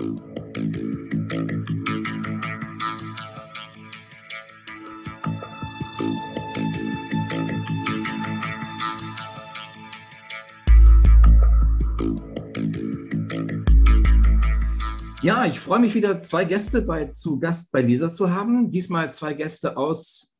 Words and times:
Ja, 0.00 0.04
ich 15.46 15.58
freue 15.58 15.80
mich 15.80 15.94
wieder, 15.94 16.22
zwei 16.22 16.44
Gäste 16.44 16.82
bei, 16.82 17.06
zu 17.06 17.40
Gast 17.40 17.72
bei 17.72 17.82
Lisa 17.82 18.08
zu 18.10 18.30
haben. 18.30 18.70
Diesmal 18.70 19.10
zwei 19.10 19.34
Gäste 19.34 19.76
aus, 19.76 20.30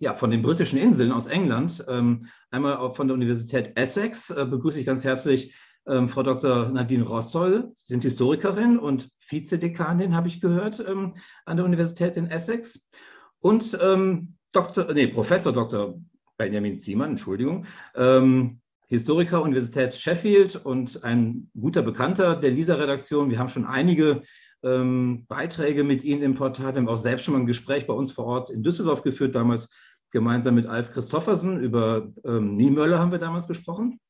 ja, 0.00 0.14
von 0.14 0.32
den 0.32 0.42
britischen 0.42 0.78
Inseln, 0.78 1.12
aus 1.12 1.28
England. 1.28 1.84
Ähm, 1.86 2.26
einmal 2.50 2.92
von 2.94 3.06
der 3.06 3.14
Universität 3.14 3.76
Essex 3.76 4.30
äh, 4.30 4.44
begrüße 4.44 4.80
ich 4.80 4.86
ganz 4.86 5.04
herzlich 5.04 5.54
ähm, 5.86 6.08
Frau 6.08 6.22
Dr. 6.22 6.68
Nadine 6.68 7.04
Rossoll. 7.04 7.72
Sie 7.76 7.86
sind 7.86 8.02
Historikerin 8.02 8.78
und 8.78 9.10
Vizedekanin, 9.28 10.14
habe 10.14 10.28
ich 10.28 10.40
gehört, 10.40 10.84
ähm, 10.86 11.14
an 11.44 11.56
der 11.56 11.66
Universität 11.66 12.16
in 12.16 12.30
Essex. 12.30 12.88
Und 13.40 13.78
ähm, 13.82 14.36
Dr., 14.52 14.92
nee, 14.94 15.06
Professor 15.08 15.52
Dr. 15.52 15.98
Benjamin 16.36 16.76
Ziemann, 16.76 17.10
Entschuldigung, 17.10 17.66
ähm, 17.94 18.60
Historiker, 18.86 19.42
Universität 19.42 19.94
Sheffield 19.94 20.56
und 20.56 21.02
ein 21.04 21.50
guter 21.58 21.82
Bekannter 21.82 22.36
der 22.36 22.50
LISA-Redaktion. 22.50 23.30
Wir 23.30 23.38
haben 23.38 23.48
schon 23.48 23.64
einige 23.64 24.22
ähm, 24.62 25.26
Beiträge 25.26 25.84
mit 25.84 26.04
Ihnen 26.04 26.22
im 26.22 26.34
Portal. 26.34 26.74
Wir 26.74 26.80
haben 26.80 26.88
auch 26.88 26.96
selbst 26.96 27.24
schon 27.24 27.34
mal 27.34 27.40
ein 27.40 27.46
Gespräch 27.46 27.86
bei 27.86 27.94
uns 27.94 28.12
vor 28.12 28.26
Ort 28.26 28.50
in 28.50 28.62
Düsseldorf 28.62 29.02
geführt, 29.02 29.34
damals 29.34 29.68
gemeinsam 30.10 30.54
mit 30.54 30.66
Alf 30.66 30.92
Christoffersen. 30.92 31.60
Über 31.60 32.12
ähm, 32.24 32.56
Niemöller 32.56 32.98
haben 32.98 33.10
wir 33.12 33.18
damals 33.18 33.48
gesprochen. 33.48 34.00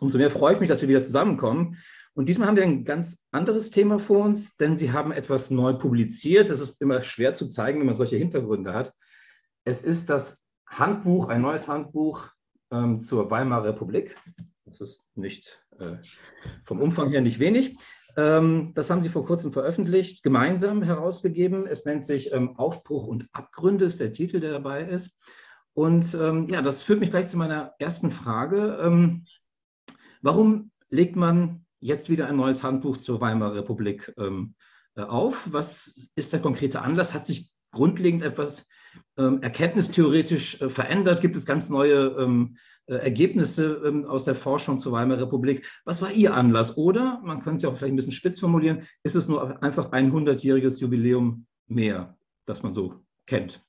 Umso 0.00 0.18
mehr 0.18 0.30
freue 0.30 0.54
ich 0.54 0.60
mich, 0.60 0.68
dass 0.68 0.82
wir 0.82 0.88
wieder 0.88 1.02
zusammenkommen. 1.02 1.78
Und 2.14 2.28
diesmal 2.28 2.48
haben 2.48 2.56
wir 2.56 2.64
ein 2.64 2.84
ganz 2.84 3.18
anderes 3.30 3.70
Thema 3.70 3.98
vor 3.98 4.24
uns, 4.24 4.56
denn 4.56 4.76
Sie 4.76 4.92
haben 4.92 5.12
etwas 5.12 5.50
neu 5.50 5.74
publiziert. 5.74 6.50
Es 6.50 6.60
ist 6.60 6.80
immer 6.80 7.02
schwer 7.02 7.32
zu 7.32 7.46
zeigen, 7.46 7.78
wenn 7.78 7.86
man 7.86 7.96
solche 7.96 8.16
Hintergründe 8.16 8.74
hat. 8.74 8.92
Es 9.64 9.82
ist 9.82 10.10
das 10.10 10.38
Handbuch, 10.66 11.28
ein 11.28 11.40
neues 11.40 11.68
Handbuch 11.68 12.28
ähm, 12.70 13.02
zur 13.02 13.30
Weimarer 13.30 13.68
Republik. 13.68 14.16
Das 14.66 14.80
ist 14.80 15.02
nicht 15.14 15.62
äh, 15.78 15.96
vom 16.64 16.80
Umfang 16.80 17.10
her 17.10 17.20
nicht 17.20 17.38
wenig. 17.38 17.76
Ähm, 18.16 18.72
das 18.74 18.90
haben 18.90 19.00
Sie 19.00 19.08
vor 19.08 19.24
kurzem 19.24 19.52
veröffentlicht, 19.52 20.22
gemeinsam 20.22 20.82
herausgegeben. 20.82 21.66
Es 21.66 21.84
nennt 21.84 22.04
sich 22.04 22.32
ähm, 22.32 22.56
Aufbruch 22.56 23.06
und 23.06 23.28
Abgründe, 23.32 23.86
ist 23.86 24.00
der 24.00 24.12
Titel, 24.12 24.40
der 24.40 24.52
dabei 24.52 24.84
ist. 24.84 25.16
Und 25.74 26.14
ähm, 26.14 26.48
ja, 26.48 26.60
das 26.60 26.82
führt 26.82 27.00
mich 27.00 27.10
gleich 27.10 27.28
zu 27.28 27.38
meiner 27.38 27.74
ersten 27.78 28.10
Frage. 28.10 28.78
Warum 30.22 30.70
legt 30.88 31.16
man 31.16 31.66
jetzt 31.80 32.08
wieder 32.08 32.28
ein 32.28 32.36
neues 32.36 32.62
Handbuch 32.62 32.96
zur 32.96 33.20
Weimarer 33.20 33.56
Republik 33.56 34.14
ähm, 34.16 34.54
äh, 34.94 35.02
auf? 35.02 35.52
Was 35.52 36.08
ist 36.14 36.32
der 36.32 36.40
konkrete 36.40 36.80
Anlass? 36.80 37.12
Hat 37.12 37.26
sich 37.26 37.52
grundlegend 37.72 38.22
etwas 38.22 38.66
ähm, 39.18 39.42
erkenntnistheoretisch 39.42 40.60
äh, 40.60 40.70
verändert? 40.70 41.20
Gibt 41.20 41.34
es 41.34 41.44
ganz 41.44 41.68
neue 41.68 42.16
ähm, 42.18 42.56
äh, 42.86 42.94
Ergebnisse 42.94 43.82
ähm, 43.84 44.04
aus 44.04 44.24
der 44.24 44.36
Forschung 44.36 44.78
zur 44.78 44.92
Weimarer 44.92 45.22
Republik? 45.22 45.68
Was 45.84 46.00
war 46.00 46.12
Ihr 46.12 46.34
Anlass? 46.34 46.76
Oder, 46.76 47.20
man 47.24 47.42
könnte 47.42 47.56
es 47.56 47.62
ja 47.64 47.68
auch 47.68 47.76
vielleicht 47.76 47.92
ein 47.92 47.96
bisschen 47.96 48.12
spitz 48.12 48.38
formulieren, 48.38 48.86
ist 49.02 49.16
es 49.16 49.26
nur 49.26 49.60
einfach 49.60 49.90
ein 49.90 50.12
100-jähriges 50.12 50.80
Jubiläum 50.80 51.46
mehr, 51.66 52.16
das 52.46 52.62
man 52.62 52.74
so 52.74 53.02
kennt? 53.26 53.64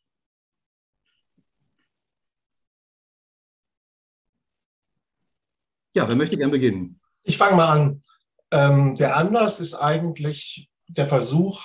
Ja, 5.93 6.07
wer 6.07 6.15
möchte 6.15 6.37
gern 6.37 6.51
beginnen? 6.51 6.99
Ich 7.23 7.37
fange 7.37 7.55
mal 7.55 7.67
an. 7.67 8.03
Ähm, 8.51 8.95
der 8.95 9.15
Anlass 9.15 9.59
ist 9.59 9.75
eigentlich 9.75 10.69
der 10.87 11.07
Versuch, 11.07 11.63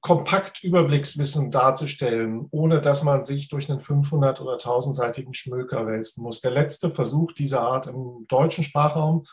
kompakt 0.00 0.62
Überblickswissen 0.62 1.50
darzustellen, 1.50 2.46
ohne 2.50 2.80
dass 2.80 3.02
man 3.02 3.24
sich 3.24 3.48
durch 3.48 3.70
einen 3.70 3.80
500 3.80 4.40
oder 4.40 4.56
1000-seitigen 4.56 5.34
Schmöker 5.34 5.86
wälzen 5.86 6.22
muss. 6.22 6.40
Der 6.40 6.52
letzte 6.52 6.90
Versuch 6.90 7.32
dieser 7.32 7.62
Art 7.62 7.88
im 7.88 8.26
deutschen 8.28 8.64
Sprachraum 8.64 9.24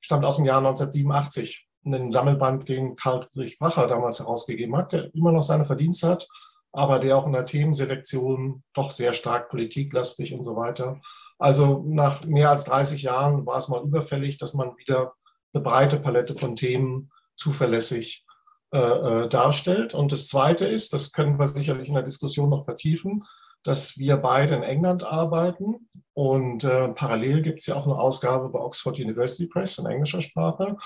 stammt 0.00 0.24
aus 0.24 0.36
dem 0.36 0.46
Jahr 0.46 0.58
1987. 0.58 1.66
Ein 1.84 2.10
Sammelband, 2.10 2.68
den 2.68 2.96
Karl 2.96 3.22
Friedrich 3.22 3.58
Bracher 3.58 3.86
damals 3.86 4.18
herausgegeben 4.18 4.76
hat, 4.76 4.92
der 4.92 5.14
immer 5.14 5.32
noch 5.32 5.42
seine 5.42 5.66
Verdienste 5.66 6.08
hat, 6.08 6.26
aber 6.72 6.98
der 6.98 7.18
auch 7.18 7.26
in 7.26 7.32
der 7.32 7.44
Themenselektion 7.44 8.62
doch 8.72 8.90
sehr 8.90 9.12
stark 9.12 9.50
politiklastig 9.50 10.32
und 10.32 10.42
so 10.42 10.56
weiter. 10.56 11.00
Also 11.44 11.84
nach 11.86 12.24
mehr 12.24 12.48
als 12.48 12.64
30 12.64 13.02
Jahren 13.02 13.44
war 13.44 13.58
es 13.58 13.68
mal 13.68 13.82
überfällig, 13.82 14.38
dass 14.38 14.54
man 14.54 14.78
wieder 14.78 15.12
eine 15.52 15.62
breite 15.62 15.98
Palette 15.98 16.34
von 16.34 16.56
Themen 16.56 17.10
zuverlässig 17.36 18.24
äh, 18.72 18.78
äh, 18.78 19.28
darstellt. 19.28 19.92
Und 19.92 20.10
das 20.10 20.28
Zweite 20.28 20.66
ist, 20.66 20.94
das 20.94 21.12
können 21.12 21.38
wir 21.38 21.46
sicherlich 21.46 21.88
in 21.88 21.94
der 21.96 22.02
Diskussion 22.02 22.48
noch 22.48 22.64
vertiefen, 22.64 23.24
dass 23.62 23.98
wir 23.98 24.16
beide 24.16 24.54
in 24.54 24.62
England 24.62 25.04
arbeiten. 25.04 25.90
Und 26.14 26.64
äh, 26.64 26.88
parallel 26.88 27.42
gibt 27.42 27.60
es 27.60 27.66
ja 27.66 27.74
auch 27.74 27.84
eine 27.84 27.98
Ausgabe 27.98 28.48
bei 28.48 28.60
Oxford 28.60 28.98
University 28.98 29.46
Press 29.46 29.76
in 29.76 29.84
englischer 29.84 30.22
Sprache. 30.22 30.78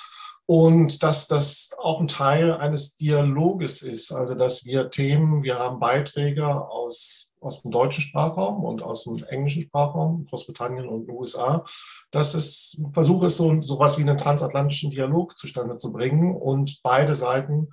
Und 0.44 1.04
dass 1.04 1.28
das 1.28 1.70
auch 1.78 2.00
ein 2.00 2.08
Teil 2.08 2.50
eines 2.50 2.96
Dialoges 2.96 3.82
ist, 3.82 4.10
also 4.10 4.34
dass 4.34 4.64
wir 4.64 4.90
Themen, 4.90 5.44
wir 5.44 5.60
haben 5.60 5.78
Beiträge 5.78 6.68
aus 6.68 7.27
aus 7.40 7.62
dem 7.62 7.70
deutschen 7.70 8.02
Sprachraum 8.02 8.64
und 8.64 8.82
aus 8.82 9.04
dem 9.04 9.22
englischen 9.24 9.62
Sprachraum, 9.62 10.26
Großbritannien 10.26 10.88
und 10.88 11.06
den 11.06 11.16
USA, 11.16 11.64
dass 12.10 12.34
es 12.34 12.76
ein 12.78 12.92
Versuch 12.92 13.22
ist, 13.22 13.36
so 13.36 13.62
sowas 13.62 13.98
wie 13.98 14.02
einen 14.02 14.18
transatlantischen 14.18 14.90
Dialog 14.90 15.36
zustande 15.36 15.76
zu 15.76 15.92
bringen 15.92 16.34
und 16.34 16.80
beide 16.82 17.14
Seiten 17.14 17.68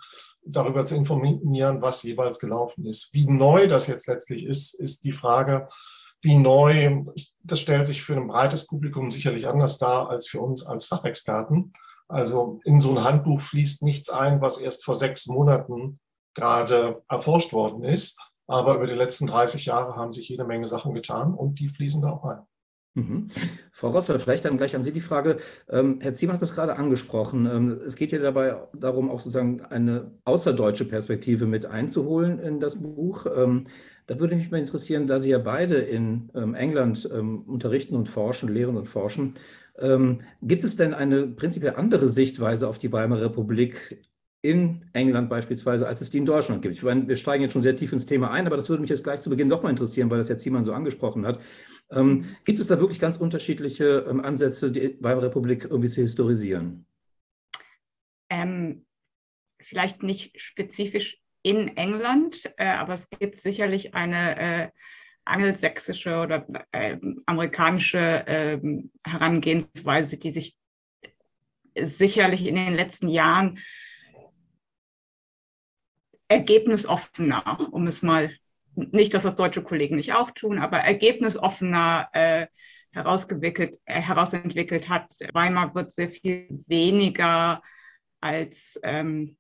darüber 0.46 0.86
zu 0.86 0.96
informieren, 0.96 1.82
was 1.82 2.04
jeweils 2.04 2.40
gelaufen 2.40 2.86
ist. 2.86 3.14
Wie 3.14 3.26
neu 3.26 3.68
das 3.68 3.88
jetzt 3.88 4.08
letztlich 4.08 4.46
ist, 4.46 4.80
ist 4.80 5.04
die 5.04 5.14
Frage, 5.14 5.68
wie 6.22 6.36
neu, 6.36 7.04
das 7.44 7.60
stellt 7.60 7.86
sich 7.86 8.02
für 8.02 8.16
ein 8.16 8.28
breites 8.28 8.68
Publikum 8.68 9.12
sicherlich 9.12 9.48
anders 9.48 9.78
dar 9.78 10.10
als 10.10 10.28
für 10.28 10.42
uns 10.42 10.66
als 10.66 10.86
Fachexperten. 10.86 11.74
Also 12.08 12.60
in 12.64 12.80
so 12.80 12.92
ein 12.92 13.04
Handbuch 13.04 13.40
fließt 13.40 13.84
nichts 13.84 14.10
ein, 14.10 14.42
was 14.42 14.60
erst 14.60 14.86
vor 14.86 14.96
sechs 14.96 15.28
Monaten 15.28 16.00
gerade 16.36 17.04
erforscht 17.10 17.54
worden 17.54 17.84
ist, 17.84 18.20
aber 18.48 18.76
über 18.76 18.88
die 18.88 18.96
letzten 18.96 19.28
30 19.28 19.66
Jahre 19.66 19.96
haben 19.96 20.14
sich 20.14 20.30
jede 20.30 20.46
Menge 20.46 20.68
Sachen 20.68 20.94
getan 20.94 21.34
und 21.34 21.60
die 21.60 21.70
fließen 21.70 22.02
da 22.02 22.12
auch 22.12 22.24
ein. 22.26 22.40
Mhm. 22.96 23.28
Frau 23.74 23.90
Rosser, 23.90 24.18
vielleicht 24.20 24.46
dann 24.46 24.58
gleich 24.58 24.76
an 24.76 24.84
Sie 24.84 24.94
die 24.94 25.02
Frage. 25.02 25.38
Ähm, 25.70 26.00
Herr 26.02 26.14
Ziemann 26.14 26.36
hat 26.36 26.42
das 26.42 26.56
gerade 26.56 26.78
angesprochen. 26.78 27.46
Ähm, 27.46 27.82
es 27.86 27.98
geht 27.98 28.14
ja 28.14 28.20
dabei 28.20 28.56
darum, 28.74 29.12
auch 29.12 29.20
sozusagen 29.20 29.62
eine 29.62 30.12
außerdeutsche 30.24 30.86
Perspektive 30.86 31.46
mit 31.46 31.66
einzuholen 31.66 32.40
in 32.40 32.62
das 32.62 32.78
Buch. 32.82 33.26
Ähm, 33.36 33.66
da 34.08 34.18
würde 34.20 34.38
mich 34.38 34.50
mal 34.50 34.60
interessieren, 34.60 35.08
da 35.08 35.20
Sie 35.20 35.32
ja 35.32 35.40
beide 35.40 35.76
in 35.76 36.30
ähm, 36.36 36.56
England 36.56 37.10
ähm, 37.12 37.42
unterrichten 37.42 37.96
und 37.96 38.08
forschen, 38.08 38.54
lehren 38.54 38.78
und 38.78 38.88
forschen, 38.88 39.34
ähm, 39.78 40.22
gibt 40.42 40.64
es 40.64 40.78
denn 40.78 40.94
eine 40.94 41.28
prinzipiell 41.28 41.76
andere 41.76 42.08
Sichtweise 42.08 42.70
auf 42.70 42.78
die 42.78 42.94
Weimarer 42.94 43.24
Republik 43.24 44.02
in 44.46 44.86
England 44.94 45.30
beispielsweise, 45.30 45.88
als 45.88 46.02
es 46.02 46.10
die 46.10 46.20
in 46.20 46.26
Deutschland 46.26 46.62
gibt. 46.62 46.76
Ich 46.76 46.84
meine, 46.84 47.08
wir 47.08 47.16
steigen 47.16 47.44
jetzt 47.44 47.54
schon 47.54 47.62
sehr 47.62 47.76
tief 47.76 47.92
ins 47.92 48.06
Thema 48.06 48.32
ein, 48.32 48.46
aber 48.46 48.58
das 48.58 48.70
würde 48.70 48.82
mich 48.82 48.90
jetzt 48.90 49.04
gleich 49.04 49.22
zu 49.22 49.30
Beginn 49.30 49.50
doch 49.50 49.64
mal 49.64 49.70
interessieren, 49.70 50.10
weil 50.10 50.20
das 50.20 50.30
Herr 50.30 50.38
Ziemann 50.38 50.64
so 50.64 50.74
angesprochen 50.74 51.26
hat. 51.26 51.40
Ähm, 51.90 52.26
gibt 52.46 52.60
es 52.60 52.68
da 52.68 52.80
wirklich 52.80 53.00
ganz 53.00 53.18
unterschiedliche 53.18 54.06
ähm, 54.10 54.22
Ansätze, 54.22 54.72
die 54.72 54.98
Weimarer 55.02 55.28
Republik 55.28 55.66
irgendwie 55.66 55.90
zu 55.90 56.02
historisieren? 56.02 56.86
Ähm, 58.30 58.86
vielleicht 59.60 60.04
nicht 60.04 60.40
spezifisch 60.40 61.20
in 61.42 61.76
England, 61.78 62.52
äh, 62.58 62.66
aber 62.66 62.94
es 62.94 63.10
gibt 63.10 63.40
sicherlich 63.40 63.94
eine 63.94 64.40
äh, 64.40 64.70
angelsächsische 65.26 66.20
oder 66.20 66.46
äh, 66.72 66.98
amerikanische 67.26 68.24
ähm, 68.28 68.92
Herangehensweise, 69.04 70.18
die 70.18 70.32
sich 70.32 70.56
sicherlich 71.76 72.46
in 72.48 72.56
den 72.56 72.74
letzten 72.74 73.10
Jahren 73.10 73.60
ergebnisoffener, 76.28 77.60
um 77.72 77.88
es 77.88 78.02
mal, 78.02 78.32
nicht, 78.76 79.14
dass 79.14 79.24
das 79.24 79.36
deutsche 79.36 79.64
Kollegen 79.64 79.96
nicht 79.96 80.14
auch 80.14 80.32
tun, 80.32 80.60
aber 80.60 80.80
ergebnisoffener 80.80 82.10
äh, 82.14 82.48
herausgewickelt, 82.92 83.80
äh, 83.86 84.02
herausentwickelt 84.02 84.90
hat. 84.90 85.08
Weimar 85.34 85.74
wird 85.76 85.92
sehr 85.92 86.10
viel 86.10 86.48
weniger 86.68 87.62
als 88.22 88.80
ähm, 88.84 89.38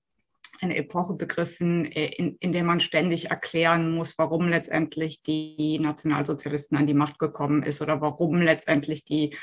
eine 0.62 0.78
Epoche 0.78 1.14
begriffen, 1.14 1.86
äh, 1.86 2.08
in, 2.08 2.38
in 2.40 2.52
der 2.52 2.64
man 2.64 2.80
ständig 2.80 3.30
erklären 3.30 3.92
muss, 3.92 4.18
warum 4.18 4.48
letztendlich 4.48 5.22
die 5.24 5.80
Nationalsozialisten 5.80 6.78
an 6.78 6.88
die 6.88 6.94
Macht 6.94 7.20
gekommen 7.20 7.64
ist 7.64 7.82
oder 7.82 8.02
warum 8.02 8.42
letztendlich 8.42 9.06
die 9.06 9.36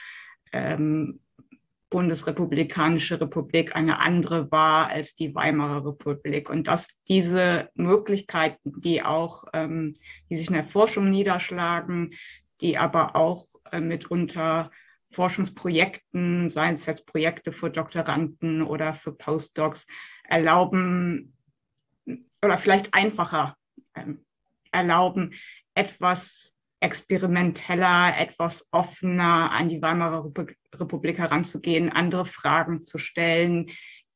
ähm, 0.53 1.21
Bundesrepublikanische 1.93 3.21
Republik 3.21 3.77
eine 3.77 4.01
andere 4.01 4.51
war 4.51 4.89
als 4.89 5.15
die 5.15 5.35
Weimarer 5.35 5.87
Republik. 5.87 6.49
Und 6.49 6.67
dass 6.67 6.89
diese 7.07 7.69
Möglichkeiten, 7.75 8.81
die 8.81 9.03
auch, 9.03 9.45
ähm, 9.53 9.93
die 10.31 10.37
sich 10.37 10.49
in 10.49 10.55
der 10.55 10.65
Forschung 10.65 11.11
niederschlagen, 11.11 12.15
die 12.63 12.79
aber 12.79 13.15
auch 13.15 13.47
äh, 13.71 13.81
mitunter 13.81 14.71
Forschungsprojekten, 15.11 16.49
seien 16.49 16.77
es 16.77 16.87
jetzt 16.87 17.07
Projekte 17.07 17.53
für 17.53 17.69
Doktoranden 17.69 18.63
oder 18.63 18.95
für 18.95 19.13
Postdocs, 19.13 19.87
erlauben 20.25 21.37
oder 22.43 22.57
vielleicht 22.57 22.95
einfacher 22.95 23.55
ähm, 23.95 24.25
erlauben, 24.71 25.35
etwas 25.75 26.52
experimenteller, 26.83 28.15
etwas 28.19 28.69
offener 28.73 29.51
an 29.53 29.69
die 29.69 29.81
Weimarer 29.81 30.31
Republik 30.75 31.19
heranzugehen, 31.19 31.91
andere 31.91 32.27
Fragen 32.27 32.85
zu 32.85 32.99
stellen, 32.99 33.71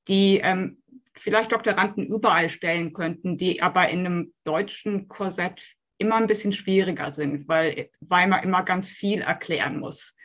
die 0.09 0.41
ähm, 0.43 0.83
vielleicht 1.15 1.53
Doktoranden 1.53 2.07
überall 2.07 2.51
stellen 2.51 2.93
könnten, 2.93 3.37
die 3.37 3.63
aber 3.63 3.89
in 3.89 4.01
einem 4.01 4.35
deutschen 4.45 5.09
Korsett 5.09 5.77
immer 5.99 6.17
ein 6.17 6.27
bisschen 6.27 6.53
schwieriger 6.53 7.13
sind, 7.13 7.49
weil 7.49 7.91
Weimar 8.01 8.43
immer 8.43 8.63
ganz 8.65 8.89
viel 8.89 9.23
erklären 9.23 9.79
muss 9.79 10.17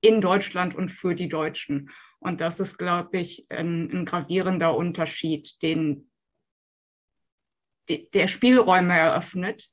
in 0.00 0.20
Deutschland 0.20 0.74
und 0.74 0.90
für 0.90 1.14
die 1.14 1.28
Deutschen. 1.28 1.90
Und 2.18 2.40
das 2.40 2.60
ist, 2.60 2.76
glaube 2.76 3.18
ich, 3.18 3.46
ein, 3.48 3.90
ein 3.90 4.04
gravierender 4.04 4.76
Unterschied, 4.76 5.60
den 5.62 6.10
der 7.88 8.28
Spielräume 8.28 8.96
eröffnet, 8.96 9.68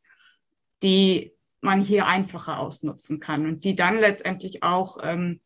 die 0.82 1.34
man 1.62 1.82
hier 1.82 2.08
einfacher 2.08 2.60
ausnutzen 2.60 3.20
kann 3.20 3.46
und 3.46 3.64
die 3.64 3.76
dann 3.76 3.98
letztendlich 3.98 4.64
auch 4.64 4.98
ähm, 5.02 5.42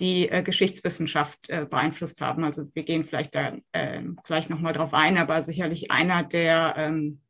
die 0.00 0.28
äh, 0.28 0.42
Geschichtswissenschaft 0.42 1.48
äh, 1.48 1.66
beeinflusst 1.68 2.20
haben. 2.20 2.44
Also 2.44 2.68
wir 2.74 2.84
gehen 2.84 3.04
vielleicht 3.04 3.34
da 3.34 3.56
äh, 3.72 4.02
gleich 4.24 4.48
nochmal 4.48 4.72
drauf 4.72 4.94
ein, 4.94 5.18
aber 5.18 5.42
sicherlich 5.42 5.90
einer 5.90 6.22
der 6.22 6.74
ähm, 6.76 7.20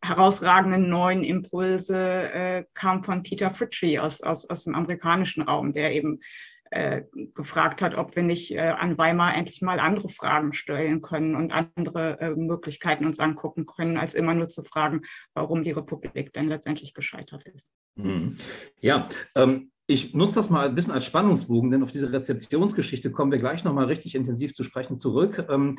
herausragenden 0.00 0.88
neuen 0.88 1.24
Impulse 1.24 2.32
äh, 2.32 2.64
kam 2.74 3.02
von 3.02 3.22
Peter 3.22 3.52
Fritchie 3.52 3.98
aus, 3.98 4.20
aus, 4.20 4.48
aus 4.48 4.64
dem 4.64 4.74
amerikanischen 4.74 5.42
Raum, 5.42 5.72
der 5.72 5.94
eben 5.94 6.20
äh, 6.70 7.02
gefragt 7.34 7.82
hat, 7.82 7.94
ob 7.94 8.16
wir 8.16 8.22
nicht 8.22 8.52
äh, 8.52 8.60
an 8.60 8.98
Weimar 8.98 9.34
endlich 9.34 9.62
mal 9.62 9.80
andere 9.80 10.08
Fragen 10.08 10.52
stellen 10.52 11.02
können 11.02 11.34
und 11.34 11.52
andere 11.52 12.20
äh, 12.20 12.34
Möglichkeiten 12.34 13.06
uns 13.06 13.18
angucken 13.18 13.66
können, 13.66 13.96
als 13.96 14.14
immer 14.14 14.34
nur 14.34 14.48
zu 14.48 14.64
fragen, 14.64 15.02
warum 15.34 15.62
die 15.62 15.70
Republik 15.70 16.32
denn 16.32 16.48
letztendlich 16.48 16.94
gescheitert 16.94 17.44
ist. 17.46 17.72
Mhm. 17.96 18.36
Ja, 18.80 19.08
ähm, 19.34 19.70
ich 19.86 20.14
nutze 20.14 20.36
das 20.36 20.50
mal 20.50 20.68
ein 20.68 20.74
bisschen 20.74 20.92
als 20.92 21.06
Spannungsbogen, 21.06 21.70
denn 21.70 21.82
auf 21.82 21.92
diese 21.92 22.12
Rezeptionsgeschichte 22.12 23.10
kommen 23.10 23.32
wir 23.32 23.38
gleich 23.38 23.64
nochmal 23.64 23.86
richtig 23.86 24.14
intensiv 24.14 24.52
zu 24.54 24.62
sprechen 24.62 24.98
zurück. 24.98 25.46
Ähm, 25.48 25.76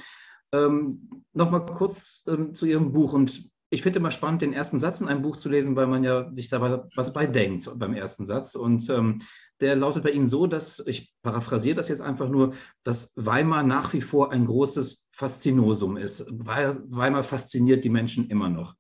ähm, 0.52 1.24
nochmal 1.34 1.66
kurz 1.66 2.24
ähm, 2.28 2.56
zu 2.56 2.66
Ihrem 2.66 2.92
Buch 2.92 3.14
und 3.14 3.50
ich 3.72 3.84
finde 3.84 4.00
immer 4.00 4.12
spannend, 4.12 4.42
den 4.42 4.54
ersten 4.54 4.80
Satz 4.80 5.00
in 5.00 5.08
einem 5.08 5.22
Buch 5.22 5.38
zu 5.38 5.48
lesen, 5.48 5.76
weil 5.76 5.88
man 5.88 6.04
ja 6.04 6.34
sich 6.34 6.50
da 6.50 6.88
was 6.96 7.14
bei 7.14 7.28
denkt 7.28 7.70
beim 7.76 7.94
ersten 7.94 8.26
Satz. 8.26 8.56
Und 8.56 8.90
ähm, 8.90 9.22
der 9.60 9.76
lautet 9.76 10.04
bei 10.04 10.12
Ihnen 10.12 10.28
so, 10.28 10.48
dass, 10.48 10.82
ich 10.86 11.14
paraphrasiere 11.22 11.76
das 11.76 11.88
jetzt 11.88 12.02
einfach 12.02 12.30
nur, 12.30 12.54
dass 12.84 13.14
Weimar 13.16 13.64
nach 13.64 13.94
wie 13.94 14.02
vor 14.02 14.32
ein 14.32 14.46
großes 14.46 15.06
Faszinosum 15.12 15.98
ist. 15.98 16.26
Weimar 16.30 17.24
fasziniert 17.24 17.84
die 17.84 17.90
Menschen 17.90 18.30
immer 18.30 18.50
noch. 18.50 18.76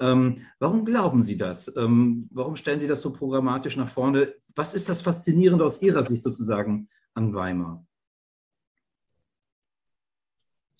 Ähm, 0.00 0.44
warum 0.58 0.84
glauben 0.84 1.22
Sie 1.22 1.36
das? 1.36 1.74
Ähm, 1.76 2.28
warum 2.32 2.56
stellen 2.56 2.80
Sie 2.80 2.88
das 2.88 3.02
so 3.02 3.12
programmatisch 3.12 3.76
nach 3.76 3.90
vorne? 3.90 4.34
Was 4.56 4.74
ist 4.74 4.88
das 4.88 5.02
Faszinierende 5.02 5.64
aus 5.64 5.80
Ihrer 5.80 6.02
Sicht 6.02 6.22
sozusagen 6.22 6.88
an 7.14 7.32
Weimar? 7.32 7.86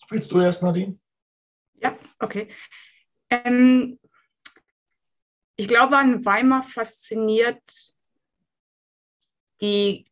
Willst 0.09 0.33
du 0.33 0.41
erst, 0.41 0.65
Nadine? 0.65 0.99
Ja, 1.81 1.97
okay. 2.19 2.49
Ähm, 3.33 3.99
ich 5.57 5.67
glaube, 5.67 5.97
an 5.97 6.25
Weimar 6.25 6.63
fasziniert 6.63 7.95
die, 9.61 10.05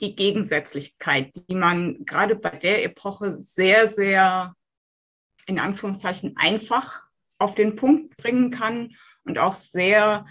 die 0.00 0.16
Gegensätzlichkeit, 0.16 1.34
die 1.48 1.54
man 1.54 2.04
gerade 2.06 2.36
bei 2.36 2.56
der 2.56 2.84
Epoche 2.84 3.36
sehr, 3.38 3.88
sehr 3.88 4.54
in 5.46 5.58
Anführungszeichen 5.58 6.36
einfach 6.38 7.02
auf 7.38 7.54
den 7.54 7.76
Punkt 7.76 8.16
bringen 8.16 8.50
kann 8.50 8.96
und 9.24 9.38
auch 9.38 9.52
sehr 9.52 10.24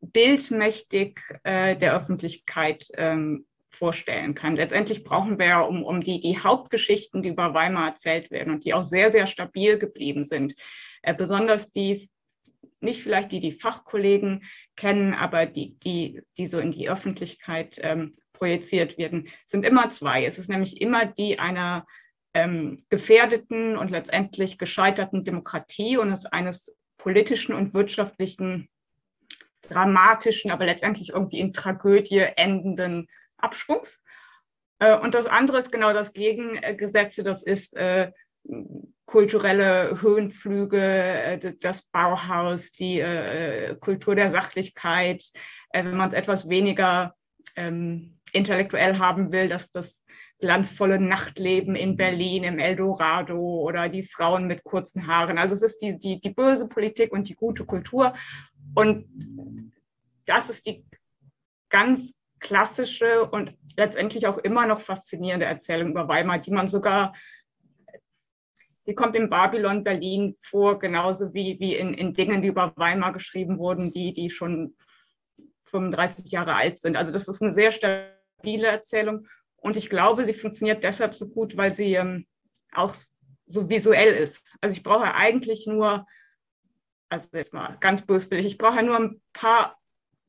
bildmächtig 0.00 1.20
äh, 1.42 1.76
der 1.76 1.94
Öffentlichkeit 1.96 2.88
ähm, 2.94 3.46
vorstellen 3.80 4.34
kann. 4.34 4.56
Letztendlich 4.56 5.04
brauchen 5.04 5.38
wir 5.38 5.46
ja, 5.46 5.60
um, 5.62 5.82
um 5.82 6.02
die, 6.02 6.20
die 6.20 6.38
Hauptgeschichten, 6.38 7.22
die 7.22 7.30
über 7.30 7.54
Weimar 7.54 7.88
erzählt 7.88 8.30
werden 8.30 8.52
und 8.52 8.66
die 8.66 8.74
auch 8.74 8.84
sehr, 8.84 9.10
sehr 9.10 9.26
stabil 9.26 9.78
geblieben 9.78 10.26
sind, 10.26 10.54
äh, 11.00 11.14
besonders 11.14 11.72
die 11.72 12.10
nicht 12.82 13.02
vielleicht 13.02 13.32
die 13.32 13.40
die 13.40 13.52
Fachkollegen 13.52 14.44
kennen, 14.76 15.14
aber 15.14 15.46
die, 15.46 15.78
die, 15.80 16.20
die 16.36 16.46
so 16.46 16.58
in 16.58 16.72
die 16.72 16.90
Öffentlichkeit 16.90 17.78
ähm, 17.82 18.16
projiziert 18.34 18.98
werden, 18.98 19.28
sind 19.46 19.64
immer 19.64 19.88
zwei. 19.90 20.26
Es 20.26 20.38
ist 20.38 20.50
nämlich 20.50 20.80
immer 20.80 21.06
die 21.06 21.38
einer 21.38 21.86
ähm, 22.34 22.78
gefährdeten 22.90 23.78
und 23.78 23.90
letztendlich 23.90 24.58
gescheiterten 24.58 25.24
Demokratie 25.24 25.96
und 25.96 26.10
es 26.10 26.26
eines 26.26 26.74
politischen 26.98 27.54
und 27.54 27.72
wirtschaftlichen, 27.72 28.68
dramatischen, 29.62 30.50
aber 30.50 30.66
letztendlich 30.66 31.10
irgendwie 31.10 31.38
in 31.38 31.52
Tragödie 31.52 32.26
endenden 32.36 33.08
Abschwungs. 33.42 34.00
Äh, 34.80 34.98
und 34.98 35.14
das 35.14 35.26
andere 35.26 35.58
ist 35.58 35.70
genau 35.70 35.92
das 35.92 36.12
Gegengesetze, 36.12 37.22
das 37.22 37.42
ist 37.42 37.76
äh, 37.76 38.10
kulturelle 39.04 40.00
Höhenflüge, 40.00 40.80
äh, 40.80 41.54
das 41.60 41.82
Bauhaus, 41.82 42.72
die 42.72 43.04
Kultur 43.80 44.14
der 44.14 44.30
Sachlichkeit, 44.30 45.24
wenn 45.72 45.96
man 45.96 46.08
es 46.08 46.14
etwas 46.14 46.48
weniger 46.48 47.14
ähm, 47.56 48.18
intellektuell 48.32 48.98
haben 48.98 49.32
will, 49.32 49.48
dass 49.48 49.70
das 49.70 50.04
glanzvolle 50.38 50.98
Nachtleben 50.98 51.74
in 51.74 51.96
Berlin 51.96 52.44
im 52.44 52.58
Eldorado 52.58 53.38
oder 53.38 53.88
die 53.88 54.04
Frauen 54.04 54.46
mit 54.46 54.64
kurzen 54.64 55.06
Haaren. 55.06 55.36
Also 55.36 55.54
es 55.54 55.62
ist 55.62 55.78
die, 55.82 55.98
die, 55.98 56.18
die 56.18 56.30
böse 56.30 56.66
Politik 56.66 57.12
und 57.12 57.28
die 57.28 57.34
gute 57.34 57.66
Kultur. 57.66 58.14
Und 58.74 59.06
das 60.24 60.48
ist 60.48 60.66
die 60.66 60.84
ganz 61.68 62.14
klassische 62.40 63.28
und 63.30 63.54
letztendlich 63.76 64.26
auch 64.26 64.38
immer 64.38 64.66
noch 64.66 64.80
faszinierende 64.80 65.46
Erzählung 65.46 65.90
über 65.90 66.08
Weimar, 66.08 66.38
die 66.38 66.50
man 66.50 66.68
sogar 66.68 67.12
die 68.86 68.94
kommt 68.94 69.14
in 69.14 69.30
Babylon 69.30 69.84
Berlin 69.84 70.34
vor, 70.40 70.78
genauso 70.78 71.32
wie, 71.32 71.60
wie 71.60 71.76
in, 71.76 71.94
in 71.94 72.12
Dingen, 72.12 72.42
die 72.42 72.48
über 72.48 72.72
Weimar 72.76 73.12
geschrieben 73.12 73.58
wurden, 73.58 73.92
die, 73.92 74.12
die 74.12 74.30
schon 74.30 74.76
35 75.66 76.32
Jahre 76.32 76.54
alt 76.54 76.80
sind. 76.80 76.96
Also 76.96 77.12
das 77.12 77.28
ist 77.28 77.42
eine 77.42 77.52
sehr 77.52 77.70
stabile 77.70 78.66
Erzählung 78.66 79.28
und 79.56 79.76
ich 79.76 79.90
glaube, 79.90 80.24
sie 80.24 80.34
funktioniert 80.34 80.82
deshalb 80.82 81.14
so 81.14 81.28
gut, 81.28 81.56
weil 81.56 81.74
sie 81.74 81.94
ähm, 81.94 82.26
auch 82.72 82.94
so 83.46 83.68
visuell 83.68 84.14
ist. 84.14 84.44
Also 84.60 84.74
ich 84.74 84.82
brauche 84.82 85.14
eigentlich 85.14 85.66
nur, 85.66 86.06
also 87.08 87.28
jetzt 87.32 87.52
mal 87.52 87.76
ganz 87.80 88.02
böswillig, 88.02 88.46
ich 88.46 88.58
brauche 88.58 88.82
nur 88.82 88.96
ein 88.96 89.22
paar 89.32 89.76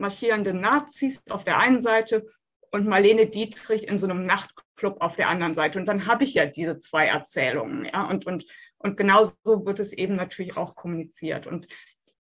marschierende 0.01 0.53
Nazis 0.53 1.21
auf 1.29 1.45
der 1.45 1.57
einen 1.59 1.81
Seite 1.81 2.27
und 2.71 2.87
Marlene 2.87 3.27
Dietrich 3.27 3.87
in 3.87 3.97
so 3.97 4.07
einem 4.07 4.23
Nachtclub 4.23 4.99
auf 4.99 5.15
der 5.15 5.29
anderen 5.29 5.53
Seite. 5.53 5.79
Und 5.79 5.85
dann 5.85 6.07
habe 6.07 6.23
ich 6.23 6.33
ja 6.33 6.45
diese 6.45 6.79
zwei 6.79 7.05
Erzählungen. 7.07 7.85
Ja? 7.85 8.09
Und, 8.09 8.25
und, 8.25 8.45
und 8.77 8.97
genauso 8.97 9.35
wird 9.45 9.79
es 9.79 9.93
eben 9.93 10.15
natürlich 10.15 10.57
auch 10.57 10.75
kommuniziert. 10.75 11.47
Und, 11.47 11.67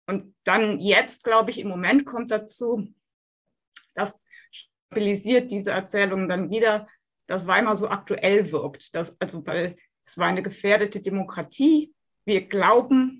und 0.08 0.36
dann 0.44 0.80
jetzt, 0.80 1.24
glaube 1.24 1.52
ich, 1.52 1.60
im 1.60 1.68
Moment 1.68 2.06
kommt 2.06 2.32
dazu, 2.32 2.94
dass 3.96 4.22
stabilisiert 4.52 5.52
diese 5.52 5.72
Erzählung 5.72 6.28
dann 6.28 6.50
wieder, 6.50 6.88
dass 7.28 7.46
Weimar 7.46 7.76
so 7.76 7.90
aktuell 7.90 8.52
wirkt. 8.52 8.96
Dass, 8.96 9.20
also, 9.22 9.46
weil 9.46 9.78
es 10.06 10.18
war 10.18 10.28
eine 10.28 10.42
gefährdete 10.42 11.02
Demokratie. 11.02 11.94
Wir 12.26 12.48
glauben, 12.48 13.19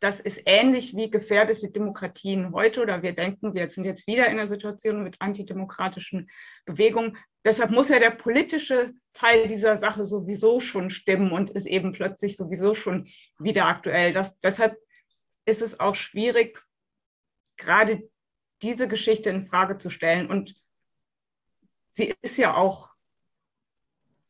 das 0.00 0.20
ist 0.20 0.42
ähnlich 0.46 0.94
wie 0.96 1.10
gefährdete 1.10 1.70
Demokratien 1.70 2.52
heute 2.52 2.82
oder 2.82 3.02
wir 3.02 3.12
denken, 3.14 3.54
wir 3.54 3.68
sind 3.68 3.84
jetzt 3.84 4.06
wieder 4.06 4.26
in 4.26 4.38
einer 4.38 4.46
Situation 4.46 5.02
mit 5.02 5.20
antidemokratischen 5.20 6.30
Bewegungen. 6.64 7.16
Deshalb 7.44 7.70
muss 7.70 7.88
ja 7.88 7.98
der 7.98 8.10
politische 8.10 8.94
Teil 9.12 9.48
dieser 9.48 9.76
Sache 9.76 10.04
sowieso 10.04 10.60
schon 10.60 10.90
stimmen 10.90 11.32
und 11.32 11.50
ist 11.50 11.66
eben 11.66 11.92
plötzlich 11.92 12.36
sowieso 12.36 12.74
schon 12.74 13.08
wieder 13.38 13.66
aktuell. 13.66 14.12
Das, 14.12 14.38
deshalb 14.38 14.76
ist 15.44 15.62
es 15.62 15.80
auch 15.80 15.96
schwierig, 15.96 16.62
gerade 17.56 18.08
diese 18.62 18.86
Geschichte 18.86 19.30
in 19.30 19.48
Frage 19.48 19.78
zu 19.78 19.90
stellen. 19.90 20.30
Und 20.30 20.54
sie 21.92 22.14
ist 22.22 22.36
ja 22.36 22.54
auch 22.54 22.90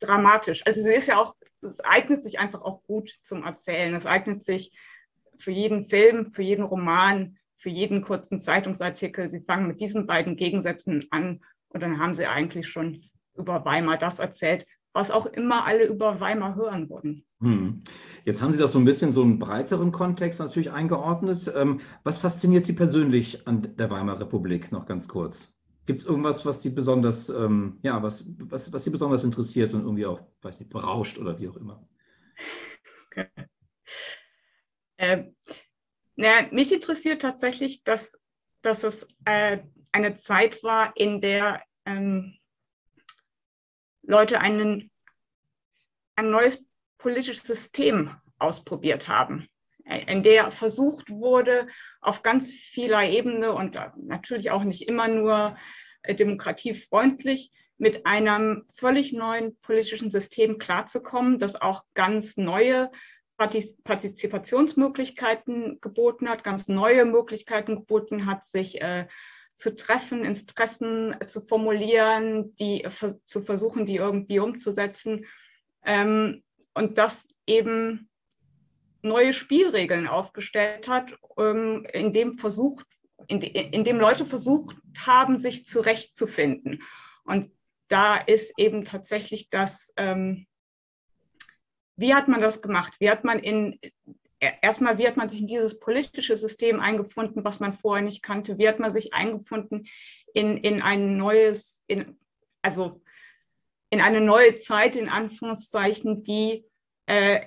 dramatisch. 0.01 0.63
Also 0.67 0.83
sie 0.83 0.95
ist 0.95 1.09
ja 1.09 1.19
auch, 1.19 1.35
es 1.61 1.81
eignet 1.81 2.23
sich 2.23 2.39
einfach 2.39 2.63
auch 2.63 2.83
gut 2.85 3.19
zum 3.23 3.45
Erzählen. 3.45 3.95
Es 3.95 4.07
eignet 4.07 4.45
sich 4.45 4.73
für 5.39 5.53
jeden 5.53 5.89
Film, 5.89 6.33
für 6.33 6.43
jeden 6.43 6.65
Roman, 6.65 7.37
für 7.57 7.71
jeden 7.71 8.03
kurzen 8.03 8.41
Zeitungsartikel. 8.41 9.29
Sie 9.29 9.41
fangen 9.41 9.67
mit 9.67 9.81
diesen 9.81 10.07
beiden 10.07 10.37
Gegensätzen 10.37 11.05
an 11.11 11.41
und 11.69 11.83
dann 11.83 11.99
haben 11.99 12.15
sie 12.15 12.27
eigentlich 12.27 12.69
schon 12.69 13.03
über 13.37 13.65
Weimar 13.65 13.99
das 13.99 14.19
erzählt, 14.19 14.67
was 14.93 15.11
auch 15.11 15.27
immer 15.27 15.65
alle 15.65 15.87
über 15.87 16.21
Weimar 16.21 16.57
hören 16.57 16.89
würden. 16.91 17.25
Hm. 17.41 17.83
Jetzt 18.25 18.43
haben 18.43 18.53
Sie 18.53 18.59
das 18.59 18.73
so 18.73 18.79
ein 18.79 18.85
bisschen 18.85 19.13
so 19.13 19.23
einen 19.23 19.39
breiteren 19.39 19.93
Kontext 19.93 20.41
natürlich 20.41 20.73
eingeordnet. 20.73 21.53
Ähm, 21.55 21.81
was 22.03 22.19
fasziniert 22.19 22.67
Sie 22.67 22.73
persönlich 22.73 23.47
an 23.47 23.77
der 23.77 23.91
Weimarer 23.91 24.21
Republik 24.21 24.73
noch 24.73 24.87
ganz 24.87 25.07
kurz? 25.07 25.53
Gibt 25.87 26.01
es 26.01 26.05
irgendwas, 26.05 26.45
was 26.45 26.63
Sie 26.63 26.71
besonders, 26.71 27.29
ähm, 27.29 27.79
ja, 27.83 28.03
was, 28.03 28.25
was, 28.39 28.73
was 28.73 28.85
Sie 28.85 28.91
besonders 28.91 29.25
interessiert 29.25 29.73
und 29.73 29.83
irgendwie 29.83 30.07
auch, 30.07 30.21
weiß 30.43 30.59
nicht, 30.59 30.71
berauscht 30.71 31.19
oder 31.19 31.39
wie 31.39 31.49
auch 31.49 31.57
immer? 31.57 31.87
Äh, 34.99 35.25
na, 36.17 36.49
mich 36.51 36.73
interessiert 36.73 37.23
tatsächlich, 37.23 37.85
dass, 37.85 38.19
dass 38.63 38.85
es 38.85 39.07
äh, 39.25 39.59
eine 39.93 40.17
Zeit 40.17 40.63
war, 40.63 40.93
in 40.97 41.21
der 41.21 41.63
ähm, 41.87 42.37
Leute 44.03 44.41
einen, 44.41 44.91
ein 46.17 46.31
neues 46.31 46.65
politisches 46.99 47.45
System 47.45 48.17
ausprobiert 48.39 49.09
haben, 49.09 49.49
in 49.85 50.23
der 50.23 50.51
versucht 50.51 51.11
wurde, 51.11 51.69
auf 52.01 52.23
ganz 52.23 52.51
vieler 52.51 53.09
Ebene 53.09 53.53
und 53.53 53.79
natürlich 53.97 54.51
auch 54.51 54.65
nicht 54.65 54.87
immer 54.89 55.09
nur 55.09 55.57
äh, 56.03 56.15
demokratiefreundlich, 56.15 57.53
mit 57.81 58.07
einem 58.07 58.65
völlig 58.75 59.13
neuen 59.13 59.57
politischen 59.61 60.11
System 60.11 60.59
klarzukommen, 60.59 61.39
das 61.39 61.55
auch 61.55 61.85
ganz 61.95 62.37
neue 62.37 62.91
Partizipationsmöglichkeiten 63.39 65.81
geboten 65.81 66.29
hat, 66.29 66.45
ganz 66.45 66.69
neue 66.69 67.05
Möglichkeiten 67.05 67.77
geboten 67.77 68.27
hat, 68.27 68.45
sich 68.45 68.83
äh, 68.83 69.07
zu 69.55 69.75
treffen, 69.75 70.25
Interessen 70.25 71.17
zu 71.27 71.41
formulieren, 71.41 72.55
die 72.57 72.87
zu 73.25 73.43
versuchen, 73.43 73.87
die 73.87 73.97
irgendwie 73.97 74.41
umzusetzen. 74.41 75.25
Ähm, 75.85 76.43
und 76.75 76.99
das 76.99 77.25
eben 77.47 78.09
neue 79.03 79.33
Spielregeln 79.33 80.07
aufgestellt 80.07 80.89
hat, 80.89 81.17
ähm, 81.37 81.87
in 81.93 82.13
dem 82.13 82.35
versucht, 82.35 82.87
in, 83.27 83.41
in 83.41 83.85
dem 83.85 83.99
Leute 83.99 84.27
versucht 84.27 84.77
haben, 84.99 85.39
sich 85.39 85.67
zurechtzufinden. 85.67 86.83
Und 87.25 87.51
da 87.89 88.17
ist 88.17 88.53
eben 88.59 88.85
tatsächlich 88.85 89.51
das, 89.51 89.93
ähm, 89.97 90.47
wie 91.99 92.15
hat 92.15 92.29
man 92.29 92.41
das 92.41 92.63
gemacht? 92.63 92.95
Wie 93.01 93.11
hat 93.11 93.25
man 93.25 93.41
in, 93.41 93.79
erstmal, 94.39 94.99
wie 94.99 95.07
hat 95.07 95.17
man 95.17 95.29
sich 95.29 95.41
in 95.41 95.49
dieses 95.49 95.81
politische 95.81 96.37
System 96.37 96.81
eingefunden, 96.81 97.45
was 97.45 97.61
man 97.61 97.73
vorher 97.75 98.05
nicht 98.05 98.23
kannte? 98.23 98.57
Wie 98.57 98.69
hat 98.69 98.79
man 98.79 98.93
sich 98.93 99.13
eingefunden 99.13 99.89
in, 100.33 100.57
in 100.59 100.81
ein 100.81 101.17
neues, 101.17 101.83
in, 101.89 102.19
also 102.63 103.03
in 103.91 104.01
eine 104.01 104.21
neue 104.21 104.55
Zeit, 104.57 104.95
in 104.95 105.09
Anführungszeichen, 105.09 106.23
die, 106.23 106.65
äh, 107.07 107.47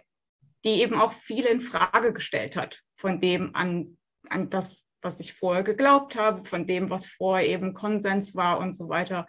die 0.66 0.82
eben 0.82 1.00
auch 1.00 1.14
viel 1.14 1.46
in 1.46 1.62
Frage 1.62 2.12
gestellt 2.12 2.56
hat 2.56 2.82
von 2.98 3.22
dem 3.22 3.56
an, 3.56 3.98
an 4.30 4.50
das, 4.50 4.84
was 5.02 5.20
ich 5.22 5.34
vorher 5.34 5.64
geglaubt 5.64 6.16
habe, 6.16 6.44
von 6.44 6.68
dem, 6.68 6.90
was 6.90 7.06
vorher 7.06 7.48
eben 7.48 7.74
Konsens 7.74 8.36
war 8.36 8.60
und 8.60 8.76
so 8.76 8.90
weiter. 8.90 9.28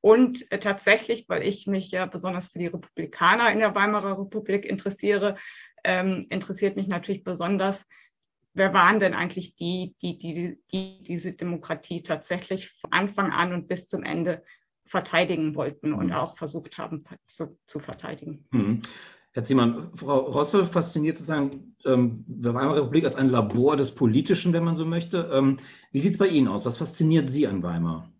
Und 0.00 0.50
äh, 0.50 0.58
tatsächlich, 0.58 1.28
weil 1.28 1.42
ich 1.42 1.66
mich 1.66 1.90
ja 1.90 2.06
besonders 2.06 2.48
für 2.48 2.58
die 2.58 2.66
Republikaner 2.66 3.52
in 3.52 3.58
der 3.58 3.74
Weimarer 3.74 4.18
Republik 4.18 4.64
interessiere, 4.64 5.36
ähm, 5.84 6.26
interessiert 6.30 6.76
mich 6.76 6.88
natürlich 6.88 7.24
besonders, 7.24 7.86
wer 8.54 8.72
waren 8.72 9.00
denn 9.00 9.14
eigentlich 9.14 9.56
die, 9.56 9.94
die, 10.02 10.18
die, 10.18 10.58
die 10.72 11.02
diese 11.02 11.32
Demokratie 11.32 12.02
tatsächlich 12.02 12.70
von 12.80 12.92
Anfang 12.92 13.32
an 13.32 13.52
und 13.52 13.68
bis 13.68 13.88
zum 13.88 14.02
Ende 14.02 14.42
verteidigen 14.86 15.54
wollten 15.54 15.92
und 15.92 16.06
mhm. 16.06 16.12
auch 16.12 16.36
versucht 16.36 16.78
haben 16.78 17.04
zu, 17.26 17.58
zu 17.66 17.78
verteidigen. 17.78 18.46
Mhm. 18.50 18.82
Herr 19.32 19.44
Ziemann, 19.44 19.92
Frau 19.94 20.18
Rossel 20.18 20.66
fasziniert 20.66 21.16
sozusagen 21.16 21.76
ähm, 21.84 22.24
die 22.26 22.48
Weimarer 22.48 22.78
Republik 22.78 23.04
als 23.04 23.14
ein 23.14 23.28
Labor 23.28 23.76
des 23.76 23.94
Politischen, 23.94 24.52
wenn 24.52 24.64
man 24.64 24.74
so 24.74 24.84
möchte. 24.84 25.30
Ähm, 25.32 25.58
wie 25.92 26.00
sieht 26.00 26.12
es 26.12 26.18
bei 26.18 26.26
Ihnen 26.26 26.48
aus? 26.48 26.66
Was 26.66 26.78
fasziniert 26.78 27.30
Sie 27.30 27.46
an 27.46 27.62
Weimar? 27.62 28.10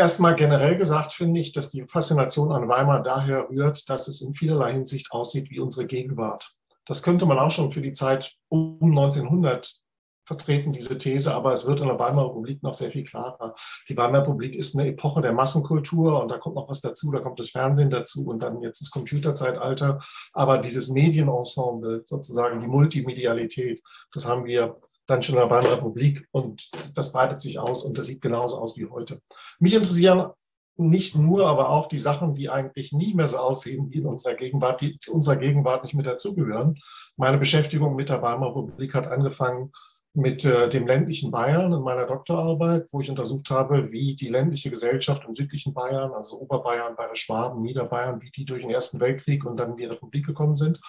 Erstmal 0.00 0.34
generell 0.34 0.78
gesagt 0.78 1.12
finde 1.12 1.40
ich, 1.40 1.52
dass 1.52 1.68
die 1.68 1.84
Faszination 1.86 2.52
an 2.52 2.70
Weimar 2.70 3.02
daher 3.02 3.50
rührt, 3.50 3.90
dass 3.90 4.08
es 4.08 4.22
in 4.22 4.32
vielerlei 4.32 4.72
Hinsicht 4.72 5.12
aussieht 5.12 5.50
wie 5.50 5.60
unsere 5.60 5.86
Gegenwart. 5.86 6.54
Das 6.86 7.02
könnte 7.02 7.26
man 7.26 7.38
auch 7.38 7.50
schon 7.50 7.70
für 7.70 7.82
die 7.82 7.92
Zeit 7.92 8.32
um 8.48 8.78
1900 8.80 9.78
vertreten, 10.24 10.72
diese 10.72 10.96
These, 10.96 11.34
aber 11.34 11.52
es 11.52 11.66
wird 11.66 11.82
in 11.82 11.88
der 11.88 11.98
Weimarer 11.98 12.30
Republik 12.30 12.62
noch 12.62 12.72
sehr 12.72 12.90
viel 12.90 13.04
klarer. 13.04 13.54
Die 13.90 13.96
Weimarer 13.98 14.22
Republik 14.22 14.54
ist 14.54 14.74
eine 14.74 14.88
Epoche 14.88 15.20
der 15.20 15.34
Massenkultur 15.34 16.22
und 16.22 16.30
da 16.30 16.38
kommt 16.38 16.54
noch 16.54 16.70
was 16.70 16.80
dazu, 16.80 17.12
da 17.12 17.20
kommt 17.20 17.38
das 17.38 17.50
Fernsehen 17.50 17.90
dazu 17.90 18.24
und 18.26 18.42
dann 18.42 18.62
jetzt 18.62 18.80
das 18.80 18.90
Computerzeitalter. 18.90 19.98
Aber 20.32 20.56
dieses 20.56 20.88
Medienensemble, 20.88 22.04
sozusagen 22.06 22.60
die 22.60 22.68
Multimedialität, 22.68 23.82
das 24.14 24.24
haben 24.24 24.46
wir 24.46 24.80
dann 25.10 25.22
schon 25.22 25.36
in 25.36 25.40
der 25.40 25.50
Weimarer 25.50 25.78
Republik 25.78 26.26
und 26.30 26.70
das 26.94 27.12
breitet 27.12 27.40
sich 27.40 27.58
aus 27.58 27.84
und 27.84 27.98
das 27.98 28.06
sieht 28.06 28.20
genauso 28.20 28.58
aus 28.58 28.76
wie 28.76 28.86
heute. 28.86 29.20
Mich 29.58 29.74
interessieren 29.74 30.30
nicht 30.76 31.16
nur, 31.16 31.46
aber 31.46 31.68
auch 31.68 31.88
die 31.88 31.98
Sachen, 31.98 32.34
die 32.34 32.48
eigentlich 32.48 32.92
nie 32.92 33.14
mehr 33.14 33.28
so 33.28 33.36
aussehen 33.36 33.90
wie 33.90 33.98
in 33.98 34.06
unserer 34.06 34.34
Gegenwart, 34.34 34.80
die 34.80 34.98
zu 34.98 35.14
unserer 35.14 35.36
Gegenwart 35.36 35.82
nicht 35.84 35.94
mit 35.94 36.06
dazugehören. 36.06 36.78
Meine 37.16 37.38
Beschäftigung 37.38 37.94
mit 37.96 38.08
der 38.08 38.22
Weimarer 38.22 38.56
Republik 38.56 38.94
hat 38.94 39.06
angefangen 39.06 39.72
mit 40.12 40.44
äh, 40.44 40.68
dem 40.68 40.86
ländlichen 40.86 41.30
Bayern 41.30 41.72
in 41.72 41.82
meiner 41.82 42.06
Doktorarbeit, 42.06 42.88
wo 42.92 43.00
ich 43.00 43.10
untersucht 43.10 43.50
habe, 43.50 43.92
wie 43.92 44.16
die 44.16 44.28
ländliche 44.28 44.70
Gesellschaft 44.70 45.24
im 45.26 45.34
südlichen 45.34 45.72
Bayern, 45.72 46.12
also 46.12 46.40
Oberbayern, 46.40 46.96
Bayern, 46.96 47.14
Schwaben, 47.14 47.60
Niederbayern, 47.60 48.20
wie 48.20 48.30
die 48.30 48.44
durch 48.44 48.62
den 48.62 48.70
Ersten 48.70 48.98
Weltkrieg 48.98 49.44
und 49.44 49.56
dann 49.56 49.72
in 49.72 49.76
die 49.76 49.84
Republik 49.84 50.26
gekommen 50.26 50.56
sind. 50.56 50.80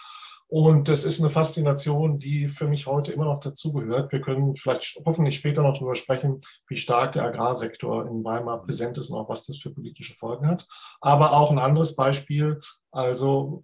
Und 0.52 0.90
das 0.90 1.06
ist 1.06 1.22
eine 1.22 1.30
Faszination, 1.30 2.20
die 2.20 2.50
für 2.50 2.68
mich 2.68 2.86
heute 2.86 3.14
immer 3.14 3.24
noch 3.24 3.40
dazugehört. 3.40 4.12
Wir 4.12 4.20
können 4.20 4.54
vielleicht 4.58 5.00
hoffentlich 5.06 5.38
später 5.38 5.62
noch 5.62 5.76
darüber 5.76 5.96
sprechen, 5.96 6.42
wie 6.68 6.76
stark 6.76 7.14
der 7.14 7.24
Agrarsektor 7.24 8.06
in 8.06 8.22
Weimar 8.26 8.62
präsent 8.62 8.98
ist 8.98 9.12
und 9.12 9.18
auch 9.18 9.30
was 9.30 9.46
das 9.46 9.56
für 9.60 9.70
politische 9.70 10.14
Folgen 10.16 10.46
hat. 10.46 10.68
Aber 11.00 11.32
auch 11.32 11.52
ein 11.52 11.58
anderes 11.58 11.96
Beispiel, 11.96 12.60
also 12.92 13.64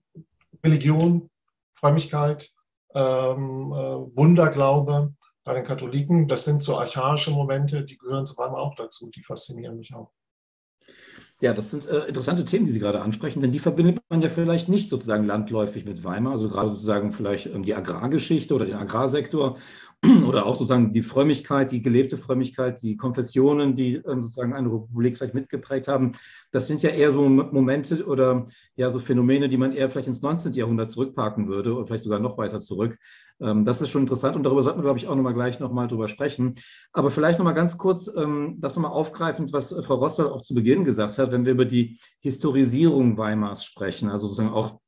Religion, 0.63 1.29
Frömmigkeit, 1.73 2.49
ähm, 2.95 3.73
äh, 3.73 4.17
Wunderglaube 4.17 5.13
bei 5.43 5.55
den 5.55 5.65
Katholiken. 5.65 6.29
Das 6.29 6.45
sind 6.45 6.63
so 6.63 6.77
archaische 6.77 7.31
Momente, 7.31 7.83
die 7.83 7.97
gehören 7.97 8.25
zu 8.25 8.37
Weimar 8.37 8.61
auch 8.61 8.75
dazu. 8.75 9.09
Die 9.09 9.23
faszinieren 9.23 9.75
mich 9.75 9.93
auch. 9.93 10.13
Ja, 11.39 11.53
das 11.53 11.69
sind 11.69 11.87
äh, 11.87 12.07
interessante 12.07 12.45
Themen, 12.45 12.65
die 12.65 12.71
Sie 12.71 12.79
gerade 12.79 13.01
ansprechen, 13.01 13.41
denn 13.41 13.51
die 13.51 13.59
verbindet 13.59 13.99
man 14.09 14.23
ja 14.23 14.29
vielleicht 14.29 14.69
nicht 14.69 14.89
sozusagen 14.89 15.23
landläufig 15.23 15.85
mit 15.85 16.03
Weimar, 16.03 16.33
also 16.33 16.49
gerade 16.49 16.69
sozusagen 16.69 17.11
vielleicht 17.11 17.45
ähm, 17.45 17.61
die 17.61 17.75
Agrargeschichte 17.75 18.55
oder 18.55 18.65
den 18.65 18.73
Agrarsektor 18.73 19.57
oder 20.27 20.47
auch 20.47 20.53
sozusagen 20.53 20.93
die 20.93 21.03
Frömmigkeit, 21.03 21.71
die 21.71 21.83
gelebte 21.83 22.17
Frömmigkeit, 22.17 22.81
die 22.81 22.97
Konfessionen, 22.97 23.75
die 23.75 23.97
ähm, 23.97 24.23
sozusagen 24.23 24.53
eine 24.53 24.67
Republik 24.67 25.15
vielleicht 25.17 25.35
mitgeprägt 25.35 25.87
haben. 25.87 26.13
Das 26.49 26.65
sind 26.65 26.81
ja 26.81 26.89
eher 26.89 27.11
so 27.11 27.29
Momente 27.29 28.03
oder 28.07 28.47
ja 28.75 28.89
so 28.89 28.99
Phänomene, 28.99 29.47
die 29.47 29.57
man 29.57 29.73
eher 29.73 29.91
vielleicht 29.91 30.07
ins 30.07 30.23
19. 30.23 30.53
Jahrhundert 30.53 30.91
zurückparken 30.91 31.47
würde 31.47 31.75
oder 31.75 31.85
vielleicht 31.85 32.03
sogar 32.03 32.19
noch 32.19 32.39
weiter 32.39 32.59
zurück. 32.61 32.97
Ähm, 33.41 33.65
das 33.65 33.81
ist 33.81 33.89
schon 33.89 34.01
interessant 34.01 34.35
und 34.35 34.43
darüber 34.43 34.63
sollten 34.63 34.79
wir, 34.79 34.83
glaube 34.83 34.99
ich, 34.99 35.07
auch 35.07 35.15
nochmal 35.15 35.33
gleich 35.33 35.59
nochmal 35.59 35.87
drüber 35.87 36.07
sprechen. 36.07 36.55
Aber 36.93 37.11
vielleicht 37.11 37.39
nochmal 37.39 37.53
ganz 37.53 37.77
kurz 37.77 38.11
ähm, 38.15 38.55
das 38.59 38.75
nochmal 38.75 38.91
aufgreifend, 38.91 39.53
was 39.53 39.73
Frau 39.83 39.95
Rostoll 39.95 40.29
auch 40.29 40.41
zu 40.41 40.53
Beginn 40.53 40.83
gesagt 40.83 41.17
hat, 41.17 41.31
wenn 41.31 41.45
wir 41.45 41.53
über 41.53 41.65
die 41.65 41.99
Historisierung 42.19 43.17
Weimars 43.17 43.63
sprechen, 43.63 44.09
also 44.09 44.27
sozusagen 44.27 44.53
auch, 44.53 44.79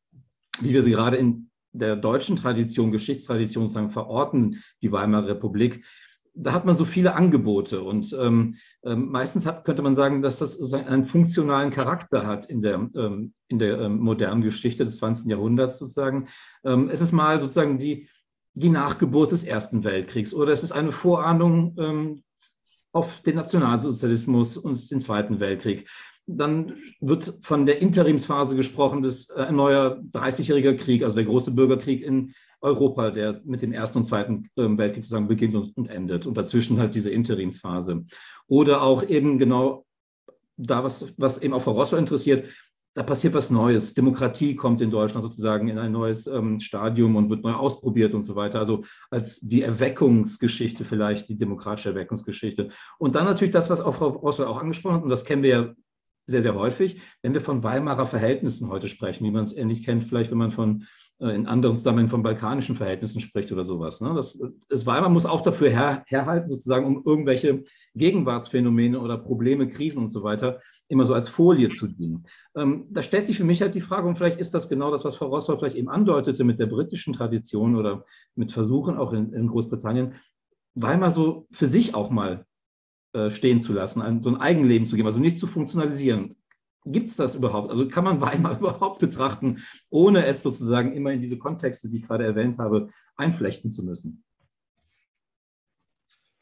wie 0.60 0.74
wir 0.74 0.84
sie 0.84 0.91
gerade 0.91 1.18
in 1.18 1.50
der 1.72 1.96
deutschen 1.96 2.36
Tradition, 2.36 2.91
Geschichtstradition 2.91 3.65
sozusagen 3.65 3.91
verorten, 3.91 4.63
die 4.82 4.91
Weimarer 4.91 5.27
Republik, 5.27 5.86
da 6.34 6.53
hat 6.53 6.65
man 6.65 6.75
so 6.75 6.86
viele 6.86 7.15
Angebote 7.15 7.82
und 7.82 8.15
ähm, 8.18 8.56
ähm, 8.84 9.10
meistens 9.10 9.46
hat, 9.46 9.65
könnte 9.65 9.82
man 9.82 9.94
sagen, 9.94 10.22
dass 10.22 10.39
das 10.39 10.53
sozusagen 10.53 10.88
einen 10.88 11.06
funktionalen 11.06 11.70
Charakter 11.70 12.25
hat 12.25 12.46
in 12.46 12.62
der, 12.62 12.75
ähm, 12.96 13.34
in 13.50 13.60
der 13.60 13.79
ähm, 13.82 14.00
modernen 14.00 14.41
Geschichte 14.41 14.86
des 14.86 14.98
20. 14.98 15.29
Jahrhunderts 15.29 15.79
sozusagen. 15.79 16.27
Es 16.63 17.01
ist 17.01 17.12
mal 17.12 17.39
sozusagen 17.39 17.77
die, 17.79 18.10
die 18.60 18.70
Nachgeburt 18.70 19.32
des 19.32 19.44
Ersten 19.44 19.84
Weltkriegs 19.84 20.34
oder 20.34 20.51
es 20.51 20.63
ist 20.63 20.72
eine 20.72 20.92
Vorahnung 20.92 21.75
ähm, 21.80 22.24
auf 22.92 23.22
den 23.22 23.36
Nationalsozialismus 23.36 24.58
und 24.58 24.92
den 24.92 25.01
Zweiten 25.01 25.39
Weltkrieg. 25.39 25.89
Dann 26.28 26.75
wird 27.00 27.36
von 27.42 27.66
der 27.66 27.82
Interimsphase 27.82 28.56
gesprochen, 28.56 29.01
das 29.01 29.30
äh, 29.30 29.51
neuer 29.51 30.01
30-jähriger 30.12 30.75
Krieg, 30.75 31.04
also 31.04 31.16
der 31.16 31.25
große 31.25 31.51
Bürgerkrieg 31.51 32.04
in 32.04 32.34
Europa, 32.62 33.12
der 33.12 33.42
mit 33.46 33.62
dem 33.62 33.72
Ersten 33.72 34.00
und 34.00 34.04
Zweiten 34.04 34.50
ähm, 34.58 34.78
Weltkrieg 34.78 35.04
sozusagen 35.04 35.28
beginnt 35.28 35.56
und, 35.56 35.78
und 35.78 35.88
endet. 35.88 36.25
Und 36.28 36.38
dazwischen 36.38 36.78
halt 36.78 36.94
diese 36.94 37.10
Interimsphase. 37.10 38.06
Oder 38.48 38.82
auch 38.82 39.04
eben 39.04 39.39
genau 39.39 39.86
da, 40.58 40.84
was, 40.84 41.13
was 41.18 41.38
eben 41.38 41.54
auch 41.54 41.62
Frau 41.62 41.72
Rosso 41.72 41.96
interessiert, 41.96 42.44
da 42.96 43.03
passiert 43.03 43.34
was 43.34 43.50
Neues. 43.50 43.93
Demokratie 43.93 44.55
kommt 44.55 44.81
in 44.81 44.91
Deutschland 44.91 45.24
sozusagen 45.24 45.67
in 45.67 45.77
ein 45.77 45.91
neues 45.91 46.27
ähm, 46.27 46.60
Stadium 46.60 47.15
und 47.15 47.29
wird 47.29 47.43
neu 47.43 47.53
ausprobiert 47.53 48.13
und 48.13 48.24
so 48.24 48.36
weiter. 48.36 48.60
Also 48.60 48.84
als 49.12 49.39
die 49.39 49.62
Erweckungsgeschichte 49.62 50.86
vielleicht, 50.86 51.29
die 51.29 51.38
demokratische 51.38 51.89
Erweckungsgeschichte. 51.89 52.69
Und 52.98 53.15
dann 53.15 53.25
natürlich 53.25 53.53
das, 53.53 53.69
was 53.69 53.79
auch 53.79 53.96
Frau 53.96 54.10
Rosso 54.10 54.46
auch 54.46 54.60
angesprochen 54.60 54.96
hat, 54.98 55.03
und 55.03 55.10
das 55.10 55.25
kennen 55.25 55.43
wir 55.43 55.50
ja 55.50 55.74
sehr, 56.25 56.41
sehr 56.41 56.55
häufig, 56.55 57.01
wenn 57.22 57.34
wir 57.34 57.41
von 57.41 57.63
Weimarer 57.63 58.08
Verhältnissen 58.08 58.69
heute 58.69 58.88
sprechen, 58.88 59.25
wie 59.25 59.31
man 59.31 59.43
es 59.43 59.55
ähnlich 59.55 59.84
kennt, 59.84 60.03
vielleicht 60.03 60.31
wenn 60.31 60.38
man 60.38 60.51
von 60.51 60.86
in 61.20 61.48
anderen 61.48 61.78
Zusammenhängen 61.78 62.10
von 62.10 62.24
balkanischen 62.24 62.76
Verhältnissen 62.76 63.20
spricht 63.20 63.52
oder 63.52 63.66
sowas. 63.66 64.00
Ne? 64.00 64.14
Das, 64.16 64.40
das 64.70 64.86
Weimar 64.86 65.10
muss 65.10 65.26
auch 65.26 65.42
dafür 65.42 65.70
her, 65.70 66.04
herhalten, 66.08 66.50
sozusagen, 66.50 66.86
um 66.86 67.04
irgendwelche 67.06 67.64
Gegenwartsphänomene 67.94 69.00
oder 69.00 69.18
Probleme, 69.18 69.68
Krisen 69.68 70.00
und 70.00 70.08
so 70.08 70.24
weiter 70.24 70.62
immer 70.88 71.06
so 71.06 71.14
als 71.14 71.28
Folie 71.30 71.70
zu 71.70 71.88
dienen. 71.88 72.24
Ähm, 72.56 72.88
da 72.90 73.02
stellt 73.02 73.26
sich 73.26 73.38
für 73.38 73.44
mich 73.44 73.62
halt 73.62 73.76
die 73.76 73.82
Frage, 73.82 74.08
und 74.08 74.16
vielleicht 74.16 74.40
ist 74.40 74.54
das 74.54 74.70
genau 74.70 74.92
das, 74.92 75.04
was 75.04 75.16
Frau 75.16 75.28
Rossler 75.28 75.58
vielleicht 75.58 75.76
eben 75.76 75.90
andeutete 75.90 76.44
mit 76.44 76.58
der 76.58 76.66
britischen 76.66 77.14
Tradition 77.14 77.76
oder 77.76 78.04
mit 78.36 78.52
Versuchen 78.52 78.98
auch 78.98 79.14
in, 79.14 79.34
in 79.34 79.48
Großbritannien, 79.48 80.14
Weimar 80.74 81.12
so 81.12 81.48
für 81.52 81.68
sich 81.68 81.96
auch 81.96 82.10
mal 82.10 82.46
äh, 83.14 83.30
stehen 83.30 83.60
zu 83.60 83.74
lassen, 83.74 84.02
ein, 84.02 84.22
so 84.22 84.30
ein 84.30 84.38
Eigenleben 84.38 84.88
zu 84.88 84.96
geben, 84.96 85.08
also 85.08 85.20
nicht 85.20 85.38
zu 85.38 85.48
funktionalisieren. 85.48 86.36
Gibt 86.86 87.07
es 87.07 87.15
das 87.15 87.36
überhaupt? 87.36 87.69
Also 87.69 87.88
kann 87.88 88.03
man 88.03 88.21
Weimar 88.21 88.57
überhaupt 88.57 89.00
betrachten, 89.00 89.63
ohne 89.89 90.25
es 90.25 90.41
sozusagen 90.41 90.93
immer 90.93 91.12
in 91.12 91.21
diese 91.21 91.38
Kontexte, 91.38 91.89
die 91.89 91.98
ich 91.98 92.07
gerade 92.07 92.25
erwähnt 92.25 92.57
habe, 92.57 92.88
einflechten 93.15 93.69
zu 93.69 93.83
müssen? 93.83 94.24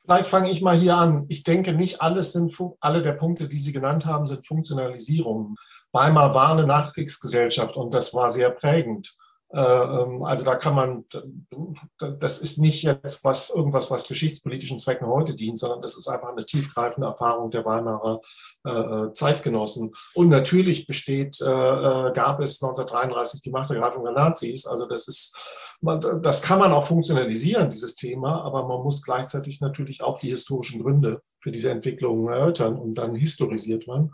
Vielleicht 0.07 0.29
fange 0.29 0.49
ich 0.49 0.61
mal 0.61 0.77
hier 0.77 0.95
an. 0.95 1.25
Ich 1.27 1.43
denke, 1.43 1.73
nicht 1.73 2.01
alles 2.01 2.31
sind, 2.31 2.57
alle 2.79 3.01
der 3.01 3.11
Punkte, 3.11 3.49
die 3.49 3.57
Sie 3.57 3.73
genannt 3.73 4.05
haben, 4.05 4.25
sind 4.25 4.45
Funktionalisierungen. 4.45 5.55
Weimar 5.91 6.33
war 6.33 6.53
eine 6.53 6.65
Nachkriegsgesellschaft 6.65 7.75
und 7.75 7.93
das 7.93 8.13
war 8.13 8.31
sehr 8.31 8.49
prägend. 8.51 9.17
Äh, 9.49 9.61
ähm, 9.61 10.23
also 10.23 10.43
da 10.43 10.55
kann 10.55 10.75
man, 10.75 11.05
das 12.19 12.39
ist 12.39 12.57
nicht 12.57 12.83
jetzt 12.83 13.23
was, 13.23 13.49
irgendwas, 13.49 13.89
was 13.89 14.07
geschichtspolitischen 14.07 14.79
Zwecken 14.79 15.07
heute 15.07 15.35
dient, 15.35 15.57
sondern 15.57 15.81
das 15.81 15.97
ist 15.97 16.07
einfach 16.07 16.29
eine 16.29 16.45
tiefgreifende 16.45 17.07
Erfahrung 17.07 17.49
der 17.49 17.63
Weimarer 17.63 18.21
äh, 18.65 18.69
äh, 18.69 19.13
Zeitgenossen. 19.13 19.93
Und 20.13 20.29
natürlich 20.29 20.85
besteht, 20.85 21.37
gab 21.39 22.39
es 22.39 22.61
1933 22.61 23.41
die 23.41 23.51
Machtergreifung 23.51 24.03
der 24.03 24.13
Nazis. 24.13 24.65
Also 24.65 24.85
das 24.85 25.07
ist, 25.07 25.35
das 26.21 26.41
kann 26.41 26.59
man 26.59 26.71
auch 26.71 26.85
funktionalisieren, 26.85 27.69
dieses 27.69 27.95
Thema, 27.95 28.41
aber 28.41 28.67
man 28.67 28.81
muss 28.81 29.03
gleichzeitig 29.03 29.61
natürlich 29.61 30.01
auch 30.01 30.19
die 30.19 30.29
historischen 30.29 30.81
Gründe 30.81 31.21
für 31.39 31.51
diese 31.51 31.69
Entwicklung 31.69 32.27
erörtern 32.27 32.77
und 32.77 32.95
dann 32.95 33.15
historisiert 33.15 33.87
man. 33.87 34.11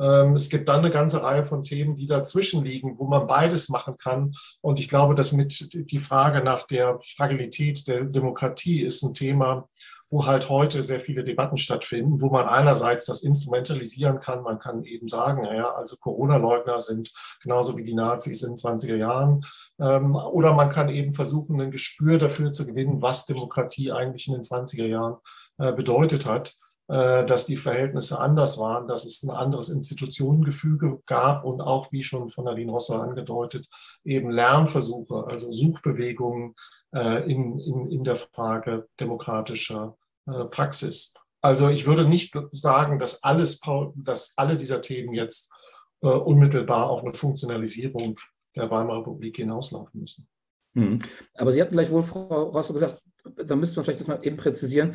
Ähm, 0.00 0.34
es 0.34 0.48
gibt 0.48 0.68
dann 0.68 0.80
eine 0.80 0.90
ganze 0.90 1.22
Reihe 1.22 1.46
von 1.46 1.64
Themen, 1.64 1.94
die 1.94 2.06
dazwischen 2.06 2.64
liegen, 2.64 2.98
wo 2.98 3.06
man 3.06 3.26
beides 3.26 3.68
machen 3.68 3.96
kann. 3.98 4.34
Und 4.60 4.78
ich 4.80 4.88
glaube, 4.88 5.14
dass 5.14 5.32
mit 5.32 5.70
die 5.90 6.00
Frage 6.00 6.42
nach 6.42 6.64
der 6.64 6.98
Fragilität 7.16 7.86
der 7.88 8.04
Demokratie 8.04 8.82
ist 8.82 9.02
ein 9.02 9.14
Thema, 9.14 9.68
wo 10.08 10.26
halt 10.26 10.48
heute 10.48 10.82
sehr 10.82 11.00
viele 11.00 11.24
Debatten 11.24 11.56
stattfinden, 11.56 12.20
wo 12.20 12.30
man 12.30 12.46
einerseits 12.46 13.06
das 13.06 13.22
instrumentalisieren 13.22 14.20
kann. 14.20 14.42
Man 14.42 14.58
kann 14.58 14.84
eben 14.84 15.08
sagen, 15.08 15.44
ja, 15.44 15.72
also 15.72 15.96
Corona-Leugner 15.96 16.78
sind 16.78 17.12
genauso 17.42 17.76
wie 17.76 17.84
die 17.84 17.94
Nazis 17.94 18.42
in 18.42 18.54
20er 18.54 18.96
Jahren. 18.96 19.44
Ähm, 19.80 20.14
oder 20.14 20.52
man 20.52 20.70
kann 20.70 20.88
eben 20.88 21.12
versuchen, 21.12 21.60
ein 21.60 21.72
Gespür 21.72 22.18
dafür 22.18 22.52
zu 22.52 22.66
gewinnen, 22.66 23.02
was 23.02 23.26
Demokratie 23.26 23.90
eigentlich 23.90 24.28
in 24.28 24.34
den 24.34 24.42
20er 24.42 24.86
Jahren 24.86 25.16
äh, 25.58 25.72
bedeutet 25.72 26.26
hat. 26.26 26.54
Äh, 26.88 27.26
dass 27.26 27.46
die 27.46 27.56
Verhältnisse 27.56 28.20
anders 28.20 28.58
waren, 28.58 28.86
dass 28.86 29.04
es 29.04 29.24
ein 29.24 29.30
anderes 29.30 29.70
Institutionengefüge 29.70 31.02
gab 31.06 31.44
und 31.44 31.60
auch, 31.60 31.90
wie 31.90 32.04
schon 32.04 32.30
von 32.30 32.44
Nadine 32.44 32.70
Rosser 32.70 33.02
angedeutet, 33.02 33.66
eben 34.04 34.30
Lernversuche, 34.30 35.26
also 35.28 35.50
Suchbewegungen 35.50 36.54
äh, 36.94 37.28
in, 37.28 37.58
in, 37.58 37.90
in 37.90 38.04
der 38.04 38.14
Frage 38.14 38.86
demokratischer 39.00 39.96
äh, 40.26 40.44
Praxis. 40.44 41.12
Also 41.40 41.70
ich 41.70 41.88
würde 41.88 42.08
nicht 42.08 42.38
sagen, 42.52 43.00
dass, 43.00 43.24
alles, 43.24 43.60
dass 43.96 44.34
alle 44.36 44.56
dieser 44.56 44.80
Themen 44.80 45.12
jetzt 45.12 45.52
unmittelbar 46.00 46.90
auf 46.90 47.02
eine 47.02 47.14
Funktionalisierung 47.14 48.16
der 48.54 48.70
Weimarer 48.70 49.00
Republik 49.00 49.36
hinauslaufen 49.36 50.00
müssen. 50.00 50.28
Hm. 50.74 51.00
Aber 51.34 51.52
Sie 51.52 51.60
hatten 51.60 51.72
gleich 51.72 51.90
wohl, 51.90 52.04
Frau 52.04 52.26
Rosso, 52.50 52.72
gesagt, 52.74 53.02
da 53.24 53.56
müsste 53.56 53.76
man 53.76 53.84
vielleicht 53.84 54.00
das 54.00 54.06
mal 54.06 54.20
eben 54.22 54.36
präzisieren 54.36 54.94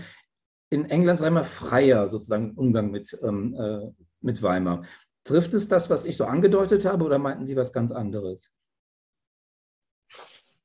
in 0.72 0.90
England 0.90 1.20
sei 1.20 1.30
mal 1.30 1.44
freier 1.44 2.10
sozusagen 2.10 2.52
Umgang 2.52 2.92
mit, 2.92 3.20
ähm, 3.22 3.54
äh, 3.54 3.92
mit 4.22 4.42
Weimar. 4.42 4.86
Trifft 5.24 5.54
es 5.54 5.68
das, 5.68 5.90
was 5.90 6.06
ich 6.06 6.18
so 6.18 6.26
angedeutet 6.26 6.86
habe, 6.86 7.04
oder 7.06 7.20
meinten 7.20 7.46
Sie 7.46 7.56
was 7.56 7.74
ganz 7.74 7.92
anderes? 7.92 8.52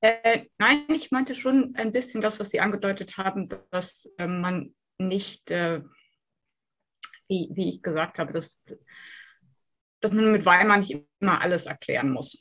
Äh, 0.01 0.47
nein, 0.59 0.85
ich 0.89 1.11
meinte 1.11 1.35
schon 1.35 1.75
ein 1.75 1.93
bisschen 1.93 2.21
das, 2.21 2.39
was 2.39 2.51
Sie 2.51 2.61
angedeutet 2.61 3.17
haben, 3.19 3.49
dass 3.71 4.09
äh, 4.17 4.29
man 4.29 4.75
nicht, 4.99 5.51
äh, 5.51 5.83
wie, 7.29 7.51
wie 7.53 7.71
ich 7.71 7.83
gesagt 7.83 8.21
habe, 8.21 8.33
dass, 8.33 8.63
dass 10.01 10.13
man 10.13 10.31
mit 10.31 10.47
Weimar 10.47 10.79
nicht 10.79 11.05
immer 11.19 11.41
alles 11.41 11.67
erklären 11.67 12.13
muss. 12.13 12.39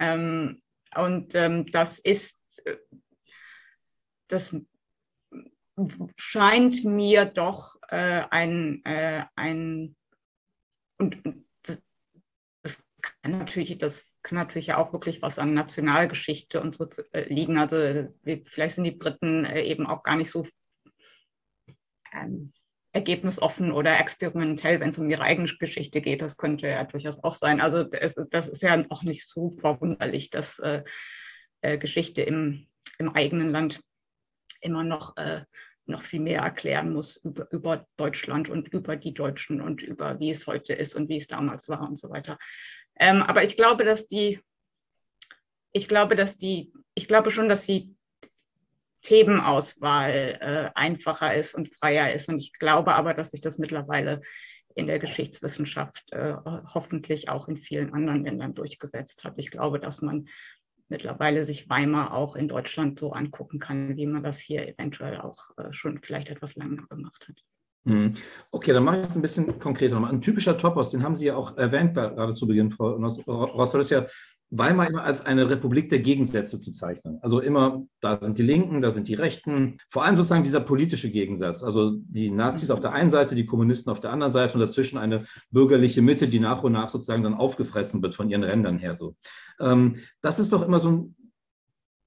Ähm, 0.00 0.60
und 0.96 1.34
ähm, 1.36 1.66
das 1.66 2.00
ist, 2.00 2.36
äh, 2.64 2.76
das 4.26 4.56
scheint 6.16 6.84
mir 6.84 7.24
doch 7.26 7.76
äh, 7.88 8.22
ein, 8.30 8.84
äh, 8.84 9.24
ein 9.34 9.96
und 10.98 11.22
das, 11.62 11.78
das, 12.62 12.84
kann 13.02 13.32
natürlich, 13.32 13.76
das 13.78 14.18
kann 14.22 14.38
natürlich 14.38 14.72
auch 14.72 14.92
wirklich 14.92 15.20
was 15.20 15.38
an 15.38 15.52
Nationalgeschichte 15.52 16.60
und 16.60 16.74
so 16.74 16.86
zu, 16.86 17.02
äh, 17.12 17.32
liegen. 17.32 17.58
Also 17.58 18.08
vielleicht 18.46 18.76
sind 18.76 18.84
die 18.84 18.92
Briten 18.92 19.44
äh, 19.44 19.62
eben 19.62 19.86
auch 19.86 20.02
gar 20.02 20.16
nicht 20.16 20.30
so 20.30 20.46
ähm, 22.12 22.52
ergebnisoffen 22.92 23.72
oder 23.72 24.00
experimentell, 24.00 24.80
wenn 24.80 24.88
es 24.88 24.98
um 24.98 25.10
ihre 25.10 25.22
eigene 25.22 25.48
Geschichte 25.58 26.00
geht. 26.00 26.22
Das 26.22 26.38
könnte 26.38 26.66
ja 26.66 26.82
durchaus 26.84 27.22
auch 27.22 27.34
sein. 27.34 27.60
Also 27.60 27.84
das, 27.84 28.14
das 28.30 28.48
ist 28.48 28.62
ja 28.62 28.82
auch 28.88 29.02
nicht 29.02 29.28
so 29.28 29.50
verwunderlich, 29.50 30.30
dass 30.30 30.58
äh, 30.60 30.82
äh, 31.60 31.76
Geschichte 31.76 32.22
im, 32.22 32.66
im 32.98 33.10
eigenen 33.10 33.50
Land 33.50 33.82
immer 34.60 34.82
noch, 34.82 35.16
äh, 35.18 35.42
noch 35.86 36.02
viel 36.02 36.20
mehr 36.20 36.42
erklären 36.42 36.92
muss 36.92 37.16
über, 37.16 37.50
über, 37.52 37.86
Deutschland 37.96 38.48
und 38.48 38.68
über 38.68 38.96
die 38.96 39.14
Deutschen 39.14 39.60
und 39.60 39.82
über 39.82 40.18
wie 40.20 40.30
es 40.30 40.46
heute 40.46 40.72
ist 40.72 40.94
und 40.94 41.08
wie 41.08 41.18
es 41.18 41.28
damals 41.28 41.68
war 41.68 41.82
und 41.82 41.96
so 41.96 42.10
weiter. 42.10 42.38
Ähm, 42.98 43.22
aber 43.22 43.44
ich 43.44 43.56
glaube, 43.56 43.84
dass 43.84 44.06
die, 44.06 44.40
ich 45.72 45.88
glaube, 45.88 46.16
dass 46.16 46.38
die, 46.38 46.72
ich 46.94 47.08
glaube 47.08 47.30
schon, 47.30 47.48
dass 47.48 47.66
die 47.66 47.94
Themenauswahl 49.02 50.38
äh, 50.40 50.70
einfacher 50.74 51.34
ist 51.34 51.54
und 51.54 51.72
freier 51.72 52.12
ist. 52.12 52.28
Und 52.28 52.38
ich 52.38 52.52
glaube 52.52 52.94
aber, 52.94 53.14
dass 53.14 53.30
sich 53.30 53.40
das 53.40 53.56
mittlerweile 53.56 54.20
in 54.74 54.88
der 54.88 54.98
Geschichtswissenschaft 54.98 56.12
äh, 56.12 56.34
hoffentlich 56.74 57.28
auch 57.28 57.48
in 57.48 57.56
vielen 57.56 57.94
anderen 57.94 58.24
Ländern 58.24 58.54
durchgesetzt 58.54 59.24
hat. 59.24 59.34
Ich 59.38 59.50
glaube, 59.50 59.78
dass 59.78 60.02
man 60.02 60.28
mittlerweile 60.88 61.44
sich 61.46 61.68
Weimar 61.68 62.14
auch 62.14 62.36
in 62.36 62.48
Deutschland 62.48 62.98
so 62.98 63.12
angucken 63.12 63.58
kann, 63.58 63.96
wie 63.96 64.06
man 64.06 64.22
das 64.22 64.38
hier 64.38 64.66
eventuell 64.68 65.20
auch 65.20 65.50
äh, 65.56 65.72
schon 65.72 66.00
vielleicht 66.02 66.30
etwas 66.30 66.54
länger 66.56 66.86
gemacht 66.88 67.26
hat. 67.28 67.42
Mhm. 67.84 68.14
Okay, 68.50 68.72
dann 68.72 68.84
mache 68.84 69.00
ich 69.00 69.06
es 69.06 69.14
ein 69.14 69.22
bisschen 69.22 69.58
konkreter 69.60 69.96
Ein 69.96 70.20
typischer 70.20 70.56
Topos, 70.56 70.90
den 70.90 71.04
haben 71.04 71.14
Sie 71.14 71.26
ja 71.26 71.36
auch 71.36 71.56
erwähnt, 71.56 71.94
gerade 71.94 72.34
zu 72.34 72.46
Beginn, 72.46 72.70
Frau 72.70 72.96
Rostow, 72.96 73.80
ist 73.80 73.90
ja 73.90 74.06
Weimar 74.58 74.88
immer 74.88 75.02
als 75.02 75.24
eine 75.24 75.48
Republik 75.48 75.88
der 75.88 75.98
Gegensätze 75.98 76.58
zu 76.58 76.70
zeichnen. 76.70 77.18
Also 77.22 77.40
immer, 77.40 77.86
da 78.00 78.18
sind 78.20 78.38
die 78.38 78.42
Linken, 78.42 78.80
da 78.80 78.90
sind 78.90 79.08
die 79.08 79.14
Rechten. 79.14 79.78
Vor 79.88 80.04
allem 80.04 80.16
sozusagen 80.16 80.44
dieser 80.44 80.60
politische 80.60 81.10
Gegensatz. 81.10 81.62
Also 81.62 81.92
die 81.96 82.30
Nazis 82.30 82.70
auf 82.70 82.80
der 82.80 82.92
einen 82.92 83.10
Seite, 83.10 83.34
die 83.34 83.46
Kommunisten 83.46 83.90
auf 83.90 84.00
der 84.00 84.12
anderen 84.12 84.32
Seite 84.32 84.54
und 84.54 84.60
dazwischen 84.60 84.98
eine 84.98 85.26
bürgerliche 85.50 86.02
Mitte, 86.02 86.28
die 86.28 86.40
nach 86.40 86.62
und 86.62 86.72
nach 86.72 86.88
sozusagen 86.88 87.22
dann 87.22 87.34
aufgefressen 87.34 88.02
wird 88.02 88.14
von 88.14 88.30
ihren 88.30 88.44
Rändern 88.44 88.78
her. 88.78 88.94
So. 88.94 89.16
Ähm, 89.60 89.96
das 90.20 90.38
ist 90.38 90.52
doch 90.52 90.62
immer 90.62 90.80
so, 90.80 90.90
ein, 90.90 91.16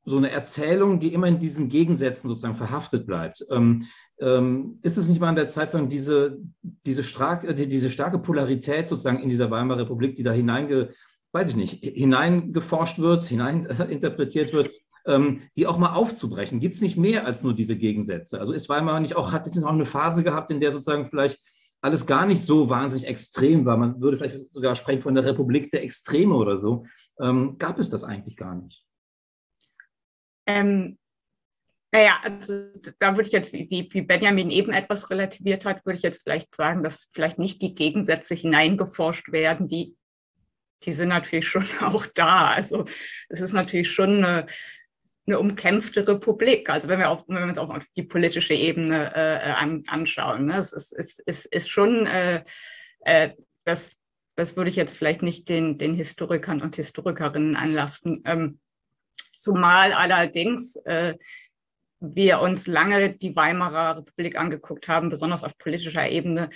so, 0.05 0.17
eine 0.17 0.31
Erzählung, 0.31 0.99
die 0.99 1.13
immer 1.13 1.27
in 1.27 1.39
diesen 1.39 1.69
Gegensätzen 1.69 2.27
sozusagen 2.27 2.55
verhaftet 2.55 3.05
bleibt. 3.05 3.45
Ähm, 3.51 3.85
ähm, 4.19 4.79
ist 4.81 4.97
es 4.97 5.07
nicht 5.07 5.21
mal 5.21 5.29
an 5.29 5.35
der 5.35 5.47
Zeit, 5.47 5.69
sozusagen 5.69 5.89
diese, 5.89 6.39
diese, 6.61 7.03
stark, 7.03 7.45
diese 7.55 7.89
starke 7.89 8.19
Polarität 8.19 8.87
sozusagen 8.87 9.19
in 9.19 9.29
dieser 9.29 9.49
Weimarer 9.49 9.81
Republik, 9.81 10.15
die 10.15 10.23
da 10.23 10.31
hineinge 10.31 10.89
weiß 11.31 11.49
ich 11.49 11.55
nicht, 11.55 11.83
hineingeforscht 11.83 12.99
wird, 12.99 13.25
hineininterpretiert 13.25 14.53
wird, 14.53 14.71
ähm, 15.05 15.43
die 15.55 15.67
auch 15.67 15.77
mal 15.77 15.93
aufzubrechen. 15.93 16.59
Gibt 16.59 16.75
es 16.75 16.81
nicht 16.81 16.97
mehr 16.97 17.25
als 17.25 17.43
nur 17.43 17.53
diese 17.53 17.77
Gegensätze? 17.77 18.39
Also 18.39 18.53
ist 18.53 18.69
Weimar 18.69 18.99
nicht 18.99 19.15
auch, 19.15 19.31
hat 19.31 19.45
es 19.45 19.63
auch 19.63 19.69
eine 19.69 19.85
Phase 19.85 20.23
gehabt, 20.23 20.51
in 20.51 20.59
der 20.59 20.71
sozusagen 20.71 21.05
vielleicht 21.05 21.39
alles 21.81 22.05
gar 22.05 22.25
nicht 22.25 22.41
so 22.41 22.69
wahnsinnig 22.69 23.07
extrem 23.07 23.65
war. 23.65 23.77
Man 23.77 24.01
würde 24.01 24.17
vielleicht 24.17 24.51
sogar 24.51 24.75
sprechen 24.75 25.01
von 25.01 25.15
der 25.15 25.23
Republik 25.23 25.71
der 25.71 25.83
Extreme 25.83 26.35
oder 26.35 26.59
so. 26.59 26.85
Ähm, 27.21 27.57
gab 27.57 27.79
es 27.79 27.89
das 27.89 28.03
eigentlich 28.03 28.35
gar 28.35 28.55
nicht? 28.55 28.85
Ähm, 30.45 30.97
naja, 31.91 32.19
also 32.21 32.65
da 32.99 33.15
würde 33.15 33.27
ich 33.27 33.31
jetzt, 33.31 33.53
wie, 33.53 33.89
wie 33.91 34.01
Benjamin 34.01 34.51
eben 34.51 34.71
etwas 34.71 35.09
relativiert 35.09 35.65
hat, 35.65 35.85
würde 35.85 35.97
ich 35.97 36.03
jetzt 36.03 36.21
vielleicht 36.23 36.53
sagen, 36.53 36.83
dass 36.83 37.07
vielleicht 37.13 37.39
nicht 37.39 37.61
die 37.61 37.73
Gegensätze 37.73 38.35
hineingeforscht 38.35 39.31
werden, 39.31 39.67
die 39.67 39.95
die 40.83 40.93
sind 40.93 41.09
natürlich 41.09 41.47
schon 41.47 41.65
auch 41.81 42.05
da. 42.07 42.49
Also 42.49 42.85
es 43.29 43.41
ist 43.41 43.53
natürlich 43.53 43.91
schon 43.91 44.23
eine, 44.23 44.45
eine 45.27 45.39
umkämpfte 45.39 46.07
Republik. 46.07 46.69
Also 46.69 46.87
wenn 46.87 46.99
wir, 46.99 47.09
auch, 47.09 47.25
wenn 47.27 47.37
wir 47.37 47.43
uns 47.43 47.57
auch 47.57 47.69
auf 47.69 47.85
die 47.95 48.03
politische 48.03 48.53
Ebene 48.53 49.13
äh, 49.15 49.51
an, 49.51 49.83
anschauen, 49.87 50.45
ne? 50.47 50.57
es 50.57 50.73
ist, 50.73 50.93
ist, 50.93 51.19
ist, 51.19 51.45
ist 51.45 51.69
schon 51.69 52.05
äh, 52.07 52.43
äh, 53.01 53.31
das, 53.65 53.95
das 54.35 54.55
würde 54.55 54.69
ich 54.69 54.75
jetzt 54.75 54.95
vielleicht 54.95 55.21
nicht 55.21 55.49
den, 55.49 55.77
den 55.77 55.93
Historikern 55.93 56.61
und 56.61 56.75
Historikerinnen 56.75 57.55
anlasten. 57.55 58.23
Ähm, 58.25 58.59
zumal 59.31 59.93
allerdings 59.93 60.75
äh, 60.77 61.15
wir 61.99 62.39
uns 62.39 62.65
lange 62.65 63.13
die 63.13 63.35
Weimarer 63.35 63.97
Republik 63.97 64.37
angeguckt 64.37 64.87
haben, 64.87 65.09
besonders 65.09 65.43
auf 65.43 65.57
politischer 65.57 66.07
Ebene, 66.09 66.49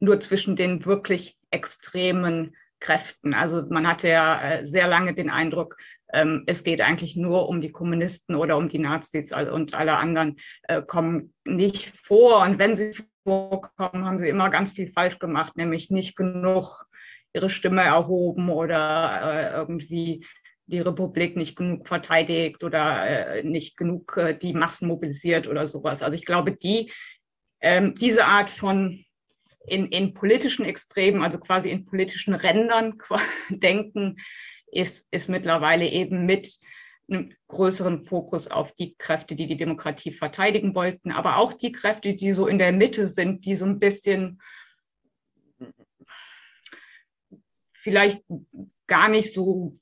nur 0.00 0.20
zwischen 0.20 0.56
den 0.56 0.84
wirklich 0.84 1.36
extremen 1.50 2.56
Kräften. 2.82 3.32
Also 3.32 3.64
man 3.70 3.86
hatte 3.86 4.08
ja 4.08 4.42
äh, 4.42 4.66
sehr 4.66 4.88
lange 4.88 5.14
den 5.14 5.30
Eindruck, 5.30 5.76
ähm, 6.12 6.42
es 6.46 6.64
geht 6.64 6.80
eigentlich 6.80 7.16
nur 7.16 7.48
um 7.48 7.60
die 7.60 7.70
Kommunisten 7.70 8.34
oder 8.34 8.56
um 8.58 8.68
die 8.68 8.80
Nazis 8.80 9.32
und 9.32 9.72
alle 9.72 9.96
anderen 9.96 10.36
äh, 10.64 10.82
kommen 10.82 11.32
nicht 11.44 11.96
vor. 11.96 12.42
Und 12.42 12.58
wenn 12.58 12.74
sie 12.74 12.90
vorkommen, 13.24 14.04
haben 14.04 14.18
sie 14.18 14.28
immer 14.28 14.50
ganz 14.50 14.72
viel 14.72 14.92
falsch 14.92 15.20
gemacht, 15.20 15.56
nämlich 15.56 15.90
nicht 15.90 16.16
genug 16.16 16.86
ihre 17.32 17.48
Stimme 17.48 17.82
erhoben 17.82 18.50
oder 18.50 19.20
äh, 19.22 19.52
irgendwie 19.54 20.26
die 20.66 20.80
Republik 20.80 21.36
nicht 21.36 21.56
genug 21.56 21.86
verteidigt 21.86 22.64
oder 22.64 23.42
nicht 23.42 23.76
genug 23.76 24.18
die 24.40 24.54
Massen 24.54 24.88
mobilisiert 24.88 25.46
oder 25.46 25.68
sowas. 25.68 26.02
Also 26.02 26.14
ich 26.14 26.24
glaube, 26.24 26.52
die, 26.52 26.90
ähm, 27.60 27.94
diese 27.94 28.24
Art 28.24 28.48
von 28.48 29.04
in, 29.66 29.86
in 29.88 30.14
politischen 30.14 30.64
Extremen, 30.64 31.22
also 31.22 31.38
quasi 31.38 31.70
in 31.70 31.84
politischen 31.84 32.34
Rändern 32.34 32.98
denken, 33.48 34.16
ist, 34.66 35.06
ist 35.10 35.28
mittlerweile 35.28 35.86
eben 35.88 36.26
mit 36.26 36.58
einem 37.08 37.34
größeren 37.48 38.04
Fokus 38.04 38.48
auf 38.48 38.72
die 38.72 38.94
Kräfte, 38.96 39.34
die 39.34 39.46
die 39.46 39.56
Demokratie 39.56 40.12
verteidigen 40.12 40.74
wollten, 40.74 41.12
aber 41.12 41.36
auch 41.36 41.52
die 41.52 41.72
Kräfte, 41.72 42.14
die 42.14 42.32
so 42.32 42.46
in 42.46 42.58
der 42.58 42.72
Mitte 42.72 43.06
sind, 43.06 43.44
die 43.44 43.54
so 43.54 43.66
ein 43.66 43.78
bisschen 43.78 44.40
vielleicht 47.72 48.22
gar 48.86 49.08
nicht 49.08 49.34
so 49.34 49.78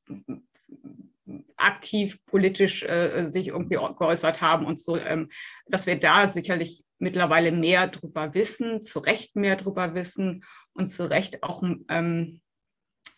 aktiv 1.57 2.19
politisch 2.25 2.83
äh, 2.83 3.27
sich 3.29 3.49
irgendwie 3.49 3.77
geäußert 3.77 4.41
haben 4.41 4.67
und 4.67 4.81
so, 4.81 4.97
ähm, 4.97 5.29
dass 5.67 5.87
wir 5.87 5.99
da 6.01 6.27
sicherlich 6.27 6.85
mittlerweile 7.01 7.51
mehr 7.51 7.89
drüber 7.89 8.35
wissen, 8.35 8.83
zu 8.83 9.01
Recht 9.01 9.35
mehr 9.35 9.57
drüber 9.57 9.95
wissen 9.95 10.45
und 10.73 10.89
zu 10.89 11.11
Recht 11.11 11.43
auch, 11.43 11.63
ähm, 11.89 12.41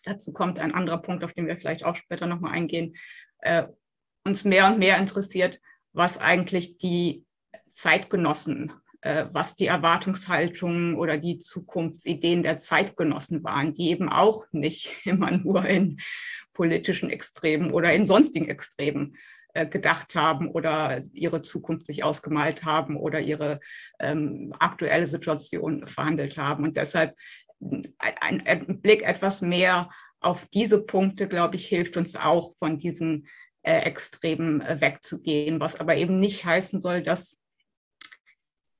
dazu 0.04 0.32
kommt 0.32 0.60
ein 0.60 0.74
anderer 0.74 0.98
Punkt, 0.98 1.24
auf 1.24 1.32
den 1.32 1.46
wir 1.46 1.56
vielleicht 1.56 1.84
auch 1.84 1.96
später 1.96 2.26
nochmal 2.26 2.52
eingehen, 2.52 2.94
äh, 3.40 3.64
uns 4.24 4.44
mehr 4.44 4.68
und 4.68 4.78
mehr 4.78 4.98
interessiert, 4.98 5.60
was 5.92 6.18
eigentlich 6.18 6.78
die 6.78 7.24
Zeitgenossen 7.70 8.72
äh, 9.02 9.26
was 9.32 9.56
die 9.56 9.66
Erwartungshaltungen 9.66 10.94
oder 10.94 11.18
die 11.18 11.40
Zukunftsideen 11.40 12.44
der 12.44 12.58
Zeitgenossen 12.58 13.42
waren, 13.42 13.72
die 13.72 13.90
eben 13.90 14.08
auch 14.08 14.44
nicht 14.52 14.96
immer 15.04 15.32
nur 15.32 15.64
in 15.64 16.00
politischen 16.52 17.10
Extremen 17.10 17.72
oder 17.72 17.92
in 17.92 18.06
sonstigen 18.06 18.48
Extremen 18.48 19.16
gedacht 19.54 20.14
haben 20.14 20.48
oder 20.48 21.02
ihre 21.12 21.42
Zukunft 21.42 21.86
sich 21.86 22.04
ausgemalt 22.04 22.64
haben 22.64 22.96
oder 22.96 23.20
ihre 23.20 23.60
ähm, 24.00 24.54
aktuelle 24.58 25.06
Situation 25.06 25.86
verhandelt 25.86 26.38
haben. 26.38 26.64
Und 26.64 26.76
deshalb 26.76 27.14
ein, 27.98 28.46
ein, 28.46 28.80
Blick 28.80 29.02
etwas 29.02 29.40
mehr 29.40 29.90
auf 30.20 30.46
diese 30.46 30.80
Punkte, 30.82 31.28
glaube 31.28 31.56
ich, 31.56 31.66
hilft 31.66 31.96
uns 31.96 32.16
auch 32.16 32.56
von 32.56 32.78
diesen 32.78 33.28
äh, 33.62 33.80
Extremen 33.80 34.60
äh, 34.60 34.80
wegzugehen, 34.80 35.60
was 35.60 35.78
aber 35.78 35.96
eben 35.96 36.18
nicht 36.18 36.44
heißen 36.44 36.80
soll, 36.80 37.02
dass 37.02 37.38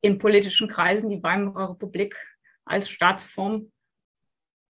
in 0.01 0.19
politischen 0.19 0.69
Kreisen 0.69 1.11
die 1.11 1.23
Weimarer 1.23 1.71
Republik 1.71 2.17
als 2.65 2.89
Staatsform 2.89 3.73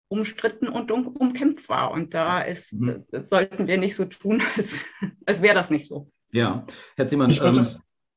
umstritten 0.09 0.69
und 0.69 0.91
um, 0.91 1.07
umkämpft 1.09 1.69
war. 1.69 1.91
Und 1.91 2.15
da 2.15 2.41
ist, 2.41 2.73
mhm. 2.73 3.05
sollten 3.13 3.67
wir 3.67 3.79
nicht 3.79 3.95
so 3.95 4.05
tun, 4.05 4.43
als, 4.57 4.85
als 5.27 5.43
wäre 5.43 5.55
das 5.55 5.71
nicht 5.71 5.89
so. 5.89 6.11
Ja, 6.33 6.67
Herr 6.97 7.07
Zimmermann. 7.07 7.31
Ich 7.31 7.43
ähm, 7.43 7.65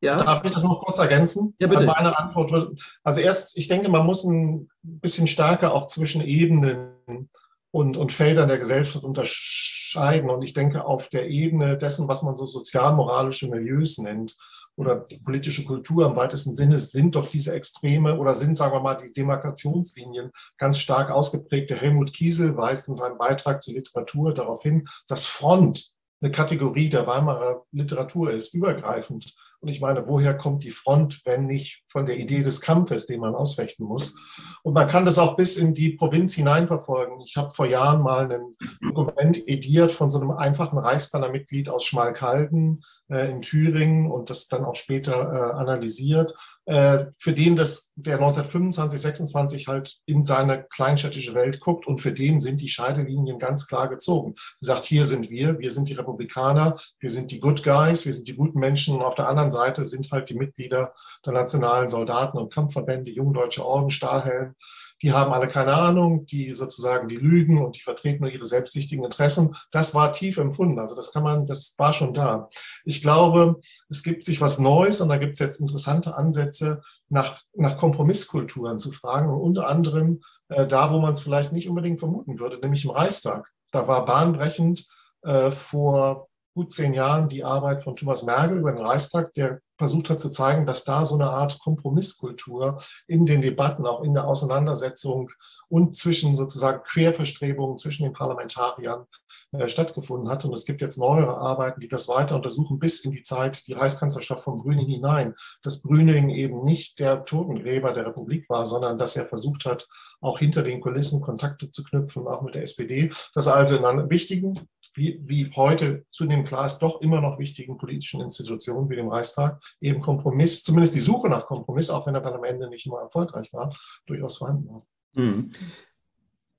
ja? 0.02 0.18
Darf 0.18 0.44
ich 0.44 0.52
das 0.52 0.64
noch 0.64 0.84
kurz 0.84 0.98
ergänzen? 0.98 1.56
Ja, 1.60 1.68
bitte. 1.68 1.86
Meine 1.86 2.18
Antwort. 2.18 2.80
Also 3.04 3.22
erst, 3.22 3.56
ich 3.58 3.68
denke, 3.68 3.88
man 3.90 4.06
muss 4.06 4.24
ein 4.24 4.68
bisschen 4.82 5.28
stärker 5.28 5.74
auch 5.74 5.86
zwischen 5.86 6.22
Ebenen 6.22 7.30
und, 7.70 7.98
und 7.98 8.12
Feldern 8.12 8.48
der 8.48 8.58
Gesellschaft 8.58 9.06
unterscheiden. 9.06 10.30
Und 10.32 10.42
ich 10.42 10.54
denke, 10.54 10.86
auf 10.86 11.10
der 11.10 11.30
Ebene 11.30 11.78
dessen, 11.78 12.08
was 12.08 12.24
man 12.24 12.36
so 12.36 12.46
sozialmoralische 12.46 13.48
Milieus 13.48 14.00
nennt, 14.00 14.36
oder 14.76 14.96
die 14.96 15.20
politische 15.20 15.66
Kultur 15.66 16.06
im 16.06 16.16
weitesten 16.16 16.56
Sinne 16.56 16.80
sind 16.80 17.16
doch 17.16 17.30
diese 17.30 17.54
Extreme 17.54 18.18
oder 18.18 18.34
sind, 18.34 18.56
sagen 18.56 18.74
wir 18.74 18.82
mal, 18.82 18.96
die 18.96 19.14
Demarkationslinien 19.14 20.32
ganz 20.58 20.80
stark 20.80 21.12
ausgeprägt. 21.12 21.70
Der 21.70 21.78
Helmut 21.78 22.14
Kiesel 22.14 22.56
weist 22.58 22.88
in 22.88 22.96
seinem 22.96 23.18
Beitrag 23.18 23.62
zur 23.62 23.76
Literatur 23.76 24.34
darauf 24.34 24.64
hin, 24.64 24.88
dass 25.08 25.26
Front 25.26 25.92
eine 26.22 26.32
Kategorie 26.32 26.90
der 26.90 27.08
Weimarer 27.08 27.66
Literatur 27.72 28.32
ist, 28.32 28.54
übergreifend. 28.54 29.34
Und 29.62 29.68
ich 29.70 29.80
meine, 29.80 30.08
woher 30.08 30.36
kommt 30.36 30.64
die 30.64 30.72
Front, 30.72 31.22
wenn 31.24 31.46
nicht 31.46 31.84
von 31.88 32.08
der 32.08 32.18
Idee 32.18 32.42
des 32.42 32.62
Kampfes, 32.62 33.06
den 33.06 33.20
man 33.20 33.36
ausfechten 33.36 33.86
muss? 33.86 34.16
Und 34.64 34.74
man 34.74 34.88
kann 34.88 35.06
das 35.06 35.20
auch 35.20 35.36
bis 35.36 35.56
in 35.56 35.76
die 35.76 35.92
Provinz 35.92 36.34
hineinverfolgen. 36.34 37.22
Ich 37.22 37.38
habe 37.38 37.52
vor 37.52 37.68
Jahren 37.68 38.02
mal 38.02 38.32
ein 38.32 38.56
Dokument 38.82 39.48
ediert 39.48 39.92
von 39.92 40.10
so 40.10 40.20
einem 40.20 40.32
einfachen 40.32 40.80
Reichsbannermitglied 40.80 41.70
aus 41.70 41.86
Schmalkalden, 41.86 42.84
äh, 43.12 43.30
in 43.30 43.42
Thüringen 43.42 44.10
und 44.10 44.30
das 44.30 44.48
dann 44.48 44.66
auch 44.66 44.76
später 44.76 45.14
äh, 45.14 45.54
analysiert, 45.60 46.34
für 46.66 47.34
den 47.34 47.56
das, 47.56 47.92
der 47.96 48.16
1925, 48.16 49.02
26 49.02 49.68
halt 49.68 49.98
in 50.06 50.24
seine 50.24 50.64
kleinstädtische 50.64 51.34
Welt 51.34 51.60
guckt 51.60 51.88
und 51.88 52.00
für 52.00 52.12
den 52.12 52.40
sind 52.40 52.62
die 52.62 52.70
Scheidelinien 52.70 53.40
ganz 53.40 53.68
klar 53.68 53.90
gezogen. 53.90 54.36
Er 54.62 54.66
sagt, 54.68 54.86
hier 54.86 55.06
sind 55.06 55.30
wir, 55.30 55.58
wir 55.60 55.72
sind 55.72 55.90
die 55.90 55.94
Republikaner, 55.94 56.78
wir 57.00 57.10
sind 57.10 57.32
die 57.32 57.40
Good 57.40 57.64
Guys, 57.64 58.06
wir 58.06 58.12
sind 58.12 58.28
die 58.28 58.36
guten 58.36 58.60
Menschen 58.60 58.96
und 58.96 59.02
auf 59.02 59.16
der 59.16 59.28
anderen 59.28 59.52
Seite 59.52 59.84
sind 59.84 60.12
halt 60.12 60.30
die 60.30 60.38
Mitglieder 60.38 60.94
der 61.26 61.34
nationalen 61.34 61.88
Soldaten 61.88 62.38
und 62.38 62.54
Kampfverbände, 62.54 63.12
Jungdeutsche 63.12 63.66
Orden, 63.66 63.90
Stahlhelm, 63.90 64.56
die 65.02 65.12
haben 65.12 65.34
alle 65.34 65.48
keine 65.48 65.74
Ahnung, 65.74 66.26
die 66.26 66.52
sozusagen, 66.52 67.08
die 67.08 67.16
lügen 67.16 67.64
und 67.64 67.78
die 67.78 67.82
vertreten 67.82 68.24
nur 68.24 68.32
ihre 68.32 68.46
selbstsichtigen 68.46 69.04
Interessen. 69.04 69.56
Das 69.72 69.96
war 69.96 70.14
tief 70.14 70.38
empfunden. 70.38 70.80
Also 70.80 70.96
das 70.96 71.12
kann 71.12 71.24
man, 71.24 71.46
das 71.46 71.76
war 71.78 71.94
schon 71.94 72.14
da. 72.14 72.50
Ich 72.86 73.02
glaube, 73.02 73.60
es 73.90 74.04
gibt 74.04 74.24
sich 74.24 74.42
was 74.42 74.60
Neues 74.60 75.02
und 75.02 75.10
da 75.10 75.18
gibt 75.18 75.34
es 75.34 75.40
jetzt 75.40 75.60
interessante 75.60 76.16
Ansätze, 76.16 76.82
nach, 77.10 77.42
nach 77.54 77.78
Kompromisskulturen 77.78 78.80
zu 78.80 78.92
fragen 78.92 79.30
und 79.30 79.42
unter 79.42 79.68
anderem 79.68 80.22
äh, 80.50 80.66
da, 80.66 80.94
wo 80.94 81.00
man 81.00 81.14
es 81.14 81.20
vielleicht 81.20 81.52
nicht 81.52 81.68
unbedingt 81.68 82.00
vermuten 82.00 82.40
würde, 82.40 82.58
nämlich 82.60 82.86
im 82.86 82.92
Reichstag. 82.92 83.52
Da 83.72 83.88
war 83.88 84.06
bahnbrechend 84.06 84.88
äh, 85.24 85.52
vor 85.52 86.28
gut 86.54 86.72
zehn 86.72 86.94
Jahren 86.94 87.28
die 87.28 87.44
Arbeit 87.44 87.84
von 87.84 87.96
Thomas 87.96 88.24
Merkel 88.24 88.60
über 88.60 88.72
den 88.72 88.82
Reichstag, 88.82 89.34
der 89.34 89.62
versucht 89.82 90.12
hat 90.12 90.20
zu 90.20 90.30
zeigen, 90.30 90.68
dass 90.68 90.84
da 90.84 91.04
so 91.04 91.16
eine 91.16 91.32
Art 91.32 91.60
Kompromisskultur 91.60 92.78
in 93.08 93.26
den 93.26 93.42
Debatten, 93.42 93.88
auch 93.88 94.04
in 94.04 94.14
der 94.14 94.28
Auseinandersetzung 94.28 95.32
und 95.70 95.98
zwischen 95.98 96.36
sozusagen 96.36 96.84
Querverstrebungen 96.84 97.80
zwischen 97.80 98.04
den 98.04 98.14
Parlamentariern 98.14 99.08
äh, 99.54 99.68
stattgefunden 99.68 100.30
hat. 100.30 100.46
Und 100.46 100.54
es 100.54 100.66
gibt 100.66 100.82
jetzt 100.82 101.00
neuere 101.00 101.40
Arbeiten, 101.40 101.82
die 101.82 101.88
das 101.88 102.08
weiter 102.08 102.36
untersuchen, 102.36 102.78
bis 102.78 103.04
in 103.04 103.12
die 103.12 103.24
Zeit, 103.24 103.66
die 103.66 103.74
Reichskanzlerschaft 103.74 104.44
von 104.44 104.60
Brüning 104.62 104.88
hinein, 104.88 105.34
dass 105.64 105.82
Brüning 105.82 106.30
eben 106.30 106.64
nicht 106.64 107.00
der 107.00 107.26
Totengräber 107.26 107.92
der 107.92 108.06
Republik 108.06 108.48
war, 108.50 108.68
sondern 108.68 109.00
dass 109.00 109.16
er 109.16 109.26
versucht 109.26 109.66
hat, 109.66 109.88
auch 110.22 110.38
hinter 110.38 110.62
den 110.62 110.80
Kulissen 110.80 111.22
Kontakte 111.22 111.72
zu 111.72 111.84
knüpfen, 111.84 112.28
auch 112.28 112.44
mit 112.44 112.54
der 112.54 112.62
SPD. 112.62 113.10
Das 113.34 113.48
also 113.48 113.76
in 113.76 113.86
einem 113.86 114.12
wichtigen 114.12 114.70
wie, 114.94 115.20
wie 115.24 115.50
heute 115.56 116.06
zunehmend 116.12 116.48
klar 116.48 116.66
ist, 116.66 116.80
doch 116.80 117.02
immer 117.02 117.22
noch 117.22 117.40
wichtigen 117.40 117.78
politischen 117.78 118.22
Institutionen 118.22 118.90
wie 118.90 118.96
dem 118.96 119.08
Reichstag 119.08 119.62
eben 119.80 120.02
Kompromiss, 120.02 120.64
zumindest 120.64 120.96
die 120.96 121.00
Suche 121.00 121.30
nach 121.30 121.46
Kompromiss, 121.46 121.90
auch 121.90 122.06
wenn 122.08 122.16
er 122.16 122.22
dann 122.22 122.34
am 122.34 122.44
Ende 122.44 122.70
nicht 122.70 122.86
immer 122.86 123.02
erfolgreich 123.02 123.52
war, 123.54 123.74
durchaus 124.06 124.38
vorhanden 124.38 124.68
war. 124.68 124.86
Mhm. 125.14 125.52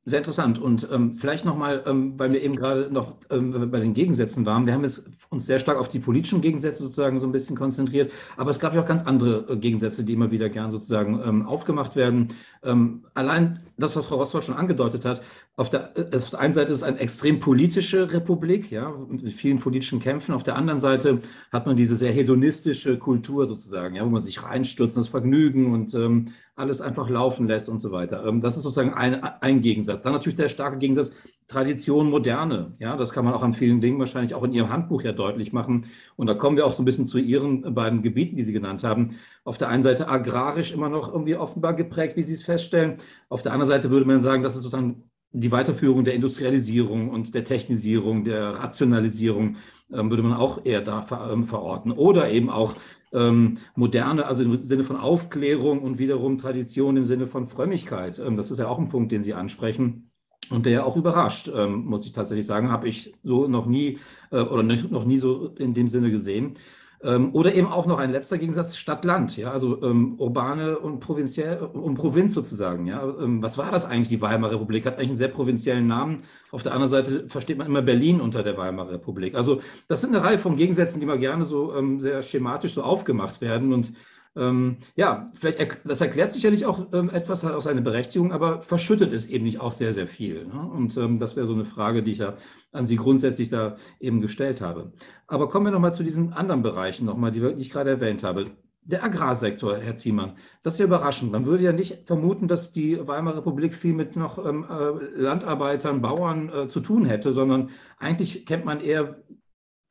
Sehr 0.04 0.18
interessant. 0.18 0.58
Und 0.58 0.88
ähm, 0.90 1.12
vielleicht 1.12 1.44
nochmal, 1.44 1.84
ähm, 1.86 2.18
weil 2.18 2.32
wir 2.32 2.42
eben 2.42 2.56
gerade 2.56 2.90
noch 2.90 3.14
ähm, 3.30 3.70
bei 3.70 3.78
den 3.78 3.94
Gegensätzen 3.94 4.44
waren. 4.44 4.66
Wir 4.66 4.72
haben 4.72 4.82
jetzt 4.82 5.04
uns 5.30 5.46
sehr 5.46 5.60
stark 5.60 5.78
auf 5.78 5.88
die 5.88 6.00
politischen 6.00 6.40
Gegensätze 6.40 6.82
sozusagen 6.82 7.20
so 7.20 7.26
ein 7.26 7.30
bisschen 7.30 7.54
konzentriert. 7.56 8.10
Aber 8.36 8.50
es 8.50 8.58
gab 8.58 8.74
ja 8.74 8.82
auch 8.82 8.86
ganz 8.86 9.04
andere 9.04 9.46
äh, 9.48 9.56
Gegensätze, 9.56 10.02
die 10.02 10.14
immer 10.14 10.32
wieder 10.32 10.48
gern 10.48 10.72
sozusagen 10.72 11.20
ähm, 11.24 11.46
aufgemacht 11.46 11.94
werden. 11.94 12.28
Ähm, 12.64 13.04
allein 13.14 13.60
das, 13.76 13.94
was 13.94 14.06
Frau 14.06 14.16
Rostwald 14.16 14.42
schon 14.42 14.56
angedeutet 14.56 15.04
hat, 15.04 15.22
auf 15.54 15.70
der, 15.70 15.96
äh, 15.96 16.16
auf 16.16 16.30
der 16.30 16.40
einen 16.40 16.54
Seite 16.54 16.72
ist 16.72 16.78
es 16.78 16.82
eine 16.82 16.98
extrem 16.98 17.38
politische 17.38 18.12
Republik, 18.12 18.72
ja, 18.72 18.92
mit 19.08 19.34
vielen 19.34 19.60
politischen 19.60 20.00
Kämpfen. 20.00 20.34
Auf 20.34 20.42
der 20.42 20.56
anderen 20.56 20.80
Seite 20.80 21.20
hat 21.52 21.66
man 21.66 21.76
diese 21.76 21.94
sehr 21.94 22.10
hedonistische 22.10 22.98
Kultur 22.98 23.46
sozusagen, 23.46 23.94
ja, 23.94 24.04
wo 24.04 24.10
man 24.10 24.24
sich 24.24 24.42
reinstürzt, 24.42 24.96
das 24.96 25.06
Vergnügen 25.06 25.72
und 25.72 25.94
ähm, 25.94 26.32
alles 26.54 26.80
einfach 26.80 27.08
laufen 27.08 27.46
lässt 27.46 27.68
und 27.68 27.80
so 27.80 27.92
weiter. 27.92 28.24
Ähm, 28.26 28.40
das 28.40 28.56
ist 28.56 28.62
sozusagen 28.62 28.94
ein, 28.94 29.22
ein 29.22 29.60
Gegensatz. 29.60 30.02
Dann 30.02 30.12
natürlich 30.12 30.36
der 30.36 30.48
starke 30.48 30.78
Gegensatz 30.78 31.10
Tradition, 31.48 32.10
Moderne. 32.10 32.74
Ja, 32.78 32.96
das 32.96 33.12
kann 33.12 33.24
man 33.24 33.34
auch 33.34 33.42
an 33.42 33.52
vielen 33.52 33.80
Dingen 33.80 33.98
wahrscheinlich 33.98 34.34
auch 34.34 34.42
in 34.42 34.52
Ihrem 34.52 34.70
Handbuch 34.70 35.02
ja 35.02 35.12
deutlich 35.12 35.52
machen. 35.52 35.86
Und 36.16 36.26
da 36.26 36.34
kommen 36.34 36.56
wir 36.56 36.66
auch 36.66 36.72
so 36.72 36.82
ein 36.82 36.84
bisschen 36.84 37.04
zu 37.04 37.18
Ihren 37.18 37.74
beiden 37.74 38.02
Gebieten, 38.02 38.36
die 38.36 38.42
Sie 38.42 38.52
genannt 38.52 38.84
haben. 38.84 39.16
Auf 39.44 39.58
der 39.58 39.68
einen 39.68 39.82
Seite 39.82 40.08
agrarisch 40.08 40.72
immer 40.72 40.88
noch 40.88 41.12
irgendwie 41.12 41.36
offenbar 41.36 41.74
geprägt, 41.74 42.16
wie 42.16 42.22
Sie 42.22 42.34
es 42.34 42.42
feststellen. 42.42 42.94
Auf 43.28 43.42
der 43.42 43.52
anderen 43.52 43.68
Seite 43.68 43.90
würde 43.90 44.06
man 44.06 44.20
sagen, 44.20 44.42
das 44.42 44.54
ist 44.54 44.62
sozusagen 44.62 45.10
die 45.32 45.52
Weiterführung 45.52 46.04
der 46.04 46.14
Industrialisierung 46.14 47.08
und 47.08 47.34
der 47.34 47.44
Technisierung, 47.44 48.24
der 48.24 48.62
Rationalisierung 48.62 49.56
ähm, 49.92 50.10
würde 50.10 50.22
man 50.22 50.34
auch 50.34 50.64
eher 50.64 50.82
da 50.82 51.30
ähm, 51.32 51.46
verorten. 51.46 51.92
Oder 51.92 52.30
eben 52.30 52.50
auch 52.50 52.74
ähm, 53.12 53.59
moderne, 53.75 54.27
also 54.27 54.42
im 54.42 54.66
Sinne 54.66 54.85
von 54.85 54.96
Aufklärung 54.96 55.81
und 55.83 55.98
wiederum 55.98 56.38
Tradition 56.38 56.96
im 56.96 57.05
Sinne 57.05 57.27
von 57.27 57.46
Frömmigkeit. 57.46 58.18
Ähm, 58.18 58.37
das 58.37 58.51
ist 58.51 58.59
ja 58.59 58.68
auch 58.68 58.79
ein 58.79 58.88
Punkt, 58.88 59.12
den 59.12 59.22
Sie 59.22 59.35
ansprechen. 59.35 60.11
Und 60.51 60.66
der 60.66 60.85
auch 60.87 60.96
überrascht, 60.96 61.51
ähm, 61.55 61.85
muss 61.85 62.05
ich 62.05 62.12
tatsächlich 62.12 62.46
sagen, 62.46 62.70
habe 62.70 62.88
ich 62.88 63.14
so 63.22 63.48
noch 63.48 63.66
nie 63.66 63.98
äh, 64.31 64.40
oder 64.40 64.62
noch 64.62 65.05
nie 65.05 65.18
so 65.18 65.55
in 65.57 65.72
dem 65.72 65.88
Sinne 65.88 66.11
gesehen. 66.11 66.55
Ähm, 67.04 67.34
oder 67.34 67.54
eben 67.54 67.66
auch 67.66 67.86
noch 67.86 67.98
ein 67.98 68.12
letzter 68.12 68.38
Gegensatz 68.38 68.76
Stadt-Land, 68.76 69.36
ja, 69.36 69.50
also 69.50 69.82
ähm, 69.82 70.14
urbane 70.18 70.78
und 70.78 71.00
provinziell 71.00 71.58
und 71.58 71.94
Provinz 71.94 72.32
sozusagen. 72.32 72.86
Ja. 72.86 73.02
Ähm, 73.02 73.42
was 73.42 73.58
war 73.58 73.72
das 73.72 73.84
eigentlich, 73.84 74.08
die 74.08 74.20
Weimarer 74.20 74.52
Republik? 74.52 74.86
Hat 74.86 74.98
eigentlich 74.98 75.08
einen 75.08 75.16
sehr 75.16 75.28
provinziellen 75.28 75.88
Namen. 75.88 76.22
Auf 76.52 76.62
der 76.62 76.72
anderen 76.72 76.90
Seite 76.90 77.28
versteht 77.28 77.58
man 77.58 77.66
immer 77.66 77.82
Berlin 77.82 78.20
unter 78.20 78.44
der 78.44 78.56
Weimarer 78.56 78.92
Republik. 78.92 79.34
Also 79.34 79.60
das 79.88 80.00
sind 80.00 80.14
eine 80.14 80.24
Reihe 80.24 80.38
von 80.38 80.56
Gegensätzen, 80.56 81.00
die 81.00 81.06
mal 81.06 81.18
gerne 81.18 81.44
so 81.44 81.74
ähm, 81.74 81.98
sehr 81.98 82.22
schematisch 82.22 82.74
so 82.74 82.82
aufgemacht 82.84 83.40
werden. 83.40 83.72
Und 83.72 83.92
ähm, 84.35 84.79
ja, 84.97 85.31
vielleicht, 85.35 85.81
das 85.85 86.01
erklärt 86.01 86.33
sicherlich 86.33 86.64
auch 86.64 86.87
ähm, 86.92 87.11
etwas, 87.11 87.42
hat 87.45 87.53
auch 87.53 87.61
seine 87.61 87.83
Berechtigung, 87.83 88.33
aber 88.33 88.62
verschüttet 88.62 89.12
es 89.12 89.27
eben 89.27 89.45
nicht 89.45 89.61
auch 89.61 89.73
sehr, 89.73 89.92
sehr 89.92 90.07
viel. 90.07 90.47
Ne? 90.47 90.68
Und 90.73 90.97
ähm, 90.97 91.18
das 91.18 91.37
wäre 91.37 91.47
so 91.47 91.53
eine 91.53 91.66
Frage, 91.66 92.03
die 92.03 92.12
ich 92.12 92.18
ja 92.18 92.37
an 92.73 92.87
Sie 92.87 92.97
grundsätzlich 92.97 93.51
da 93.51 93.77
eben 94.01 94.23
gestellt 94.23 94.62
habe. 94.62 94.92
Aber 95.27 95.49
kommen 95.49 95.66
wir 95.66 95.73
nochmal 95.73 95.92
zu 95.92 96.03
diesen 96.03 96.33
anderen 96.33 96.62
Bereichen 96.62 97.05
nochmal, 97.05 97.31
die 97.31 97.45
ich 97.59 97.71
gerade 97.71 97.90
erwähnt 97.90 98.23
habe. 98.23 98.53
Der 98.85 99.05
Agrarsektor, 99.05 99.77
Herr 99.79 99.95
Ziemann, 99.95 100.37
das 100.62 100.75
ist 100.75 100.81
ja 100.81 100.87
überraschend. 100.87 101.31
Man 101.31 101.47
würde 101.47 101.62
ja 101.64 101.73
nicht 101.73 102.07
vermuten, 102.07 102.49
dass 102.49 102.73
die 102.73 103.07
Weimarer 103.07 103.38
Republik 103.38 103.75
viel 103.75 103.92
mit 103.92 104.16
noch 104.16 104.45
ähm, 104.45 104.64
äh, 104.68 105.21
Landarbeitern, 105.21 106.01
Bauern 106.01 106.49
äh, 106.49 106.68
zu 106.68 106.81
tun 106.81 107.05
hätte, 107.05 107.33
sondern 107.33 107.71
eigentlich 107.99 108.47
kennt 108.47 108.64
man 108.64 108.81
eher, 108.81 109.23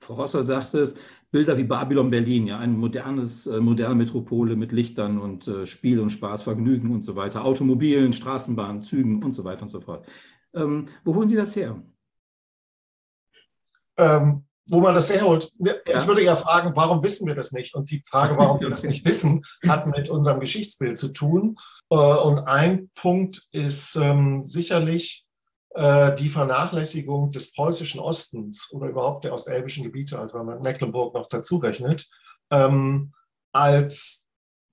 Frau 0.01 0.15
Rossel 0.15 0.43
sagte 0.43 0.79
es, 0.79 0.95
Bilder 1.31 1.57
wie 1.57 1.63
Babylon 1.63 2.09
Berlin, 2.09 2.47
ja, 2.47 2.59
ein 2.59 2.77
modernes, 2.77 3.47
äh, 3.47 3.61
moderne 3.61 3.95
Metropole 3.95 4.55
mit 4.55 4.73
Lichtern 4.73 5.17
und 5.17 5.47
äh, 5.47 5.65
Spiel 5.65 5.99
und 5.99 6.09
Spaß, 6.09 6.43
Vergnügen 6.43 6.91
und 6.91 7.03
so 7.03 7.15
weiter, 7.15 7.45
Automobilen, 7.45 8.11
Straßenbahnen, 8.11 8.83
Zügen 8.83 9.23
und 9.23 9.31
so 9.31 9.43
weiter 9.45 9.63
und 9.63 9.69
so 9.69 9.79
fort. 9.79 10.05
Ähm, 10.53 10.87
wo 11.05 11.15
holen 11.15 11.29
Sie 11.29 11.37
das 11.37 11.55
her? 11.55 11.81
Ähm, 13.97 14.43
wo 14.67 14.79
man 14.79 14.93
das 14.93 15.13
herholt. 15.13 15.51
Ja. 15.59 15.73
Ich 15.85 16.07
würde 16.07 16.23
ja 16.23 16.35
fragen, 16.35 16.73
warum 16.75 17.03
wissen 17.03 17.27
wir 17.27 17.35
das 17.35 17.51
nicht? 17.51 17.75
Und 17.75 17.91
die 17.91 18.01
Frage, 18.07 18.37
warum 18.37 18.59
wir 18.59 18.69
das 18.69 18.83
nicht 18.83 19.05
wissen, 19.05 19.43
hat 19.67 19.87
mit 19.87 20.09
unserem 20.09 20.39
Geschichtsbild 20.39 20.97
zu 20.97 21.09
tun. 21.09 21.57
Äh, 21.89 21.95
und 21.95 22.39
ein 22.39 22.89
Punkt 22.95 23.47
ist 23.51 23.95
ähm, 23.95 24.45
sicherlich, 24.45 25.25
die 25.73 26.27
Vernachlässigung 26.27 27.31
des 27.31 27.53
preußischen 27.53 28.01
Ostens 28.01 28.69
oder 28.73 28.89
überhaupt 28.89 29.23
der 29.23 29.33
ostelbischen 29.33 29.85
Gebiete, 29.85 30.19
also 30.19 30.37
wenn 30.37 30.45
man 30.45 30.61
Mecklenburg 30.61 31.13
noch 31.13 31.29
dazu 31.29 31.57
rechnet, 31.57 32.09
ähm, 32.51 33.13
als 33.53 34.27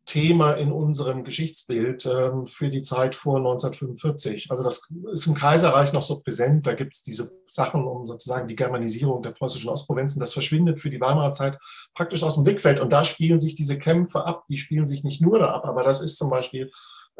Thema 0.08 0.52
in 0.52 0.72
unserem 0.72 1.22
Geschichtsbild 1.22 2.06
ähm, 2.06 2.46
für 2.46 2.70
die 2.70 2.80
Zeit 2.80 3.14
vor 3.14 3.36
1945. 3.36 4.50
Also 4.50 4.64
das 4.64 4.88
ist 5.12 5.26
im 5.26 5.34
Kaiserreich 5.34 5.92
noch 5.92 6.02
so 6.02 6.20
präsent. 6.20 6.66
Da 6.66 6.72
gibt 6.72 6.94
es 6.94 7.02
diese 7.02 7.30
Sachen 7.46 7.86
um 7.86 8.06
sozusagen 8.06 8.48
die 8.48 8.56
Germanisierung 8.56 9.22
der 9.22 9.32
preußischen 9.32 9.68
Ostprovinzen. 9.68 10.18
Das 10.18 10.32
verschwindet 10.32 10.80
für 10.80 10.88
die 10.88 11.00
Weimarer 11.00 11.32
Zeit 11.32 11.58
praktisch 11.94 12.22
aus 12.22 12.36
dem 12.36 12.44
Blickfeld. 12.44 12.80
Und 12.80 12.90
da 12.90 13.04
spielen 13.04 13.38
sich 13.38 13.54
diese 13.54 13.78
Kämpfe 13.78 14.24
ab. 14.24 14.44
Die 14.48 14.56
spielen 14.56 14.86
sich 14.86 15.04
nicht 15.04 15.20
nur 15.20 15.38
da 15.38 15.50
ab, 15.50 15.66
aber 15.66 15.82
das 15.82 16.00
ist 16.00 16.16
zum 16.16 16.30
Beispiel 16.30 16.68
äh, 16.68 16.70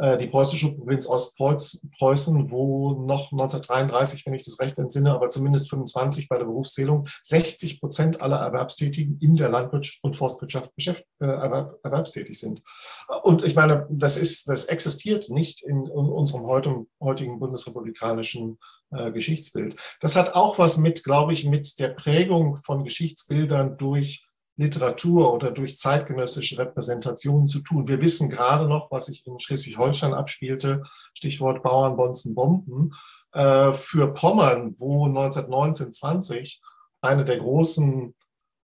die 0.01 0.29
preußische 0.29 0.77
Provinz 0.77 1.09
Ostpreußen, 1.09 2.51
wo 2.53 3.05
noch 3.05 3.33
1933, 3.33 4.25
wenn 4.27 4.35
ich 4.35 4.45
das 4.45 4.61
recht 4.61 4.79
entsinne, 4.79 5.13
aber 5.13 5.29
zumindest 5.29 5.71
25 5.71 6.29
bei 6.29 6.39
der 6.39 6.45
Berufszählung, 6.45 7.09
60 7.25 7.81
Prozent 7.81 8.21
aller 8.21 8.37
Erwerbstätigen 8.37 9.19
in 9.21 9.35
der 9.35 9.49
Landwirtschaft 9.49 9.99
und 10.03 10.17
Forstwirtschaft 10.17 10.73
äh, 11.21 11.27
erwerbstätig 11.27 12.39
sind. 12.39 12.63
Und 13.25 13.45
ich 13.45 13.57
meine, 13.57 13.89
das 13.91 14.17
ist, 14.17 14.49
das 14.49 14.67
existiert 14.67 15.31
nicht 15.31 15.63
in, 15.63 15.87
in 15.87 15.91
unserem 15.91 16.47
heutigen 16.47 17.41
bundesrepublikanischen 17.41 18.59
äh, 18.91 19.11
Geschichtsbild. 19.11 19.77
Das 20.01 20.17
hat 20.17 20.35
auch 20.35 20.59
was 20.59 20.79
mit, 20.79 21.05
glaube 21.05 21.33
ich, 21.33 21.45
mit 21.45 21.79
der 21.79 21.89
Prägung 21.89 22.57
von 22.57 22.85
Geschichtsbildern 22.85 23.77
durch 23.77 24.28
Literatur 24.59 25.33
oder 25.33 25.53
durch 25.53 25.77
zeitgenössische 25.77 26.59
Repräsentationen 26.59 27.47
zu 27.47 27.61
tun. 27.61 27.89
Wir 27.89 28.03
wissen 28.03 28.29
gerade 28.29 28.69
noch, 28.69 28.91
was 28.91 29.07
sich 29.07 29.27
in 29.27 29.39
Schleswig-Holstein 29.39 30.13
abspielte, 30.13 30.83
Stichwort 31.15 31.63
Bauern, 31.63 31.97
Bonzen, 31.97 32.35
Bomben, 32.35 32.93
äh, 33.33 33.73
für 33.73 34.13
Pommern, 34.13 34.75
wo 34.79 35.07
1919, 35.07 35.93
20 35.93 36.61
eine 37.01 37.25
der 37.25 37.39
großen 37.39 38.15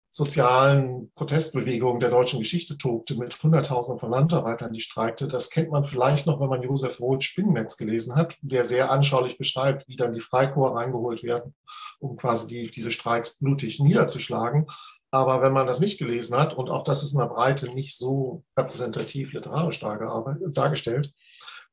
sozialen 0.09 1.11
Protestbewegungen 1.15 1.99
der 1.99 2.11
deutschen 2.11 2.39
Geschichte 2.39 2.77
tobte 2.77 3.15
mit 3.15 3.41
Hunderttausenden 3.41 3.99
von 3.99 4.11
Landarbeitern, 4.11 4.71
die 4.71 4.79
streikte. 4.79 5.27
Das 5.27 5.49
kennt 5.49 5.71
man 5.71 5.85
vielleicht 5.85 6.27
noch, 6.27 6.39
wenn 6.39 6.49
man 6.49 6.61
Josef 6.61 6.99
Roth 6.99 7.23
Spinnennetz 7.23 7.77
gelesen 7.77 8.15
hat, 8.15 8.37
der 8.41 8.63
sehr 8.63 8.91
anschaulich 8.91 9.39
beschreibt, 9.39 9.87
wie 9.87 9.95
dann 9.95 10.13
die 10.13 10.19
Freikorps 10.19 10.75
reingeholt 10.75 11.23
werden, 11.23 11.55
um 11.99 12.15
quasi 12.15 12.45
die, 12.45 12.69
diese 12.69 12.91
Streiks 12.91 13.39
blutig 13.39 13.79
niederzuschlagen. 13.79 14.67
Aber 15.13 15.43
wenn 15.43 15.53
man 15.53 15.67
das 15.67 15.79
nicht 15.79 15.99
gelesen 15.99 16.35
hat, 16.35 16.55
und 16.55 16.71
auch 16.71 16.83
das 16.83 17.03
ist 17.03 17.13
in 17.13 17.19
der 17.19 17.27
Breite 17.27 17.71
nicht 17.71 17.95
so 17.95 18.43
repräsentativ 18.57 19.31
literarisch 19.31 19.79
dargestellt, 19.79 21.13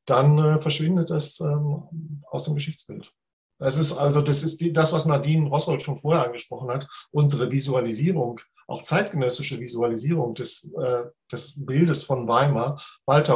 dann 0.05 0.37
äh, 0.37 0.59
verschwindet 0.59 1.09
das 1.09 1.39
ähm, 1.39 2.21
aus 2.29 2.43
dem 2.43 2.53
Geschichtsbild. 2.53 3.11
Das 3.57 3.79
ist 3.79 3.97
also 3.97 4.21
das, 4.21 4.43
ist 4.43 4.61
die, 4.61 4.71
das 4.71 4.93
was 4.93 5.07
Nadine 5.07 5.49
Rossold 5.49 5.81
schon 5.81 5.97
vorher 5.97 6.23
angesprochen 6.23 6.69
hat, 6.69 6.87
unsere 7.09 7.49
Visualisierung, 7.49 8.39
auch 8.67 8.83
zeitgenössische 8.83 9.59
Visualisierung 9.59 10.35
des, 10.35 10.71
äh, 10.79 11.05
des 11.31 11.55
Bildes 11.57 12.03
von 12.03 12.27
Weimar. 12.27 12.79
Walter 13.07 13.33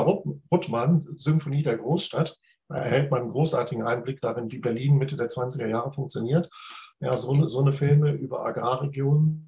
Ruttmann, 0.52 1.02
Symphonie 1.18 1.64
der 1.64 1.78
Großstadt, 1.78 2.38
erhält 2.70 3.10
man 3.10 3.24
einen 3.24 3.32
großartigen 3.32 3.84
Einblick 3.84 4.22
darin, 4.22 4.52
wie 4.52 4.60
Berlin 4.60 4.98
Mitte 4.98 5.18
der 5.18 5.30
20er 5.30 5.68
Jahre 5.68 5.92
funktioniert. 5.92 6.48
Ja, 7.00 7.16
so 7.18 7.34
eine, 7.34 7.50
so 7.50 7.62
eine 7.62 7.74
Filme 7.74 8.14
über 8.14 8.46
Agrarregionen 8.46 9.46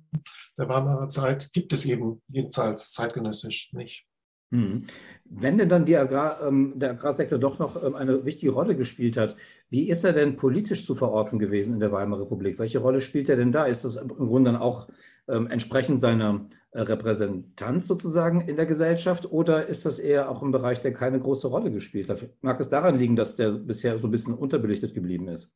der 0.57 0.69
Weimarer 0.69 1.09
Zeit 1.09 1.53
gibt 1.53 1.71
es 1.73 1.85
eben 1.85 2.21
jedenfalls 2.27 2.91
zeitgenössisch 2.93 3.73
nicht. 3.73 4.05
Hm. 4.51 4.85
Wenn 5.25 5.57
denn 5.57 5.67
dann 5.67 5.83
Agrar, 5.93 6.41
ähm, 6.41 6.73
der 6.77 6.91
Agrarsektor 6.91 7.37
doch 7.37 7.59
noch 7.59 7.81
ähm, 7.83 7.95
eine 7.95 8.23
wichtige 8.23 8.53
Rolle 8.53 8.77
gespielt 8.77 9.17
hat, 9.17 9.35
wie 9.69 9.89
ist 9.89 10.05
er 10.05 10.13
denn 10.13 10.37
politisch 10.37 10.85
zu 10.85 10.95
verorten 10.95 11.37
gewesen 11.37 11.73
in 11.73 11.79
der 11.81 11.91
Weimarer 11.91 12.21
Republik? 12.21 12.57
Welche 12.57 12.79
Rolle 12.79 13.01
spielt 13.01 13.27
er 13.27 13.35
denn 13.35 13.51
da? 13.51 13.65
Ist 13.65 13.83
das 13.83 13.97
im 13.97 14.07
Grunde 14.07 14.53
dann 14.53 14.61
auch 14.61 14.87
ähm, 15.27 15.47
entsprechend 15.47 15.99
seiner 15.99 16.47
äh, 16.71 16.79
Repräsentanz 16.79 17.87
sozusagen 17.87 18.39
in 18.39 18.55
der 18.55 18.65
Gesellschaft 18.65 19.29
oder 19.29 19.67
ist 19.67 19.85
das 19.85 19.99
eher 19.99 20.31
auch 20.31 20.41
ein 20.41 20.51
Bereich, 20.51 20.79
der 20.79 20.93
keine 20.93 21.19
große 21.19 21.47
Rolle 21.47 21.69
gespielt 21.69 22.07
hat? 22.07 22.29
Mag 22.39 22.57
es 22.61 22.69
daran 22.69 22.97
liegen, 22.97 23.17
dass 23.17 23.35
der 23.35 23.51
bisher 23.51 23.99
so 23.99 24.07
ein 24.07 24.11
bisschen 24.11 24.33
unterbelichtet 24.33 24.93
geblieben 24.93 25.27
ist? 25.27 25.51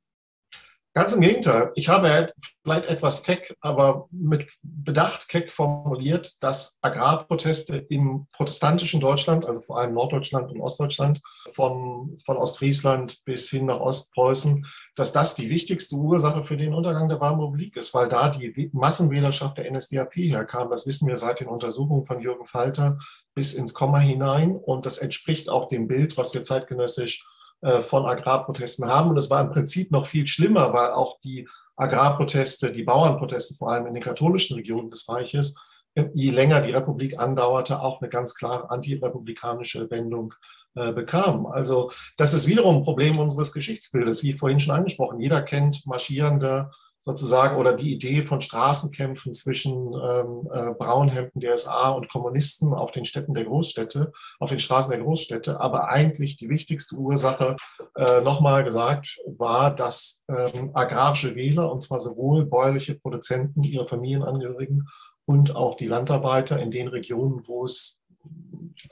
Ganz 0.93 1.13
im 1.13 1.21
Gegenteil. 1.21 1.71
Ich 1.75 1.87
habe 1.87 2.33
vielleicht 2.63 2.85
etwas 2.85 3.23
keck, 3.23 3.55
aber 3.61 4.09
mit 4.11 4.49
Bedacht 4.61 5.29
keck 5.29 5.49
formuliert, 5.49 6.43
dass 6.43 6.79
Agrarproteste 6.81 7.77
im 7.77 8.27
protestantischen 8.33 8.99
Deutschland, 8.99 9.45
also 9.45 9.61
vor 9.61 9.79
allem 9.79 9.93
Norddeutschland 9.93 10.51
und 10.51 10.59
Ostdeutschland, 10.59 11.21
von, 11.53 12.19
von 12.25 12.35
Ostfriesland 12.35 13.23
bis 13.23 13.49
hin 13.49 13.67
nach 13.67 13.79
Ostpreußen, 13.79 14.65
dass 14.95 15.13
das 15.13 15.35
die 15.35 15.49
wichtigste 15.49 15.95
Ursache 15.95 16.43
für 16.43 16.57
den 16.57 16.73
Untergang 16.73 17.07
der 17.07 17.21
Weimarer 17.21 17.47
Republik 17.47 17.77
ist, 17.77 17.93
weil 17.93 18.09
da 18.09 18.27
die 18.27 18.69
Massenwählerschaft 18.73 19.59
der 19.59 19.71
NSDAP 19.71 20.15
herkam. 20.15 20.69
Das 20.69 20.85
wissen 20.85 21.07
wir 21.07 21.15
seit 21.15 21.39
den 21.39 21.47
Untersuchungen 21.47 22.03
von 22.03 22.19
Jürgen 22.19 22.47
Falter 22.47 22.97
bis 23.33 23.53
ins 23.53 23.73
Komma 23.73 23.99
hinein. 23.99 24.57
Und 24.57 24.85
das 24.85 24.97
entspricht 24.97 25.49
auch 25.49 25.69
dem 25.69 25.87
Bild, 25.87 26.17
was 26.17 26.33
wir 26.33 26.43
zeitgenössisch 26.43 27.25
von 27.61 28.05
Agrarprotesten 28.05 28.87
haben. 28.87 29.09
Und 29.11 29.17
es 29.17 29.29
war 29.29 29.41
im 29.41 29.51
Prinzip 29.51 29.91
noch 29.91 30.07
viel 30.07 30.25
schlimmer, 30.25 30.73
weil 30.73 30.91
auch 30.91 31.19
die 31.23 31.47
Agrarproteste, 31.75 32.71
die 32.71 32.83
Bauernproteste 32.83 33.55
vor 33.55 33.71
allem 33.71 33.87
in 33.87 33.93
den 33.93 34.03
katholischen 34.03 34.55
Regionen 34.55 34.89
des 34.89 35.07
Reiches, 35.09 35.55
je 36.13 36.31
länger 36.31 36.61
die 36.61 36.71
Republik 36.71 37.19
andauerte, 37.19 37.81
auch 37.81 38.01
eine 38.01 38.09
ganz 38.09 38.35
klare 38.35 38.69
antirepublikanische 38.69 39.89
Wendung 39.91 40.33
äh, 40.75 40.93
bekamen. 40.93 41.47
Also 41.47 41.91
das 42.17 42.33
ist 42.33 42.47
wiederum 42.47 42.77
ein 42.77 42.83
Problem 42.83 43.19
unseres 43.19 43.51
Geschichtsbildes, 43.51 44.23
wie 44.23 44.35
vorhin 44.35 44.59
schon 44.59 44.73
angesprochen. 44.73 45.19
Jeder 45.19 45.41
kennt 45.41 45.85
marschierende 45.85 46.71
sozusagen 47.01 47.57
oder 47.57 47.73
die 47.73 47.91
Idee 47.91 48.21
von 48.21 48.41
Straßenkämpfen 48.41 49.33
zwischen 49.33 49.93
ähm, 49.93 50.47
äh, 50.53 50.73
Braunhemden 50.77 51.39
der 51.41 51.57
SA 51.57 51.89
und 51.89 52.09
Kommunisten 52.09 52.73
auf 52.73 52.91
den 52.91 53.05
Städten 53.05 53.33
der 53.33 53.45
Großstädte, 53.45 54.11
auf 54.39 54.51
den 54.51 54.59
Straßen 54.59 54.91
der 54.91 55.01
Großstädte. 55.01 55.59
Aber 55.59 55.89
eigentlich 55.89 56.37
die 56.37 56.49
wichtigste 56.49 56.95
Ursache, 56.95 57.57
äh, 57.95 58.21
nochmal 58.21 58.63
gesagt, 58.63 59.19
war, 59.25 59.75
dass 59.75 60.23
ähm, 60.29 60.71
agrarische 60.73 61.35
Wähler, 61.35 61.71
und 61.71 61.81
zwar 61.81 61.99
sowohl 61.99 62.45
bäuerliche 62.45 62.95
Produzenten, 62.95 63.63
ihre 63.63 63.87
Familienangehörigen 63.87 64.87
und 65.25 65.55
auch 65.55 65.75
die 65.75 65.87
Landarbeiter 65.87 66.59
in 66.59 66.69
den 66.69 66.87
Regionen, 66.87 67.41
wo 67.47 67.65
es 67.65 68.01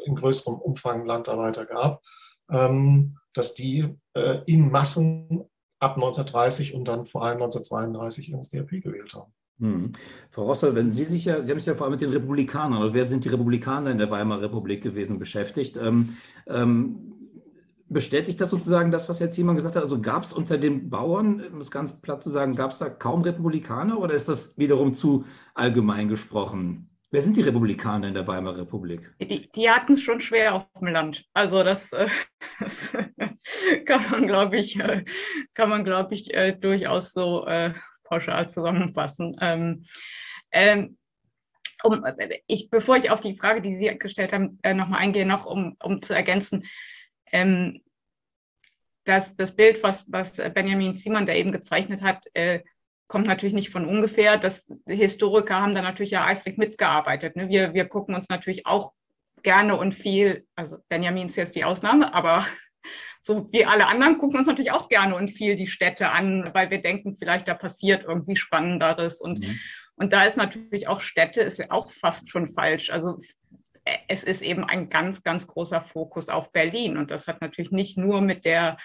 in 0.04 0.16
größerem 0.16 0.58
Umfang 0.58 1.06
Landarbeiter 1.06 1.66
gab, 1.66 2.02
ähm, 2.50 3.18
dass 3.34 3.54
die 3.54 3.96
äh, 4.14 4.40
in 4.48 4.72
Massen 4.72 5.46
ab 5.80 5.96
1930 5.96 6.74
und 6.74 6.86
dann 6.86 7.06
vor 7.06 7.24
allem 7.24 7.42
1932 7.42 8.34
NSDAP 8.34 8.82
gewählt 8.82 9.14
haben. 9.14 9.32
Hm. 9.60 9.92
Frau 10.32 10.46
Rossel, 10.46 10.74
wenn 10.76 10.90
Sie 10.92 11.06
sich 11.06 11.26
ja, 11.26 11.44
Sie 11.44 11.52
haben 11.52 11.60
sich 11.60 11.68
ja 11.68 11.76
vor 11.76 11.86
allem 11.86 11.92
mit 11.92 12.02
den 12.02 12.12
Republikanern, 12.12 12.82
oder 12.82 12.94
wer 12.94 13.06
sind 13.06 13.26
die 13.26 13.30
Republikaner 13.30 13.92
in 13.92 13.98
der 13.98 14.10
Weimarer 14.10 14.44
Republik 14.44 14.82
gewesen, 14.82 15.20
beschäftigt. 15.20 15.78
Ähm, 15.78 16.18
ähm, 16.48 17.14
bestätigt 17.90 18.40
das 18.40 18.52
sozusagen 18.52 18.92
das, 18.92 19.10
was 19.10 19.20
jetzt 19.20 19.38
jemand 19.38 19.58
gesagt 19.58 19.76
hat? 19.76 19.84
Also 19.84 20.00
gab 20.00 20.24
es 20.24 20.32
unter 20.32 20.58
den 20.58 20.90
Bauern, 20.90 21.44
um 21.52 21.60
es 21.60 21.72
ganz 21.72 22.00
platt 22.00 22.24
zu 22.24 22.30
sagen, 22.30 22.56
gab 22.56 22.72
es 22.72 22.78
da 22.78 22.90
kaum 22.90 23.22
Republikaner 23.22 24.00
oder 24.00 24.14
ist 24.14 24.30
das 24.30 24.58
wiederum 24.58 24.94
zu 24.94 25.26
allgemein 25.56 26.08
gesprochen? 26.08 26.90
Wer 27.12 27.24
sind 27.24 27.38
die 27.38 27.42
Republikaner 27.42 28.08
in 28.08 28.14
der 28.14 28.28
Weimarer 28.28 28.60
Republik? 28.60 29.02
Die, 29.20 29.50
die 29.50 29.70
hatten 29.70 29.94
es 29.94 30.02
schon 30.04 30.22
schwer 30.22 30.54
auf 30.54 30.68
dem 30.80 30.90
Land. 30.90 31.26
Also 31.34 31.64
das, 31.64 31.92
äh, 31.92 32.08
das 32.60 32.94
kann 33.86 34.10
man, 34.12 34.28
glaube 34.28 34.58
ich, 34.58 34.80
äh, 34.80 35.04
kann 35.56 35.70
man, 35.70 35.84
glaube 35.84 36.14
ich, 36.14 36.32
äh, 36.34 36.54
durchaus 36.54 37.12
so 37.14 37.48
pauschal 38.04 38.50
zusammenfassen. 38.50 39.36
Ähm, 39.42 39.86
ähm, 40.52 40.98
um, 41.84 42.04
ich, 42.48 42.70
bevor 42.70 42.98
ich 42.98 43.10
auf 43.10 43.22
die 43.22 43.36
Frage, 43.36 43.62
die 43.62 43.78
Sie 43.78 43.98
gestellt 43.98 44.34
haben, 44.34 44.60
nochmal 44.64 45.00
eingehe, 45.00 45.26
noch 45.26 45.46
um, 45.46 45.78
um 45.82 46.02
zu 46.02 46.14
ergänzen, 46.14 46.66
ähm, 47.32 47.82
dass 49.06 49.36
das 49.36 49.56
Bild, 49.56 49.82
was, 49.82 50.06
was 50.12 50.36
Benjamin 50.36 50.98
Ziemann 50.98 51.26
da 51.26 51.34
eben 51.34 51.52
gezeichnet 51.52 52.02
hat, 52.02 52.26
äh, 52.34 52.62
kommt 53.10 53.28
natürlich 53.28 53.56
nicht 53.56 53.72
von 53.72 53.86
ungefähr. 53.86 54.38
Das 54.38 54.72
Historiker 54.88 55.60
haben 55.60 55.74
da 55.74 55.82
natürlich 55.82 56.12
ja 56.12 56.26
eifrig 56.26 56.58
mitgearbeitet. 56.58 57.36
Ne? 57.36 57.50
Wir, 57.50 57.74
wir 57.74 57.86
gucken 57.86 58.16
uns 58.16 58.30
natürlich 58.30 58.66
auch 58.66 58.94
gerne 59.42 59.76
und 59.76 59.94
viel, 59.94 60.46
also 60.56 60.78
Benjamin 60.90 61.26
ist 61.26 61.36
jetzt 61.36 61.56
die 61.56 61.66
Ausnahme, 61.66 62.14
aber 62.14 62.46
so 63.22 63.50
wie 63.52 63.66
alle 63.66 63.88
anderen 63.88 64.20
gucken 64.20 64.38
uns 64.38 64.48
natürlich 64.48 64.72
auch 64.72 64.90
gerne 64.90 65.16
und 65.16 65.30
viel 65.30 65.56
die 65.56 65.68
Städte 65.68 66.10
an, 66.12 66.50
weil 66.54 66.70
wir 66.70 66.82
denken, 66.82 67.18
vielleicht 67.18 67.48
da 67.48 67.56
passiert 67.56 68.04
irgendwie 68.08 68.36
Spannenderes. 68.36 69.22
Und, 69.22 69.40
mhm. 69.40 69.60
und 69.96 70.14
da 70.14 70.24
ist 70.26 70.38
natürlich 70.38 70.88
auch 70.88 71.02
Städte, 71.02 71.42
ist 71.42 71.58
ja 71.58 71.66
auch 71.72 71.90
fast 71.90 72.30
schon 72.30 72.48
falsch. 72.48 72.92
Also 72.92 73.20
äh, 73.86 73.98
es 74.08 74.24
ist 74.24 74.44
eben 74.44 74.64
ein 74.64 74.90
ganz, 74.90 75.24
ganz 75.24 75.48
großer 75.48 75.82
Fokus 75.82 76.30
auf 76.30 76.52
Berlin. 76.52 76.98
Und 76.98 77.10
das 77.10 77.28
hat 77.28 77.42
natürlich 77.42 77.72
nicht 77.72 77.98
nur 77.98 78.22
mit 78.22 78.46
der 78.46 78.78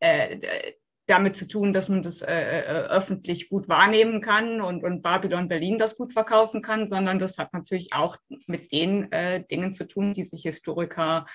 äh, 0.00 0.74
damit 1.08 1.36
zu 1.36 1.48
tun, 1.48 1.72
dass 1.72 1.88
man 1.88 2.02
das 2.02 2.22
äh, 2.22 2.32
äh, 2.32 2.62
öffentlich 2.88 3.48
gut 3.48 3.68
wahrnehmen 3.68 4.20
kann 4.20 4.60
und, 4.60 4.84
und 4.84 5.02
Babylon 5.02 5.48
Berlin 5.48 5.78
das 5.78 5.96
gut 5.96 6.12
verkaufen 6.12 6.60
kann, 6.62 6.88
sondern 6.90 7.18
das 7.18 7.38
hat 7.38 7.52
natürlich 7.52 7.92
auch 7.92 8.16
mit 8.46 8.70
den 8.72 9.10
äh, 9.10 9.42
Dingen 9.44 9.72
zu 9.72 9.86
tun, 9.86 10.12
die 10.12 10.24
sich 10.24 10.42
Historiker 10.42 11.26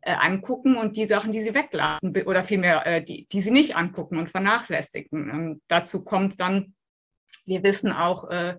äh, 0.00 0.14
angucken 0.14 0.76
und 0.76 0.96
die 0.96 1.06
Sachen, 1.06 1.30
die 1.30 1.42
sie 1.42 1.54
weglassen 1.54 2.16
oder 2.24 2.42
vielmehr, 2.42 2.86
äh, 2.86 3.04
die, 3.04 3.26
die 3.30 3.42
sie 3.42 3.50
nicht 3.50 3.76
angucken 3.76 4.16
und 4.16 4.30
vernachlässigen. 4.30 5.28
Ähm, 5.28 5.62
dazu 5.68 6.02
kommt 6.02 6.40
dann, 6.40 6.74
wir 7.44 7.62
wissen 7.62 7.92
auch, 7.92 8.30
äh, 8.30 8.56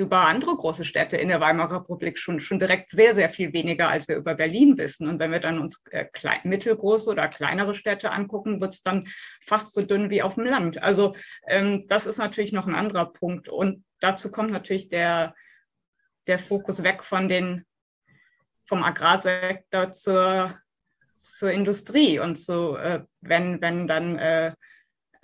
über 0.00 0.20
andere 0.20 0.56
große 0.56 0.86
Städte 0.86 1.18
in 1.18 1.28
der 1.28 1.40
Weimarer 1.40 1.82
Republik 1.82 2.18
schon, 2.18 2.40
schon 2.40 2.58
direkt 2.58 2.90
sehr, 2.90 3.14
sehr 3.14 3.28
viel 3.28 3.52
weniger, 3.52 3.90
als 3.90 4.08
wir 4.08 4.16
über 4.16 4.34
Berlin 4.34 4.78
wissen. 4.78 5.06
Und 5.06 5.18
wenn 5.18 5.30
wir 5.30 5.40
dann 5.40 5.58
uns 5.58 5.82
äh, 5.90 6.06
klein, 6.06 6.40
mittelgroße 6.44 7.10
oder 7.10 7.28
kleinere 7.28 7.74
Städte 7.74 8.10
angucken, 8.10 8.62
wird 8.62 8.72
es 8.72 8.82
dann 8.82 9.06
fast 9.44 9.74
so 9.74 9.82
dünn 9.82 10.08
wie 10.08 10.22
auf 10.22 10.36
dem 10.36 10.46
Land. 10.46 10.82
Also 10.82 11.14
ähm, 11.46 11.86
das 11.86 12.06
ist 12.06 12.16
natürlich 12.16 12.52
noch 12.52 12.66
ein 12.66 12.74
anderer 12.74 13.12
Punkt. 13.12 13.50
Und 13.50 13.84
dazu 14.00 14.30
kommt 14.30 14.52
natürlich 14.52 14.88
der, 14.88 15.34
der 16.26 16.38
Fokus 16.38 16.82
weg 16.82 17.04
von 17.04 17.28
den, 17.28 17.66
vom 18.64 18.82
Agrarsektor 18.82 19.92
zur, 19.92 20.58
zur 21.16 21.50
Industrie. 21.50 22.20
Und 22.20 22.38
so, 22.38 22.78
äh, 22.78 23.04
wenn, 23.20 23.60
wenn 23.60 23.86
dann 23.86 24.18
äh, 24.18 24.54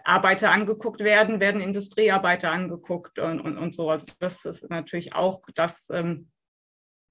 Arbeiter 0.06 0.50
angeguckt 0.50 1.00
werden, 1.00 1.40
werden 1.40 1.60
Industriearbeiter 1.60 2.52
angeguckt 2.52 3.18
und, 3.18 3.40
und, 3.40 3.58
und 3.58 3.74
so. 3.74 3.90
Also 3.90 4.06
das 4.18 4.44
ist 4.44 4.70
natürlich 4.70 5.14
auch, 5.14 5.40
das, 5.54 5.88
ähm, 5.90 6.30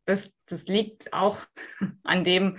das, 0.05 0.31
das 0.45 0.65
liegt 0.65 1.11
auch 1.11 1.39
an 2.03 2.23
dem, 2.23 2.57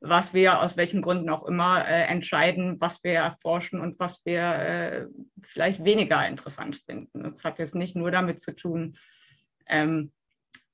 was 0.00 0.34
wir 0.34 0.60
aus 0.60 0.76
welchen 0.76 1.00
Gründen 1.00 1.30
auch 1.30 1.44
immer 1.44 1.86
äh, 1.86 2.06
entscheiden, 2.06 2.80
was 2.80 3.04
wir 3.04 3.12
erforschen 3.12 3.80
und 3.80 4.00
was 4.00 4.24
wir 4.24 4.42
äh, 4.42 5.06
vielleicht 5.42 5.84
weniger 5.84 6.26
interessant 6.26 6.82
finden. 6.84 7.22
Das 7.22 7.44
hat 7.44 7.60
jetzt 7.60 7.76
nicht 7.76 7.94
nur 7.94 8.10
damit 8.10 8.40
zu 8.40 8.56
tun, 8.56 8.98
ähm, 9.68 10.12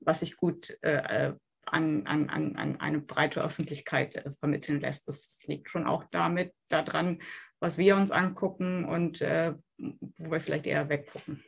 was 0.01 0.21
sich 0.21 0.37
gut 0.37 0.79
äh, 0.81 1.35
an, 1.67 2.07
an, 2.07 2.31
an, 2.31 2.81
eine 2.81 3.01
breite 3.01 3.43
Öffentlichkeit 3.43 4.17
äh, 4.17 4.31
vermitteln 4.41 4.81
lässt. 4.81 5.09
Das 5.09 5.43
liegt 5.47 5.69
schon 5.69 5.87
auch 5.87 6.05
damit 6.11 6.55
daran, 6.69 7.21
was 7.61 7.79
wir 7.79 7.97
uns 7.97 8.11
angucken 8.11 8.85
und 8.85 9.21
äh, 9.21 9.55
wo 9.79 10.31
wir 10.31 10.41
vielleicht 10.41 10.67
eher 10.67 10.89
weggucken. 10.89 11.43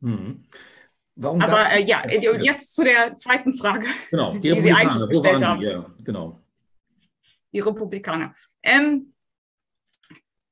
Mhm. 0.00 0.46
Warum 1.16 1.40
Aber 1.40 1.70
äh, 1.70 1.82
ja, 1.82 2.06
jetzt 2.06 2.74
zu 2.74 2.84
der 2.84 3.16
zweiten 3.16 3.54
Frage. 3.54 3.86
Genau, 4.10 4.34
die, 4.34 4.52
die 4.52 4.60
Sie 4.60 4.72
eigentlich 4.72 5.16
wo 5.16 5.24
waren 5.24 5.46
haben. 5.46 5.60
Die? 5.60 5.66
Ja, 5.66 5.90
genau. 6.04 6.40
Die 7.52 7.60
Republikaner. 7.60 8.34
Ähm, 8.62 9.14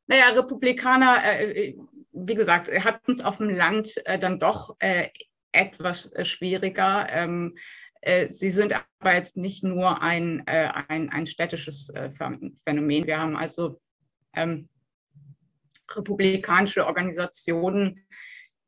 naja, 0.07 0.31
Republikaner, 0.31 1.22
äh, 1.22 1.77
wie 2.12 2.35
gesagt, 2.35 2.70
hatten 2.85 3.12
es 3.12 3.22
auf 3.22 3.37
dem 3.37 3.50
Land 3.50 3.94
äh, 4.07 4.18
dann 4.18 4.38
doch 4.38 4.77
äh, 4.79 5.09
etwas 5.53 6.11
äh, 6.12 6.24
schwieriger. 6.24 7.09
Ähm, 7.11 7.57
äh, 8.00 8.33
sie 8.33 8.50
sind 8.50 8.74
aber 9.00 9.14
jetzt 9.14 9.37
nicht 9.37 9.64
nur 9.64 10.00
ein, 10.00 10.46
ein, 10.46 11.11
ein 11.11 11.27
städtisches 11.27 11.92
Phänomen. 12.64 13.07
Wir 13.07 13.18
haben 13.18 13.37
also 13.37 13.81
ähm, 14.35 14.68
republikanische 15.90 16.86
Organisationen, 16.86 18.06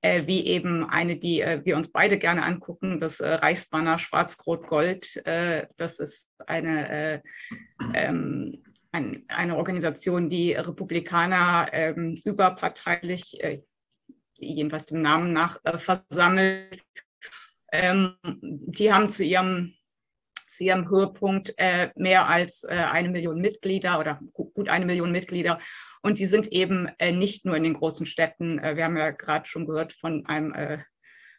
äh, 0.02 0.26
wie 0.26 0.46
eben 0.46 0.84
eine, 0.88 1.16
die 1.16 1.40
äh, 1.40 1.64
wir 1.64 1.76
uns 1.76 1.90
beide 1.90 2.18
gerne 2.18 2.42
angucken, 2.44 3.00
das 3.00 3.20
äh, 3.20 3.34
Reichsbanner 3.34 3.98
Schwarz-Rot-Gold. 3.98 5.26
Äh, 5.26 5.66
das 5.76 5.98
ist 5.98 6.28
eine, 6.46 6.88
äh, 6.88 7.20
ähm, 7.94 8.62
ein, 8.92 9.24
eine 9.28 9.56
Organisation, 9.56 10.28
die 10.28 10.52
Republikaner 10.52 11.68
ähm, 11.72 12.20
überparteilich, 12.24 13.42
äh, 13.42 13.62
jedenfalls 14.34 14.86
dem 14.86 15.02
Namen 15.02 15.32
nach, 15.32 15.60
versammelt. 15.78 16.82
Ähm, 17.72 18.14
die 18.22 18.92
haben 18.92 19.08
zu 19.08 19.24
ihrem 19.24 19.74
zu 20.46 20.64
ihrem 20.64 20.88
Höhepunkt 20.88 21.54
äh, 21.58 21.90
mehr 21.96 22.28
als 22.28 22.64
äh, 22.64 22.74
eine 22.74 23.08
Million 23.08 23.40
Mitglieder 23.40 23.98
oder 23.98 24.20
gut 24.32 24.68
eine 24.68 24.86
Million 24.86 25.12
Mitglieder 25.12 25.58
und 26.06 26.20
die 26.20 26.26
sind 26.26 26.52
eben 26.52 26.88
äh, 27.00 27.10
nicht 27.10 27.44
nur 27.44 27.56
in 27.56 27.64
den 27.64 27.74
großen 27.74 28.06
Städten. 28.06 28.60
Äh, 28.60 28.76
wir 28.76 28.84
haben 28.84 28.96
ja 28.96 29.10
gerade 29.10 29.46
schon 29.46 29.66
gehört 29.66 29.92
von 29.92 30.24
einem, 30.26 30.54
äh, 30.54 30.78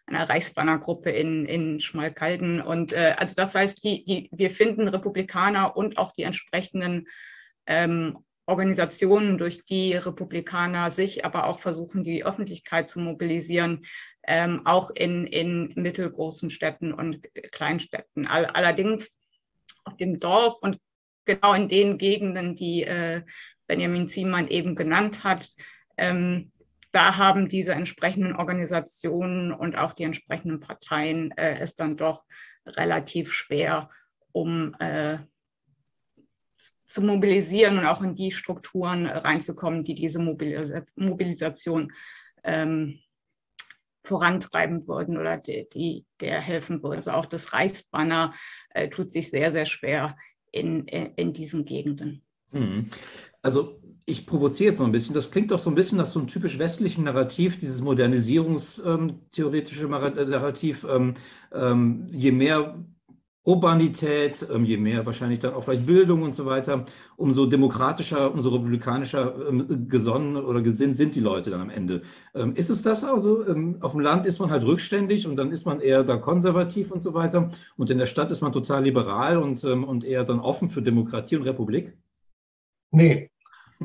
einer 0.06 0.30
Reichsbannergruppe 0.30 1.10
in, 1.10 1.46
in 1.46 1.80
Schmalkalden. 1.80 2.62
Und 2.62 2.91
äh, 2.91 3.15
also 3.17 3.34
das 3.34 3.56
heißt, 3.56 3.82
die, 3.86 4.04
die, 4.04 4.30
wir 4.34 4.52
finden 4.52 4.89
Republikaner 4.89 5.78
und 5.78 5.98
auch 5.98 6.12
die 6.12 6.24
entsprechenden 6.24 7.08
ähm, 7.65 8.17
Organisationen, 8.47 9.38
durch 9.38 9.65
die 9.65 9.93
Republikaner 9.93 10.89
sich 10.89 11.25
aber 11.25 11.45
auch 11.45 11.60
versuchen, 11.60 12.03
die 12.03 12.25
Öffentlichkeit 12.25 12.89
zu 12.89 12.99
mobilisieren, 12.99 13.86
ähm, 14.25 14.65
auch 14.65 14.89
in, 14.89 15.27
in 15.27 15.73
mittelgroßen 15.75 16.49
Städten 16.49 16.93
und 16.93 17.21
Kleinstädten. 17.51 18.25
All, 18.25 18.45
allerdings 18.45 19.17
auf 19.83 19.97
dem 19.97 20.19
Dorf 20.19 20.57
und 20.62 20.79
genau 21.25 21.53
in 21.53 21.67
den 21.69 21.97
Gegenden, 21.97 22.55
die 22.55 22.83
äh, 22.83 23.21
Benjamin 23.67 24.07
Ziemann 24.07 24.47
eben 24.47 24.75
genannt 24.75 25.23
hat. 25.23 25.49
Ähm, 25.97 26.51
da 26.93 27.17
haben 27.17 27.49
diese 27.49 27.73
entsprechenden 27.73 28.36
Organisationen 28.36 29.51
und 29.51 29.77
auch 29.77 29.93
die 29.93 30.03
entsprechenden 30.03 30.62
Parteien 30.62 31.31
äh, 31.38 31.60
es 31.60 31.75
dann 31.75 31.97
doch 31.97 32.23
relativ 32.65 33.33
schwer, 33.33 33.89
um 34.31 34.73
äh, 34.79 35.17
zu 36.86 37.02
mobilisieren 37.02 37.78
und 37.78 37.86
auch 37.86 38.02
in 38.02 38.15
die 38.15 38.32
Strukturen 38.32 39.06
reinzukommen, 39.06 39.84
die 39.84 39.93
diese 39.93 40.20
Mobilis 40.20 40.72
Mobilisation 40.96 41.91
ähm, 42.43 43.00
vorantreiben 44.04 44.88
würden 44.88 45.17
oder 45.17 45.38
die, 45.38 45.67
die, 45.74 46.06
der 46.22 46.39
helfen 46.39 46.82
würden. 46.82 46.98
Also 46.98 47.12
auch 47.12 47.26
das 47.26 47.54
Reichsbanner 47.54 48.34
äh, 48.70 48.89
tut 48.89 49.12
sich 49.12 49.30
sehr, 49.30 49.52
sehr 49.52 49.65
schwer 49.65 50.15
in, 50.52 50.86
in, 50.86 51.13
in 51.15 51.34
diesen 51.34 51.65
Gegenden. 51.65 52.24
Mhm. 52.52 52.89
Also 53.41 53.82
ich 54.05 54.26
provoziere 54.26 54.70
jetzt 54.70 54.80
mal 54.80 54.86
ein 54.86 54.93
bisschen. 54.93 55.14
Das 55.14 55.30
klingt 55.30 55.51
doch 55.51 55.60
so 55.60 55.70
ein 55.70 55.76
bisschen 55.76 55.97
nach 55.97 56.05
so 56.05 56.20
einem 56.20 56.30
typisch 56.30 56.58
westlichen 56.58 57.03
Narrativ, 57.03 57.58
dieses 57.58 57.82
modernisierungstheoretische 57.82 59.84
ähm, 59.84 59.89
Narrativ. 59.89 60.88
Ähm, 60.89 61.16
ähm, 61.51 62.08
je 62.10 62.32
mehr 62.32 62.82
Urbanität, 63.48 64.45
ähm, 64.54 64.66
je 64.66 64.76
mehr 64.76 65.06
wahrscheinlich 65.06 65.39
dann 65.39 65.54
auch 65.54 65.64
vielleicht 65.64 65.86
Bildung 65.86 66.24
und 66.24 66.34
so 66.34 66.45
weiter, 66.45 66.84
umso 67.16 67.45
demokratischer, 67.45 68.34
umso 68.34 68.50
republikanischer 68.50 69.48
ähm, 69.48 69.88
gesonnen 69.88 70.36
oder 70.36 70.62
gesinnt 70.62 70.98
sind 70.98 71.16
die 71.16 71.22
Leute 71.22 71.50
dann 71.50 71.62
am 71.62 71.70
Ende. 71.70 72.02
Ähm, 72.36 72.56
ist 72.56 72.70
es 72.70 72.82
das 72.82 73.04
also? 73.04 73.45
auf 73.80 73.91
dem 73.91 74.00
Land 74.02 74.26
ist 74.26 74.39
man 74.39 74.52
halt 74.52 74.64
rückständig 74.64 75.26
und 75.26 75.38
dann 75.38 75.52
ist 75.52 75.66
man 75.66 75.80
eher 75.80 76.04
da 76.04 76.18
konservativ 76.18 76.91
und 76.91 77.02
so 77.02 77.14
weiter. 77.14 77.50
Und 77.78 77.89
in 77.89 77.98
der 77.98 78.06
Stadt 78.06 78.32
ist 78.32 78.41
man 78.41 78.52
total 78.52 78.84
liberal 78.84 79.38
und, 79.38 79.64
und 79.64 80.04
eher 80.04 80.24
dann 80.26 80.39
offen 80.39 80.68
für 80.68 80.82
Demokratie 80.82 81.38
und 81.38 81.43
Republik? 81.43 81.93
Nee, 82.91 83.30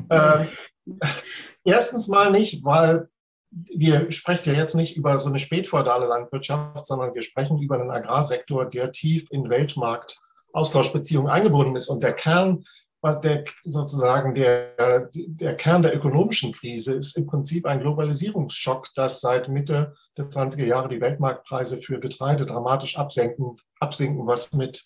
äh, 0.09 0.45
Erstens 1.63 2.07
mal 2.09 2.31
nicht, 2.31 2.63
weil 2.65 3.09
wir 3.53 4.11
sprechen 4.11 4.53
ja 4.53 4.59
jetzt 4.59 4.75
nicht 4.75 4.97
über 4.97 5.17
so 5.17 5.29
eine 5.29 5.39
spätfeudale 5.39 6.07
Landwirtschaft, 6.07 6.85
sondern 6.85 7.13
wir 7.13 7.21
sprechen 7.21 7.59
über 7.59 7.79
einen 7.79 7.91
Agrarsektor, 7.91 8.65
der 8.65 8.91
tief 8.91 9.27
in 9.31 9.49
Weltmarkt-Austauschbeziehungen 9.49 11.31
eingebunden 11.31 11.75
ist. 11.75 11.89
Und 11.89 12.03
der 12.03 12.13
Kern, 12.13 12.63
was 13.01 13.21
der 13.21 13.43
sozusagen 13.63 14.33
der, 14.33 15.09
der 15.13 15.55
Kern 15.55 15.83
der 15.83 15.95
ökonomischen 15.95 16.53
Krise 16.53 16.93
ist 16.93 17.17
im 17.17 17.27
Prinzip 17.27 17.65
ein 17.65 17.81
Globalisierungsschock, 17.81 18.87
dass 18.95 19.21
seit 19.21 19.49
Mitte 19.49 19.93
der 20.17 20.25
20er 20.25 20.65
Jahre 20.65 20.87
die 20.87 21.01
Weltmarktpreise 21.01 21.77
für 21.77 21.99
Getreide 21.99 22.45
dramatisch 22.45 22.97
absenken, 22.97 23.55
absinken, 23.79 24.25
was 24.25 24.53
mit 24.53 24.85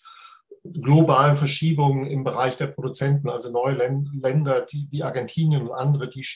globalen 0.64 1.36
Verschiebungen 1.36 2.06
im 2.06 2.24
Bereich 2.24 2.56
der 2.56 2.66
Produzenten, 2.66 3.30
also 3.30 3.50
neue 3.50 3.74
Länder 3.74 4.62
die, 4.62 4.88
wie 4.90 5.02
Argentinien 5.02 5.68
und 5.68 5.72
andere, 5.72 6.08
die 6.08 6.26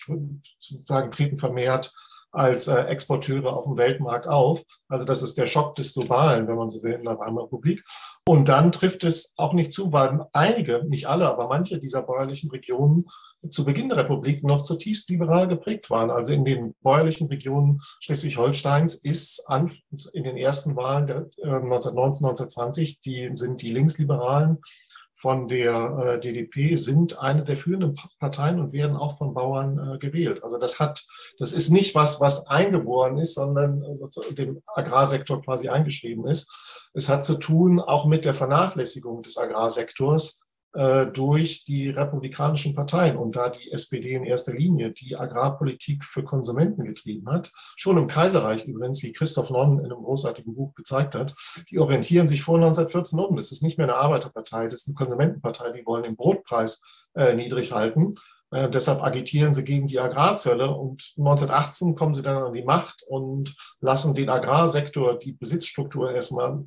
sozusagen 0.61 1.11
treten 1.11 1.37
vermehrt 1.37 1.93
als 2.33 2.67
äh, 2.67 2.83
Exporteure 2.85 3.53
auf 3.53 3.65
dem 3.65 3.77
Weltmarkt 3.77 4.27
auf. 4.27 4.63
Also 4.89 5.05
das 5.05 5.23
ist 5.23 5.39
der 5.39 5.47
Schock 5.47 5.77
des 5.77 5.95
Globalen, 5.95 6.49
wenn 6.49 6.57
man 6.57 6.71
so 6.71 6.83
will, 6.83 6.95
in 6.95 7.05
der 7.05 7.19
Weimarer 7.19 7.45
Republik. 7.45 7.85
Und 8.27 8.49
dann 8.49 8.73
trifft 8.73 9.05
es 9.05 9.35
auch 9.37 9.53
nicht 9.53 9.73
zu, 9.73 9.93
weil 9.93 10.27
einige, 10.33 10.85
nicht 10.89 11.07
alle, 11.07 11.29
aber 11.29 11.49
manche 11.49 11.79
dieser 11.79 12.03
bäuerlichen 12.03 12.51
Regionen 12.51 13.05
zu 13.49 13.65
Beginn 13.65 13.89
der 13.89 13.99
Republik 13.99 14.45
noch 14.45 14.63
zutiefst 14.63 15.11
liberal 15.11 15.49
geprägt 15.49 15.91
waren. 15.91 16.11
Also 16.11 16.33
in 16.33 16.45
den 16.45 16.75
bäuerlichen 16.83 17.29
Regionen 17.29 17.81
Schleswig-Holsteins 18.01 18.95
ist 18.95 19.49
an, 19.49 19.71
in 20.13 20.25
den 20.25 20.37
ersten 20.37 20.77
Wahlen 20.77 21.07
der, 21.07 21.17
äh, 21.39 21.61
1919, 21.61 22.27
1920 22.27 23.01
die, 23.01 23.31
sind 23.35 23.61
die 23.63 23.71
Linksliberalen 23.71 24.59
von 25.23 25.47
der 25.47 26.17
äh, 26.17 26.21
DDP 26.21 26.75
sind 26.75 27.21
eine 27.21 27.45
der 27.45 27.57
führenden 27.57 27.97
Parteien 28.19 28.59
und 28.59 28.73
werden 28.73 28.97
auch 28.97 29.19
von 29.19 29.35
Bauern 29.35 29.79
äh, 29.79 29.99
gewählt. 29.99 30.43
Also 30.43 30.59
das 30.59 30.81
hat, 30.81 31.07
das 31.39 31.53
ist 31.53 31.71
nicht 31.71 31.95
was, 31.95 32.21
was 32.21 32.49
eingeboren 32.49 33.17
ist, 33.19 33.35
sondern 33.35 33.85
äh, 33.85 34.35
dem 34.35 34.63
Agrarsektor 34.67 35.41
quasi 35.41 35.69
eingeschrieben 35.69 36.27
ist. 36.27 36.91
Es 36.93 37.09
hat 37.09 37.25
zu 37.25 37.37
tun 37.37 37.79
auch 37.79 38.05
mit 38.05 38.25
der 38.25 38.35
Vernachlässigung 38.35 39.23
des 39.23 39.39
Agrarsektors 39.39 40.42
durch 40.73 41.67
die 41.67 41.91
republikanischen 41.91 42.75
Parteien 42.75 43.19
und 43.19 43.37
da 43.37 43.51
die 43.51 43.71
SPD 43.73 44.15
in 44.15 44.25
erster 44.25 44.55
Linie 44.55 44.93
die 44.93 45.17
Agrarpolitik 45.17 46.03
für 46.05 46.25
Konsumenten 46.25 46.85
getrieben 46.85 47.29
hat, 47.31 47.51
schon 47.77 47.99
im 47.99 48.07
Kaiserreich 48.07 48.65
übrigens, 48.65 49.03
wie 49.03 49.13
Christoph 49.13 49.51
Nonn 49.51 49.81
in 49.81 49.93
einem 49.93 50.03
großartigen 50.03 50.55
Buch 50.55 50.75
gezeigt 50.75 51.15
hat, 51.15 51.35
die 51.71 51.79
orientieren 51.79 52.27
sich 52.27 52.43
vor 52.43 52.57
1914 52.57 53.19
um. 53.19 53.37
Das 53.37 53.53
ist 53.53 53.63
nicht 53.63 53.77
mehr 53.77 53.87
eine 53.87 53.97
Arbeiterpartei, 53.97 54.65
das 54.65 54.81
ist 54.81 54.89
eine 54.89 54.95
Konsumentenpartei, 54.95 55.73
die 55.73 55.85
wollen 55.85 56.05
den 56.05 56.17
Brotpreis 56.17 56.83
äh, 57.15 57.35
niedrig 57.35 57.73
halten. 57.73 58.15
Äh, 58.53 58.71
deshalb 58.71 59.03
agitieren 59.03 59.55
sie 59.55 59.65
gegen 59.65 59.89
die 59.89 59.99
Agrarzölle 59.99 60.71
und 60.71 61.15
1918 61.17 61.95
kommen 61.97 62.15
sie 62.15 62.23
dann 62.23 62.43
an 62.43 62.53
die 62.53 62.63
Macht 62.63 63.03
und 63.09 63.57
lassen 63.81 64.15
den 64.15 64.29
Agrarsektor, 64.29 65.19
die 65.19 65.33
Besitzstruktur 65.33 66.13
erstmal 66.13 66.65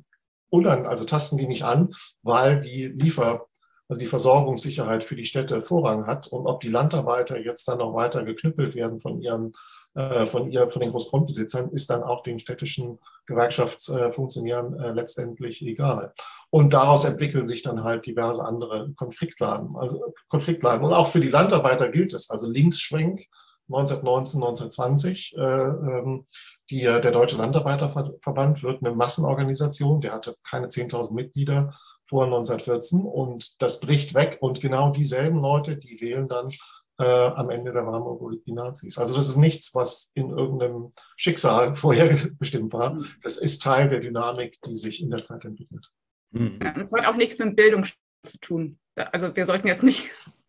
unan, 0.50 0.86
also 0.86 1.04
tasten 1.04 1.38
die 1.38 1.46
nicht 1.46 1.64
an, 1.64 1.92
weil 2.22 2.60
die 2.60 2.86
Liefer 2.86 3.46
also 3.88 4.00
die 4.00 4.06
Versorgungssicherheit 4.06 5.04
für 5.04 5.16
die 5.16 5.24
Städte 5.24 5.62
Vorrang 5.62 6.06
hat 6.06 6.26
und 6.28 6.46
ob 6.46 6.60
die 6.60 6.68
Landarbeiter 6.68 7.40
jetzt 7.40 7.68
dann 7.68 7.78
noch 7.78 7.94
weiter 7.94 8.24
geknüppelt 8.24 8.74
werden 8.74 9.00
von 9.00 9.20
ihren 9.20 9.52
äh, 9.96 10.26
von, 10.26 10.50
ihr, 10.50 10.68
von 10.68 10.82
den 10.82 10.90
Großgrundbesitzern 10.90 11.70
ist 11.70 11.88
dann 11.88 12.02
auch 12.02 12.22
den 12.22 12.38
städtischen 12.38 12.98
Gewerkschaftsfunktionären 13.24 14.78
äh, 14.78 14.92
letztendlich 14.92 15.62
egal. 15.62 16.12
Und 16.50 16.74
daraus 16.74 17.06
entwickeln 17.06 17.46
sich 17.46 17.62
dann 17.62 17.82
halt 17.82 18.04
diverse 18.04 18.44
andere 18.44 18.92
Konfliktlagen. 18.94 19.74
Also 19.76 20.12
Konfliktlagen. 20.28 20.84
Und 20.84 20.92
auch 20.92 21.08
für 21.08 21.20
die 21.20 21.30
Landarbeiter 21.30 21.88
gilt 21.88 22.12
es. 22.12 22.28
Also 22.28 22.50
Linksschwenk 22.50 23.26
1919, 23.68 24.42
1920. 24.42 25.34
Äh, 25.38 25.40
ähm, 25.40 26.26
die, 26.68 26.82
der 26.82 27.12
Deutsche 27.12 27.38
Landarbeiterverband 27.38 28.62
wird 28.62 28.84
eine 28.84 28.94
Massenorganisation, 28.94 30.02
der 30.02 30.12
hatte 30.12 30.34
keine 30.44 30.66
10.000 30.66 31.14
Mitglieder 31.14 31.74
vor 32.06 32.24
1914 32.24 33.00
und 33.00 33.60
das 33.60 33.80
bricht 33.80 34.14
weg 34.14 34.38
und 34.40 34.60
genau 34.60 34.90
dieselben 34.90 35.38
Leute, 35.38 35.76
die 35.76 36.00
wählen 36.00 36.28
dann 36.28 36.52
äh, 36.98 37.04
am 37.04 37.50
Ende 37.50 37.72
der 37.72 37.86
Weimarer 37.86 38.14
Republik 38.14 38.44
die 38.44 38.52
Nazis. 38.52 38.96
Also 38.96 39.16
das 39.16 39.28
ist 39.28 39.36
nichts, 39.36 39.74
was 39.74 40.12
in 40.14 40.30
irgendeinem 40.30 40.90
Schicksal 41.16 41.76
vorherbestimmt 41.76 42.72
war. 42.72 42.98
Das 43.22 43.36
ist 43.36 43.62
Teil 43.62 43.88
der 43.88 44.00
Dynamik, 44.00 44.60
die 44.62 44.74
sich 44.74 45.02
in 45.02 45.10
der 45.10 45.22
Zeit 45.22 45.44
entwickelt. 45.44 45.90
Ja, 46.32 46.72
das 46.72 46.92
hat 46.92 47.06
auch 47.06 47.16
nichts 47.16 47.38
mit 47.38 47.56
Bildung 47.56 47.84
zu 48.22 48.38
tun. 48.40 48.78
Also 48.94 49.34
wir 49.34 49.46
sollten 49.46 49.68
jetzt 49.68 49.82
nicht, 49.82 50.06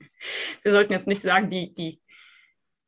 wir 0.63 0.71
sollten 0.73 0.93
jetzt 0.93 1.07
nicht 1.07 1.21
sagen, 1.21 1.49
die, 1.49 1.73
die, 1.73 2.01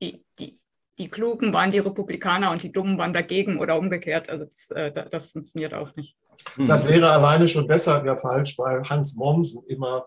die, 0.02 0.24
die, 0.38 0.60
die 1.00 1.08
Klugen 1.08 1.54
waren 1.54 1.72
die 1.72 1.80
Republikaner 1.80 2.52
und 2.52 2.62
die 2.62 2.72
Dummen 2.72 2.98
waren 2.98 3.14
dagegen 3.14 3.60
oder 3.60 3.78
umgekehrt. 3.78 4.30
Also 4.30 4.46
das, 4.46 4.70
äh, 4.72 4.92
das 5.10 5.28
funktioniert 5.28 5.74
auch 5.74 5.96
nicht. 5.96 6.16
Das 6.58 6.88
wäre 6.88 7.12
alleine 7.12 7.48
schon 7.48 7.68
deshalb 7.68 8.06
ja 8.06 8.16
falsch, 8.16 8.58
weil 8.58 8.84
Hans 8.84 9.16
Mommsen 9.16 9.64
immer 9.68 10.06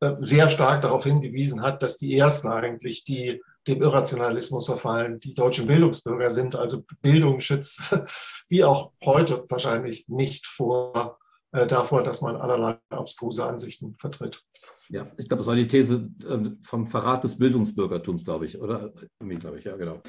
äh, 0.00 0.12
sehr 0.20 0.48
stark 0.48 0.82
darauf 0.82 1.04
hingewiesen 1.04 1.62
hat, 1.62 1.82
dass 1.82 1.96
die 1.96 2.16
Ersten 2.16 2.48
eigentlich, 2.48 3.04
die 3.04 3.42
dem 3.66 3.82
Irrationalismus 3.82 4.66
verfallen, 4.66 5.18
die 5.20 5.34
deutschen 5.34 5.66
Bildungsbürger 5.66 6.30
sind. 6.30 6.54
Also 6.54 6.84
Bildung 7.02 7.40
schützt, 7.40 7.98
wie 8.48 8.62
auch 8.62 8.92
heute 9.04 9.44
wahrscheinlich 9.48 10.06
nicht 10.08 10.46
vor, 10.46 11.18
äh, 11.52 11.66
davor, 11.66 12.02
dass 12.02 12.20
man 12.20 12.36
allerlei 12.36 12.76
abstruse 12.90 13.44
Ansichten 13.44 13.96
vertritt. 13.98 14.42
Ja, 14.88 15.10
ich 15.16 15.28
glaube, 15.28 15.38
das 15.38 15.46
war 15.46 15.56
die 15.56 15.66
These 15.66 16.10
äh, 16.28 16.50
vom 16.62 16.86
Verrat 16.86 17.24
des 17.24 17.38
Bildungsbürgertums, 17.38 18.24
glaube 18.24 18.46
ich, 18.46 18.60
oder? 18.60 18.92
Glaube 19.18 19.58
ich, 19.58 19.64
ja, 19.64 19.76
genau. 19.76 20.00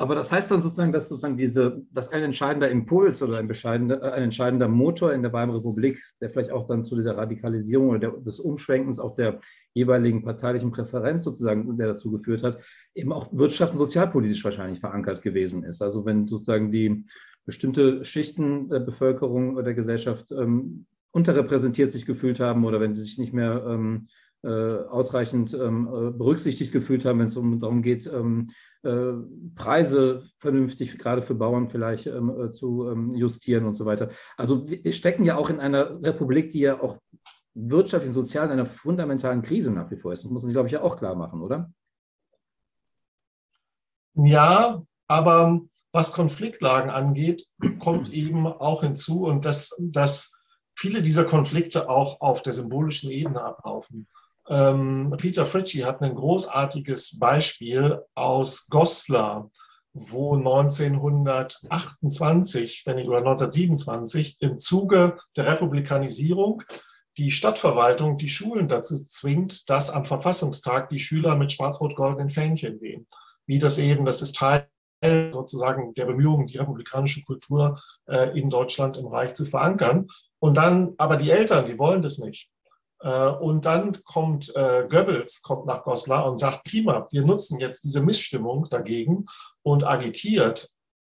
Aber 0.00 0.14
das 0.14 0.32
heißt 0.32 0.50
dann 0.50 0.62
sozusagen, 0.62 0.92
dass 0.92 1.08
sozusagen 1.08 1.36
diese, 1.36 1.82
dass 1.90 2.08
ein 2.08 2.22
entscheidender 2.22 2.70
Impuls 2.70 3.22
oder 3.22 3.36
ein, 3.36 3.46
bescheidender, 3.46 4.02
äh, 4.02 4.12
ein 4.12 4.24
entscheidender 4.24 4.66
Motor 4.66 5.12
in 5.12 5.22
der 5.22 5.32
Weimarer 5.32 5.58
Republik, 5.58 6.02
der 6.20 6.30
vielleicht 6.30 6.52
auch 6.52 6.66
dann 6.66 6.84
zu 6.84 6.96
dieser 6.96 7.18
Radikalisierung 7.18 7.90
oder 7.90 7.98
der, 7.98 8.10
des 8.12 8.40
Umschwenkens 8.40 8.98
auch 8.98 9.14
der 9.14 9.40
jeweiligen 9.74 10.22
parteilichen 10.22 10.70
Präferenz 10.70 11.24
sozusagen, 11.24 11.76
der 11.76 11.88
dazu 11.88 12.10
geführt 12.10 12.42
hat, 12.42 12.58
eben 12.94 13.12
auch 13.12 13.30
wirtschafts- 13.32 13.72
und 13.72 13.78
sozialpolitisch 13.78 14.42
wahrscheinlich 14.42 14.80
verankert 14.80 15.20
gewesen 15.20 15.64
ist. 15.64 15.82
Also 15.82 16.06
wenn 16.06 16.26
sozusagen 16.26 16.72
die 16.72 17.04
bestimmte 17.44 18.02
Schichten 18.04 18.70
der 18.70 18.80
Bevölkerung 18.80 19.54
oder 19.54 19.64
der 19.64 19.74
Gesellschaft 19.74 20.32
ähm, 20.32 20.86
unterrepräsentiert 21.12 21.90
sich 21.90 22.06
gefühlt 22.06 22.40
haben 22.40 22.64
oder 22.64 22.80
wenn 22.80 22.94
sie 22.94 23.02
sich 23.02 23.18
nicht 23.18 23.32
mehr 23.32 23.64
ähm, 23.66 24.08
äh, 24.42 24.48
ausreichend 24.48 25.52
ähm, 25.54 25.86
äh, 25.86 26.10
berücksichtigt 26.12 26.72
gefühlt 26.72 27.04
haben, 27.04 27.18
wenn 27.18 27.26
es 27.26 27.36
um, 27.36 27.60
darum 27.60 27.82
geht, 27.82 28.06
ähm, 28.06 28.48
äh, 28.82 29.12
Preise 29.54 30.24
vernünftig, 30.38 30.96
gerade 30.96 31.22
für 31.22 31.34
Bauern 31.34 31.68
vielleicht 31.68 32.06
ähm, 32.06 32.30
äh, 32.30 32.48
zu 32.48 32.88
ähm, 32.88 33.14
justieren 33.14 33.66
und 33.66 33.74
so 33.74 33.84
weiter. 33.84 34.08
Also 34.38 34.66
wir 34.66 34.92
stecken 34.92 35.24
ja 35.24 35.36
auch 35.36 35.50
in 35.50 35.60
einer 35.60 36.02
Republik, 36.02 36.50
die 36.50 36.60
ja 36.60 36.80
auch 36.80 36.96
wirtschaftlich 37.54 38.08
und 38.08 38.14
sozial 38.14 38.46
in 38.46 38.52
einer 38.52 38.66
fundamentalen 38.66 39.42
Krise 39.42 39.72
nach 39.72 39.90
wie 39.90 39.96
vor 39.96 40.12
ist. 40.12 40.24
Das 40.24 40.30
muss 40.30 40.42
man 40.42 40.48
sich, 40.48 40.54
glaube 40.54 40.68
ich, 40.68 40.72
ja 40.72 40.82
auch 40.82 40.96
klar 40.96 41.14
machen, 41.14 41.42
oder? 41.42 41.70
Ja, 44.14 44.82
aber 45.06 45.60
was 45.92 46.12
Konfliktlagen 46.12 46.90
angeht, 46.90 47.46
kommt 47.80 48.12
eben 48.12 48.46
auch 48.46 48.82
hinzu 48.82 49.24
und 49.24 49.44
dass, 49.44 49.76
dass 49.78 50.39
viele 50.80 51.02
dieser 51.02 51.24
Konflikte 51.24 51.90
auch 51.90 52.22
auf 52.22 52.42
der 52.42 52.54
symbolischen 52.54 53.10
Ebene 53.10 53.42
ablaufen. 53.42 54.08
Ähm, 54.48 55.14
Peter 55.18 55.44
Fritschi 55.44 55.80
hat 55.80 56.00
ein 56.00 56.14
großartiges 56.14 57.18
Beispiel 57.18 58.00
aus 58.14 58.66
Goslar, 58.68 59.50
wo 59.92 60.36
1928, 60.36 62.84
wenn 62.86 62.96
nicht, 62.96 63.08
oder 63.08 63.18
1927 63.18 64.38
im 64.40 64.58
Zuge 64.58 65.18
der 65.36 65.48
Republikanisierung 65.48 66.62
die 67.18 67.30
Stadtverwaltung 67.30 68.16
die 68.16 68.30
Schulen 68.30 68.66
dazu 68.66 69.04
zwingt, 69.04 69.68
dass 69.68 69.90
am 69.90 70.06
Verfassungstag 70.06 70.88
die 70.88 70.98
Schüler 70.98 71.36
mit 71.36 71.52
schwarz-rot-goldenen 71.52 72.30
Fähnchen 72.30 72.80
wehen. 72.80 73.06
Wie 73.46 73.58
das 73.58 73.76
eben, 73.76 74.06
das 74.06 74.22
ist 74.22 74.36
Teil 74.36 74.66
sozusagen 75.32 75.92
der 75.94 76.06
Bemühungen, 76.06 76.46
die 76.46 76.56
republikanische 76.56 77.22
Kultur 77.22 77.82
äh, 78.06 78.38
in 78.38 78.48
Deutschland 78.48 78.96
im 78.96 79.08
Reich 79.08 79.34
zu 79.34 79.44
verankern. 79.44 80.08
Und 80.40 80.56
dann, 80.56 80.94
aber 80.98 81.16
die 81.16 81.30
Eltern, 81.30 81.66
die 81.66 81.78
wollen 81.78 82.02
das 82.02 82.18
nicht. 82.18 82.50
Äh, 83.00 83.28
und 83.28 83.66
dann 83.66 83.92
kommt 84.04 84.54
äh, 84.56 84.86
Goebbels 84.88 85.42
kommt 85.42 85.66
nach 85.66 85.84
Goslar 85.84 86.28
und 86.30 86.38
sagt, 86.38 86.64
prima, 86.64 87.06
wir 87.10 87.24
nutzen 87.24 87.60
jetzt 87.60 87.84
diese 87.84 88.02
Missstimmung 88.02 88.66
dagegen 88.70 89.26
und 89.62 89.84
agitiert 89.84 90.70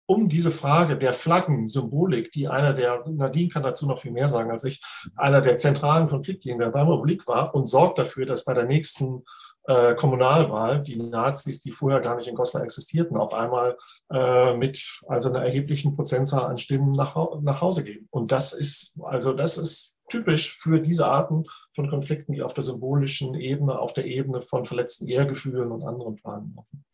um 0.06 0.28
diese 0.28 0.50
Frage 0.50 0.98
der 0.98 1.14
Flaggen-Symbolik, 1.14 2.32
die 2.32 2.48
einer 2.48 2.74
der, 2.74 3.04
Nadine 3.08 3.48
kann 3.48 3.62
dazu 3.62 3.86
noch 3.86 4.00
viel 4.00 4.10
mehr 4.10 4.28
sagen 4.28 4.50
als 4.50 4.64
ich, 4.64 4.82
einer 5.16 5.40
der 5.40 5.56
zentralen 5.56 6.08
Konflikte 6.08 6.50
in 6.50 6.58
der 6.58 6.74
Weimarer 6.74 6.96
Republik 6.96 7.26
war 7.26 7.54
und 7.54 7.66
sorgt 7.66 7.98
dafür, 7.98 8.26
dass 8.26 8.44
bei 8.44 8.52
der 8.52 8.64
nächsten 8.64 9.24
äh, 9.64 9.94
Kommunalwahl 9.94 10.82
die 10.82 10.96
Nazis, 10.96 11.60
die 11.60 11.72
vorher 11.72 12.00
gar 12.00 12.16
nicht 12.16 12.28
in 12.28 12.34
Goslar 12.34 12.62
existierten, 12.62 13.16
auf 13.16 13.34
einmal 13.34 13.76
äh, 14.12 14.54
mit 14.56 15.00
also 15.06 15.28
einer 15.28 15.44
erheblichen 15.44 15.94
Prozentzahl 15.94 16.44
an 16.44 16.56
Stimmen 16.56 16.92
nach, 16.92 17.16
nach 17.40 17.60
Hause 17.60 17.84
gehen. 17.84 18.08
Und 18.10 18.32
das 18.32 18.52
ist, 18.52 18.98
also 19.02 19.32
das 19.32 19.58
ist 19.58 19.94
typisch 20.08 20.58
für 20.58 20.80
diese 20.80 21.06
Arten 21.06 21.44
von 21.74 21.88
Konflikten, 21.88 22.32
die 22.32 22.42
auf 22.42 22.54
der 22.54 22.64
symbolischen 22.64 23.34
Ebene, 23.34 23.78
auf 23.78 23.92
der 23.92 24.04
Ebene 24.04 24.42
von 24.42 24.66
verletzten 24.66 25.08
Ehrgefühlen 25.08 25.70
und 25.70 25.84
anderen 25.84 26.16
Fragen 26.18 26.52
machen. 26.54 26.84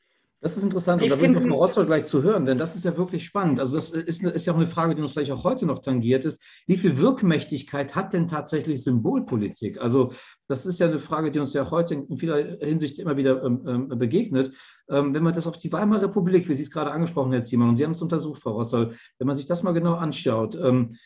Das 0.40 0.56
ist 0.56 0.62
interessant 0.62 1.02
und 1.02 1.08
da 1.08 1.20
würde 1.20 1.36
ich 1.36 1.48
Frau 1.48 1.56
Rossler 1.56 1.84
gleich 1.84 2.04
zu 2.04 2.22
hören, 2.22 2.44
denn 2.44 2.58
das 2.58 2.76
ist 2.76 2.84
ja 2.84 2.96
wirklich 2.96 3.24
spannend. 3.24 3.58
Also 3.58 3.74
das 3.74 3.90
ist, 3.90 4.22
ist 4.22 4.46
ja 4.46 4.52
auch 4.52 4.56
eine 4.56 4.68
Frage, 4.68 4.94
die 4.94 5.02
uns 5.02 5.12
vielleicht 5.12 5.32
auch 5.32 5.42
heute 5.42 5.66
noch 5.66 5.80
tangiert 5.80 6.24
ist. 6.24 6.40
Wie 6.68 6.76
viel 6.76 6.96
Wirkmächtigkeit 6.96 7.96
hat 7.96 8.12
denn 8.12 8.28
tatsächlich 8.28 8.84
Symbolpolitik? 8.84 9.80
Also 9.80 10.12
das 10.46 10.64
ist 10.64 10.78
ja 10.78 10.86
eine 10.86 11.00
Frage, 11.00 11.32
die 11.32 11.40
uns 11.40 11.54
ja 11.54 11.68
heute 11.72 11.94
in 11.94 12.16
vieler 12.16 12.58
Hinsicht 12.60 13.00
immer 13.00 13.16
wieder 13.16 13.42
ähm, 13.42 13.64
ähm 13.66 13.88
begegnet. 13.98 14.52
Ähm, 14.88 15.12
wenn 15.12 15.24
man 15.24 15.34
das 15.34 15.48
auf 15.48 15.58
die 15.58 15.72
Weimarer 15.72 16.04
Republik, 16.04 16.48
wie 16.48 16.54
Sie 16.54 16.62
es 16.62 16.70
gerade 16.70 16.92
angesprochen 16.92 17.26
haben, 17.26 17.32
Herr 17.32 17.42
Ziemann, 17.42 17.70
und 17.70 17.76
Sie 17.76 17.84
haben 17.84 17.92
es 17.92 18.02
untersucht, 18.02 18.40
Frau 18.40 18.52
Rossel, 18.52 18.94
wenn 19.18 19.26
man 19.26 19.36
sich 19.36 19.46
das 19.46 19.64
mal 19.64 19.72
genau 19.72 19.94
anschaut, 19.94 20.54
ähm, 20.54 20.96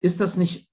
ist 0.00 0.20
das 0.20 0.36
nicht 0.36 0.70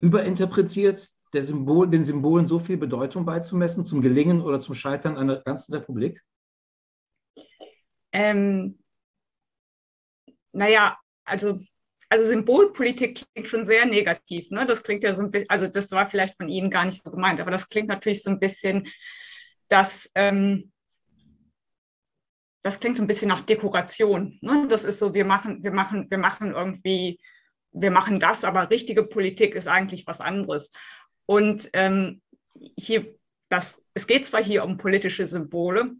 überinterpretiert, 0.00 1.08
der 1.32 1.42
Symbol, 1.42 1.90
den 1.90 2.04
Symbolen 2.04 2.46
so 2.46 2.60
viel 2.60 2.76
Bedeutung 2.76 3.24
beizumessen 3.24 3.82
zum 3.82 4.02
Gelingen 4.02 4.40
oder 4.40 4.60
zum 4.60 4.76
Scheitern 4.76 5.16
einer 5.16 5.40
ganzen 5.40 5.74
Republik? 5.74 6.22
Ähm, 8.14 8.78
naja, 10.52 10.96
also, 11.24 11.60
also 12.08 12.24
Symbolpolitik 12.24 13.24
klingt 13.34 13.48
schon 13.48 13.64
sehr 13.64 13.84
negativ. 13.86 14.50
Ne? 14.50 14.64
Das 14.66 14.82
klingt 14.84 15.02
ja 15.02 15.14
so 15.14 15.22
ein 15.22 15.30
bisschen, 15.32 15.50
also 15.50 15.66
das 15.66 15.90
war 15.90 16.08
vielleicht 16.08 16.36
von 16.36 16.48
Ihnen 16.48 16.70
gar 16.70 16.84
nicht 16.84 17.02
so 17.02 17.10
gemeint, 17.10 17.40
aber 17.40 17.50
das 17.50 17.68
klingt 17.68 17.88
natürlich 17.88 18.22
so 18.22 18.30
ein 18.30 18.38
bisschen, 18.38 18.88
dass 19.68 20.08
ähm, 20.14 20.72
das 22.62 22.80
klingt 22.80 22.96
so 22.96 23.02
ein 23.02 23.08
bisschen 23.08 23.28
nach 23.28 23.42
Dekoration. 23.42 24.38
Ne? 24.40 24.66
Das 24.68 24.84
ist 24.84 25.00
so, 25.00 25.12
wir 25.12 25.24
machen, 25.24 25.62
wir 25.64 25.72
machen, 25.72 26.08
wir 26.08 26.18
machen 26.18 26.52
irgendwie, 26.52 27.20
wir 27.72 27.90
machen 27.90 28.20
das, 28.20 28.44
aber 28.44 28.70
richtige 28.70 29.04
Politik 29.04 29.56
ist 29.56 29.66
eigentlich 29.66 30.06
was 30.06 30.20
anderes. 30.20 30.70
Und 31.26 31.68
ähm, 31.72 32.22
hier, 32.78 33.18
das, 33.48 33.82
es 33.92 34.06
geht 34.06 34.24
zwar 34.24 34.42
hier 34.42 34.64
um 34.64 34.78
politische 34.78 35.26
Symbole, 35.26 35.96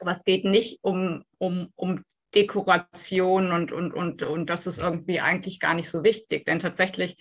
aber 0.00 0.12
es 0.12 0.24
geht 0.24 0.44
nicht 0.44 0.78
um, 0.82 1.24
um, 1.38 1.72
um 1.76 2.04
Dekoration 2.34 3.52
und, 3.52 3.72
und, 3.72 3.92
und, 3.92 4.22
und 4.22 4.50
das 4.50 4.66
ist 4.66 4.78
irgendwie 4.78 5.20
eigentlich 5.20 5.60
gar 5.60 5.74
nicht 5.74 5.90
so 5.90 6.04
wichtig. 6.04 6.44
Denn 6.46 6.60
tatsächlich, 6.60 7.16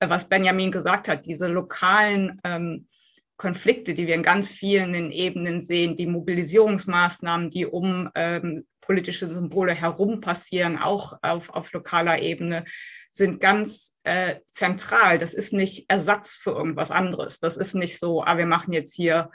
äh, 0.00 0.08
was 0.08 0.28
Benjamin 0.28 0.70
gesagt 0.70 1.08
hat, 1.08 1.26
diese 1.26 1.48
lokalen 1.48 2.40
ähm, 2.44 2.88
Konflikte, 3.36 3.94
die 3.94 4.06
wir 4.06 4.14
in 4.14 4.22
ganz 4.22 4.48
vielen 4.48 5.10
Ebenen 5.12 5.62
sehen, 5.62 5.96
die 5.96 6.06
Mobilisierungsmaßnahmen, 6.06 7.50
die 7.50 7.66
um 7.66 8.10
ähm, 8.14 8.66
politische 8.80 9.28
Symbole 9.28 9.74
herum 9.74 10.20
passieren, 10.20 10.78
auch 10.78 11.18
auf, 11.22 11.50
auf 11.50 11.72
lokaler 11.72 12.20
Ebene, 12.20 12.64
sind 13.10 13.40
ganz 13.40 13.94
äh, 14.04 14.36
zentral. 14.46 15.18
Das 15.18 15.34
ist 15.34 15.52
nicht 15.52 15.86
Ersatz 15.88 16.36
für 16.36 16.50
irgendwas 16.50 16.90
anderes. 16.90 17.40
Das 17.40 17.56
ist 17.56 17.74
nicht 17.74 17.98
so, 17.98 18.22
ah, 18.22 18.38
wir 18.38 18.46
machen 18.46 18.72
jetzt 18.72 18.94
hier 18.94 19.30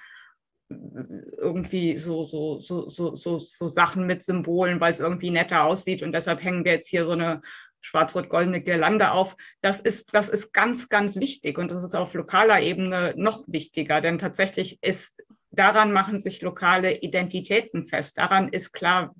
irgendwie 1.37 1.97
so, 1.97 2.25
so, 2.25 2.59
so, 2.59 2.89
so, 2.89 3.15
so, 3.15 3.37
so 3.37 3.69
Sachen 3.69 4.05
mit 4.05 4.23
Symbolen, 4.23 4.79
weil 4.79 4.91
es 4.91 4.99
irgendwie 4.99 5.31
netter 5.31 5.63
aussieht 5.63 6.03
und 6.03 6.11
deshalb 6.11 6.43
hängen 6.43 6.65
wir 6.65 6.73
jetzt 6.73 6.89
hier 6.89 7.05
so 7.05 7.11
eine 7.11 7.41
schwarz-rot-goldene 7.81 8.61
Girlande 8.61 9.11
auf. 9.11 9.35
Das 9.61 9.79
ist, 9.79 10.13
das 10.13 10.29
ist 10.29 10.53
ganz, 10.53 10.89
ganz 10.89 11.15
wichtig 11.15 11.57
und 11.57 11.71
das 11.71 11.83
ist 11.83 11.95
auf 11.95 12.13
lokaler 12.13 12.61
Ebene 12.61 13.13
noch 13.17 13.43
wichtiger, 13.47 14.01
denn 14.01 14.19
tatsächlich 14.19 14.77
ist, 14.81 15.13
daran 15.49 15.91
machen 15.91 16.19
sich 16.19 16.41
lokale 16.41 16.99
Identitäten 16.99 17.87
fest. 17.87 18.17
Daran 18.17 18.49
ist 18.49 18.71
klar, 18.71 19.15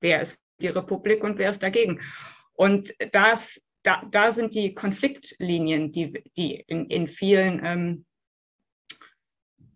wer 0.00 0.22
ist 0.22 0.38
die 0.60 0.68
Republik 0.68 1.22
und 1.24 1.38
wer 1.38 1.50
ist 1.50 1.62
dagegen. 1.62 2.00
Und 2.54 2.94
das, 3.12 3.60
da, 3.82 4.02
da 4.10 4.30
sind 4.30 4.54
die 4.54 4.74
Konfliktlinien, 4.74 5.92
die, 5.92 6.24
die 6.36 6.64
in, 6.66 6.86
in 6.86 7.08
vielen 7.08 7.60
ähm, 7.64 8.04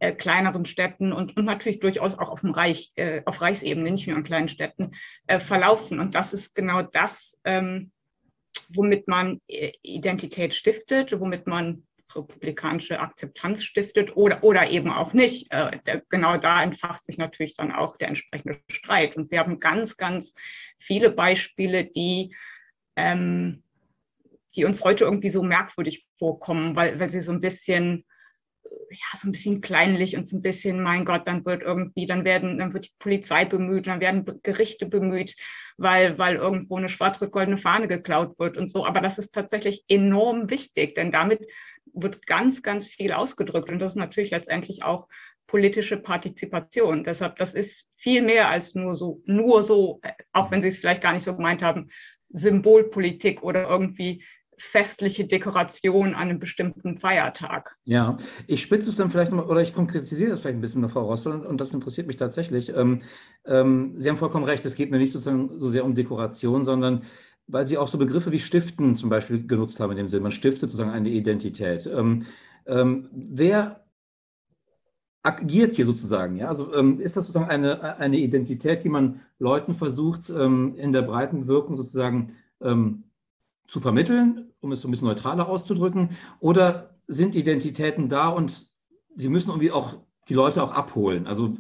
äh, 0.01 0.13
kleineren 0.13 0.65
Städten 0.65 1.13
und, 1.13 1.37
und 1.37 1.45
natürlich 1.45 1.81
durchaus 1.81 2.19
auch 2.19 2.31
auf 2.31 2.41
dem 2.41 2.53
Reich, 2.53 2.93
äh, 2.97 3.23
auf 3.25 3.41
Reichsebene, 3.41 3.91
nicht 3.91 4.07
nur 4.07 4.17
in 4.17 4.23
kleinen 4.23 4.49
Städten, 4.49 4.93
äh, 5.27 5.41
verlaufen. 5.41 6.01
Und 6.01 6.15
das 6.15 6.33
ist 6.33 6.55
genau 6.55 6.83
das, 6.83 7.39
ähm, 7.45 7.91
womit 8.69 9.09
man 9.09 9.41
äh, 9.49 9.73
Identität 9.83 10.55
stiftet, 10.55 11.19
womit 11.19 11.47
man 11.47 11.85
republikanische 12.15 13.01
Akzeptanz 13.01 13.65
stiftet 13.65 14.17
oder, 14.17 14.43
oder 14.43 14.71
eben 14.71 14.91
auch 14.91 15.13
nicht. 15.13 15.51
Äh, 15.51 15.79
der, 15.87 16.03
genau 16.09 16.37
da 16.37 16.63
entfacht 16.63 17.05
sich 17.05 17.19
natürlich 17.19 17.57
dann 17.57 17.73
auch 17.73 17.97
der 17.97 18.09
entsprechende 18.09 18.61
Streit. 18.71 19.17
Und 19.17 19.31
wir 19.31 19.41
haben 19.41 19.61
ganz, 19.61 19.97
ganz 19.97 20.33
viele 20.79 21.11
Beispiele, 21.11 21.85
die, 21.85 22.35
ähm, 22.97 23.63
die 24.55 24.65
uns 24.65 24.83
heute 24.83 25.05
irgendwie 25.05 25.31
so 25.31 25.43
merkwürdig 25.43 26.07
vorkommen, 26.19 26.77
weil, 26.77 26.99
weil 26.99 27.11
sie 27.11 27.21
so 27.21 27.33
ein 27.33 27.41
bisschen 27.41 28.05
ja, 28.91 29.19
so 29.19 29.29
ein 29.29 29.33
bisschen 29.33 29.61
kleinlich 29.61 30.17
und 30.17 30.27
so 30.27 30.37
ein 30.37 30.43
bisschen, 30.43 30.83
mein 30.83 31.05
Gott, 31.05 31.27
dann 31.27 31.45
wird 31.45 31.63
irgendwie, 31.63 32.07
dann 32.07 32.25
werden, 32.25 32.59
dann 32.59 32.75
wird 32.75 32.87
die 32.87 32.95
Polizei 32.99 33.45
bemüht, 33.45 33.87
dann 33.87 34.01
werden 34.01 34.25
Gerichte 34.43 34.87
bemüht, 34.87 35.35
weil, 35.77 36.19
weil 36.19 36.37
irgendwo 36.37 36.77
eine 36.77 36.89
schwarz-rot-goldene 36.89 37.59
Fahne 37.59 37.89
geklaut 37.89 38.39
wird 38.39 38.57
und 38.57 38.71
so. 38.71 38.85
Aber 38.85 39.01
das 39.01 39.19
ist 39.19 39.35
tatsächlich 39.35 39.85
enorm 39.89 40.51
wichtig, 40.51 40.95
denn 40.95 41.13
damit 41.13 41.47
wird 41.95 42.27
ganz, 42.27 42.63
ganz 42.63 42.87
viel 42.87 43.13
ausgedrückt. 43.13 43.71
Und 43.71 43.79
das 43.79 43.93
ist 43.93 43.99
natürlich 43.99 44.31
letztendlich 44.31 44.83
auch 44.83 45.09
politische 45.47 45.97
Partizipation. 45.97 47.05
Deshalb, 47.05 47.37
das 47.37 47.55
ist 47.55 47.89
viel 47.97 48.23
mehr 48.23 48.49
als 48.49 48.75
nur 48.75 48.95
so, 48.95 49.23
nur 49.25 49.63
so, 49.63 50.01
äh, 50.03 50.13
auch 50.33 50.51
wenn 50.51 50.63
Sie 50.63 50.69
es 50.69 50.79
vielleicht 50.79 51.03
gar 51.03 51.13
nicht 51.13 51.25
so 51.25 51.35
gemeint 51.35 51.63
haben, 51.63 51.89
Symbolpolitik 52.31 53.43
oder 53.43 53.69
irgendwie 53.69 54.23
festliche 54.63 55.27
Dekoration 55.27 56.15
an 56.15 56.29
einem 56.29 56.39
bestimmten 56.39 56.97
Feiertag. 56.97 57.77
Ja, 57.85 58.17
ich 58.47 58.63
spitze 58.63 58.91
es 58.91 58.97
dann 58.97 59.11
vielleicht 59.11 59.33
noch, 59.33 59.49
oder 59.49 59.63
ich 59.63 59.75
konkretisiere 59.75 60.31
das 60.31 60.41
vielleicht 60.41 60.57
ein 60.57 60.61
bisschen 60.61 60.83
noch, 60.83 60.91
Frau 60.91 61.05
Rossel, 61.05 61.45
und, 61.45 61.61
das 61.61 61.75
interessiert 61.75 62.07
mich 62.07 62.17
tatsächlich. 62.17 62.75
Ähm, 62.75 63.01
ähm, 63.45 63.95
Sie 63.97 64.09
haben 64.09 64.17
vollkommen 64.17 64.45
recht, 64.45 64.65
es 64.65 64.75
geht 64.75 64.91
mir 64.91 64.99
nicht 64.99 65.13
sozusagen 65.13 65.59
so 65.59 65.69
sehr 65.69 65.85
um 65.85 65.95
Dekoration, 65.95 66.65
sondern 66.65 67.05
weil 67.47 67.67
Sie 67.67 67.79
auch 67.79 67.89
so 67.89 67.99
Begriffe 67.99 68.31
wie 68.33 68.39
Stiften 68.39 68.97
zum 68.97 69.09
Beispiel 69.09 69.47
genutzt 69.47 69.81
haben, 69.81 69.91
in 69.93 69.97
dem 69.97 70.09
Sinne, 70.09 70.23
man 70.23 70.33
stiftet 70.33 70.71
sozusagen 70.71 70.91
eine 70.91 71.09
Identität. 71.09 71.87
Ähm, 71.87 72.27
ähm 72.67 73.09
wer 73.13 73.85
agiert 75.23 75.75
hier 75.75 75.87
sozusagen? 75.87 76.37
Ja? 76.37 76.49
Also 76.49 76.75
ähm, 76.75 77.01
ist 77.01 77.17
das 77.17 77.25
sozusagen 77.25 77.51
eine, 77.51 77.99
eine 77.99 78.19
Identität, 78.19 78.85
die 78.85 78.89
man 78.89 79.21
Leuten 79.39 79.75
versucht, 79.75 80.31
ähm, 80.31 80.75
in 80.77 80.93
der 80.93 81.03
breiten 81.03 81.47
Wirkung 81.47 81.77
sozusagen 81.77 82.33
ähm, 82.61 83.05
zu 83.67 83.81
vermitteln, 83.81 84.48
um 84.61 84.73
es 84.73 84.81
so 84.81 84.89
ein 84.89 84.91
bisschen 84.91 85.09
neutraler 85.09 85.49
auszudrücken? 85.49 86.11
Oder 86.41 86.97
sind 87.07 87.35
Identitäten 87.35 88.09
da 88.09 88.29
und 88.29 88.71
sie 89.17 89.29
müssen 89.29 89.51
irgendwie 89.51 89.73
auch 89.73 89.97
die 90.29 90.35
Leute 90.35 90.63
auch 90.63 90.73
abholen? 90.73 91.27
Also, 91.27 91.51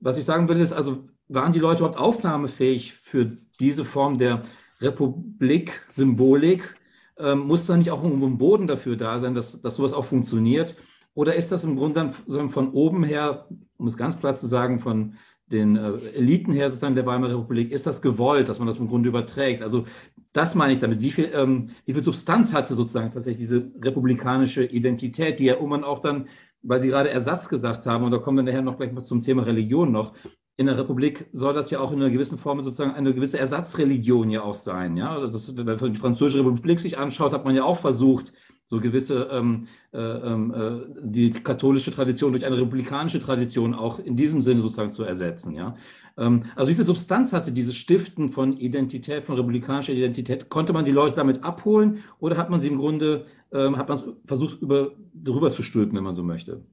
was 0.00 0.18
ich 0.18 0.24
sagen 0.24 0.48
will, 0.48 0.58
ist, 0.58 0.72
also 0.72 1.08
waren 1.28 1.52
die 1.52 1.58
Leute 1.58 1.78
überhaupt 1.78 1.98
aufnahmefähig 1.98 2.94
für 2.94 3.36
diese 3.58 3.84
Form 3.84 4.18
der 4.18 4.42
Republik-Symbolik? 4.80 6.76
Ähm, 7.18 7.40
muss 7.40 7.66
da 7.66 7.76
nicht 7.76 7.90
auch 7.90 8.02
irgendwo 8.02 8.26
ein 8.26 8.38
Boden 8.38 8.66
dafür 8.66 8.96
da 8.96 9.18
sein, 9.18 9.34
dass, 9.34 9.60
dass 9.60 9.76
sowas 9.76 9.92
auch 9.92 10.04
funktioniert? 10.04 10.76
Oder 11.14 11.34
ist 11.34 11.50
das 11.50 11.64
im 11.64 11.76
Grunde 11.76 12.12
dann 12.28 12.50
von 12.50 12.72
oben 12.72 13.02
her, 13.02 13.48
um 13.78 13.86
es 13.86 13.96
ganz 13.96 14.18
klar 14.18 14.34
zu 14.34 14.46
sagen, 14.46 14.78
von 14.78 15.16
den 15.46 15.76
äh, 15.76 15.92
Eliten 16.16 16.52
her 16.52 16.68
sozusagen 16.68 16.94
der 16.94 17.06
Weimarer 17.06 17.38
Republik, 17.38 17.70
ist 17.70 17.86
das 17.86 18.02
gewollt, 18.02 18.48
dass 18.48 18.58
man 18.58 18.66
das 18.66 18.78
im 18.78 18.88
Grunde 18.88 19.08
überträgt? 19.08 19.62
Also 19.62 19.84
das 20.32 20.54
meine 20.54 20.72
ich 20.72 20.80
damit. 20.80 21.00
Wie 21.00 21.12
viel, 21.12 21.30
ähm, 21.32 21.70
wie 21.84 21.94
viel 21.94 22.02
Substanz 22.02 22.52
hatte 22.52 22.74
sozusagen 22.74 23.12
tatsächlich 23.12 23.48
diese 23.48 23.70
republikanische 23.80 24.64
Identität, 24.64 25.38
die 25.38 25.46
ja 25.46 25.60
man 25.60 25.84
auch 25.84 26.00
dann, 26.00 26.28
weil 26.62 26.80
Sie 26.80 26.88
gerade 26.88 27.10
Ersatz 27.10 27.48
gesagt 27.48 27.86
haben, 27.86 28.04
und 28.04 28.10
da 28.10 28.18
kommen 28.18 28.38
wir 28.38 28.42
nachher 28.42 28.62
noch 28.62 28.76
gleich 28.76 28.92
mal 28.92 29.02
zum 29.02 29.20
Thema 29.20 29.42
Religion 29.42 29.92
noch, 29.92 30.14
in 30.58 30.66
der 30.66 30.78
Republik 30.78 31.26
soll 31.32 31.52
das 31.52 31.70
ja 31.70 31.80
auch 31.80 31.92
in 31.92 32.00
einer 32.00 32.10
gewissen 32.10 32.38
Form 32.38 32.60
sozusagen 32.62 32.92
eine 32.92 33.14
gewisse 33.14 33.38
Ersatzreligion 33.38 34.30
ja 34.30 34.42
auch 34.42 34.54
sein. 34.54 34.96
Ja? 34.96 35.26
Das, 35.26 35.54
wenn 35.56 35.66
man 35.66 35.92
die 35.92 35.98
Französische 35.98 36.40
Republik 36.44 36.80
sich 36.80 36.98
anschaut, 36.98 37.32
hat 37.32 37.44
man 37.44 37.54
ja 37.54 37.64
auch 37.64 37.78
versucht, 37.78 38.32
so 38.66 38.80
gewisse 38.80 39.28
ähm, 39.30 39.68
äh, 39.92 39.98
ähm, 39.98 40.52
äh, 40.52 41.00
die 41.00 41.32
katholische 41.32 41.92
Tradition 41.92 42.32
durch 42.32 42.44
eine 42.44 42.56
republikanische 42.56 43.20
Tradition 43.20 43.74
auch 43.74 44.00
in 44.00 44.16
diesem 44.16 44.40
Sinne 44.40 44.60
sozusagen 44.60 44.92
zu 44.92 45.04
ersetzen. 45.04 45.54
Ja? 45.54 45.76
Ähm, 46.18 46.44
also 46.56 46.70
wie 46.70 46.74
viel 46.74 46.84
Substanz 46.84 47.32
hatte 47.32 47.52
dieses 47.52 47.76
Stiften 47.76 48.28
von 48.28 48.56
Identität, 48.56 49.24
von 49.24 49.36
republikanischer 49.36 49.92
Identität? 49.92 50.48
Konnte 50.48 50.72
man 50.72 50.84
die 50.84 50.92
Leute 50.92 51.14
damit 51.14 51.44
abholen 51.44 52.02
oder 52.18 52.36
hat 52.36 52.50
man 52.50 52.60
sie 52.60 52.68
im 52.68 52.78
Grunde, 52.78 53.26
ähm, 53.52 53.76
hat 53.76 53.88
man 53.88 53.98
es 53.98 54.04
versucht, 54.26 54.60
über, 54.60 54.96
darüber 55.14 55.50
zu 55.52 55.62
stülpen, 55.62 55.96
wenn 55.96 56.04
man 56.04 56.16
so 56.16 56.24
möchte? 56.24 56.64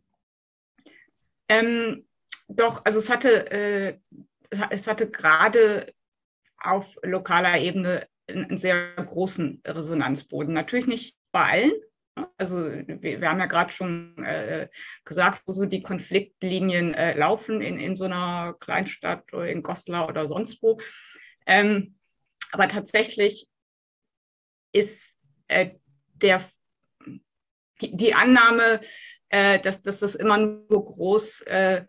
Ähm, 1.48 2.06
doch, 2.48 2.84
also 2.86 3.00
es 3.00 3.10
hatte, 3.10 3.52
äh, 3.52 4.00
es 4.72 4.88
hatte 4.88 5.10
gerade 5.10 5.94
auf 6.58 6.98
lokaler 7.04 7.60
Ebene 7.60 8.08
einen 8.28 8.58
sehr 8.58 8.94
großen 8.96 9.62
Resonanzboden. 9.68 10.54
Natürlich 10.54 10.88
nicht 10.88 11.16
bei 11.34 11.52
allen. 11.52 11.72
Also 12.38 12.58
wir, 12.60 13.22
wir 13.22 13.30
haben 13.30 13.40
ja 13.40 13.48
gerade 13.48 13.72
schon 13.72 14.18
äh, 14.24 14.70
gesagt, 15.04 15.42
wo 15.46 15.52
so 15.52 15.66
die 15.66 15.82
Konfliktlinien 15.82 16.94
äh, 16.94 17.18
laufen 17.18 17.62
in, 17.62 17.78
in 17.78 17.96
so 17.96 18.06
einer 18.06 18.56
Kleinstadt 18.60 19.34
oder 19.34 19.48
in 19.48 19.64
Goslar 19.64 20.08
oder 20.08 20.28
sonst 20.28 20.62
wo. 20.62 20.80
Ähm, 21.46 21.96
aber 22.52 22.68
tatsächlich 22.68 23.48
ist 24.74 25.18
äh, 25.48 25.72
der, 26.14 26.44
die, 27.82 27.98
die 27.98 28.14
Annahme, 28.14 28.80
äh, 29.30 29.60
dass, 29.60 29.82
dass 29.82 30.00
das 30.00 30.14
immer 30.14 30.38
nur 30.38 30.86
groß 30.86 31.42
äh, 31.42 31.86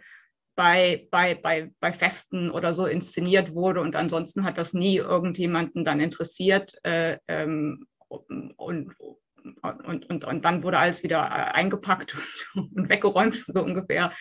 bei, 0.56 1.06
bei, 1.10 1.34
bei, 1.34 1.70
bei 1.80 1.92
Festen 1.92 2.50
oder 2.50 2.74
so 2.74 2.86
inszeniert 2.86 3.54
wurde 3.54 3.80
und 3.80 3.96
ansonsten 3.96 4.44
hat 4.44 4.56
das 4.56 4.72
nie 4.72 4.96
irgendjemanden 4.96 5.84
dann 5.84 6.00
interessiert 6.00 6.78
äh, 6.84 7.18
ähm, 7.28 7.86
und, 8.08 8.94
und, 9.62 10.06
und, 10.08 10.24
und, 10.24 10.44
dann 10.44 10.62
wurde 10.62 10.78
alles 10.78 11.02
wieder 11.02 11.18
äh, 11.18 11.52
eingepackt 11.52 12.16
und, 12.54 12.88
weggeräumt, 12.88 13.36
so 13.46 13.62
ungefähr. 13.62 14.12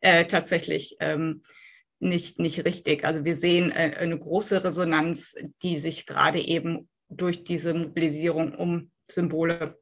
Äh, 0.00 0.26
tatsächlich 0.26 0.96
ähm, 1.00 1.42
nicht, 1.98 2.38
nicht 2.38 2.64
richtig. 2.64 3.04
Also 3.04 3.24
wir 3.24 3.36
sehen 3.36 3.70
äh, 3.70 3.96
eine 3.98 4.18
große 4.18 4.64
Resonanz, 4.64 5.34
die 5.62 5.78
sich 5.78 6.06
gerade 6.06 6.40
eben 6.40 6.88
durch 7.08 7.44
diese 7.44 7.74
Mobilisierung 7.74 8.54
um 8.54 8.90
Symbole 9.08 9.76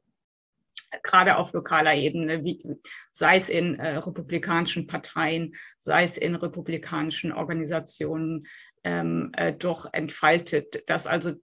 gerade 1.03 1.37
auf 1.37 1.53
lokaler 1.53 1.93
Ebene, 1.93 2.43
wie, 2.43 2.63
sei 3.11 3.37
es 3.37 3.49
in 3.49 3.79
äh, 3.79 3.97
republikanischen 3.97 4.87
Parteien, 4.87 5.55
sei 5.77 6.03
es 6.03 6.17
in 6.17 6.35
republikanischen 6.35 7.31
Organisationen, 7.31 8.47
ähm, 8.83 9.31
äh, 9.35 9.53
doch 9.53 9.93
entfaltet, 9.93 10.89
dass 10.89 11.05
also 11.05 11.33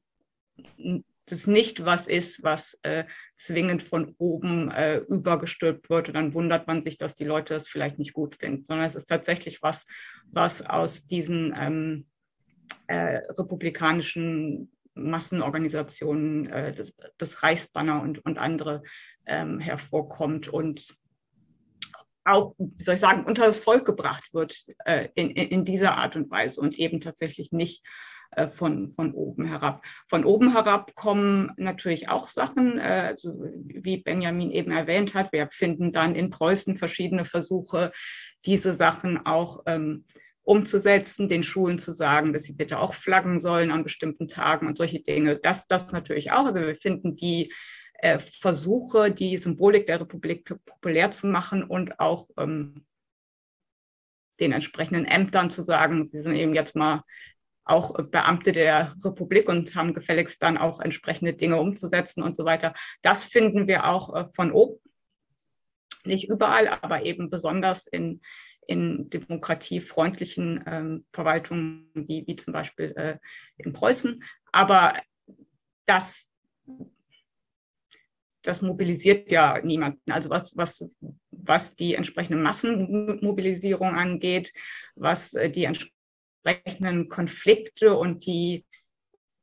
das 1.27 1.47
nicht 1.47 1.85
was 1.85 2.07
ist, 2.07 2.43
was 2.43 2.79
äh, 2.83 3.05
zwingend 3.37 3.83
von 3.83 4.14
oben 4.18 4.70
äh, 4.70 4.99
übergestülpt 4.99 5.91
wird 5.91 6.09
und 6.09 6.14
dann 6.14 6.35
wundert 6.35 6.66
man 6.66 6.83
sich, 6.83 6.97
dass 6.97 7.16
die 7.16 7.24
Leute 7.24 7.55
das 7.55 7.68
vielleicht 7.68 7.99
nicht 7.99 8.12
gut 8.12 8.37
finden, 8.37 8.64
sondern 8.64 8.87
es 8.87 8.95
ist 8.95 9.07
tatsächlich 9.07 9.62
was, 9.62 9.85
was 10.31 10.64
aus 10.64 11.07
diesen 11.07 11.55
ähm, 11.59 12.07
äh, 12.87 13.18
republikanischen 13.29 14.72
Massenorganisationen, 14.95 16.49
äh, 16.49 16.72
das, 16.72 16.95
das, 17.18 17.43
Reichsbanner 17.43 18.01
und, 18.03 18.24
und 18.24 18.39
andere 18.39 18.83
ähm, 19.27 19.59
hervorkommt 19.59 20.49
und 20.49 20.97
auch, 22.24 22.55
wie 22.59 22.83
soll 22.83 22.95
ich 22.97 23.01
sagen, 23.01 23.24
unter 23.24 23.47
das 23.47 23.59
Volk 23.59 23.85
gebracht 23.85 24.33
wird 24.33 24.57
äh, 24.85 25.09
in, 25.14 25.31
in, 25.31 25.64
dieser 25.64 25.97
Art 25.97 26.16
und 26.16 26.31
Weise 26.31 26.61
und 26.61 26.77
eben 26.77 27.01
tatsächlich 27.01 27.53
nicht 27.53 27.85
äh, 28.37 28.49
von, 28.49 28.91
von 28.93 29.12
oben 29.14 29.47
herab. 29.47 29.82
Von 30.09 30.24
oben 30.24 30.53
herab 30.53 30.95
kommen 30.95 31.53
natürlich 31.57 32.11
auch 32.11 32.28
Sachen, 32.28 32.78
also 32.78 33.43
wie 33.64 33.97
Benjamin 33.97 34.51
eben 34.51 34.70
erwähnt 34.70 35.14
hat. 35.14 35.32
Wir 35.32 35.49
finden 35.51 35.91
dann 35.91 36.14
in 36.14 36.28
Preußen 36.28 36.76
verschiedene 36.76 37.24
Versuche, 37.24 37.93
diese 38.45 38.74
Sachen 38.74 39.24
auch 39.24 39.62
ähm, 39.64 40.05
umzusetzen, 40.43 41.30
den 41.30 41.45
Schulen 41.45 41.78
zu 41.78 41.95
sagen, 41.95 42.34
dass 42.34 42.45
sie 42.45 42.53
bitte 42.53 42.78
auch 42.78 42.93
flaggen 42.93 43.41
sollen 43.41 43.70
an 43.70 43.84
bestimmten 43.84 44.28
Tagen 44.28 44.66
und 44.66 44.76
solche 44.76 45.01
Dinge. 45.01 45.39
Das, 45.39 45.66
das 45.66 45.91
natürlich 45.93 46.30
auch. 46.30 46.45
Also 46.45 46.61
wir 46.61 46.76
finden 46.76 47.16
die 47.16 47.53
äh, 47.95 48.18
Versuche, 48.18 49.11
die 49.11 49.39
Symbolik 49.39 49.87
der 49.87 50.03
Republik 50.03 50.45
populär 50.66 51.11
zu 51.11 51.26
machen 51.26 51.64
und 51.64 51.99
auch 52.01 52.28
ähm, 52.37 52.84
den 54.41 54.53
entsprechenden 54.53 55.07
Ämtern 55.07 55.49
zu 55.49 55.62
sagen, 55.62 56.05
sie 56.05 56.20
sind 56.20 56.34
eben 56.34 56.55
jetzt 56.55 56.76
mal 56.76 57.03
auch 57.67 57.93
Beamte 58.11 58.53
der 58.53 58.95
Republik 59.05 59.49
und 59.49 59.75
haben 59.75 59.93
gefälligst 59.93 60.43
dann 60.43 60.57
auch 60.57 60.81
entsprechende 60.81 61.35
Dinge 61.35 61.61
umzusetzen 61.61 62.23
und 62.23 62.37
so 62.37 62.45
weiter. 62.45 62.73
Das 63.03 63.25
finden 63.25 63.67
wir 63.67 63.87
auch 63.87 64.14
äh, 64.14 64.27
von 64.35 64.53
oben. 64.53 64.81
Nicht 66.05 66.29
überall, 66.29 66.69
aber 66.69 67.05
eben 67.05 67.29
besonders 67.29 67.89
in, 67.89 68.21
in 68.69 69.11
demokratiefreundlichen 69.11 70.62
ähm, 70.67 71.07
Verwaltungen, 71.12 71.91
wie, 71.95 72.25
wie 72.29 72.37
zum 72.37 72.53
Beispiel 72.53 72.93
äh, 72.97 73.19
in 73.59 73.73
Preußen. 73.73 74.23
Aber 74.53 74.95
das, 75.87 76.29
das 78.43 78.62
mobilisiert 78.62 79.33
ja 79.33 79.61
niemanden. 79.61 80.12
Also 80.12 80.31
was, 80.31 80.57
was, 80.57 80.85
was 81.31 81.75
die 81.75 81.95
entsprechende 81.95 82.41
Massenmobilisierung 82.41 83.97
angeht, 83.97 84.53
was 84.95 85.35
äh, 85.35 85.51
die 85.51 85.64
entsprechenden 86.47 87.09
Konflikte 87.09 87.97
und 87.97 88.27
die 88.27 88.65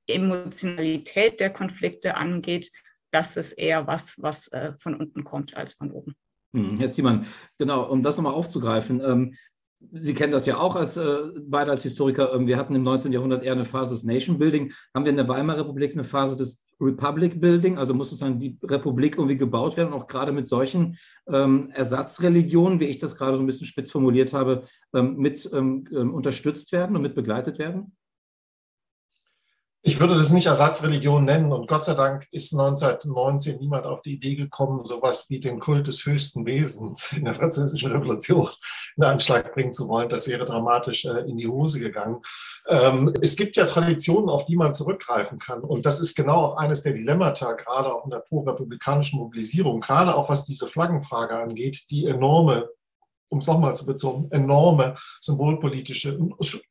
Emotionalität 0.07 1.39
der 1.39 1.51
Konflikte 1.51 2.15
angeht, 2.15 2.71
das 3.11 3.37
ist 3.37 3.53
eher 3.53 3.87
was, 3.87 4.15
was 4.17 4.47
äh, 4.49 4.73
von 4.79 4.95
unten 4.95 5.23
kommt 5.23 5.55
als 5.55 5.73
von 5.75 5.91
oben. 5.91 6.15
Hm, 6.55 6.77
Herr 6.77 6.91
Ziemann, 6.91 7.27
genau, 7.57 7.89
um 7.89 8.01
das 8.01 8.17
nochmal 8.17 8.33
aufzugreifen. 8.33 9.01
Ähm, 9.01 9.35
Sie 9.91 10.13
kennen 10.13 10.31
das 10.31 10.45
ja 10.45 10.57
auch 10.57 10.77
als 10.77 10.95
äh, 10.95 11.23
beide 11.41 11.71
als 11.71 11.83
Historiker. 11.83 12.33
Ähm, 12.33 12.47
wir 12.47 12.57
hatten 12.57 12.73
im 12.73 12.83
19. 12.83 13.11
Jahrhundert 13.11 13.43
eher 13.43 13.51
eine 13.51 13.65
Phase 13.65 13.93
des 13.93 14.05
Nation 14.05 14.39
Building. 14.39 14.71
Haben 14.95 15.03
wir 15.03 15.09
in 15.09 15.17
der 15.17 15.27
Weimarer 15.27 15.59
Republik 15.59 15.91
eine 15.91 16.05
Phase 16.05 16.37
des 16.37 16.62
Republic 16.79 17.39
Building? 17.39 17.77
Also 17.77 17.93
muss 17.93 18.09
sozusagen 18.09 18.39
die 18.39 18.57
Republik 18.63 19.17
irgendwie 19.17 19.37
gebaut 19.37 19.77
werden, 19.77 19.93
auch 19.93 20.07
gerade 20.07 20.31
mit 20.31 20.47
solchen 20.47 20.97
ähm, 21.27 21.69
Ersatzreligionen, 21.71 22.79
wie 22.79 22.85
ich 22.85 22.99
das 22.99 23.15
gerade 23.15 23.37
so 23.37 23.43
ein 23.43 23.47
bisschen 23.47 23.67
spitz 23.67 23.91
formuliert 23.91 24.33
habe, 24.33 24.63
ähm, 24.93 25.17
mit 25.17 25.49
ähm, 25.53 25.85
ähm 25.91 26.13
unterstützt 26.13 26.71
werden 26.71 26.95
und 26.95 27.01
mit 27.01 27.15
begleitet 27.15 27.59
werden? 27.59 27.95
Ich 29.85 29.99
würde 29.99 30.15
das 30.15 30.31
nicht 30.31 30.45
Ersatzreligion 30.45 31.25
nennen 31.25 31.51
und 31.51 31.67
Gott 31.67 31.83
sei 31.83 31.93
Dank 31.93 32.25
ist 32.31 32.53
1919 32.53 33.59
niemand 33.59 33.85
auf 33.85 34.01
die 34.01 34.13
Idee 34.13 34.35
gekommen, 34.35 34.85
sowas 34.85 35.25
wie 35.27 35.41
den 35.41 35.59
Kult 35.59 35.87
des 35.87 36.05
höchsten 36.05 36.45
Wesens 36.45 37.11
in 37.11 37.25
der 37.25 37.35
französischen 37.35 37.91
Revolution 37.91 38.49
in 38.95 39.03
Anschlag 39.03 39.53
bringen 39.53 39.73
zu 39.73 39.89
wollen. 39.89 40.07
Das 40.07 40.29
wäre 40.29 40.45
dramatisch 40.45 41.03
äh, 41.03 41.29
in 41.29 41.35
die 41.35 41.49
Hose 41.49 41.81
gegangen. 41.81 42.21
Ähm, 42.69 43.13
es 43.21 43.35
gibt 43.35 43.57
ja 43.57 43.65
Traditionen, 43.65 44.29
auf 44.29 44.45
die 44.45 44.55
man 44.55 44.73
zurückgreifen 44.73 45.37
kann 45.37 45.59
und 45.59 45.85
das 45.85 45.99
ist 45.99 46.15
genau 46.15 46.53
eines 46.53 46.81
der 46.83 46.93
Dilemmata, 46.93 47.51
gerade 47.51 47.93
auch 47.93 48.05
in 48.05 48.11
der 48.11 48.19
pro-republikanischen 48.19 49.19
Mobilisierung, 49.19 49.81
gerade 49.81 50.15
auch 50.15 50.29
was 50.29 50.45
diese 50.45 50.67
Flaggenfrage 50.67 51.35
angeht, 51.35 51.91
die 51.91 52.05
enorme 52.05 52.69
um 53.33 53.39
es 53.39 53.47
nochmal 53.47 53.75
zu 53.75 53.87
betonen, 53.87 54.31
enorme 54.31 54.95
symbolpolitische, 55.19 56.19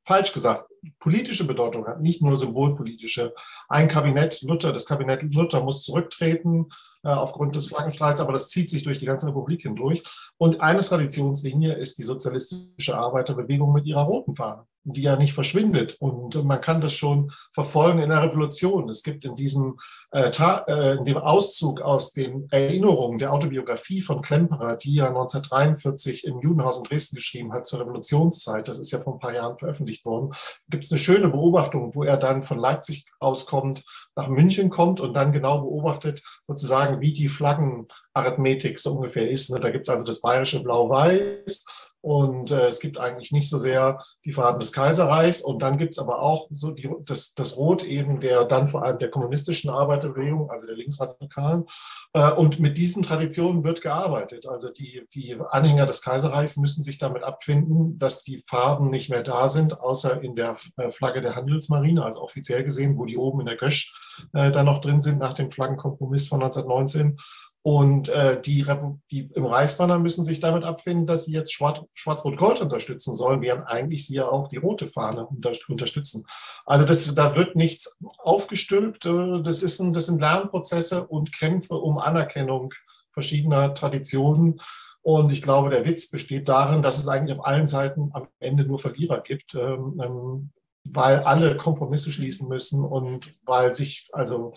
falsch 0.04 0.32
gesagt, 0.32 0.70
politische 1.00 1.44
Bedeutung 1.44 1.84
hat, 1.86 2.00
nicht 2.00 2.22
nur 2.22 2.36
symbolpolitische. 2.36 3.34
Ein 3.68 3.88
Kabinett 3.88 4.40
Luther, 4.42 4.72
das 4.72 4.86
Kabinett 4.86 5.24
Luther 5.34 5.62
muss 5.62 5.82
zurücktreten 5.82 6.68
äh, 7.02 7.08
aufgrund 7.08 7.56
des 7.56 7.66
Flaggenstreits, 7.66 8.20
aber 8.20 8.32
das 8.32 8.48
zieht 8.48 8.70
sich 8.70 8.84
durch 8.84 9.00
die 9.00 9.06
ganze 9.06 9.26
Republik 9.26 9.62
hindurch. 9.62 10.04
Und 10.38 10.60
eine 10.60 10.82
Traditionslinie 10.82 11.74
ist 11.74 11.98
die 11.98 12.04
sozialistische 12.04 12.96
Arbeiterbewegung 12.96 13.72
mit 13.72 13.84
ihrer 13.84 14.02
roten 14.02 14.36
Fahne 14.36 14.64
die 14.84 15.02
ja 15.02 15.16
nicht 15.16 15.34
verschwindet. 15.34 15.96
Und 16.00 16.42
man 16.44 16.60
kann 16.60 16.80
das 16.80 16.92
schon 16.92 17.30
verfolgen 17.54 18.00
in 18.00 18.10
der 18.10 18.22
Revolution. 18.22 18.88
Es 18.88 19.02
gibt 19.02 19.24
in 19.24 19.34
diesem 19.34 19.76
äh, 20.14 20.30
äh, 20.30 20.96
in 20.98 21.06
dem 21.06 21.16
Auszug 21.16 21.80
aus 21.80 22.12
den 22.12 22.46
Erinnerungen 22.50 23.16
der 23.16 23.32
Autobiografie 23.32 24.02
von 24.02 24.20
Klemperer, 24.20 24.76
die 24.76 24.98
er 24.98 25.08
1943 25.08 26.24
im 26.26 26.40
Judenhaus 26.42 26.76
in 26.76 26.84
Dresden 26.84 27.16
geschrieben 27.16 27.54
hat 27.54 27.64
zur 27.64 27.80
Revolutionszeit, 27.80 28.68
das 28.68 28.78
ist 28.78 28.90
ja 28.90 29.00
vor 29.00 29.14
ein 29.14 29.20
paar 29.20 29.34
Jahren 29.34 29.56
veröffentlicht 29.56 30.04
worden, 30.04 30.32
gibt 30.68 30.84
es 30.84 30.92
eine 30.92 30.98
schöne 30.98 31.30
Beobachtung, 31.30 31.94
wo 31.94 32.04
er 32.04 32.18
dann 32.18 32.42
von 32.42 32.58
Leipzig 32.58 33.06
auskommt, 33.20 33.84
nach 34.14 34.28
München 34.28 34.68
kommt 34.68 35.00
und 35.00 35.14
dann 35.14 35.32
genau 35.32 35.60
beobachtet, 35.60 36.22
sozusagen, 36.46 37.00
wie 37.00 37.14
die 37.14 37.28
Flaggenarithmetik 37.28 38.78
so 38.78 38.92
ungefähr 38.92 39.30
ist. 39.30 39.50
Ne? 39.50 39.60
Da 39.60 39.70
gibt 39.70 39.86
es 39.86 39.88
also 39.88 40.04
das 40.04 40.20
bayerische 40.20 40.62
Blau-Weiß 40.62 41.64
und 42.02 42.50
äh, 42.50 42.66
es 42.66 42.80
gibt 42.80 42.98
eigentlich 42.98 43.30
nicht 43.30 43.48
so 43.48 43.58
sehr 43.58 43.98
die 44.24 44.32
Farben 44.32 44.58
des 44.58 44.72
Kaiserreichs. 44.72 45.40
Und 45.40 45.62
dann 45.62 45.78
gibt 45.78 45.92
es 45.92 45.98
aber 46.00 46.20
auch 46.20 46.48
so 46.50 46.72
die, 46.72 46.90
das, 47.04 47.32
das 47.34 47.56
Rot 47.56 47.84
eben 47.84 48.18
der 48.18 48.44
dann 48.44 48.68
vor 48.68 48.84
allem 48.84 48.98
der 48.98 49.10
kommunistischen 49.10 49.70
Arbeiterbewegung, 49.70 50.50
also 50.50 50.66
der 50.66 50.76
Linksradikalen. 50.76 51.64
Äh, 52.12 52.32
und 52.32 52.58
mit 52.58 52.76
diesen 52.76 53.04
Traditionen 53.04 53.62
wird 53.62 53.82
gearbeitet. 53.82 54.48
Also 54.48 54.70
die, 54.70 55.06
die 55.14 55.38
Anhänger 55.50 55.86
des 55.86 56.02
Kaiserreichs 56.02 56.56
müssen 56.56 56.82
sich 56.82 56.98
damit 56.98 57.22
abfinden, 57.22 57.98
dass 58.00 58.24
die 58.24 58.44
Farben 58.48 58.90
nicht 58.90 59.08
mehr 59.08 59.22
da 59.22 59.46
sind, 59.46 59.80
außer 59.80 60.20
in 60.22 60.34
der 60.34 60.56
äh, 60.78 60.90
Flagge 60.90 61.20
der 61.20 61.36
Handelsmarine, 61.36 62.04
also 62.04 62.20
offiziell 62.20 62.64
gesehen, 62.64 62.98
wo 62.98 63.04
die 63.04 63.16
oben 63.16 63.40
in 63.40 63.46
der 63.46 63.56
Gösch 63.56 63.94
äh, 64.32 64.50
dann 64.50 64.66
noch 64.66 64.80
drin 64.80 64.98
sind 64.98 65.20
nach 65.20 65.34
dem 65.34 65.52
Flaggenkompromiss 65.52 66.26
von 66.26 66.42
1919. 66.42 67.18
Und 67.64 68.08
äh, 68.08 68.40
die, 68.40 68.66
die 69.12 69.30
im 69.34 69.46
Reichsbanner 69.46 69.98
müssen 70.00 70.24
sich 70.24 70.40
damit 70.40 70.64
abfinden, 70.64 71.06
dass 71.06 71.26
sie 71.26 71.32
jetzt 71.32 71.52
Schwarz-Rot-Gold 71.52 72.60
unterstützen 72.60 73.14
sollen, 73.14 73.40
während 73.40 73.68
eigentlich 73.68 74.04
sie 74.04 74.14
ja 74.14 74.28
auch 74.28 74.48
die 74.48 74.56
rote 74.56 74.88
Fahne 74.88 75.26
unter, 75.26 75.52
unterstützen. 75.68 76.24
Also 76.66 76.84
das, 76.84 77.14
da 77.14 77.36
wird 77.36 77.54
nichts 77.54 78.00
aufgestülpt. 78.18 79.06
Äh, 79.06 79.42
das, 79.42 79.62
ist 79.62 79.78
ein, 79.78 79.92
das 79.92 80.06
sind 80.06 80.20
Lernprozesse 80.20 81.06
und 81.06 81.32
Kämpfe 81.32 81.74
um 81.74 81.98
Anerkennung 81.98 82.74
verschiedener 83.12 83.74
Traditionen. 83.74 84.60
Und 85.02 85.30
ich 85.30 85.42
glaube, 85.42 85.70
der 85.70 85.84
Witz 85.84 86.10
besteht 86.10 86.48
darin, 86.48 86.82
dass 86.82 86.98
es 86.98 87.08
eigentlich 87.08 87.38
auf 87.38 87.44
allen 87.44 87.66
Seiten 87.66 88.10
am 88.12 88.26
Ende 88.40 88.64
nur 88.64 88.78
Verlierer 88.78 89.20
gibt, 89.20 89.54
ähm, 89.54 90.00
ähm 90.02 90.50
weil 90.84 91.20
alle 91.20 91.56
Kompromisse 91.56 92.10
schließen 92.10 92.48
müssen 92.48 92.84
und 92.84 93.32
weil 93.44 93.72
sich 93.72 94.10
also 94.12 94.52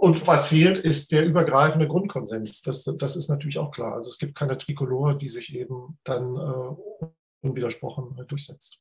und 0.00 0.26
was 0.26 0.46
fehlt, 0.46 0.78
ist 0.78 1.12
der 1.12 1.26
übergreifende 1.26 1.86
Grundkonsens. 1.86 2.62
Das, 2.62 2.84
das 2.84 3.16
ist 3.16 3.28
natürlich 3.28 3.58
auch 3.58 3.70
klar. 3.70 3.96
Also 3.96 4.08
es 4.08 4.16
gibt 4.16 4.34
keine 4.34 4.56
Trikolore, 4.56 5.14
die 5.14 5.28
sich 5.28 5.54
eben 5.54 5.98
dann 6.04 6.36
äh, 6.36 7.06
unwidersprochen 7.42 8.16
durchsetzt. 8.26 8.80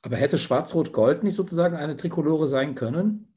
Aber 0.00 0.16
hätte 0.16 0.38
Schwarz-Rot-Gold 0.38 1.24
nicht 1.24 1.34
sozusagen 1.34 1.76
eine 1.76 1.98
Trikolore 1.98 2.48
sein 2.48 2.74
können? 2.74 3.34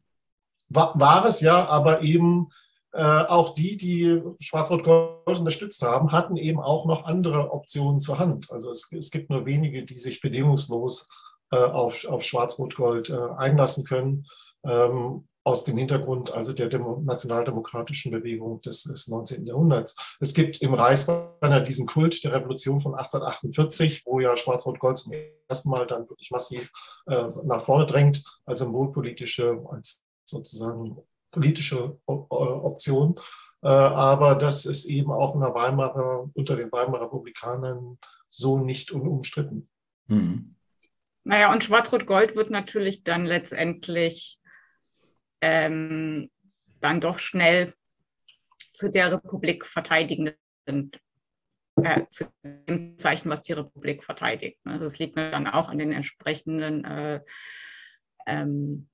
War, 0.70 0.98
war, 0.98 1.26
es 1.26 1.42
ja, 1.42 1.68
aber 1.68 2.04
eben 2.04 2.52
äh, 2.94 3.04
auch 3.04 3.54
die, 3.54 3.76
die 3.76 4.22
Schwarz-Rot-Gold 4.40 5.40
unterstützt 5.40 5.82
haben, 5.82 6.14
hatten 6.14 6.38
eben 6.38 6.62
auch 6.62 6.86
noch 6.86 7.04
andere 7.04 7.52
Optionen 7.52 8.00
zur 8.00 8.18
Hand. 8.18 8.50
Also 8.50 8.72
es, 8.72 8.90
es 8.94 9.12
gibt 9.12 9.30
nur 9.30 9.46
wenige, 9.46 9.84
die 9.84 9.98
sich 9.98 10.22
bedingungslos 10.22 11.10
äh, 11.52 11.58
auf, 11.58 12.06
auf 12.06 12.24
Schwarz-Rot-Gold 12.24 13.10
äh, 13.10 13.18
einlassen 13.38 13.84
können. 13.84 14.26
Ähm, 14.64 15.26
aus 15.50 15.64
dem 15.64 15.78
Hintergrund 15.78 16.32
also 16.32 16.54
der 16.54 16.68
Demo 16.68 17.02
nationaldemokratischen 17.04 18.12
Bewegung 18.12 18.62
des, 18.62 18.84
des 18.84 19.08
19. 19.08 19.48
Jahrhunderts. 19.48 20.16
Es 20.20 20.36
gibt 20.36 20.62
im 20.62 20.76
Reichsbanner 20.76 21.62
diesen 21.62 21.88
Kult 21.88 22.24
der 22.24 22.34
Revolution 22.34 22.82
von 22.82 22.94
1848, 22.94 24.04
wo 24.06 24.20
ja 24.20 24.38
Schwarz-Rot-Gold 24.38 25.00
zum 25.00 25.14
ersten 25.48 25.72
Mal 25.72 25.88
dann 25.88 26.08
wirklich 26.08 26.30
massiv 26.30 26.72
äh, 27.08 27.26
nach 27.46 27.64
vorne 27.64 27.88
drängt 27.88 28.24
als 28.46 28.60
symbolpolitische, 28.60 29.60
als 29.68 30.04
sozusagen 30.26 30.98
politische 31.32 31.98
Option. 32.06 33.20
Äh, 33.64 33.70
aber 33.70 34.36
das 34.36 34.66
ist 34.66 34.86
eben 34.86 35.12
auch 35.12 35.34
in 35.34 35.42
der 35.42 35.56
Weimarer, 35.56 36.30
unter 36.36 36.56
den 36.58 36.72
Weimarer 36.72 37.06
Republikanern 37.06 37.98
so 38.28 38.60
nicht 38.60 38.92
unumstritten. 38.92 39.68
Mhm. 40.06 40.56
Naja, 41.24 41.52
und 41.52 41.64
Schwarz-Rot-Gold 41.64 42.36
wird 42.36 42.52
natürlich 42.52 43.04
dann 43.04 43.26
letztendlich 43.26 44.39
ähm, 45.42 46.30
dann 46.80 47.02
doch 47.02 47.20
schnell 47.20 47.74
zu 48.74 48.90
der 48.90 49.12
Republik 49.12 49.66
verteidigenden, 49.66 50.36
äh, 51.84 52.02
zu 52.10 52.26
dem 52.44 52.98
Zeichen, 52.98 53.30
was 53.30 53.42
die 53.42 53.54
Republik 53.54 54.04
verteidigt. 54.04 54.60
Also 54.64 54.86
es 54.86 55.00
liegt 55.00 55.18
dann 55.18 55.48
auch 55.48 55.70
an 55.70 55.78
den 55.78 55.92
entsprechenden 55.92 56.86
äh, 56.86 57.22
ähm, 58.26 58.88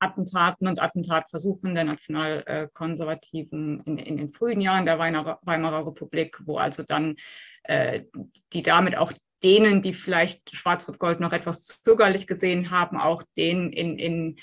Attentaten 0.00 0.68
und 0.68 0.80
Attentatversuchen 0.80 1.74
der 1.74 1.84
Nationalkonservativen 1.84 3.80
in, 3.84 3.98
in, 3.98 4.16
den 4.16 4.32
frühen 4.32 4.60
Jahren 4.60 4.86
der 4.86 4.98
Weimarer, 4.98 5.86
Republik, 5.86 6.40
wo 6.44 6.58
also 6.58 6.84
dann 6.84 7.16
äh, 7.64 8.02
die 8.52 8.62
damit 8.62 8.96
auch 8.96 9.12
denen, 9.42 9.82
die 9.82 9.92
vielleicht 9.92 10.54
Schwarz-Rot-Gold 10.54 11.20
noch 11.20 11.32
etwas 11.32 11.64
zögerlich 11.64 12.26
gesehen 12.26 12.70
haben, 12.70 12.98
auch 12.98 13.22
denen 13.36 13.72
in, 13.72 13.98
in, 13.98 14.36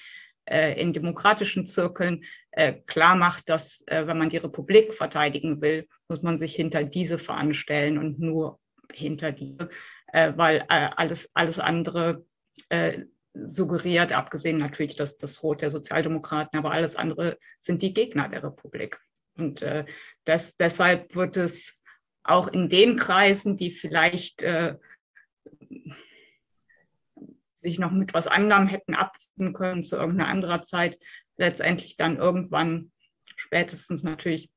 in 0.79 0.93
demokratischen 0.93 1.65
Zirkeln 1.65 2.23
äh, 2.51 2.73
klar 2.85 3.15
macht, 3.15 3.49
dass 3.49 3.83
äh, 3.87 4.07
wenn 4.07 4.17
man 4.17 4.29
die 4.29 4.37
Republik 4.37 4.93
verteidigen 4.93 5.61
will, 5.61 5.87
muss 6.07 6.21
man 6.21 6.37
sich 6.37 6.55
hinter 6.55 6.83
diese 6.83 7.17
veranstellen 7.17 7.97
und 7.97 8.19
nur 8.19 8.59
hinter 8.93 9.31
die, 9.31 9.57
äh, 10.13 10.33
weil 10.35 10.65
äh, 10.69 10.89
alles, 10.95 11.29
alles 11.33 11.59
andere 11.59 12.25
äh, 12.69 12.99
suggeriert, 13.33 14.13
abgesehen 14.13 14.57
natürlich 14.57 14.95
das, 14.95 15.17
das 15.17 15.43
Rot 15.43 15.61
der 15.61 15.71
Sozialdemokraten, 15.71 16.57
aber 16.57 16.71
alles 16.71 16.95
andere 16.95 17.37
sind 17.59 17.81
die 17.81 17.93
Gegner 17.93 18.29
der 18.29 18.43
Republik. 18.43 18.99
Und 19.37 19.61
äh, 19.61 19.85
das, 20.23 20.55
deshalb 20.55 21.15
wird 21.15 21.35
es 21.35 21.77
auch 22.23 22.47
in 22.47 22.69
den 22.69 22.95
Kreisen, 22.95 23.57
die 23.57 23.71
vielleicht 23.71 24.41
äh, 24.41 24.75
sich 27.65 27.79
noch 27.79 27.91
mit 27.91 28.13
was 28.13 28.27
anderem 28.27 28.67
hätten 28.67 28.95
abfinden 28.95 29.53
können 29.53 29.83
zu 29.83 29.97
irgendeiner 29.97 30.29
anderen 30.29 30.63
Zeit, 30.63 30.97
letztendlich 31.37 31.97
dann 31.97 32.17
irgendwann, 32.17 32.91
spätestens 33.35 34.03
natürlich 34.03 34.49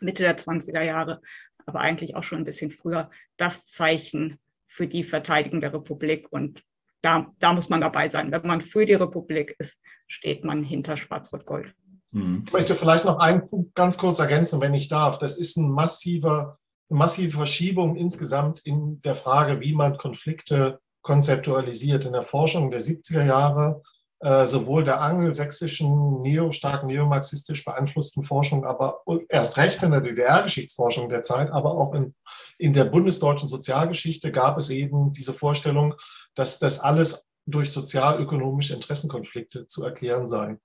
Mitte 0.00 0.22
der 0.22 0.38
20er 0.38 0.82
Jahre, 0.82 1.20
aber 1.66 1.80
eigentlich 1.80 2.14
auch 2.14 2.22
schon 2.22 2.38
ein 2.38 2.44
bisschen 2.44 2.70
früher, 2.70 3.10
das 3.36 3.66
Zeichen 3.66 4.38
für 4.68 4.86
die 4.86 5.04
Verteidigung 5.04 5.60
der 5.60 5.72
Republik 5.72 6.28
und 6.30 6.62
da, 7.00 7.32
da 7.38 7.52
muss 7.52 7.68
man 7.68 7.80
dabei 7.80 8.08
sein. 8.08 8.32
Wenn 8.32 8.46
man 8.46 8.60
für 8.60 8.86
die 8.86 8.94
Republik 8.94 9.54
ist, 9.58 9.78
steht 10.06 10.44
man 10.44 10.62
hinter 10.62 10.96
Schwarz-Rot-Gold. 10.96 11.74
Mhm. 12.12 12.44
Ich 12.46 12.52
möchte 12.52 12.74
vielleicht 12.74 13.04
noch 13.04 13.18
einen 13.18 13.44
Punkt 13.44 13.74
ganz 13.74 13.98
kurz 13.98 14.18
ergänzen, 14.18 14.60
wenn 14.60 14.74
ich 14.74 14.88
darf. 14.88 15.18
Das 15.18 15.36
ist 15.36 15.56
ein 15.56 15.70
massiver, 15.70 16.58
eine 16.88 16.98
massive 16.98 17.36
Verschiebung 17.36 17.96
insgesamt 17.96 18.60
in 18.64 19.00
der 19.02 19.14
Frage, 19.14 19.60
wie 19.60 19.74
man 19.74 19.98
Konflikte 19.98 20.80
konzeptualisiert. 21.04 22.06
In 22.06 22.12
der 22.12 22.24
Forschung 22.24 22.72
der 22.72 22.80
70er 22.80 23.24
Jahre 23.24 23.82
äh, 24.20 24.46
sowohl 24.46 24.84
der 24.84 25.02
angelsächsischen, 25.02 26.22
neo, 26.22 26.50
stark 26.50 26.84
neomarxistisch 26.84 27.64
beeinflussten 27.64 28.24
Forschung, 28.24 28.64
aber 28.64 29.02
erst 29.28 29.58
recht 29.58 29.82
in 29.82 29.90
der 29.90 30.00
DDR-Geschichtsforschung 30.00 31.08
der 31.10 31.20
Zeit, 31.20 31.52
aber 31.52 31.72
auch 31.72 31.94
in, 31.94 32.14
in 32.56 32.72
der 32.72 32.86
bundesdeutschen 32.86 33.50
Sozialgeschichte 33.50 34.32
gab 34.32 34.56
es 34.56 34.70
eben 34.70 35.12
diese 35.12 35.34
Vorstellung, 35.34 35.94
dass 36.34 36.58
das 36.58 36.80
alles 36.80 37.26
durch 37.46 37.70
sozialökonomische 37.70 38.72
Interessenkonflikte 38.72 39.66
zu 39.66 39.84
erklären 39.84 40.26
sei. 40.26 40.56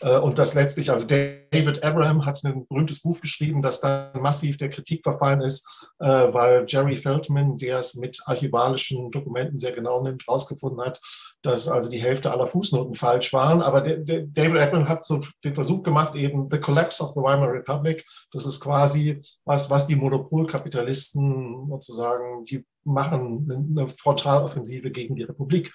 Äh, 0.00 0.18
und 0.18 0.38
das 0.38 0.54
letztlich, 0.54 0.90
also 0.90 1.06
David 1.06 1.82
Abraham 1.82 2.24
hat 2.24 2.42
ein 2.44 2.66
berühmtes 2.68 3.02
Buch 3.02 3.20
geschrieben, 3.20 3.62
das 3.62 3.80
dann 3.80 4.10
massiv 4.20 4.56
der 4.56 4.70
Kritik 4.70 5.02
verfallen 5.02 5.40
ist, 5.40 5.88
äh, 5.98 6.06
weil 6.06 6.64
Jerry 6.68 6.96
Feldman, 6.96 7.56
der 7.58 7.78
es 7.78 7.94
mit 7.94 8.20
archivalischen 8.26 9.10
Dokumenten 9.10 9.58
sehr 9.58 9.72
genau 9.72 10.02
nimmt, 10.02 10.26
herausgefunden 10.26 10.84
hat, 10.84 11.00
dass 11.42 11.68
also 11.68 11.90
die 11.90 11.98
Hälfte 12.02 12.30
aller 12.30 12.48
Fußnoten 12.48 12.94
falsch 12.94 13.32
waren. 13.32 13.62
Aber 13.62 13.80
David 13.80 14.38
Abraham 14.38 14.88
hat 14.88 15.04
so 15.04 15.20
den 15.44 15.54
Versuch 15.54 15.82
gemacht, 15.82 16.14
eben 16.14 16.48
The 16.50 16.58
Collapse 16.60 17.02
of 17.02 17.10
the 17.10 17.20
Weimar 17.20 17.52
Republic, 17.52 18.04
das 18.32 18.46
ist 18.46 18.60
quasi 18.60 19.20
was, 19.44 19.70
was 19.70 19.86
die 19.86 19.96
Monopolkapitalisten 19.96 21.66
sozusagen, 21.68 22.44
die 22.44 22.64
machen 22.88 23.74
eine 23.76 23.88
Frontaloffensive 23.98 24.90
gegen 24.90 25.16
die 25.16 25.24
Republik. 25.24 25.72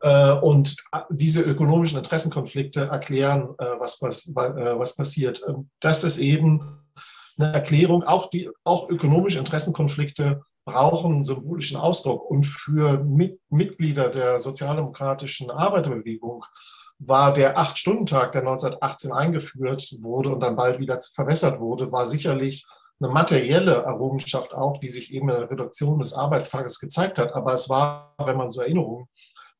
Äh, 0.00 0.32
und 0.32 0.76
diese 1.10 1.42
ökonomischen 1.42 1.98
Interessenkonflikte 1.98 2.86
erklären, 2.86 3.54
äh, 3.58 3.66
was, 3.78 4.00
was, 4.00 4.28
äh, 4.28 4.78
was 4.78 4.96
passiert. 4.96 5.42
Ähm, 5.48 5.68
das 5.80 6.04
ist 6.04 6.18
eben 6.18 6.78
eine 7.38 7.52
Erklärung, 7.52 8.02
auch, 8.04 8.30
die, 8.30 8.50
auch 8.64 8.88
ökonomische 8.88 9.38
Interessenkonflikte 9.38 10.42
brauchen 10.64 11.24
symbolischen 11.24 11.76
Ausdruck. 11.76 12.30
Und 12.30 12.44
für 12.44 13.04
Mitglieder 13.50 14.10
der 14.10 14.38
sozialdemokratischen 14.38 15.50
Arbeiterbewegung 15.50 16.44
war 16.98 17.32
der 17.32 17.58
Acht-Stunden-Tag, 17.58 18.32
der 18.32 18.42
1918 18.42 19.12
eingeführt 19.12 19.96
wurde 20.00 20.30
und 20.30 20.40
dann 20.40 20.56
bald 20.56 20.78
wieder 20.78 21.00
verwässert 21.14 21.58
wurde, 21.58 21.90
war 21.90 22.06
sicherlich 22.06 22.64
eine 23.02 23.12
materielle 23.12 23.82
Errungenschaft 23.82 24.54
auch, 24.54 24.78
die 24.78 24.88
sich 24.88 25.12
eben 25.12 25.28
in 25.28 25.36
der 25.36 25.50
Reduktion 25.50 25.98
des 25.98 26.14
Arbeitstages 26.14 26.78
gezeigt 26.78 27.18
hat. 27.18 27.34
Aber 27.34 27.52
es 27.54 27.68
war, 27.68 28.14
wenn 28.18 28.36
man 28.36 28.50
so 28.50 28.60
Erinnerungen 28.60 29.08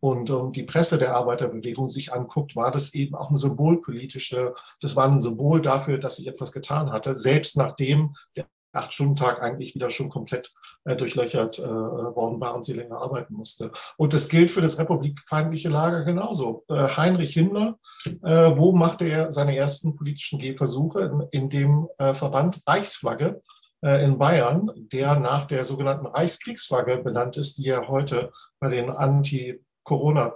und, 0.01 0.31
und 0.31 0.57
die 0.57 0.65
Presse 0.65 0.99
der 0.99 1.15
Arbeiterbewegung 1.15 1.89
sich 1.89 2.13
anguckt, 2.13 2.57
war 2.57 2.71
das 2.71 2.95
eben 2.95 3.15
auch 3.15 3.29
eine 3.29 3.37
symbolpolitische, 3.37 4.55
das 4.81 4.97
war 4.97 5.09
ein 5.09 5.21
Symbol 5.21 5.61
dafür, 5.63 5.99
dass 5.99 6.17
sich 6.17 6.29
etwas 6.29 6.53
getan 6.53 6.93
hatte, 6.93 7.15
selbst 7.15 7.57
nachdem 7.57 8.15
der 8.37 8.47
Acht-Stunden-Tag 8.73 9.43
eigentlich 9.43 9.75
wieder 9.75 9.91
schon 9.91 10.09
komplett 10.09 10.53
äh, 10.85 10.97
durchlöchert 10.97 11.59
äh, 11.59 11.63
worden 11.63 12.41
war 12.41 12.55
und 12.55 12.65
sie 12.65 12.73
länger 12.73 12.99
arbeiten 12.99 13.35
musste. 13.35 13.71
Und 13.97 14.15
das 14.15 14.29
gilt 14.29 14.51
für 14.51 14.61
das 14.61 14.79
republikfeindliche 14.79 15.69
Lager 15.69 16.05
genauso. 16.05 16.65
Äh, 16.69 16.89
Heinrich 16.97 17.35
Himmler, 17.35 17.79
äh, 18.23 18.57
wo 18.57 18.73
machte 18.73 19.05
er 19.05 19.33
seine 19.33 19.57
ersten 19.57 19.97
politischen 19.97 20.39
Gehversuche? 20.39 21.01
In, 21.01 21.43
in 21.43 21.51
dem 21.51 21.89
äh, 21.99 22.15
Verband 22.15 22.61
Reichsflagge 22.67 23.43
äh, 23.83 24.05
in 24.05 24.19
Bayern, 24.19 24.71
der 24.77 25.17
nach 25.19 25.47
der 25.47 25.65
sogenannten 25.65 26.07
Reichskriegsflagge 26.07 26.99
benannt 26.99 27.37
ist, 27.37 27.59
die 27.59 27.69
er 27.69 27.89
heute 27.89 28.33
bei 28.61 28.69
den 28.69 28.91
Anti-Corona- 28.91 30.35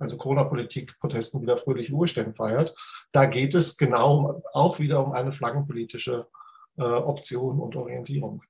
also 0.00 0.16
Corona-Politik-Protesten 0.16 1.42
wieder 1.42 1.58
fröhliche 1.58 1.92
Urstände 1.92 2.32
feiert. 2.32 2.74
Da 3.12 3.26
geht 3.26 3.54
es 3.54 3.76
genau 3.76 4.40
auch 4.52 4.78
wieder 4.78 5.04
um 5.04 5.12
eine 5.12 5.32
flaggenpolitische 5.32 6.28
Option 6.84 7.60
und 7.60 7.76
Orientierung. 7.76 8.42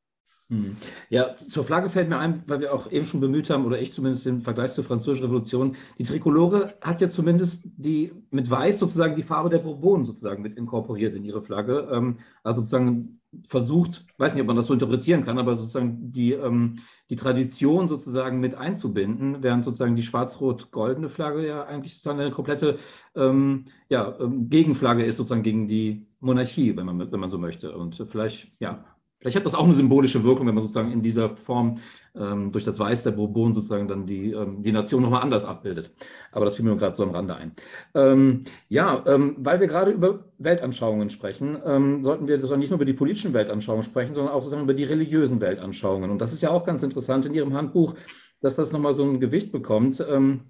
Hm. 0.50 0.76
Ja, 1.10 1.34
zur 1.34 1.62
Flagge 1.62 1.90
fällt 1.90 2.08
mir 2.08 2.18
ein, 2.18 2.42
weil 2.46 2.60
wir 2.60 2.72
auch 2.72 2.90
eben 2.90 3.04
schon 3.04 3.20
bemüht 3.20 3.50
haben, 3.50 3.66
oder 3.66 3.78
ich 3.78 3.92
zumindest 3.92 4.24
den 4.24 4.40
Vergleich 4.40 4.72
zur 4.72 4.82
Französischen 4.82 5.26
Revolution. 5.26 5.76
Die 5.98 6.04
Trikolore 6.04 6.74
hat 6.80 7.02
ja 7.02 7.08
zumindest 7.08 7.64
die 7.76 8.12
mit 8.30 8.50
Weiß 8.50 8.78
sozusagen 8.78 9.14
die 9.14 9.22
Farbe 9.22 9.50
der 9.50 9.58
Bourbonen 9.58 10.06
sozusagen 10.06 10.42
mit 10.42 10.54
inkorporiert 10.54 11.14
in 11.14 11.24
ihre 11.24 11.42
Flagge. 11.42 11.88
Ähm, 11.92 12.16
also 12.42 12.62
sozusagen 12.62 13.20
versucht, 13.46 14.06
weiß 14.16 14.32
nicht, 14.32 14.40
ob 14.40 14.46
man 14.46 14.56
das 14.56 14.68
so 14.68 14.72
interpretieren 14.72 15.22
kann, 15.22 15.38
aber 15.38 15.56
sozusagen 15.56 16.12
die, 16.12 16.32
ähm, 16.32 16.76
die 17.10 17.16
Tradition 17.16 17.86
sozusagen 17.86 18.40
mit 18.40 18.54
einzubinden, 18.54 19.42
während 19.42 19.66
sozusagen 19.66 19.96
die 19.96 20.02
schwarz-rot-goldene 20.02 21.10
Flagge 21.10 21.46
ja 21.46 21.64
eigentlich 21.64 21.92
sozusagen 21.92 22.20
eine 22.20 22.30
komplette 22.30 22.78
ähm, 23.14 23.66
ja, 23.90 24.16
Gegenflagge 24.18 25.04
ist 25.04 25.18
sozusagen 25.18 25.42
gegen 25.42 25.68
die 25.68 26.06
Monarchie, 26.20 26.74
wenn 26.74 26.86
man, 26.86 27.12
wenn 27.12 27.20
man 27.20 27.28
so 27.30 27.36
möchte. 27.36 27.76
Und 27.76 27.96
vielleicht, 28.10 28.50
ja, 28.60 28.82
Vielleicht 29.20 29.36
hat 29.36 29.46
das 29.46 29.54
auch 29.54 29.64
eine 29.64 29.74
symbolische 29.74 30.22
Wirkung, 30.22 30.46
wenn 30.46 30.54
man 30.54 30.62
sozusagen 30.62 30.92
in 30.92 31.02
dieser 31.02 31.36
Form 31.36 31.78
ähm, 32.14 32.52
durch 32.52 32.64
das 32.64 32.78
Weiß 32.78 33.02
der 33.02 33.10
Bourbon 33.10 33.52
sozusagen 33.52 33.88
dann 33.88 34.06
die, 34.06 34.30
ähm, 34.30 34.62
die 34.62 34.70
Nation 34.70 35.02
nochmal 35.02 35.22
anders 35.22 35.44
abbildet. 35.44 35.90
Aber 36.30 36.44
das 36.44 36.54
fiel 36.54 36.64
mir 36.64 36.76
gerade 36.76 36.94
so 36.94 37.02
am 37.02 37.10
Rande 37.10 37.34
ein. 37.34 37.52
Ähm, 37.94 38.44
ja, 38.68 39.02
ähm, 39.06 39.34
weil 39.38 39.58
wir 39.58 39.66
gerade 39.66 39.90
über 39.90 40.24
Weltanschauungen 40.38 41.10
sprechen, 41.10 41.58
ähm, 41.64 42.02
sollten 42.02 42.28
wir 42.28 42.36
sozusagen 42.36 42.60
nicht 42.60 42.70
nur 42.70 42.76
über 42.76 42.84
die 42.84 42.92
politischen 42.92 43.34
Weltanschauungen 43.34 43.82
sprechen, 43.82 44.14
sondern 44.14 44.32
auch 44.32 44.40
sozusagen 44.40 44.62
über 44.62 44.74
die 44.74 44.84
religiösen 44.84 45.40
Weltanschauungen. 45.40 46.10
Und 46.10 46.20
das 46.20 46.32
ist 46.32 46.42
ja 46.42 46.50
auch 46.50 46.64
ganz 46.64 46.84
interessant 46.84 47.26
in 47.26 47.34
Ihrem 47.34 47.54
Handbuch, 47.54 47.96
dass 48.40 48.54
das 48.54 48.72
nochmal 48.72 48.94
so 48.94 49.02
ein 49.02 49.18
Gewicht 49.18 49.50
bekommt, 49.50 50.04
ähm, 50.08 50.42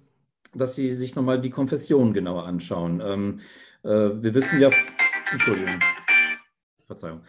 dass 0.53 0.75
Sie 0.75 0.91
sich 0.91 1.15
nochmal 1.15 1.41
die 1.41 1.49
Konfession 1.49 2.13
genauer 2.13 2.45
anschauen. 2.45 3.39
Äh, 3.83 3.87
wir 3.87 4.33
wissen 4.33 4.59
ja, 4.59 4.69
Entschuldigung. 5.31 5.79
Verzeihung. 6.85 7.21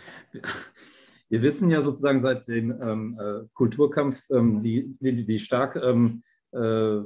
Wir 1.31 1.43
wissen 1.43 1.71
ja 1.71 1.81
sozusagen 1.81 2.21
seit 2.21 2.47
dem 2.49 2.75
ähm, 2.83 3.19
äh, 3.19 3.47
Kulturkampf, 3.55 4.21
ähm, 4.31 4.63
wie, 4.63 4.97
wie, 4.99 5.27
wie, 5.29 5.39
stark 5.39 5.77
ähm, 5.77 6.23
äh, 6.53 6.97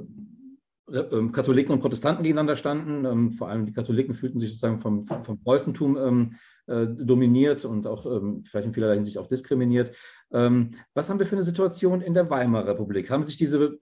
ähm, 0.91 1.31
Katholiken 1.31 1.73
und 1.73 1.79
Protestanten 1.79 2.23
gegeneinander 2.23 2.55
standen. 2.55 3.05
Ähm, 3.05 3.29
vor 3.29 3.49
allem 3.49 3.67
die 3.67 3.71
Katholiken 3.71 4.15
fühlten 4.15 4.39
sich 4.39 4.49
sozusagen 4.49 4.79
vom, 4.79 5.05
vom 5.05 5.39
Preußentum 5.39 5.97
ähm, 5.97 6.35
äh, 6.65 6.87
dominiert 6.87 7.65
und 7.65 7.85
auch 7.85 8.03
vielleicht 8.43 8.65
in 8.65 8.73
vielerlei 8.73 8.95
Hinsicht 8.95 9.19
auch 9.19 9.27
diskriminiert. 9.27 9.95
was 10.31 11.09
haben 11.09 11.19
wir 11.19 11.27
für 11.27 11.35
eine 11.35 11.43
Situation 11.43 12.01
in 12.01 12.15
der 12.15 12.31
Weimarer 12.31 12.69
Republik? 12.69 13.11
Haben 13.11 13.23
sich 13.23 13.37
diese, 13.37 13.77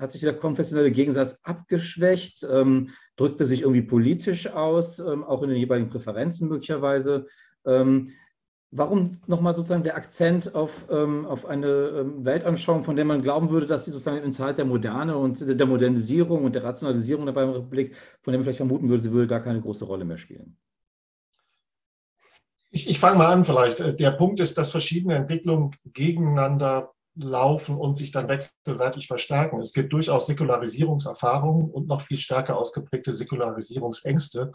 hat 0.00 0.10
sich 0.10 0.22
der 0.22 0.36
konfessionelle 0.36 0.90
Gegensatz 0.90 1.38
abgeschwächt? 1.44 2.42
drückte 3.16 3.46
sich 3.46 3.62
irgendwie 3.62 3.82
politisch 3.82 4.48
aus, 4.48 5.00
auch 5.00 5.42
in 5.44 5.50
den 5.50 5.58
jeweiligen 5.58 5.90
Präferenzen 5.90 6.48
möglicherweise? 6.48 7.26
Warum 8.70 9.18
nochmal 9.26 9.54
sozusagen 9.54 9.82
der 9.82 9.96
Akzent 9.96 10.54
auf, 10.54 10.86
ähm, 10.90 11.24
auf 11.24 11.46
eine 11.46 11.66
ähm, 11.66 12.24
Weltanschauung, 12.24 12.82
von 12.82 12.96
der 12.96 13.06
man 13.06 13.22
glauben 13.22 13.48
würde, 13.48 13.66
dass 13.66 13.86
sie 13.86 13.90
sozusagen 13.90 14.22
in 14.22 14.32
Zeit 14.32 14.58
der 14.58 14.66
Moderne 14.66 15.16
und 15.16 15.40
der 15.40 15.66
Modernisierung 15.66 16.44
und 16.44 16.54
der 16.54 16.64
Rationalisierung 16.64 17.24
der 17.24 17.34
Weimarer 17.34 17.58
Republik, 17.58 17.96
von 18.20 18.32
der 18.32 18.38
man 18.38 18.44
vielleicht 18.44 18.58
vermuten 18.58 18.90
würde, 18.90 19.02
sie 19.02 19.12
würde 19.12 19.26
gar 19.26 19.40
keine 19.40 19.62
große 19.62 19.86
Rolle 19.86 20.04
mehr 20.04 20.18
spielen? 20.18 20.58
Ich, 22.70 22.90
ich 22.90 23.00
fange 23.00 23.16
mal 23.16 23.32
an 23.32 23.46
vielleicht. 23.46 23.98
Der 23.98 24.10
Punkt 24.10 24.38
ist, 24.40 24.58
dass 24.58 24.70
verschiedene 24.70 25.14
Entwicklungen 25.14 25.74
gegeneinander 25.84 26.92
laufen 27.14 27.76
und 27.76 27.96
sich 27.96 28.12
dann 28.12 28.28
wechselseitig 28.28 29.06
verstärken. 29.06 29.60
Es 29.60 29.72
gibt 29.72 29.92
durchaus 29.92 30.26
Säkularisierungserfahrungen 30.26 31.70
und 31.70 31.88
noch 31.88 32.02
viel 32.02 32.18
stärker 32.18 32.56
ausgeprägte 32.56 33.12
Säkularisierungsängste. 33.12 34.52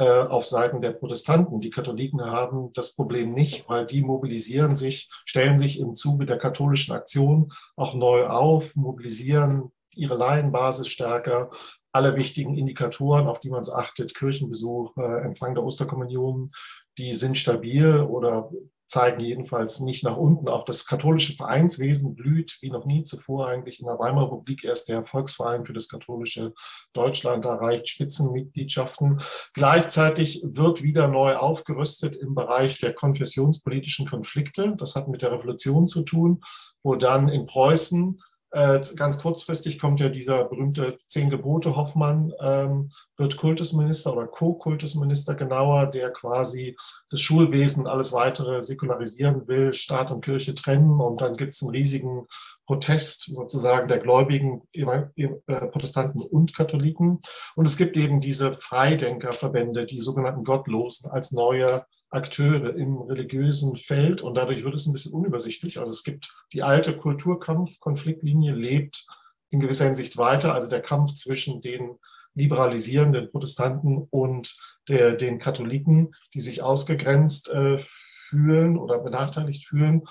Äh, 0.00 0.22
auf 0.22 0.46
Seiten 0.46 0.80
der 0.80 0.92
Protestanten. 0.92 1.60
Die 1.60 1.68
Katholiken 1.68 2.22
haben 2.22 2.72
das 2.72 2.94
Problem 2.94 3.34
nicht, 3.34 3.68
weil 3.68 3.84
die 3.84 4.00
mobilisieren 4.00 4.74
sich, 4.74 5.10
stellen 5.26 5.58
sich 5.58 5.78
im 5.78 5.94
Zuge 5.94 6.24
der 6.24 6.38
katholischen 6.38 6.94
Aktion 6.94 7.52
auch 7.76 7.92
neu 7.92 8.26
auf, 8.26 8.74
mobilisieren 8.76 9.72
ihre 9.94 10.14
Laienbasis 10.16 10.88
stärker, 10.88 11.50
alle 11.92 12.16
wichtigen 12.16 12.56
Indikatoren, 12.56 13.26
auf 13.26 13.40
die 13.40 13.50
man 13.50 13.62
achtet, 13.74 14.14
Kirchenbesuch, 14.14 14.96
äh, 14.96 15.20
Empfang 15.20 15.54
der 15.54 15.64
Osterkommunion, 15.64 16.50
die 16.96 17.12
sind 17.12 17.36
stabil 17.36 18.00
oder 18.00 18.50
zeigen 18.90 19.20
jedenfalls 19.20 19.78
nicht 19.80 20.02
nach 20.02 20.16
unten. 20.16 20.48
Auch 20.48 20.64
das 20.64 20.84
katholische 20.84 21.36
Vereinswesen 21.36 22.16
blüht 22.16 22.58
wie 22.60 22.70
noch 22.70 22.84
nie 22.84 23.04
zuvor 23.04 23.46
eigentlich 23.48 23.78
in 23.78 23.86
der 23.86 24.00
Weimarer 24.00 24.32
Republik. 24.32 24.64
Erst 24.64 24.88
der 24.88 25.06
Volksverein 25.06 25.64
für 25.64 25.72
das 25.72 25.88
katholische 25.88 26.52
Deutschland 26.92 27.44
erreicht 27.44 27.88
Spitzenmitgliedschaften. 27.88 29.22
Gleichzeitig 29.54 30.42
wird 30.44 30.82
wieder 30.82 31.06
neu 31.06 31.36
aufgerüstet 31.36 32.16
im 32.16 32.34
Bereich 32.34 32.80
der 32.80 32.92
konfessionspolitischen 32.92 34.08
Konflikte. 34.08 34.74
Das 34.76 34.96
hat 34.96 35.06
mit 35.06 35.22
der 35.22 35.30
Revolution 35.30 35.86
zu 35.86 36.02
tun, 36.02 36.40
wo 36.82 36.96
dann 36.96 37.28
in 37.28 37.46
Preußen 37.46 38.20
ganz 38.52 39.18
kurzfristig 39.18 39.78
kommt 39.78 40.00
ja 40.00 40.08
dieser 40.08 40.44
berühmte 40.44 40.98
Zehn 41.06 41.30
Gebote 41.30 41.76
Hoffmann, 41.76 42.32
ähm, 42.40 42.90
wird 43.16 43.36
Kultusminister 43.36 44.12
oder 44.12 44.26
Co-Kultusminister 44.26 45.34
genauer, 45.34 45.86
der 45.86 46.10
quasi 46.10 46.76
das 47.10 47.20
Schulwesen, 47.20 47.86
alles 47.86 48.12
weitere 48.12 48.60
säkularisieren 48.60 49.46
will, 49.46 49.72
Staat 49.72 50.10
und 50.10 50.24
Kirche 50.24 50.54
trennen. 50.54 51.00
Und 51.00 51.20
dann 51.20 51.36
gibt 51.36 51.54
es 51.54 51.62
einen 51.62 51.70
riesigen 51.70 52.26
Protest 52.66 53.32
sozusagen 53.34 53.88
der 53.88 53.98
Gläubigen, 53.98 54.62
äh, 54.72 55.66
Protestanten 55.66 56.20
und 56.20 56.54
Katholiken. 56.54 57.20
Und 57.54 57.66
es 57.66 57.76
gibt 57.76 57.96
eben 57.96 58.20
diese 58.20 58.54
Freidenkerverbände, 58.54 59.86
die 59.86 60.00
sogenannten 60.00 60.44
Gottlosen, 60.44 61.10
als 61.10 61.32
neue 61.32 61.84
Akteure 62.10 62.74
im 62.74 62.98
religiösen 62.98 63.76
Feld 63.76 64.22
und 64.22 64.34
dadurch 64.34 64.64
wird 64.64 64.74
es 64.74 64.86
ein 64.86 64.92
bisschen 64.92 65.12
unübersichtlich. 65.12 65.78
Also 65.78 65.92
es 65.92 66.02
gibt 66.02 66.32
die 66.52 66.62
alte 66.62 66.96
Kulturkampf-Konfliktlinie 66.96 68.52
lebt 68.52 69.06
in 69.50 69.60
gewisser 69.60 69.86
Hinsicht 69.86 70.16
weiter, 70.16 70.54
also 70.54 70.68
der 70.68 70.82
Kampf 70.82 71.14
zwischen 71.14 71.60
den 71.60 71.98
liberalisierenden 72.34 73.30
Protestanten 73.30 74.06
und 74.10 74.56
der, 74.88 75.14
den 75.14 75.38
Katholiken, 75.38 76.14
die 76.34 76.40
sich 76.40 76.62
ausgegrenzt 76.62 77.48
äh, 77.48 77.78
fühlen 77.80 78.78
oder 78.78 78.98
benachteiligt 78.98 79.66
fühlen. 79.66 80.02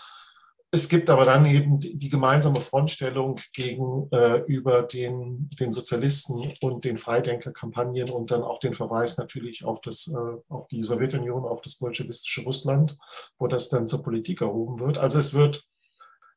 Es 0.72 0.88
gibt 0.88 1.10
aber 1.10 1.26
dann 1.26 1.48
eben 1.48 1.80
die 1.80 2.10
gemeinsame 2.10 2.62
Frontstellung 2.62 3.40
gegenüber 3.54 4.80
äh, 4.84 4.88
den, 4.88 5.50
den 5.60 5.72
Sozialisten 5.72 6.54
und 6.62 6.86
den 6.86 7.00
Freidenkerkampagnen 7.00 8.12
und 8.12 8.30
dann 8.30 8.44
auch 8.44 8.60
den 8.60 8.76
Verweis 8.76 9.18
natürlich 9.18 9.66
auf, 9.66 9.82
das, 9.82 10.08
äh, 10.08 10.38
auf 10.48 10.68
die 10.68 10.84
Sowjetunion, 10.84 11.46
auf 11.46 11.62
das 11.62 11.80
bolschewistische 11.80 12.44
Russland, 12.44 12.96
wo 13.40 13.48
das 13.48 13.70
dann 13.70 13.88
zur 13.88 14.04
Politik 14.04 14.42
erhoben 14.42 14.80
wird. 14.80 15.00
Also 15.00 15.18
es 15.18 15.34
wird, 15.34 15.64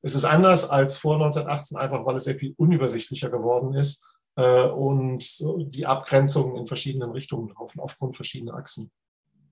es 0.01 0.15
ist 0.15 0.25
anders 0.25 0.71
als 0.71 0.97
vor 0.97 1.15
1918, 1.15 1.77
einfach 1.77 2.07
weil 2.07 2.17
es 2.17 2.25
sehr 2.25 2.37
viel 2.37 2.55
unübersichtlicher 2.57 3.29
geworden 3.29 3.75
ist 3.75 4.03
äh, 4.37 4.65
und 4.65 5.45
die 5.75 5.85
Abgrenzungen 5.85 6.57
in 6.57 6.67
verschiedenen 6.67 7.11
Richtungen 7.11 7.51
laufen, 7.51 7.81
aufgrund 7.81 8.17
verschiedener 8.17 8.55
Achsen. 8.55 8.91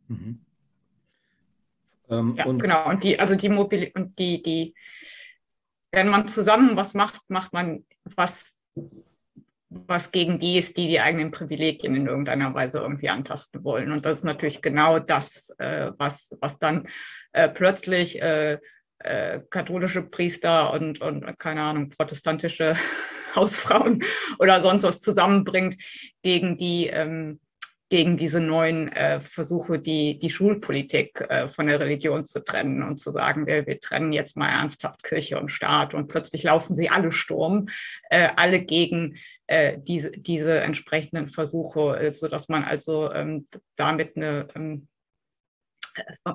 Mhm. 0.08 0.40
Ähm, 2.10 2.34
ja, 2.36 2.46
und 2.46 2.58
genau. 2.60 2.88
Und 2.88 3.04
die, 3.04 3.18
also 3.18 3.34
die 3.34 3.48
Mobilität 3.48 3.94
und 3.94 4.18
die, 4.18 4.42
die, 4.42 4.74
wenn 5.92 6.08
man 6.08 6.28
zusammen 6.28 6.76
was 6.76 6.94
macht, 6.94 7.22
macht 7.28 7.52
man 7.52 7.84
was, 8.16 8.54
was 9.68 10.10
gegen 10.10 10.40
die 10.40 10.58
ist, 10.58 10.76
die 10.76 10.88
die 10.88 11.00
eigenen 11.00 11.30
Privilegien 11.30 11.94
in 11.94 12.06
irgendeiner 12.06 12.52
Weise 12.54 12.78
irgendwie 12.78 13.08
antasten 13.08 13.62
wollen. 13.64 13.92
Und 13.92 14.04
das 14.04 14.18
ist 14.18 14.24
natürlich 14.24 14.62
genau 14.62 14.98
das, 14.98 15.50
äh, 15.58 15.92
was, 15.96 16.36
was 16.40 16.58
dann 16.58 16.88
äh, 17.32 17.48
plötzlich 17.48 18.20
äh, 18.20 18.58
äh 18.98 19.40
katholische 19.48 20.02
Priester 20.02 20.72
und, 20.72 21.00
und, 21.00 21.38
keine 21.38 21.62
Ahnung, 21.62 21.90
protestantische 21.90 22.74
Hausfrauen 23.36 24.02
oder 24.40 24.60
sonst 24.60 24.82
was 24.82 25.00
zusammenbringt 25.00 25.76
gegen 26.22 26.56
die 26.56 26.88
ähm, 26.88 27.38
gegen 27.90 28.16
diese 28.16 28.40
neuen 28.40 28.88
äh, 28.92 29.20
Versuche, 29.20 29.80
die, 29.80 30.18
die 30.18 30.30
Schulpolitik 30.30 31.20
äh, 31.28 31.48
von 31.48 31.66
der 31.66 31.80
Religion 31.80 32.24
zu 32.24 32.42
trennen 32.42 32.84
und 32.84 32.98
zu 32.98 33.10
sagen, 33.10 33.46
wir, 33.46 33.66
wir 33.66 33.80
trennen 33.80 34.12
jetzt 34.12 34.36
mal 34.36 34.48
ernsthaft 34.48 35.02
Kirche 35.02 35.38
und 35.38 35.50
Staat 35.50 35.92
und 35.92 36.06
plötzlich 36.06 36.44
laufen 36.44 36.76
sie 36.76 36.88
alle 36.88 37.10
Sturm, 37.10 37.68
äh, 38.08 38.28
alle 38.36 38.60
gegen 38.60 39.16
äh, 39.48 39.78
diese, 39.78 40.12
diese 40.12 40.60
entsprechenden 40.60 41.28
Versuche, 41.30 41.98
äh, 41.98 42.12
sodass 42.12 42.48
man 42.48 42.62
also 42.62 43.12
ähm, 43.12 43.46
damit 43.74 44.16
eine 44.16 44.46
ähm, 44.54 44.86
äh, 44.86 44.89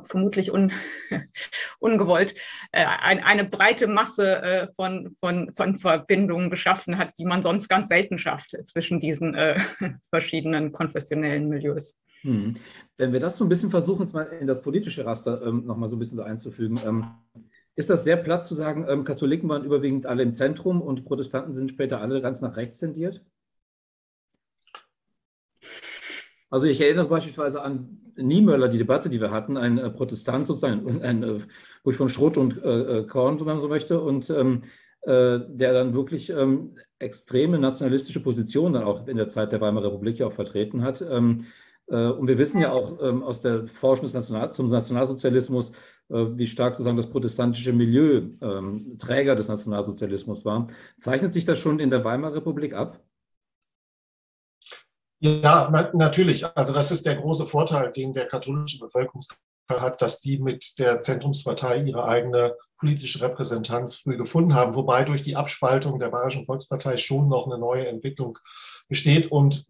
vermutlich 0.03 0.51
un, 0.51 0.71
ungewollt, 1.79 2.33
äh, 2.71 2.85
ein, 2.85 3.23
eine 3.23 3.45
breite 3.45 3.87
Masse 3.87 4.41
äh, 4.41 4.67
von, 4.75 5.15
von, 5.19 5.53
von 5.55 5.77
Verbindungen 5.77 6.49
geschaffen 6.49 6.97
hat, 6.97 7.17
die 7.17 7.25
man 7.25 7.41
sonst 7.41 7.67
ganz 7.67 7.87
selten 7.87 8.17
schafft 8.17 8.57
zwischen 8.67 8.99
diesen 8.99 9.33
äh, 9.33 9.59
verschiedenen 10.09 10.71
konfessionellen 10.71 11.49
Milieus. 11.49 11.95
Hm. 12.21 12.55
Wenn 12.97 13.13
wir 13.13 13.19
das 13.19 13.37
so 13.37 13.45
ein 13.45 13.49
bisschen 13.49 13.69
versuchen, 13.69 14.09
mal 14.11 14.23
in 14.23 14.47
das 14.47 14.61
politische 14.61 15.05
Raster 15.05 15.41
ähm, 15.45 15.65
nochmal 15.65 15.89
so 15.89 15.95
ein 15.95 15.99
bisschen 15.99 16.17
so 16.17 16.23
einzufügen, 16.23 16.79
ähm, 16.83 17.05
ist 17.75 17.89
das 17.89 18.03
sehr 18.03 18.17
platt 18.17 18.45
zu 18.45 18.55
sagen, 18.55 18.85
ähm, 18.87 19.03
Katholiken 19.03 19.49
waren 19.49 19.65
überwiegend 19.65 20.05
alle 20.05 20.23
im 20.23 20.33
Zentrum 20.33 20.81
und 20.81 21.05
Protestanten 21.05 21.53
sind 21.53 21.69
später 21.69 22.01
alle 22.01 22.21
ganz 22.21 22.41
nach 22.41 22.55
rechts 22.55 22.77
tendiert? 22.77 23.23
Also 26.55 26.67
ich 26.67 26.79
erinnere 26.79 27.07
beispielsweise 27.09 27.61
an 27.61 27.99
Niemöller, 28.15 28.69
die 28.69 28.77
Debatte, 28.77 29.09
die 29.09 29.19
wir 29.19 29.29
hatten, 29.29 29.57
ein 29.57 29.77
äh, 29.77 29.89
Protestant 29.89 30.47
sozusagen, 30.47 31.01
ein, 31.01 31.21
äh, 31.21 31.39
wo 31.83 31.91
ich 31.91 31.97
von 31.97 32.07
Schrot 32.07 32.37
und 32.37 32.63
äh, 32.63 32.99
äh, 32.99 33.07
Korn, 33.07 33.37
wenn 33.41 33.47
man 33.47 33.59
so 33.59 33.67
möchte, 33.67 33.99
und 33.99 34.29
ähm, 34.29 34.61
äh, 35.01 35.39
der 35.49 35.73
dann 35.73 35.93
wirklich 35.93 36.29
ähm, 36.29 36.77
extreme 36.97 37.59
nationalistische 37.59 38.21
Positionen 38.21 38.75
dann 38.75 38.83
auch 38.85 39.05
in 39.05 39.17
der 39.17 39.27
Zeit 39.27 39.51
der 39.51 39.59
Weimarer 39.59 39.87
Republik 39.87 40.17
ja 40.17 40.27
auch 40.27 40.31
vertreten 40.31 40.81
hat. 40.81 41.01
Ähm, 41.01 41.45
äh, 41.87 42.07
und 42.07 42.29
wir 42.29 42.37
wissen 42.37 42.61
ja 42.61 42.71
auch 42.71 43.01
ähm, 43.01 43.21
aus 43.21 43.41
der 43.41 43.67
Forschung 43.67 44.09
National 44.13 44.53
zum 44.53 44.69
Nationalsozialismus, 44.69 45.73
wie 46.07 46.45
stark 46.47 46.75
sozusagen 46.75 46.97
das 46.97 47.09
protestantische 47.09 47.73
Milieu 47.73 48.21
ähm, 48.39 48.95
Träger 48.99 49.35
des 49.35 49.47
Nationalsozialismus 49.47 50.45
war. 50.45 50.67
Zeichnet 50.99 51.33
sich 51.33 51.43
das 51.45 51.57
schon 51.57 51.79
in 51.79 51.89
der 51.89 52.05
Weimarer 52.05 52.35
Republik 52.35 52.75
ab? 52.75 53.03
Ja, 55.25 55.69
na, 55.71 55.89
natürlich. 55.93 56.45
Also 56.55 56.71
das 56.71 56.91
ist 56.91 57.05
der 57.05 57.15
große 57.15 57.47
Vorteil, 57.47 57.91
den 57.91 58.13
der 58.13 58.27
katholische 58.27 58.77
Bevölkerungsteil 58.77 59.37
hat, 59.71 59.99
dass 59.99 60.21
die 60.21 60.37
mit 60.37 60.77
der 60.77 61.01
Zentrumspartei 61.01 61.81
ihre 61.81 62.05
eigene 62.05 62.55
politische 62.77 63.21
Repräsentanz 63.21 63.95
früh 63.95 64.17
gefunden 64.17 64.53
haben, 64.53 64.75
wobei 64.75 65.03
durch 65.03 65.23
die 65.23 65.35
Abspaltung 65.35 65.97
der 65.97 66.09
Bayerischen 66.09 66.45
Volkspartei 66.45 66.97
schon 66.97 67.27
noch 67.27 67.47
eine 67.47 67.57
neue 67.57 67.87
Entwicklung 67.87 68.37
besteht 68.87 69.31
und 69.31 69.65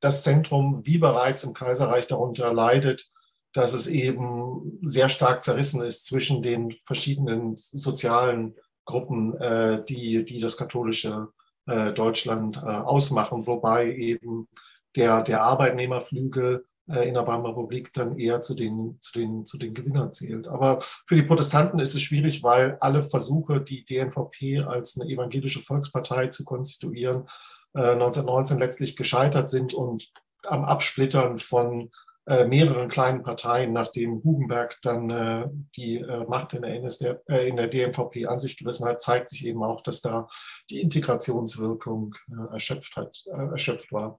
das 0.00 0.24
Zentrum, 0.24 0.84
wie 0.84 0.98
bereits 0.98 1.44
im 1.44 1.54
Kaiserreich, 1.54 2.08
darunter 2.08 2.52
leidet, 2.52 3.06
dass 3.52 3.74
es 3.74 3.86
eben 3.86 4.80
sehr 4.82 5.08
stark 5.08 5.44
zerrissen 5.44 5.84
ist 5.84 6.06
zwischen 6.06 6.42
den 6.42 6.72
verschiedenen 6.84 7.56
sozialen 7.56 8.56
Gruppen, 8.84 9.36
äh, 9.40 9.84
die, 9.84 10.24
die 10.24 10.40
das 10.40 10.56
katholische 10.56 11.28
äh, 11.66 11.92
Deutschland 11.92 12.56
äh, 12.56 12.66
ausmachen, 12.66 13.46
wobei 13.46 13.92
eben 13.92 14.48
der, 14.96 15.22
der 15.22 15.42
Arbeitnehmerflügel 15.42 16.64
äh, 16.88 17.08
in 17.08 17.14
der 17.14 17.26
Weimarer 17.26 17.56
Republik 17.56 17.92
dann 17.92 18.18
eher 18.18 18.40
zu 18.40 18.54
den, 18.54 18.98
zu, 19.00 19.18
den, 19.18 19.44
zu 19.44 19.58
den 19.58 19.74
Gewinnern 19.74 20.12
zählt. 20.12 20.48
Aber 20.48 20.80
für 20.80 21.16
die 21.16 21.22
Protestanten 21.22 21.78
ist 21.78 21.94
es 21.94 22.02
schwierig, 22.02 22.42
weil 22.42 22.76
alle 22.80 23.04
Versuche, 23.04 23.60
die 23.60 23.84
DNVP 23.84 24.60
als 24.66 24.98
eine 24.98 25.10
evangelische 25.10 25.60
Volkspartei 25.60 26.28
zu 26.28 26.44
konstituieren, 26.44 27.28
1919 27.74 28.58
letztlich 28.58 28.96
gescheitert 28.96 29.50
sind 29.50 29.74
und 29.74 30.10
am 30.46 30.64
Absplittern 30.64 31.38
von 31.38 31.90
äh, 32.26 32.44
mehreren 32.44 32.88
kleinen 32.88 33.22
Parteien, 33.22 33.72
nachdem 33.72 34.22
Hugenberg 34.24 34.76
dann 34.82 35.10
äh, 35.10 35.48
die 35.76 35.98
äh, 35.98 36.24
Macht 36.26 36.54
in 36.54 36.62
der, 36.62 36.74
NSD, 36.74 37.16
äh, 37.28 37.48
in 37.48 37.56
der 37.56 37.68
DMVP 37.68 38.26
an 38.26 38.40
sich 38.40 38.56
gerissen 38.56 38.86
hat, 38.86 39.00
zeigt 39.00 39.30
sich 39.30 39.46
eben 39.46 39.62
auch, 39.62 39.80
dass 39.82 40.00
da 40.00 40.28
die 40.68 40.80
Integrationswirkung 40.80 42.14
äh, 42.28 42.54
erschöpft, 42.54 42.96
hat, 42.96 43.22
äh, 43.26 43.50
erschöpft 43.52 43.92
war. 43.92 44.18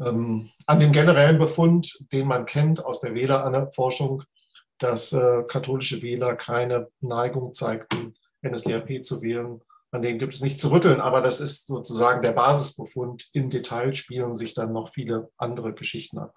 Ähm, 0.00 0.50
an 0.66 0.80
dem 0.80 0.92
generellen 0.92 1.38
Befund, 1.38 1.98
den 2.12 2.26
man 2.26 2.46
kennt 2.46 2.84
aus 2.84 3.00
der 3.00 3.14
Wählerforschung, 3.14 4.22
dass 4.78 5.10
katholische 5.48 6.02
Wähler 6.02 6.36
keine 6.36 6.86
Neigung 7.00 7.52
zeigten, 7.52 8.14
NSDAP 8.46 9.04
zu 9.04 9.22
wählen, 9.22 9.60
an 9.90 10.02
dem 10.02 10.20
gibt 10.20 10.34
es 10.34 10.42
nicht 10.42 10.56
zu 10.56 10.70
rütteln, 10.70 11.00
aber 11.00 11.20
das 11.20 11.40
ist 11.40 11.66
sozusagen 11.66 12.22
der 12.22 12.30
Basisbefund. 12.30 13.28
Im 13.32 13.50
Detail 13.50 13.92
spielen 13.94 14.36
sich 14.36 14.54
dann 14.54 14.72
noch 14.72 14.90
viele 14.90 15.30
andere 15.36 15.72
Geschichten 15.72 16.18
ab 16.18 16.34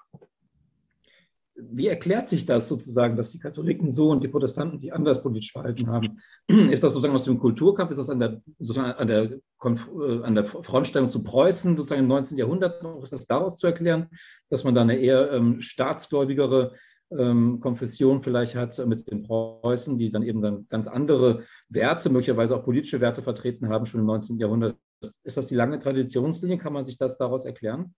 wie 1.56 1.88
erklärt 1.88 2.28
sich 2.28 2.46
das 2.46 2.68
sozusagen, 2.68 3.16
dass 3.16 3.32
die 3.32 3.40
Katholiken 3.40 3.92
so 3.92 4.10
und 4.10 4.24
die 4.24 4.28
Protestanten 4.28 4.80
sich 4.80 4.94
anders 4.94 5.22
politisch 5.22 5.52
verhalten 5.52 5.88
haben? 5.88 6.20
Ist 6.48 6.84
das 6.84 6.94
sozusagen 6.94 7.14
aus 7.14 7.26
dem 7.26 7.40
Kulturkampf? 7.40 7.92
Ist 7.92 7.98
das 7.98 8.10
an 8.10 8.20
der, 8.20 8.42
sozusagen 8.60 8.92
an 8.92 9.08
der, 9.08 9.24
äh, 9.32 10.24
an 10.24 10.36
der 10.36 10.44
Frontstellung 10.44 11.10
zu 11.10 11.24
Preußen 11.24 11.76
sozusagen 11.76 12.02
im 12.02 12.08
19. 12.08 12.38
Jahrhundert 12.38 12.82
noch? 12.84 13.02
Ist 13.04 13.14
das 13.14 13.28
daraus 13.28 13.58
zu 13.58 13.68
erklären, 13.68 14.08
dass 14.50 14.64
man 14.64 14.76
da 14.76 14.82
eine 14.82 14.96
eher 14.96 15.32
ähm, 15.32 15.62
staatsgläubigere 15.62 16.74
ähm, 17.12 17.60
Konfession 17.60 18.22
vielleicht 18.22 18.56
hat 18.56 18.78
mit 18.88 19.10
den 19.12 19.24
Preußen, 19.24 19.98
die 19.98 20.12
dann 20.12 20.24
eben 20.24 20.42
dann 20.42 20.68
ganz 20.70 20.88
andere 20.88 21.44
Werte, 21.68 22.10
möglicherweise 22.10 22.56
auch 22.56 22.64
politische 22.64 23.02
Werte 23.02 23.22
vertreten 23.22 23.70
haben, 23.70 23.86
schon 23.86 24.00
im 24.00 24.08
19. 24.08 24.40
Jahrhundert? 24.40 24.78
Ist 25.24 25.38
das 25.38 25.48
die 25.48 25.56
lange 25.56 25.80
Traditionslinie? 25.80 26.58
Kann 26.58 26.74
man 26.74 26.86
sich 26.86 26.98
das 26.98 27.18
daraus 27.18 27.46
erklären? 27.46 27.94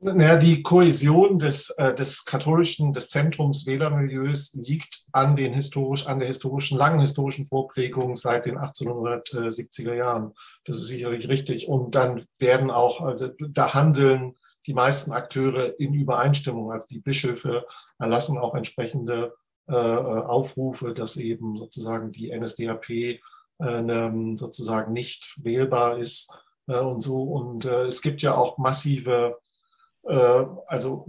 Naja, 0.00 0.36
die 0.36 0.62
Kohäsion 0.62 1.38
des, 1.38 1.70
äh, 1.78 1.94
des 1.94 2.24
katholischen, 2.24 2.92
des 2.92 3.08
Zentrums 3.08 3.66
Wählermilieus 3.66 4.52
liegt 4.54 5.04
an, 5.12 5.36
den 5.36 5.54
historisch, 5.54 6.06
an 6.06 6.18
der 6.18 6.28
historischen, 6.28 6.76
langen 6.76 7.00
historischen 7.00 7.46
Vorprägung 7.46 8.14
seit 8.14 8.44
den 8.44 8.58
1870er 8.58 9.94
Jahren. 9.94 10.34
Das 10.64 10.76
ist 10.76 10.88
sicherlich 10.88 11.28
richtig. 11.28 11.68
Und 11.68 11.94
dann 11.94 12.26
werden 12.38 12.70
auch, 12.70 13.00
also 13.00 13.30
da 13.48 13.72
handeln 13.72 14.36
die 14.66 14.74
meisten 14.74 15.12
Akteure 15.12 15.78
in 15.80 15.94
Übereinstimmung. 15.94 16.72
Also 16.72 16.88
die 16.90 17.00
Bischöfe 17.00 17.64
erlassen 17.98 18.36
auch 18.36 18.54
entsprechende 18.54 19.34
äh, 19.66 19.72
Aufrufe, 19.72 20.92
dass 20.92 21.16
eben 21.16 21.56
sozusagen 21.56 22.12
die 22.12 22.36
NSDAP 22.36 22.90
äh, 22.90 23.20
sozusagen 24.36 24.92
nicht 24.92 25.38
wählbar 25.42 25.98
ist 25.98 26.30
äh, 26.66 26.78
und 26.78 27.00
so. 27.00 27.22
Und 27.22 27.64
äh, 27.64 27.84
es 27.84 28.02
gibt 28.02 28.22
ja 28.22 28.34
auch 28.34 28.58
massive 28.58 29.36
äh, 29.40 29.45
also 30.06 31.06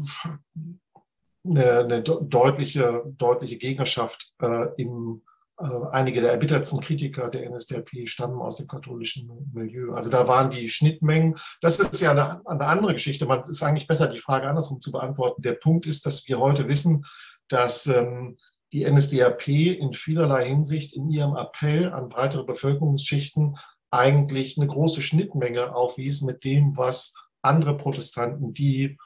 eine, 1.46 1.80
eine, 1.80 2.02
deutliche, 2.02 3.04
deutliche 3.18 3.58
Gegnerschaft 3.58 4.34
äh, 4.42 4.68
im 4.78 5.22
äh, 5.60 5.66
einige 5.92 6.22
der 6.22 6.32
erbittertsten 6.32 6.82
Kritiker 6.82 7.30
der 7.30 7.50
NSDAP 7.50 7.90
stammen 8.06 8.42
aus 8.42 8.58
dem 8.58 8.68
katholischen 8.68 9.52
Milieu. 9.54 9.94
Also 9.94 10.10
da 10.10 10.28
waren 10.28 10.50
die 10.50 10.70
Schnittmengen. 10.70 11.36
Das 11.62 11.80
ist 11.80 12.00
ja 12.00 12.12
eine, 12.12 12.42
eine 12.46 12.66
andere 12.66 12.94
Geschichte. 12.94 13.26
Man 13.26 13.42
ist 13.42 13.64
eigentlich 13.64 13.88
besser, 13.88 14.08
die 14.08 14.20
Frage 14.20 14.48
andersrum 14.48 14.80
zu 14.80 14.92
beantworten. 14.92 15.42
Der 15.42 15.54
Punkt 15.54 15.86
ist, 15.88 16.06
dass 16.06 16.28
wir 16.28 16.40
heute 16.40 16.68
wissen, 16.68 17.06
dass 17.48 17.88
ähm, 17.88 18.38
die 18.72 18.86
NSDAP 18.86 19.48
in 19.48 19.94
vielerlei 19.94 20.46
Hinsicht 20.46 20.94
in 20.94 21.10
ihrem 21.10 21.36
Appell 21.36 21.92
an 21.92 22.10
breitere 22.10 22.44
Bevölkerungsschichten 22.44 23.58
eigentlich 23.90 24.58
eine 24.58 24.68
große 24.68 25.02
Schnittmenge 25.02 25.74
aufwies 25.74 26.22
mit 26.22 26.44
dem, 26.44 26.76
was 26.78 27.16
andere 27.48 27.76
Protestanten, 27.78 28.54
die 28.54 28.98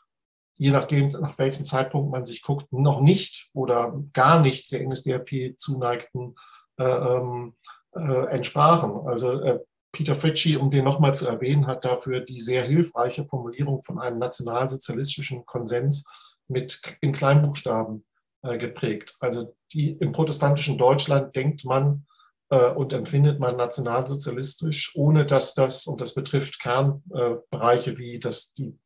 je 0.58 0.70
nachdem, 0.70 1.08
nach 1.08 1.40
welchem 1.40 1.66
Zeitpunkt 1.66 2.12
man 2.12 2.24
sich 2.24 2.44
guckt, 2.44 2.72
noch 2.72 3.02
nicht 3.02 3.50
oder 3.54 4.00
gar 4.14 4.40
nicht 4.40 4.72
der 4.72 4.88
NSDAP 4.88 5.56
zuneigten, 5.58 6.36
äh, 6.78 6.84
ähm, 6.84 7.56
äh, 7.96 8.26
entsprachen. 8.28 9.08
Also 9.08 9.42
äh, 9.42 9.60
Peter 9.92 10.16
Fritschi, 10.16 10.58
um 10.58 10.70
den 10.70 10.86
nochmal 10.86 11.16
zu 11.16 11.28
erwähnen, 11.28 11.66
hat 11.66 11.84
dafür 11.84 12.22
die 12.22 12.40
sehr 12.40 12.62
hilfreiche 12.62 13.26
Formulierung 13.26 13.82
von 13.82 14.00
einem 14.00 14.20
nationalsozialistischen 14.20 15.48
Konsens 15.48 16.06
mit 16.48 16.98
in 17.02 17.12
Kleinbuchstaben 17.12 18.06
äh, 18.44 18.60
geprägt. 18.60 19.16
Also 19.20 19.56
die, 19.74 19.94
im 19.94 20.12
protestantischen 20.12 20.78
Deutschland 20.78 21.36
denkt 21.36 21.66
man 21.66 22.06
und 22.52 22.92
empfindet 22.92 23.40
man 23.40 23.56
nationalsozialistisch, 23.56 24.92
ohne 24.96 25.26
dass 25.26 25.54
das, 25.54 25.88
und 25.88 26.02
das 26.02 26.14
betrifft 26.14 26.60
Kernbereiche 26.60 27.98
wie 27.98 28.20
das, 28.20 28.54
die, 28.54 28.78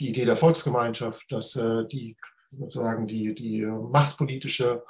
die 0.00 0.08
Idee 0.08 0.24
der 0.24 0.36
Volksgemeinschaft, 0.36 1.22
dass 1.30 1.54
äh, 1.56 1.86
die 1.86 2.16
sozusagen 2.48 3.06
die, 3.06 3.34
die 3.34 3.62
machtpolitische 3.64 4.82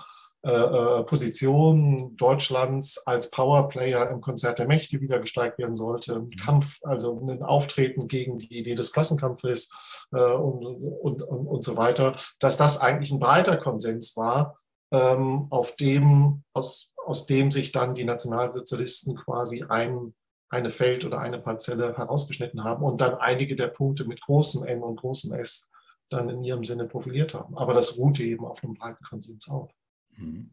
äh, 0.42 1.02
Position 1.04 2.16
Deutschlands 2.16 3.06
als 3.06 3.30
Powerplayer 3.30 4.10
im 4.10 4.20
Konzert 4.20 4.58
der 4.58 4.66
Mächte 4.66 5.00
wieder 5.00 5.18
gesteigt 5.18 5.58
werden 5.58 5.76
sollte. 5.76 6.14
Ein 6.14 6.24
mhm. 6.24 6.36
Kampf, 6.36 6.78
also 6.82 7.20
ein 7.20 7.42
Auftreten 7.42 8.06
gegen 8.06 8.38
die 8.38 8.56
Idee 8.56 8.74
des 8.74 8.92
Klassenkampfes 8.92 9.70
und, 10.10 10.64
und, 10.64 11.22
und, 11.22 11.46
und 11.46 11.64
so 11.64 11.76
weiter, 11.76 12.14
dass 12.38 12.56
das 12.56 12.80
eigentlich 12.80 13.12
ein 13.12 13.20
breiter 13.20 13.56
Konsens 13.56 14.16
war, 14.16 14.58
ähm, 14.92 15.46
auf 15.50 15.76
dem, 15.76 16.44
aus, 16.52 16.91
aus 17.04 17.26
dem 17.26 17.50
sich 17.50 17.72
dann 17.72 17.94
die 17.94 18.04
Nationalsozialisten 18.04 19.16
quasi 19.16 19.64
ein, 19.68 20.14
eine 20.48 20.70
Feld 20.70 21.04
oder 21.04 21.20
eine 21.20 21.38
Parzelle 21.38 21.96
herausgeschnitten 21.96 22.64
haben 22.64 22.84
und 22.84 23.00
dann 23.00 23.14
einige 23.14 23.56
der 23.56 23.68
Punkte 23.68 24.04
mit 24.04 24.20
großem 24.20 24.64
N 24.64 24.82
und 24.82 24.96
großem 24.96 25.32
S 25.34 25.70
dann 26.08 26.28
in 26.28 26.44
ihrem 26.44 26.64
Sinne 26.64 26.86
profiliert 26.86 27.34
haben. 27.34 27.56
Aber 27.56 27.74
das 27.74 27.98
ruhte 27.98 28.22
eben 28.22 28.44
auf 28.44 28.62
einem 28.62 28.74
breiten 28.74 29.02
Konsens 29.04 29.48
auf. 29.48 29.70
Mhm. 30.16 30.50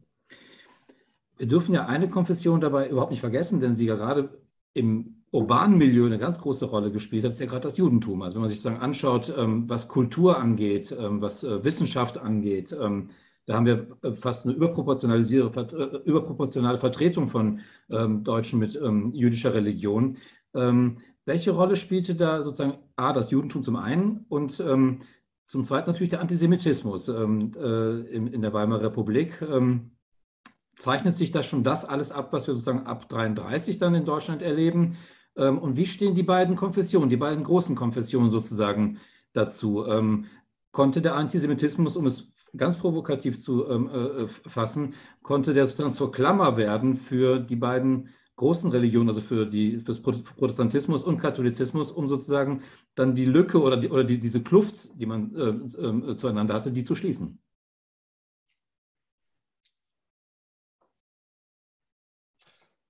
Wir 1.36 1.48
dürfen 1.48 1.74
ja 1.74 1.86
eine 1.86 2.08
Konfession 2.10 2.60
dabei 2.60 2.88
überhaupt 2.88 3.10
nicht 3.10 3.20
vergessen, 3.20 3.60
denn 3.60 3.76
sie 3.76 3.86
ja 3.86 3.94
gerade 3.94 4.42
im 4.74 5.20
urbanen 5.32 5.78
Milieu 5.78 6.06
eine 6.06 6.18
ganz 6.18 6.40
große 6.40 6.66
Rolle 6.66 6.90
gespielt 6.90 7.24
hat, 7.24 7.32
ist 7.32 7.40
ja 7.40 7.46
gerade 7.46 7.62
das 7.62 7.76
Judentum. 7.76 8.22
Also 8.22 8.34
wenn 8.34 8.42
man 8.42 8.50
sich 8.50 8.58
sozusagen 8.58 8.82
anschaut, 8.82 9.32
ähm, 9.36 9.68
was 9.68 9.88
Kultur 9.88 10.38
angeht, 10.38 10.94
ähm, 10.98 11.22
was 11.22 11.44
äh, 11.44 11.62
Wissenschaft 11.64 12.18
angeht, 12.18 12.76
ähm, 12.78 13.10
da 13.50 13.56
haben 13.56 13.66
wir 13.66 13.88
äh, 14.02 14.12
fast 14.12 14.46
eine 14.46 14.54
überproportionale, 14.54 15.22
äh, 15.24 15.96
überproportionale 16.04 16.78
Vertretung 16.78 17.26
von 17.26 17.58
ähm, 17.90 18.22
Deutschen 18.22 18.60
mit 18.60 18.80
ähm, 18.80 19.12
jüdischer 19.12 19.52
Religion. 19.52 20.16
Ähm, 20.54 20.98
welche 21.24 21.50
Rolle 21.50 21.74
spielte 21.74 22.14
da 22.14 22.44
sozusagen 22.44 22.78
A, 22.94 23.12
das 23.12 23.32
Judentum 23.32 23.64
zum 23.64 23.74
einen 23.74 24.24
und 24.28 24.60
ähm, 24.60 25.00
zum 25.46 25.64
zweiten 25.64 25.90
natürlich 25.90 26.10
der 26.10 26.20
Antisemitismus 26.20 27.08
ähm, 27.08 27.50
äh, 27.56 28.00
in, 28.14 28.28
in, 28.28 28.40
der 28.40 28.52
Weimarer 28.52 28.84
Republik? 28.84 29.42
Ähm, 29.42 29.96
zeichnet 30.76 31.16
sich 31.16 31.32
da 31.32 31.42
schon 31.42 31.64
das 31.64 31.84
alles 31.84 32.12
ab, 32.12 32.32
was 32.32 32.46
wir 32.46 32.54
sozusagen 32.54 32.86
ab 32.86 33.08
33 33.08 33.80
dann 33.80 33.96
in 33.96 34.04
Deutschland 34.04 34.42
erleben? 34.42 34.96
und 35.36 35.76
wie 35.76 35.86
stehen 35.86 36.16
die 36.16 36.24
beiden 36.24 36.56
Konfessionen, 36.56 37.08
die 37.08 37.16
beiden 37.16 37.44
großen 37.44 37.76
Konfessionen 37.76 38.30
sozusagen 38.30 38.98
dazu? 39.32 39.86
konnte 40.72 41.00
der 41.00 41.14
Antisemitismus, 41.14 41.96
um 41.96 42.06
es 42.06 42.28
ganz 42.56 42.76
provokativ 42.76 43.40
zu 43.40 43.68
ähm, 43.68 43.88
äh, 43.88 44.26
fassen, 44.48 44.94
konnte 45.22 45.54
der 45.54 45.66
sozusagen 45.66 45.92
zur 45.92 46.12
Klammer 46.12 46.56
werden 46.56 46.96
für 46.96 47.38
die 47.38 47.56
beiden 47.56 48.10
großen 48.40 48.70
Religionen, 48.70 49.08
also 49.10 49.20
für, 49.20 49.44
die, 49.44 49.80
für 49.80 49.94
Protestantismus 49.94 51.04
und 51.04 51.18
Katholizismus, 51.18 51.90
um 51.90 52.08
sozusagen 52.08 52.62
dann 52.94 53.14
die 53.14 53.26
Lücke 53.26 53.60
oder, 53.60 53.76
die, 53.76 53.90
oder 53.90 54.02
die, 54.02 54.18
diese 54.18 54.42
Kluft, 54.42 54.88
die 54.94 55.04
man 55.04 55.34
äh, 55.36 56.12
äh, 56.12 56.16
zueinander 56.16 56.54
hatte, 56.54 56.72
die 56.72 56.82
zu 56.82 56.94
schließen. 56.94 57.38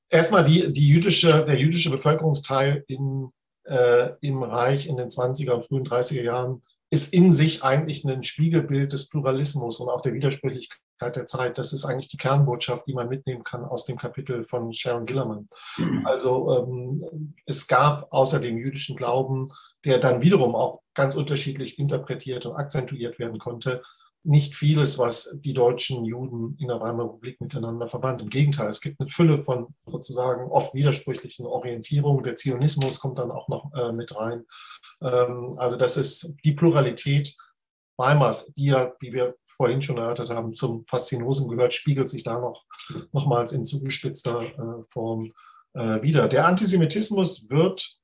Erstmal 0.09 0.45
die, 0.45 0.73
die 0.73 0.89
jüdische, 0.89 1.45
der 1.45 1.59
jüdische 1.59 1.91
Bevölkerungsteil 1.91 2.85
in, 2.87 3.33
äh, 3.65 4.11
im 4.21 4.43
Reich 4.43 4.87
in 4.87 4.97
den 4.97 5.09
20er 5.09 5.53
und 5.53 5.65
frühen 5.65 5.85
30er 5.85 6.23
Jahren 6.23 6.61
ist 6.91 7.12
in 7.14 7.32
sich 7.32 7.62
eigentlich 7.62 8.05
ein 8.05 8.24
Spiegelbild 8.24 8.93
des 8.93 9.09
Pluralismus 9.09 9.78
und 9.78 9.88
auch 9.88 10.03
der 10.03 10.12
Widersprüchlichkeit 10.12 10.80
der 11.01 11.24
Zeit. 11.24 11.57
Das 11.57 11.72
ist 11.72 11.84
eigentlich 11.84 12.09
die 12.09 12.16
Kernbotschaft, 12.16 12.86
die 12.86 12.95
man 12.95 13.09
mitnehmen 13.09 13.45
kann 13.45 13.64
aus 13.64 13.84
dem 13.84 13.97
Kapitel 13.97 14.45
von 14.45 14.72
Sharon 14.72 15.07
Gillerman. 15.07 15.47
Also 16.05 16.59
ähm, 16.59 17.34
es 17.47 17.68
gab 17.68 18.12
außer 18.12 18.41
dem 18.41 18.59
jüdischen 18.59 18.97
Glauben, 18.97 19.47
der 19.84 19.99
dann 19.99 20.22
wiederum 20.22 20.55
auch 20.55 20.82
ganz 20.95 21.14
unterschiedlich 21.14 21.78
interpretiert 21.78 22.45
und 22.47 22.57
akzentuiert 22.57 23.18
werden 23.18 23.38
konnte, 23.38 23.82
nicht 24.23 24.55
vieles, 24.55 24.99
was 24.99 25.39
die 25.41 25.55
deutschen 25.55 26.05
Juden 26.05 26.57
in 26.59 26.68
der 26.68 26.81
Weimarer 26.81 27.09
Republik 27.09 27.41
miteinander 27.41 27.89
verband. 27.89 28.21
Im 28.21 28.29
Gegenteil, 28.29 28.68
es 28.68 28.81
gibt 28.81 29.01
eine 29.01 29.09
Fülle 29.09 29.41
von 29.41 29.75
sozusagen 29.87 30.51
oft 30.51 30.75
widersprüchlichen 30.75 31.47
Orientierungen. 31.47 32.23
Der 32.23 32.37
Zionismus 32.37 33.01
kommt 33.01 33.18
dann 33.18 33.31
auch 33.31 33.49
noch 33.49 33.73
äh, 33.75 33.93
mit 33.93 34.14
rein. 34.14 34.45
Ähm, 35.01 35.55
also 35.57 35.77
das 35.77 35.97
ist 35.97 36.35
die 36.45 36.53
Pluralität 36.53 37.35
Weimars, 37.97 38.53
die 38.55 38.66
ja, 38.66 38.93
wie 39.01 39.12
wir 39.12 39.37
vorhin 39.57 39.83
schon 39.83 39.99
erörtert 39.99 40.31
haben, 40.31 40.55
zum 40.55 40.87
Faszinosum 40.87 41.49
gehört, 41.49 41.75
spiegelt 41.75 42.09
sich 42.09 42.25
da 42.25 42.39
noch 42.39 42.64
nochmals 43.12 43.53
in 43.53 43.64
zugespitzter 43.64 44.43
äh, 44.43 44.85
Form 44.89 45.33
äh, 45.75 46.01
wieder. 46.03 46.27
Der 46.29 46.47
Antisemitismus 46.47 47.49
wird, 47.51 48.00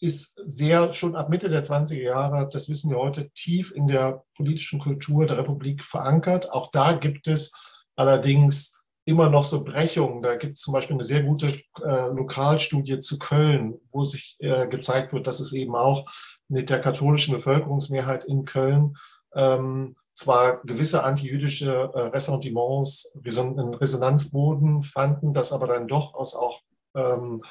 ist 0.00 0.40
sehr 0.46 0.92
schon 0.92 1.14
ab 1.14 1.28
Mitte 1.28 1.48
der 1.48 1.62
20er 1.62 2.00
Jahre, 2.00 2.48
das 2.50 2.68
wissen 2.68 2.90
wir 2.90 2.98
heute, 2.98 3.30
tief 3.30 3.72
in 3.72 3.86
der 3.86 4.24
politischen 4.34 4.80
Kultur 4.80 5.26
der 5.26 5.38
Republik 5.38 5.84
verankert. 5.84 6.50
Auch 6.50 6.70
da 6.70 6.92
gibt 6.92 7.28
es 7.28 7.52
allerdings 7.96 8.78
immer 9.04 9.28
noch 9.28 9.44
so 9.44 9.64
Brechungen. 9.64 10.22
Da 10.22 10.36
gibt 10.36 10.56
es 10.56 10.62
zum 10.62 10.72
Beispiel 10.72 10.94
eine 10.94 11.02
sehr 11.02 11.22
gute 11.22 11.48
äh, 11.82 12.08
Lokalstudie 12.08 13.00
zu 13.00 13.18
Köln, 13.18 13.74
wo 13.92 14.04
sich 14.04 14.36
äh, 14.40 14.68
gezeigt 14.68 15.12
wird, 15.12 15.26
dass 15.26 15.40
es 15.40 15.52
eben 15.52 15.74
auch 15.74 16.10
mit 16.48 16.70
der 16.70 16.80
katholischen 16.80 17.34
Bevölkerungsmehrheit 17.34 18.24
in 18.24 18.44
Köln 18.44 18.96
ähm, 19.34 19.96
zwar 20.14 20.62
gewisse 20.64 21.04
antijüdische 21.04 21.90
äh, 21.94 22.00
Ressentiments 22.08 23.16
Resonanzboden 23.24 24.82
fanden, 24.82 25.32
dass 25.32 25.52
aber 25.52 25.66
dann 25.66 25.88
doch 25.88 26.14
aus 26.14 26.34
auch 26.34 26.60
ähm, 26.94 27.42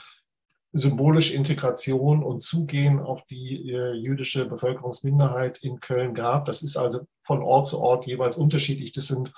symbolische 0.72 1.34
Integration 1.34 2.24
und 2.24 2.42
Zugehen 2.42 3.00
auf 3.00 3.24
die 3.26 3.72
äh, 3.72 3.94
jüdische 3.94 4.46
Bevölkerungsminderheit 4.46 5.60
in 5.60 5.80
Köln 5.80 6.14
gab. 6.14 6.46
Das 6.46 6.62
ist 6.62 6.78
also 6.78 7.02
von 7.24 7.42
Ort 7.42 7.68
zu 7.68 7.80
Ort 7.82 8.06
jeweils 8.06 8.38
unterschiedlich. 8.38 8.92
Das 8.92 9.08
sind 9.08 9.32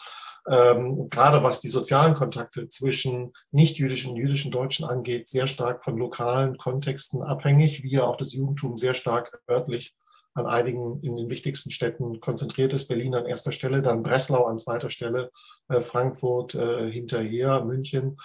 ähm, 0.50 1.10
gerade 1.10 1.44
was 1.44 1.62
die 1.62 1.68
sozialen 1.68 2.16
Kontakte 2.16 2.68
zwischen 2.68 3.32
nicht-jüdischen 3.52 4.12
und 4.12 4.18
jüdischen 4.18 4.52
Deutschen 4.52 4.86
angeht, 4.86 5.28
sehr 5.28 5.48
stark 5.48 5.84
von 5.84 5.98
lokalen 5.98 6.58
Kontexten 6.58 7.22
abhängig, 7.22 7.84
wie 7.84 7.92
ja 7.92 8.04
auch 8.04 8.18
das 8.18 8.34
Judentum 8.34 8.76
sehr 8.76 8.96
stark 8.96 9.40
örtlich 9.50 9.96
an 10.34 10.48
einigen 10.48 11.02
in 11.04 11.16
den 11.16 11.30
wichtigsten 11.30 11.72
Städten 11.72 12.20
konzentriert 12.22 12.74
ist. 12.74 12.88
Berlin 12.88 13.16
an 13.16 13.26
erster 13.26 13.52
Stelle, 13.52 13.82
dann 13.82 14.02
Breslau 14.02 14.46
an 14.46 14.58
zweiter 14.58 14.90
Stelle, 14.90 15.30
äh, 15.68 15.82
Frankfurt 15.82 16.56
äh, 16.56 16.90
hinterher, 16.90 17.64
München. 17.64 18.18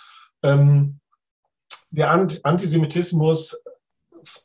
Ähm, 0.42 1.00
der 1.90 2.10
Antisemitismus 2.10 3.62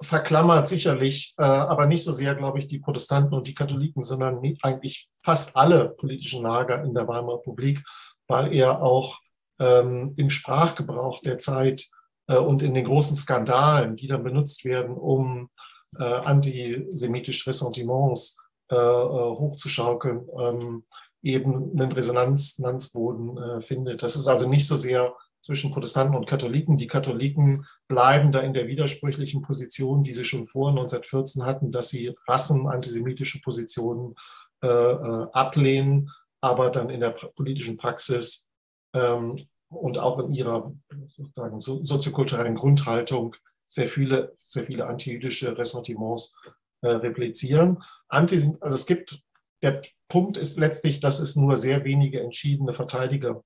verklammert 0.01 0.67
sicherlich, 0.67 1.33
äh, 1.37 1.43
aber 1.43 1.85
nicht 1.85 2.03
so 2.03 2.11
sehr, 2.11 2.35
glaube 2.35 2.59
ich, 2.59 2.67
die 2.67 2.79
Protestanten 2.79 3.33
und 3.33 3.47
die 3.47 3.55
Katholiken, 3.55 4.01
sondern 4.01 4.41
eigentlich 4.61 5.09
fast 5.17 5.55
alle 5.55 5.89
politischen 5.89 6.43
Lager 6.43 6.83
in 6.83 6.93
der 6.93 7.07
Weimarer 7.07 7.39
Republik, 7.39 7.83
weil 8.27 8.53
er 8.53 8.81
auch 8.81 9.19
ähm, 9.59 10.13
im 10.17 10.29
Sprachgebrauch 10.29 11.21
der 11.21 11.37
Zeit 11.37 11.87
äh, 12.27 12.37
und 12.37 12.63
in 12.63 12.73
den 12.73 12.85
großen 12.85 13.15
Skandalen, 13.15 13.95
die 13.95 14.07
dann 14.07 14.23
benutzt 14.23 14.65
werden, 14.65 14.95
um 14.95 15.49
äh, 15.97 16.03
antisemitische 16.03 17.49
Ressentiments 17.49 18.37
hochzuschaukeln, 18.73 20.29
ähm, 20.39 20.85
eben 21.21 21.77
einen 21.77 21.91
Resonanzboden 21.91 23.61
findet. 23.61 24.01
Das 24.01 24.15
ist 24.15 24.29
also 24.29 24.47
nicht 24.47 24.65
so 24.65 24.77
sehr 24.77 25.13
zwischen 25.41 25.71
Protestanten 25.71 26.15
und 26.15 26.27
Katholiken. 26.27 26.77
Die 26.77 26.87
Katholiken 26.87 27.65
bleiben 27.87 28.31
da 28.31 28.39
in 28.39 28.53
der 28.53 28.67
widersprüchlichen 28.67 29.41
Position, 29.41 30.03
die 30.03 30.13
sie 30.13 30.25
schon 30.25 30.45
vor 30.45 30.69
1914 30.69 31.45
hatten, 31.45 31.71
dass 31.71 31.89
sie 31.89 32.15
rassenantisemitische 32.27 33.41
Positionen 33.41 34.15
äh, 34.63 34.67
äh, 34.67 35.27
ablehnen, 35.33 36.11
aber 36.39 36.69
dann 36.69 36.89
in 36.89 36.99
der 36.99 37.11
politischen 37.11 37.77
Praxis 37.77 38.49
ähm, 38.93 39.47
und 39.69 39.97
auch 39.97 40.19
in 40.19 40.31
ihrer 40.31 40.73
sozusagen 41.07 41.59
so, 41.59 41.83
soziokulturellen 41.83 42.55
Grundhaltung 42.55 43.35
sehr 43.67 43.87
viele, 43.87 44.35
sehr 44.43 44.63
viele 44.63 44.85
antijüdische 44.85 45.57
Ressentiments 45.57 46.35
äh, 46.81 46.89
replizieren. 46.89 47.81
Antisem 48.09 48.57
also 48.59 48.75
es 48.75 48.85
gibt, 48.85 49.21
der 49.63 49.81
Punkt 50.09 50.37
ist 50.37 50.59
letztlich, 50.59 50.99
dass 50.99 51.19
es 51.19 51.35
nur 51.35 51.55
sehr 51.55 51.85
wenige 51.85 52.19
entschiedene 52.19 52.73
Verteidiger 52.73 53.43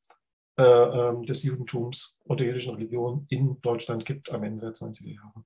äh, 0.57 0.63
ähm, 0.63 1.23
des 1.23 1.43
Judentums 1.43 2.21
und 2.23 2.39
der 2.39 2.47
jüdischen 2.47 2.75
Religion 2.75 3.25
in 3.29 3.59
Deutschland 3.61 4.05
gibt 4.05 4.31
am 4.31 4.43
Ende 4.43 4.61
der 4.61 4.73
20er 4.73 5.13
Jahre. 5.13 5.43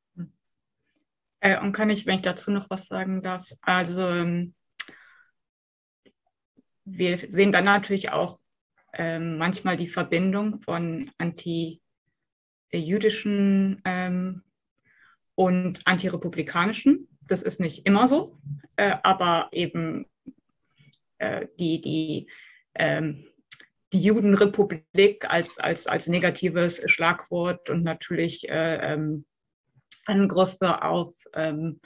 Äh, 1.40 1.60
und 1.60 1.72
kann 1.72 1.90
ich, 1.90 2.06
wenn 2.06 2.18
ich 2.18 2.22
dazu 2.22 2.52
noch 2.52 2.70
was 2.70 2.86
sagen 2.86 3.24
darf, 3.24 3.52
also 3.62 4.08
ähm, 4.08 4.54
wir 6.86 7.18
sehen 7.18 7.52
dann 7.52 7.66
natürlich 7.66 8.12
auch 8.12 8.38
ähm, 8.94 9.38
manchmal 9.38 9.76
die 9.78 9.88
Verbindung 9.88 10.62
von 10.62 11.10
anti-jüdischen 11.18 13.82
ähm, 13.86 14.44
und 15.36 15.82
antirepublikanischen. 15.86 17.08
Das 17.22 17.42
ist 17.42 17.60
nicht 17.60 17.86
immer 17.86 18.08
so, 18.08 18.38
äh, 18.76 18.96
aber 19.04 19.50
eben 19.52 20.06
äh, 21.20 21.48
die, 21.60 21.82
die 21.82 22.28
ähm, 22.76 23.29
die 23.94 24.02
Judenrepublik 24.02 25.26
als, 25.30 25.58
als, 25.58 25.88
als 25.88 26.08
negatives 26.08 26.82
Schlagwort 26.86 27.70
und 27.70 27.84
natürlich 27.84 28.48
äh, 28.48 28.94
ähm, 28.94 29.26
Angriffe 30.06 30.84
auf 30.84 31.14
ähm, 31.34 31.80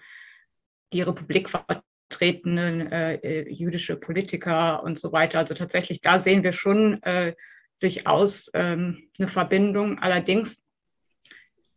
die 0.91 1.01
Republik 1.01 1.49
vertretenen 1.49 2.91
äh, 2.91 3.15
äh, 3.15 3.49
jüdische 3.49 3.95
Politiker 3.95 4.83
und 4.83 4.99
so 4.99 5.11
weiter. 5.11 5.39
Also 5.39 5.53
tatsächlich, 5.53 6.01
da 6.01 6.19
sehen 6.19 6.43
wir 6.43 6.53
schon 6.53 7.01
äh, 7.03 7.35
durchaus 7.79 8.49
ähm, 8.53 9.09
eine 9.17 9.27
Verbindung. 9.27 9.99
Allerdings 9.99 10.61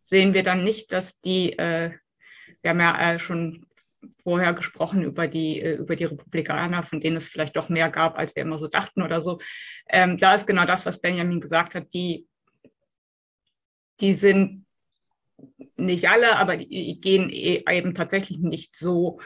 sehen 0.03 0.33
wir 0.33 0.43
dann 0.43 0.63
nicht, 0.63 0.91
dass 0.91 1.19
die, 1.21 1.57
äh, 1.57 1.91
wir 2.61 2.69
haben 2.69 2.79
ja 2.79 3.13
äh, 3.13 3.19
schon 3.19 3.66
vorher 4.23 4.53
gesprochen 4.53 5.03
über 5.03 5.27
die, 5.27 5.61
äh, 5.61 5.75
über 5.75 5.95
die 5.95 6.05
Republikaner, 6.05 6.83
von 6.83 6.99
denen 6.99 7.17
es 7.17 7.27
vielleicht 7.27 7.55
doch 7.55 7.69
mehr 7.69 7.89
gab, 7.89 8.17
als 8.17 8.35
wir 8.35 8.43
immer 8.43 8.57
so 8.57 8.67
dachten 8.67 9.01
oder 9.01 9.21
so. 9.21 9.39
Ähm, 9.89 10.17
da 10.17 10.35
ist 10.35 10.47
genau 10.47 10.65
das, 10.65 10.85
was 10.85 11.01
Benjamin 11.01 11.41
gesagt 11.41 11.75
hat, 11.75 11.93
die, 11.93 12.27
die 13.99 14.13
sind 14.13 14.65
nicht 15.75 16.09
alle, 16.09 16.37
aber 16.37 16.57
die 16.57 16.99
gehen 16.99 17.29
e, 17.29 17.63
eben 17.69 17.93
tatsächlich 17.93 18.39
nicht 18.39 18.75
so 18.75 19.19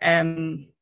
ähm, 0.00 0.72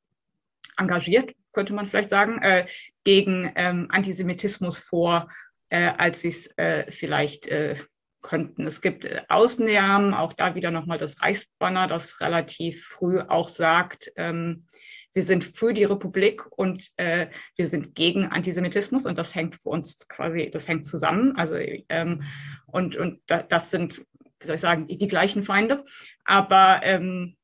engagiert, 0.76 1.34
könnte 1.52 1.74
man 1.74 1.86
vielleicht 1.86 2.10
sagen, 2.10 2.40
äh, 2.42 2.66
gegen 3.04 3.52
ähm, 3.56 3.86
Antisemitismus 3.90 4.78
vor, 4.78 5.28
äh, 5.68 5.92
als 5.96 6.22
sie 6.22 6.28
es 6.28 6.46
äh, 6.56 6.90
vielleicht 6.90 7.48
äh, 7.48 7.76
könnten. 8.22 8.66
Es 8.66 8.80
gibt 8.80 9.04
äh, 9.04 9.22
Ausnahmen, 9.28 10.14
auch 10.14 10.32
da 10.32 10.54
wieder 10.54 10.70
nochmal 10.70 10.98
das 10.98 11.22
Reichsbanner, 11.22 11.86
das 11.86 12.20
relativ 12.20 12.84
früh 12.86 13.20
auch 13.20 13.48
sagt, 13.48 14.12
ähm, 14.16 14.66
wir 15.12 15.22
sind 15.24 15.44
für 15.44 15.72
die 15.72 15.84
Republik 15.84 16.46
und 16.56 16.88
äh, 16.96 17.28
wir 17.56 17.68
sind 17.68 17.94
gegen 17.94 18.26
Antisemitismus 18.26 19.06
und 19.06 19.18
das 19.18 19.34
hängt 19.34 19.56
für 19.56 19.70
uns 19.70 20.06
quasi, 20.08 20.50
das 20.50 20.68
hängt 20.68 20.86
zusammen. 20.86 21.36
Also 21.36 21.56
ähm, 21.56 22.22
und, 22.66 22.96
und 22.96 23.20
das 23.26 23.70
sind, 23.70 24.04
wie 24.38 24.46
soll 24.46 24.54
ich 24.54 24.60
sagen, 24.60 24.86
die, 24.86 24.98
die 24.98 25.08
gleichen 25.08 25.42
Feinde. 25.42 25.84
Aber 26.24 26.80
ähm, 26.84 27.36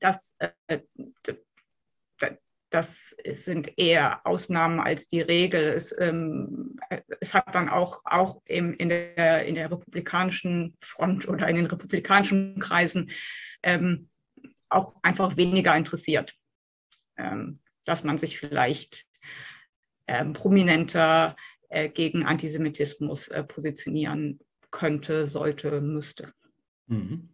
das, 0.00 0.34
äh, 0.66 0.80
das 2.72 3.14
sind 3.30 3.78
eher 3.78 4.26
Ausnahmen 4.26 4.80
als 4.80 5.06
die 5.06 5.20
Regel. 5.20 5.62
Es, 5.62 5.94
ähm, 5.98 6.76
es 7.20 7.34
hat 7.34 7.54
dann 7.54 7.68
auch, 7.68 8.02
auch 8.04 8.40
im, 8.46 8.72
in, 8.74 8.88
der, 8.88 9.44
in 9.44 9.54
der 9.54 9.70
republikanischen 9.70 10.76
Front 10.80 11.28
oder 11.28 11.48
in 11.48 11.56
den 11.56 11.66
republikanischen 11.66 12.58
Kreisen 12.60 13.10
ähm, 13.62 14.08
auch 14.70 14.94
einfach 15.02 15.36
weniger 15.36 15.76
interessiert, 15.76 16.34
ähm, 17.18 17.60
dass 17.84 18.04
man 18.04 18.16
sich 18.16 18.38
vielleicht 18.38 19.06
ähm, 20.06 20.32
prominenter 20.32 21.36
äh, 21.68 21.90
gegen 21.90 22.24
Antisemitismus 22.24 23.28
äh, 23.28 23.44
positionieren 23.44 24.40
könnte, 24.70 25.28
sollte, 25.28 25.82
müsste. 25.82 26.32
Mhm. 26.86 27.28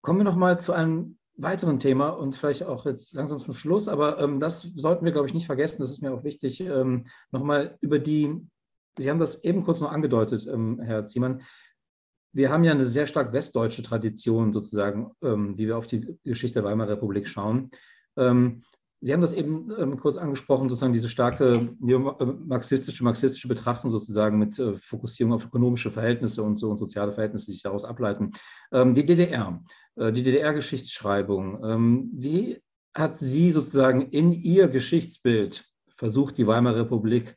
Kommen 0.00 0.20
wir 0.20 0.24
noch 0.24 0.36
mal 0.36 0.58
zu 0.60 0.72
einem 0.72 1.18
weiteren 1.36 1.80
Thema 1.80 2.10
und 2.10 2.36
vielleicht 2.36 2.64
auch 2.64 2.84
jetzt 2.86 3.14
langsam 3.14 3.38
zum 3.38 3.54
Schluss, 3.54 3.88
aber 3.88 4.18
ähm, 4.18 4.38
das 4.40 4.60
sollten 4.60 5.04
wir, 5.04 5.12
glaube 5.12 5.28
ich, 5.28 5.34
nicht 5.34 5.46
vergessen. 5.46 5.80
Das 5.80 5.90
ist 5.90 6.02
mir 6.02 6.12
auch 6.12 6.24
wichtig, 6.24 6.60
ähm, 6.60 7.06
nochmal 7.30 7.78
über 7.80 7.98
die, 7.98 8.36
Sie 8.98 9.08
haben 9.08 9.18
das 9.18 9.42
eben 9.42 9.64
kurz 9.64 9.80
noch 9.80 9.90
angedeutet, 9.90 10.46
ähm, 10.46 10.78
Herr 10.80 11.06
Ziemann. 11.06 11.42
Wir 12.34 12.50
haben 12.50 12.64
ja 12.64 12.72
eine 12.72 12.86
sehr 12.86 13.06
stark 13.06 13.32
westdeutsche 13.32 13.82
Tradition 13.82 14.52
sozusagen, 14.52 15.10
ähm, 15.22 15.56
wie 15.56 15.66
wir 15.66 15.76
auf 15.76 15.86
die 15.86 16.18
Geschichte 16.24 16.60
der 16.60 16.64
Weimarer 16.64 16.92
Republik 16.92 17.28
schauen. 17.28 17.70
Ähm, 19.02 19.06
Sie 19.06 19.12
haben 19.12 19.20
das 19.20 19.32
eben 19.32 19.72
ähm, 19.78 19.98
kurz 19.98 20.16
angesprochen, 20.16 20.68
sozusagen 20.68 20.92
diese 20.92 21.08
starke 21.08 21.74
marxistische, 21.80 23.04
marxistische 23.04 23.48
Betrachtung 23.48 23.90
sozusagen 23.90 24.38
mit 24.38 24.58
äh, 24.58 24.78
Fokussierung 24.78 25.32
auf 25.32 25.44
ökonomische 25.44 25.90
Verhältnisse 25.90 26.42
und 26.42 26.56
so 26.56 26.70
und 26.70 26.78
soziale 26.78 27.12
Verhältnisse, 27.12 27.46
die 27.46 27.52
sich 27.52 27.62
daraus 27.62 27.84
ableiten. 27.84 28.30
Ähm, 28.72 28.94
die 28.94 29.04
DDR, 29.04 29.62
äh, 29.96 30.12
die 30.12 30.22
DDR-Geschichtsschreibung, 30.22 31.64
ähm, 31.64 32.10
wie 32.14 32.60
hat 32.94 33.18
sie 33.18 33.50
sozusagen 33.50 34.02
in 34.10 34.32
ihr 34.32 34.68
Geschichtsbild 34.68 35.64
versucht, 35.94 36.38
die 36.38 36.46
Weimarer 36.46 36.80
Republik 36.80 37.36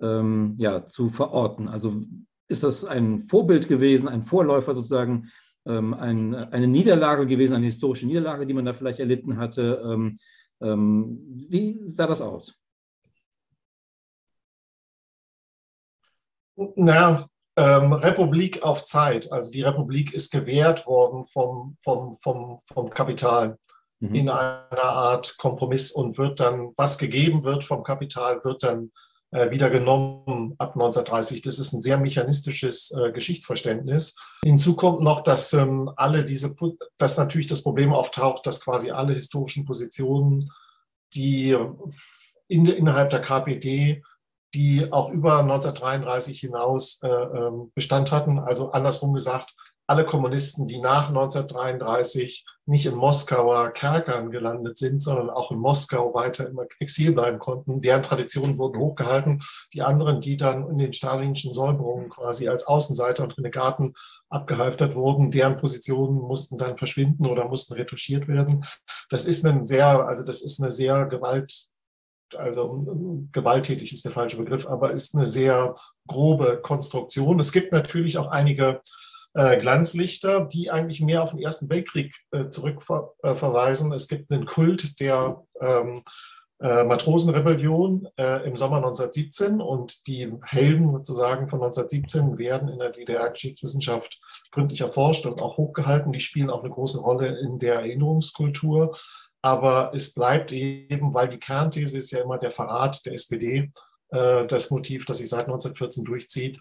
ähm, 0.00 0.56
ja, 0.58 0.86
zu 0.86 1.10
verorten? 1.10 1.68
Also 1.68 2.02
ist 2.48 2.62
das 2.62 2.84
ein 2.84 3.22
Vorbild 3.22 3.68
gewesen, 3.68 4.08
ein 4.08 4.24
Vorläufer 4.24 4.74
sozusagen, 4.74 5.28
ähm, 5.64 5.94
ein, 5.94 6.34
eine 6.34 6.66
Niederlage 6.66 7.26
gewesen, 7.26 7.54
eine 7.54 7.66
historische 7.66 8.06
Niederlage, 8.06 8.46
die 8.46 8.54
man 8.54 8.64
da 8.64 8.74
vielleicht 8.74 9.00
erlitten 9.00 9.38
hatte? 9.38 9.80
Ähm, 10.60 11.22
wie 11.48 11.86
sah 11.86 12.06
das 12.06 12.20
aus? 12.20 12.54
Na, 16.76 17.28
ähm, 17.56 17.92
Republik 17.92 18.62
auf 18.62 18.82
Zeit. 18.82 19.30
Also 19.32 19.50
die 19.50 19.62
Republik 19.62 20.12
ist 20.12 20.30
gewährt 20.30 20.86
worden 20.86 21.26
vom, 21.26 21.76
vom, 21.82 22.18
vom, 22.22 22.60
vom 22.72 22.90
Kapital 22.90 23.58
mhm. 24.00 24.14
in 24.14 24.28
einer 24.28 24.82
Art 24.82 25.36
Kompromiss 25.38 25.92
und 25.92 26.18
wird 26.18 26.40
dann, 26.40 26.72
was 26.76 26.98
gegeben 26.98 27.44
wird 27.44 27.64
vom 27.64 27.82
Kapital, 27.82 28.42
wird 28.44 28.62
dann 28.62 28.92
wieder 29.50 29.70
genommen 29.70 30.54
ab 30.58 30.74
1930. 30.74 31.42
Das 31.42 31.58
ist 31.58 31.72
ein 31.72 31.82
sehr 31.82 31.98
mechanistisches 31.98 32.92
äh, 32.92 33.12
Geschichtsverständnis. 33.12 34.16
Hinzu 34.44 34.76
kommt 34.76 35.02
noch, 35.02 35.22
dass 35.22 35.52
ähm, 35.52 35.90
alle 35.96 36.24
diese, 36.24 36.54
dass 36.98 37.18
natürlich 37.18 37.46
das 37.46 37.62
Problem 37.62 37.92
auftaucht, 37.92 38.46
dass 38.46 38.60
quasi 38.60 38.90
alle 38.90 39.14
historischen 39.14 39.64
Positionen, 39.64 40.50
die 41.14 41.56
in, 42.48 42.66
innerhalb 42.66 43.10
der 43.10 43.20
KPD 43.20 44.02
die 44.54 44.90
auch 44.90 45.10
über 45.10 45.40
1933 45.40 46.40
hinaus 46.40 47.00
äh, 47.02 47.08
ähm, 47.08 47.72
Bestand 47.74 48.10
hatten. 48.10 48.38
Also 48.38 48.72
andersrum 48.72 49.12
gesagt, 49.12 49.54
alle 49.86 50.04
Kommunisten, 50.04 50.66
die 50.66 50.80
nach 50.80 51.08
1933 51.08 52.44
nicht 52.66 52.86
in 52.86 52.96
Moskauer 52.96 53.70
Kerkern 53.70 54.30
gelandet 54.32 54.76
sind, 54.76 55.00
sondern 55.00 55.30
auch 55.30 55.52
in 55.52 55.58
Moskau 55.58 56.12
weiter 56.12 56.48
im 56.48 56.58
Exil 56.80 57.12
bleiben 57.12 57.38
konnten, 57.38 57.80
deren 57.80 58.02
Traditionen 58.02 58.58
wurden 58.58 58.80
hochgehalten. 58.80 59.42
Die 59.72 59.82
anderen, 59.82 60.20
die 60.20 60.36
dann 60.36 60.68
in 60.68 60.78
den 60.78 60.92
stalinischen 60.92 61.52
Säuberungen 61.52 62.10
quasi 62.10 62.48
als 62.48 62.66
Außenseiter 62.66 63.22
und 63.22 63.38
Renegaten 63.38 63.94
abgehalftert 64.28 64.96
wurden, 64.96 65.30
deren 65.30 65.56
Positionen 65.56 66.16
mussten 66.16 66.58
dann 66.58 66.76
verschwinden 66.76 67.26
oder 67.26 67.46
mussten 67.46 67.74
retuschiert 67.74 68.26
werden. 68.26 68.64
Das 69.10 69.24
ist 69.24 69.46
ein 69.46 69.66
sehr, 69.66 69.86
also 69.86 70.24
das 70.24 70.42
ist 70.42 70.60
eine 70.60 70.72
sehr 70.72 71.06
gewalt 71.06 71.68
also 72.34 73.28
gewalttätig 73.30 73.92
ist 73.92 74.04
der 74.04 74.10
falsche 74.10 74.36
Begriff, 74.36 74.66
aber 74.66 74.90
ist 74.90 75.14
eine 75.14 75.28
sehr 75.28 75.74
grobe 76.08 76.60
Konstruktion. 76.60 77.38
Es 77.38 77.52
gibt 77.52 77.72
natürlich 77.72 78.18
auch 78.18 78.26
einige 78.26 78.80
äh, 79.36 79.58
Glanzlichter, 79.58 80.46
die 80.46 80.70
eigentlich 80.70 81.02
mehr 81.02 81.22
auf 81.22 81.32
den 81.32 81.40
Ersten 81.40 81.68
Weltkrieg 81.68 82.14
äh, 82.30 82.48
zurückverweisen. 82.48 83.92
Äh, 83.92 83.96
es 83.96 84.08
gibt 84.08 84.32
einen 84.32 84.46
Kult 84.46 84.98
der 84.98 85.42
ähm, 85.60 86.02
äh, 86.58 86.84
Matrosenrebellion 86.84 88.08
im 88.16 88.56
Sommer 88.56 88.78
1917 88.78 89.60
und 89.60 90.06
die 90.06 90.32
Helden 90.42 90.88
sozusagen 90.88 91.48
von 91.48 91.60
1917 91.60 92.38
werden 92.38 92.70
in 92.70 92.78
der 92.78 92.92
DDR-Geschichtswissenschaft 92.92 94.18
gründlich 94.52 94.80
erforscht 94.80 95.26
und 95.26 95.42
auch 95.42 95.58
hochgehalten. 95.58 96.12
Die 96.12 96.20
spielen 96.20 96.48
auch 96.48 96.64
eine 96.64 96.72
große 96.72 96.98
Rolle 96.98 97.38
in 97.38 97.58
der 97.58 97.74
Erinnerungskultur. 97.74 98.96
Aber 99.42 99.92
es 99.94 100.14
bleibt 100.14 100.50
eben, 100.50 101.12
weil 101.12 101.28
die 101.28 101.38
Kernthese 101.38 101.98
ist 101.98 102.10
ja 102.10 102.22
immer 102.22 102.38
der 102.38 102.52
Verrat 102.52 103.04
der 103.04 103.12
SPD, 103.12 103.70
das 104.08 104.70
Motiv, 104.70 105.04
das 105.04 105.18
sich 105.18 105.28
seit 105.28 105.44
1914 105.46 106.04
durchzieht, 106.04 106.58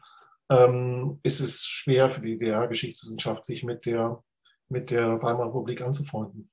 ähm, 0.50 1.20
ist 1.24 1.40
es 1.40 1.66
schwer 1.66 2.12
für 2.12 2.22
die 2.22 2.38
DDR-Geschichtswissenschaft, 2.38 3.46
sich 3.46 3.64
mit 3.64 3.86
der, 3.86 4.24
mit 4.70 4.92
der 4.92 5.22
Weimarer 5.22 5.48
Republik 5.48 5.82
anzufreunden. 5.82 6.50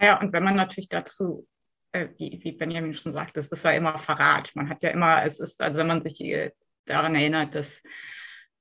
Ja, 0.00 0.20
und 0.20 0.32
wenn 0.32 0.44
man 0.44 0.56
natürlich 0.56 0.88
dazu, 0.88 1.46
äh, 1.92 2.08
wie, 2.16 2.40
wie, 2.42 2.52
Benjamin 2.52 2.94
schon 2.94 3.12
sagt, 3.12 3.36
es 3.36 3.50
ist 3.50 3.64
ja 3.64 3.72
immer 3.72 3.98
Verrat. 3.98 4.50
Man 4.54 4.68
hat 4.68 4.82
ja 4.82 4.90
immer, 4.90 5.24
es 5.24 5.40
ist, 5.40 5.60
also 5.60 5.78
wenn 5.78 5.86
man 5.86 6.02
sich 6.02 6.20
äh, 6.20 6.50
daran 6.84 7.14
erinnert, 7.14 7.54
dass 7.54 7.82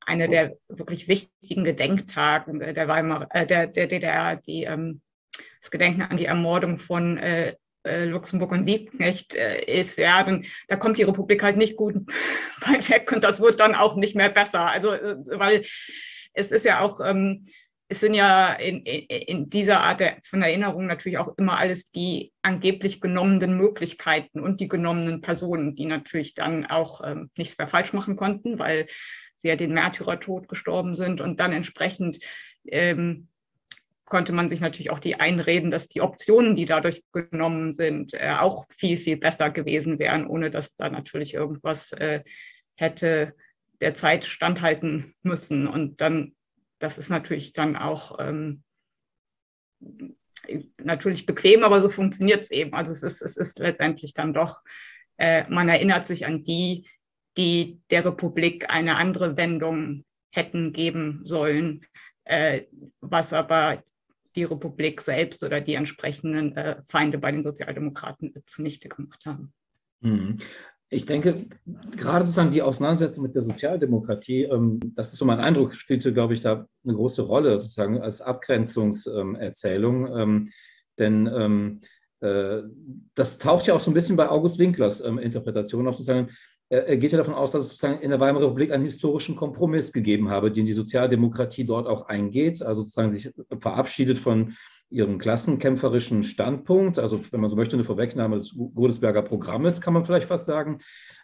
einer 0.05 0.27
der 0.27 0.57
wirklich 0.67 1.07
wichtigen 1.07 1.63
Gedenktagen 1.63 2.59
der 2.59 2.87
Weimar, 2.87 3.27
äh, 3.31 3.45
der, 3.45 3.67
der 3.67 3.87
DDR, 3.87 4.35
die 4.35 4.63
ähm, 4.63 5.01
das 5.61 5.71
Gedenken 5.71 6.01
an 6.03 6.17
die 6.17 6.25
Ermordung 6.25 6.77
von 6.77 7.17
äh, 7.17 7.55
äh, 7.83 8.05
Luxemburg 8.05 8.51
und 8.51 8.65
Liebknecht 8.65 9.35
äh, 9.35 9.63
ist, 9.79 9.97
ja, 9.97 10.23
dann 10.23 10.45
da 10.67 10.75
kommt 10.75 10.97
die 10.97 11.03
Republik 11.03 11.43
halt 11.43 11.57
nicht 11.57 11.75
gut 11.75 11.95
bei 12.65 12.89
weg 12.89 13.11
und 13.11 13.23
das 13.23 13.41
wird 13.41 13.59
dann 13.59 13.75
auch 13.75 13.95
nicht 13.95 14.15
mehr 14.15 14.29
besser. 14.29 14.67
Also, 14.67 14.93
äh, 14.93 15.17
weil 15.27 15.61
es 16.33 16.51
ist 16.51 16.65
ja 16.65 16.81
auch, 16.81 16.99
ähm, 17.05 17.45
es 17.87 17.99
sind 17.99 18.13
ja 18.13 18.53
in, 18.53 18.83
in, 18.83 19.03
in 19.05 19.49
dieser 19.49 19.81
Art 19.81 19.99
der, 19.99 20.17
von 20.23 20.41
Erinnerung 20.41 20.87
natürlich 20.87 21.17
auch 21.17 21.37
immer 21.37 21.57
alles 21.57 21.91
die 21.91 22.31
angeblich 22.41 23.01
genommenen 23.01 23.57
Möglichkeiten 23.57 24.39
und 24.39 24.61
die 24.61 24.67
genommenen 24.67 25.21
Personen, 25.21 25.75
die 25.75 25.85
natürlich 25.85 26.33
dann 26.33 26.65
auch 26.65 27.01
ähm, 27.05 27.29
nichts 27.37 27.57
mehr 27.57 27.67
falsch 27.67 27.93
machen 27.93 28.15
konnten, 28.15 28.57
weil 28.57 28.87
sie 29.35 29.49
ja 29.49 29.55
den 29.55 29.73
Märtyrertod 29.73 30.47
gestorben 30.47 30.95
sind 30.95 31.21
und 31.21 31.39
dann 31.39 31.51
entsprechend 31.51 32.19
ähm, 32.65 33.27
konnte 34.13 34.31
man 34.31 34.47
sich 34.47 34.61
natürlich 34.61 34.91
auch 34.91 34.99
die 34.99 35.15
einreden, 35.15 35.71
dass 35.71 35.87
die 35.87 36.01
Optionen, 36.01 36.55
die 36.55 36.65
dadurch 36.65 37.03
genommen 37.13 37.73
sind, 37.73 38.13
äh, 38.13 38.35
auch 38.37 38.67
viel, 38.69 38.97
viel 38.97 39.17
besser 39.17 39.49
gewesen 39.49 39.97
wären, 39.97 40.27
ohne 40.27 40.51
dass 40.51 40.75
da 40.75 40.87
natürlich 40.87 41.33
irgendwas 41.33 41.93
äh, 41.93 42.21
hätte 42.75 43.33
der 43.81 43.95
Zeit 43.95 44.23
standhalten 44.23 45.15
müssen. 45.23 45.67
Und 45.67 45.99
dann, 45.99 46.35
das 46.77 46.99
ist 46.99 47.09
natürlich 47.09 47.53
dann 47.53 47.75
auch 47.75 48.19
ähm, 48.19 48.61
natürlich 50.77 51.25
bequem, 51.25 51.63
aber 51.63 51.81
so 51.81 51.89
funktioniert 51.89 52.41
es 52.41 52.51
eben. 52.51 52.75
Also 52.75 52.91
es 52.91 53.01
ist, 53.01 53.23
es 53.23 53.35
ist 53.35 53.57
letztendlich 53.57 54.13
dann 54.13 54.31
doch, 54.31 54.61
äh, 55.17 55.49
man 55.49 55.69
erinnert 55.69 56.05
sich 56.05 56.27
an 56.27 56.43
die, 56.43 56.87
die 57.35 57.81
der 57.89 58.05
Republik 58.05 58.69
eine 58.69 58.97
andere 58.97 59.37
Wendung 59.37 60.05
hätten 60.31 60.71
geben 60.71 61.21
sollen, 61.23 61.83
äh, 62.25 62.65
was 63.01 63.33
aber 63.33 63.81
die 64.35 64.43
Republik 64.43 65.01
selbst 65.01 65.43
oder 65.43 65.61
die 65.61 65.75
entsprechenden 65.75 66.55
äh, 66.55 66.81
Feinde 66.87 67.17
bei 67.17 67.31
den 67.31 67.43
Sozialdemokraten 67.43 68.33
zunichte 68.45 68.89
gemacht 68.89 69.25
haben. 69.25 69.53
Mhm. 70.01 70.37
Ich 70.89 71.07
denke, 71.07 71.47
gerade 71.97 72.25
sozusagen 72.25 72.51
die 72.51 72.61
Auseinandersetzung 72.61 73.23
mit 73.23 73.33
der 73.33 73.41
Sozialdemokratie, 73.41 74.43
ähm, 74.43 74.79
das 74.95 75.11
ist 75.11 75.19
so 75.19 75.25
mein 75.25 75.39
Eindruck, 75.39 75.73
spielte, 75.73 76.13
glaube 76.13 76.35
ich, 76.35 76.41
da 76.41 76.67
eine 76.83 76.93
große 76.93 77.23
Rolle, 77.23 77.59
sozusagen 77.59 77.99
als 77.99 78.21
Abgrenzungserzählung. 78.21 80.15
Ähm, 80.15 80.49
denn 80.99 81.27
ähm, 81.35 81.81
äh, 82.19 82.61
das 83.15 83.39
taucht 83.39 83.65
ja 83.65 83.73
auch 83.73 83.79
so 83.79 83.89
ein 83.89 83.95
bisschen 83.95 84.15
bei 84.15 84.29
August 84.29 84.59
Winklers 84.59 85.01
Interpretation 85.01 85.87
auf, 85.87 85.95
sozusagen, 85.95 86.29
geht 86.69 87.11
ja 87.11 87.17
davon 87.17 87.33
aus, 87.35 87.51
dass 87.51 87.63
es 87.63 87.69
sozusagen 87.69 88.01
in 88.01 88.09
der 88.09 88.19
Weimarer 88.19 88.45
Republik 88.45 88.71
einen 88.71 88.83
historischen 88.83 89.35
Kompromiss 89.35 89.93
gegeben 89.93 90.29
habe, 90.29 90.51
den 90.51 90.65
die 90.65 90.73
Sozialdemokratie 90.73 91.65
dort 91.65 91.87
auch 91.87 92.07
eingeht, 92.07 92.61
also 92.61 92.81
sozusagen 92.81 93.11
sich 93.11 93.31
verabschiedet 93.59 94.17
von 94.17 94.55
ihrem 94.93 95.17
klassenkämpferischen 95.17 96.21
Standpunkt, 96.21 96.99
also 96.99 97.19
wenn 97.31 97.41
man 97.41 97.49
so 97.49 97.55
möchte, 97.55 97.75
eine 97.75 97.83
Vorwegnahme 97.83 98.35
des 98.35 98.55
Godesberger 98.55 99.23
Programmes, 99.23 99.81
kann 99.81 99.93
man 99.93 100.05
vielleicht 100.05 100.27
fast 100.27 100.45
sagen. 100.45 100.77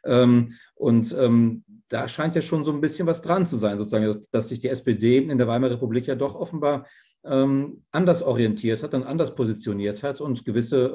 Ähm, 0.03 0.53
und 0.73 1.15
ähm, 1.17 1.63
da 1.87 2.07
scheint 2.07 2.35
ja 2.35 2.41
schon 2.41 2.65
so 2.65 2.71
ein 2.71 2.81
bisschen 2.81 3.05
was 3.05 3.21
dran 3.21 3.45
zu 3.45 3.57
sein, 3.57 3.77
sozusagen, 3.77 4.25
dass 4.31 4.49
sich 4.49 4.59
die 4.59 4.69
SPD 4.69 5.19
in 5.19 5.37
der 5.37 5.47
Weimarer 5.47 5.73
Republik 5.73 6.07
ja 6.07 6.15
doch 6.15 6.33
offenbar 6.33 6.87
ähm, 7.23 7.83
anders 7.91 8.23
orientiert 8.23 8.81
hat 8.81 8.93
und 8.95 9.03
anders 9.03 9.35
positioniert 9.35 10.01
hat 10.01 10.19
und 10.19 10.45
gewisse 10.45 10.93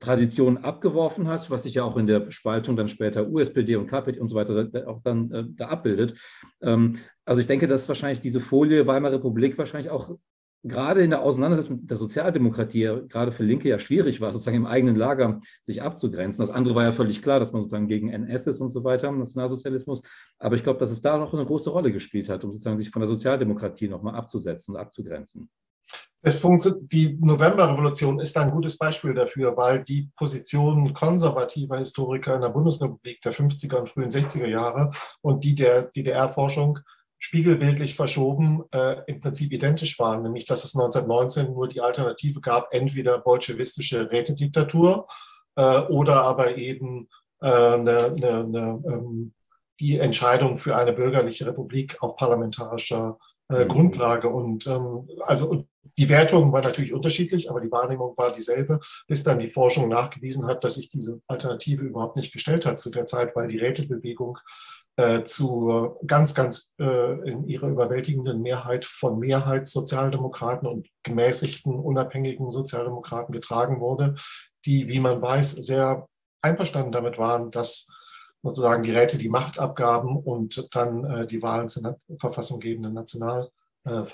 Tradition 0.00 0.58
abgeworfen 0.58 1.28
hat, 1.28 1.50
was 1.50 1.62
sich 1.64 1.74
ja 1.74 1.84
auch 1.84 1.96
in 1.96 2.06
der 2.06 2.30
Spaltung 2.30 2.76
dann 2.76 2.88
später 2.88 3.28
USPD 3.28 3.76
und 3.76 3.86
KPD 3.86 4.18
und 4.20 4.28
so 4.28 4.36
weiter 4.36 4.68
auch 4.86 5.00
dann 5.02 5.30
äh, 5.30 5.44
da 5.48 5.68
abbildet. 5.68 6.14
Ähm, 6.60 6.96
also 7.24 7.40
ich 7.40 7.46
denke, 7.46 7.68
dass 7.68 7.88
wahrscheinlich 7.88 8.20
diese 8.20 8.40
Folie 8.40 8.86
Weimarer 8.86 9.14
Republik 9.14 9.58
wahrscheinlich 9.58 9.90
auch 9.90 10.16
gerade 10.64 11.02
in 11.02 11.10
der 11.10 11.22
Auseinandersetzung 11.22 11.80
mit 11.80 11.90
der 11.90 11.96
Sozialdemokratie, 11.96 13.06
gerade 13.08 13.32
für 13.32 13.42
Linke 13.42 13.68
ja 13.68 13.78
schwierig 13.78 14.20
war, 14.20 14.30
sozusagen 14.30 14.56
im 14.56 14.66
eigenen 14.66 14.96
Lager 14.96 15.40
sich 15.60 15.82
abzugrenzen. 15.82 16.42
Das 16.42 16.54
andere 16.54 16.74
war 16.74 16.84
ja 16.84 16.92
völlig 16.92 17.20
klar, 17.20 17.40
dass 17.40 17.52
man 17.52 17.62
sozusagen 17.62 17.88
gegen 17.88 18.10
NS 18.10 18.46
ist 18.46 18.60
und 18.60 18.68
so 18.68 18.84
weiter, 18.84 19.10
Nationalsozialismus. 19.10 20.02
Aber 20.38 20.56
ich 20.56 20.62
glaube, 20.62 20.78
dass 20.78 20.92
es 20.92 21.00
da 21.00 21.18
noch 21.18 21.34
eine 21.34 21.44
große 21.44 21.70
Rolle 21.70 21.92
gespielt 21.92 22.28
hat, 22.28 22.44
um 22.44 22.52
sozusagen 22.52 22.78
sich 22.78 22.90
von 22.90 23.00
der 23.00 23.08
Sozialdemokratie 23.08 23.88
nochmal 23.88 24.14
abzusetzen 24.14 24.74
und 24.74 24.80
abzugrenzen. 24.80 25.50
Die 26.24 27.18
Novemberrevolution 27.20 28.20
ist 28.20 28.36
ein 28.38 28.52
gutes 28.52 28.78
Beispiel 28.78 29.12
dafür, 29.12 29.56
weil 29.56 29.82
die 29.82 30.08
Position 30.16 30.94
konservativer 30.94 31.78
Historiker 31.78 32.36
in 32.36 32.42
der 32.42 32.50
Bundesrepublik 32.50 33.20
der 33.22 33.34
50er 33.34 33.76
und 33.76 33.90
frühen 33.90 34.08
60er 34.08 34.46
Jahre 34.46 34.92
und 35.20 35.42
die 35.42 35.56
der 35.56 35.82
DDR-Forschung 35.82 36.78
spiegelbildlich 37.18 37.96
verschoben 37.96 38.64
äh, 38.72 38.96
im 39.06 39.20
Prinzip 39.20 39.52
identisch 39.52 39.98
waren, 39.98 40.22
nämlich 40.22 40.46
dass 40.46 40.64
es 40.64 40.74
1919 40.74 41.52
nur 41.52 41.68
die 41.68 41.80
Alternative 41.80 42.40
gab, 42.40 42.72
entweder 42.72 43.18
bolschewistische 43.18 44.10
Rätediktatur 44.10 45.06
äh, 45.56 45.80
oder 45.82 46.22
aber 46.22 46.56
eben 46.56 47.08
äh, 47.40 47.46
eine, 47.48 48.04
eine, 48.06 48.28
eine, 48.28 48.82
ähm, 48.86 49.34
die 49.80 49.98
Entscheidung 49.98 50.56
für 50.56 50.76
eine 50.76 50.92
bürgerliche 50.92 51.46
Republik 51.46 52.00
auf 52.00 52.16
parlamentarischer 52.16 53.18
äh, 53.48 53.64
mhm. 53.64 53.68
Grundlage. 53.68 54.28
Und 54.28 54.66
ähm, 54.66 55.08
also 55.20 55.64
die 55.98 56.08
Wertung 56.08 56.52
war 56.52 56.62
natürlich 56.62 56.92
unterschiedlich, 56.92 57.50
aber 57.50 57.60
die 57.60 57.70
Wahrnehmung 57.70 58.14
war 58.16 58.32
dieselbe, 58.32 58.80
bis 59.06 59.24
dann 59.24 59.38
die 59.38 59.50
Forschung 59.50 59.88
nachgewiesen 59.88 60.46
hat, 60.46 60.64
dass 60.64 60.76
sich 60.76 60.88
diese 60.88 61.20
Alternative 61.26 61.82
überhaupt 61.84 62.16
nicht 62.16 62.32
gestellt 62.32 62.66
hat 62.66 62.78
zu 62.78 62.90
der 62.90 63.06
Zeit, 63.06 63.34
weil 63.36 63.48
die 63.48 63.58
Rätebewegung 63.58 64.38
äh, 64.96 65.24
zu 65.24 65.96
ganz, 66.06 66.34
ganz 66.34 66.72
äh, 66.78 67.28
in 67.28 67.46
ihrer 67.48 67.68
überwältigenden 67.68 68.42
Mehrheit 68.42 68.84
von 68.84 69.18
Mehrheitssozialdemokraten 69.18 70.68
und 70.68 70.88
gemäßigten, 71.02 71.74
unabhängigen 71.74 72.50
Sozialdemokraten 72.50 73.32
getragen 73.32 73.80
wurde, 73.80 74.14
die, 74.64 74.88
wie 74.88 75.00
man 75.00 75.20
weiß, 75.20 75.52
sehr 75.52 76.06
einverstanden 76.42 76.92
damit 76.92 77.18
waren, 77.18 77.50
dass 77.50 77.88
sozusagen 78.42 78.82
die 78.82 78.90
Räte 78.90 79.18
die 79.18 79.28
Macht 79.28 79.58
abgaben 79.58 80.16
und 80.16 80.68
dann 80.74 81.04
äh, 81.04 81.26
die 81.26 81.42
Wahlen 81.42 81.68
zur 81.68 81.96
verfassunggebenden 82.18 82.92
Nationalversammlung 82.92 83.61
äh, 83.84 84.04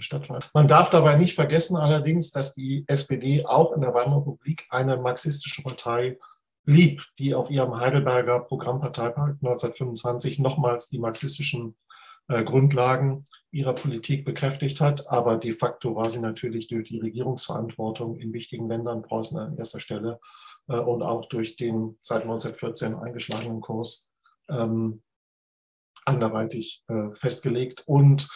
stattfanden. 0.00 0.48
Man 0.54 0.68
darf 0.68 0.90
dabei 0.90 1.16
nicht 1.16 1.34
vergessen 1.34 1.76
allerdings, 1.76 2.30
dass 2.30 2.54
die 2.54 2.84
SPD 2.86 3.44
auch 3.44 3.72
in 3.72 3.80
der 3.80 3.94
Weimarer 3.94 4.20
Republik 4.20 4.66
eine 4.70 4.96
marxistische 4.96 5.62
Partei 5.62 6.18
blieb, 6.64 7.04
die 7.18 7.34
auf 7.34 7.50
ihrem 7.50 7.78
Heidelberger 7.78 8.40
Programmparteitag 8.40 9.36
1925 9.42 10.38
nochmals 10.38 10.88
die 10.88 10.98
marxistischen 10.98 11.76
äh, 12.28 12.44
Grundlagen 12.44 13.26
ihrer 13.50 13.74
Politik 13.74 14.24
bekräftigt 14.24 14.80
hat. 14.80 15.08
Aber 15.08 15.36
de 15.36 15.52
facto 15.52 15.96
war 15.96 16.08
sie 16.08 16.20
natürlich 16.20 16.68
durch 16.68 16.88
die 16.88 17.00
Regierungsverantwortung 17.00 18.16
in 18.16 18.32
wichtigen 18.32 18.68
Ländern, 18.68 19.02
Preußen 19.02 19.38
an 19.38 19.58
erster 19.58 19.80
Stelle 19.80 20.20
äh, 20.68 20.78
und 20.78 21.02
auch 21.02 21.26
durch 21.26 21.56
den 21.56 21.98
seit 22.00 22.22
1914 22.22 22.94
eingeschlagenen 22.94 23.60
Kurs 23.60 24.12
ähm, 24.48 25.02
anderweitig 26.04 26.84
äh, 26.88 27.14
festgelegt. 27.14 27.82
Und 27.86 28.28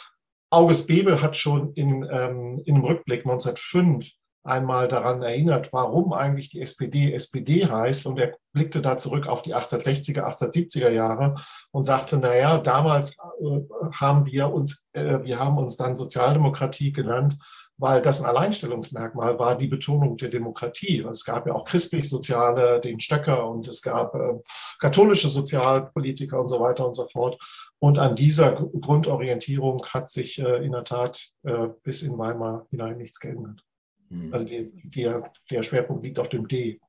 August 0.50 0.86
Bebel 0.86 1.22
hat 1.22 1.36
schon 1.36 1.72
in, 1.74 2.06
ähm, 2.10 2.62
in 2.64 2.76
einem 2.76 2.84
Rückblick 2.84 3.24
1905 3.24 4.10
einmal 4.46 4.86
daran 4.88 5.22
erinnert, 5.22 5.72
warum 5.72 6.12
eigentlich 6.12 6.50
die 6.50 6.60
SPD 6.60 7.12
SPD 7.12 7.66
heißt. 7.66 8.06
Und 8.06 8.18
er 8.18 8.36
blickte 8.52 8.80
da 8.80 8.96
zurück 8.96 9.26
auf 9.26 9.42
die 9.42 9.54
1860er, 9.54 10.24
1870er 10.24 10.90
Jahre 10.90 11.34
und 11.72 11.84
sagte, 11.84 12.16
naja, 12.18 12.58
damals 12.58 13.16
äh, 13.40 13.60
haben 13.92 14.24
wir 14.26 14.52
uns, 14.52 14.86
äh, 14.92 15.22
wir 15.24 15.38
haben 15.38 15.58
uns 15.58 15.76
dann 15.76 15.96
Sozialdemokratie 15.96 16.92
genannt, 16.92 17.36
weil 17.78 18.00
das 18.00 18.20
ein 18.20 18.26
Alleinstellungsmerkmal 18.26 19.38
war, 19.38 19.56
die 19.56 19.66
Betonung 19.66 20.16
der 20.16 20.30
Demokratie. 20.30 21.04
Es 21.10 21.24
gab 21.24 21.46
ja 21.46 21.54
auch 21.54 21.64
christlich-soziale, 21.64 22.80
den 22.80 23.00
Stöcker 23.00 23.48
und 23.48 23.68
es 23.68 23.82
gab 23.82 24.14
äh, 24.14 24.34
katholische 24.80 25.28
Sozialpolitiker 25.28 26.40
und 26.40 26.48
so 26.48 26.60
weiter 26.60 26.86
und 26.86 26.94
so 26.94 27.06
fort. 27.06 27.38
Und 27.78 27.98
an 27.98 28.16
dieser 28.16 28.52
Grundorientierung 28.52 29.84
hat 29.92 30.08
sich 30.08 30.38
äh, 30.38 30.64
in 30.64 30.72
der 30.72 30.84
Tat 30.84 31.32
äh, 31.42 31.68
bis 31.82 32.02
in 32.02 32.16
Weimar 32.16 32.66
hinein 32.70 32.96
nichts 32.96 33.20
geändert. 33.20 33.62
Mhm. 34.08 34.32
Also 34.32 34.46
die, 34.46 34.70
die, 34.84 35.12
der 35.50 35.62
Schwerpunkt 35.62 36.04
liegt 36.04 36.18
auf 36.18 36.28
dem 36.28 36.48
D, 36.48 36.80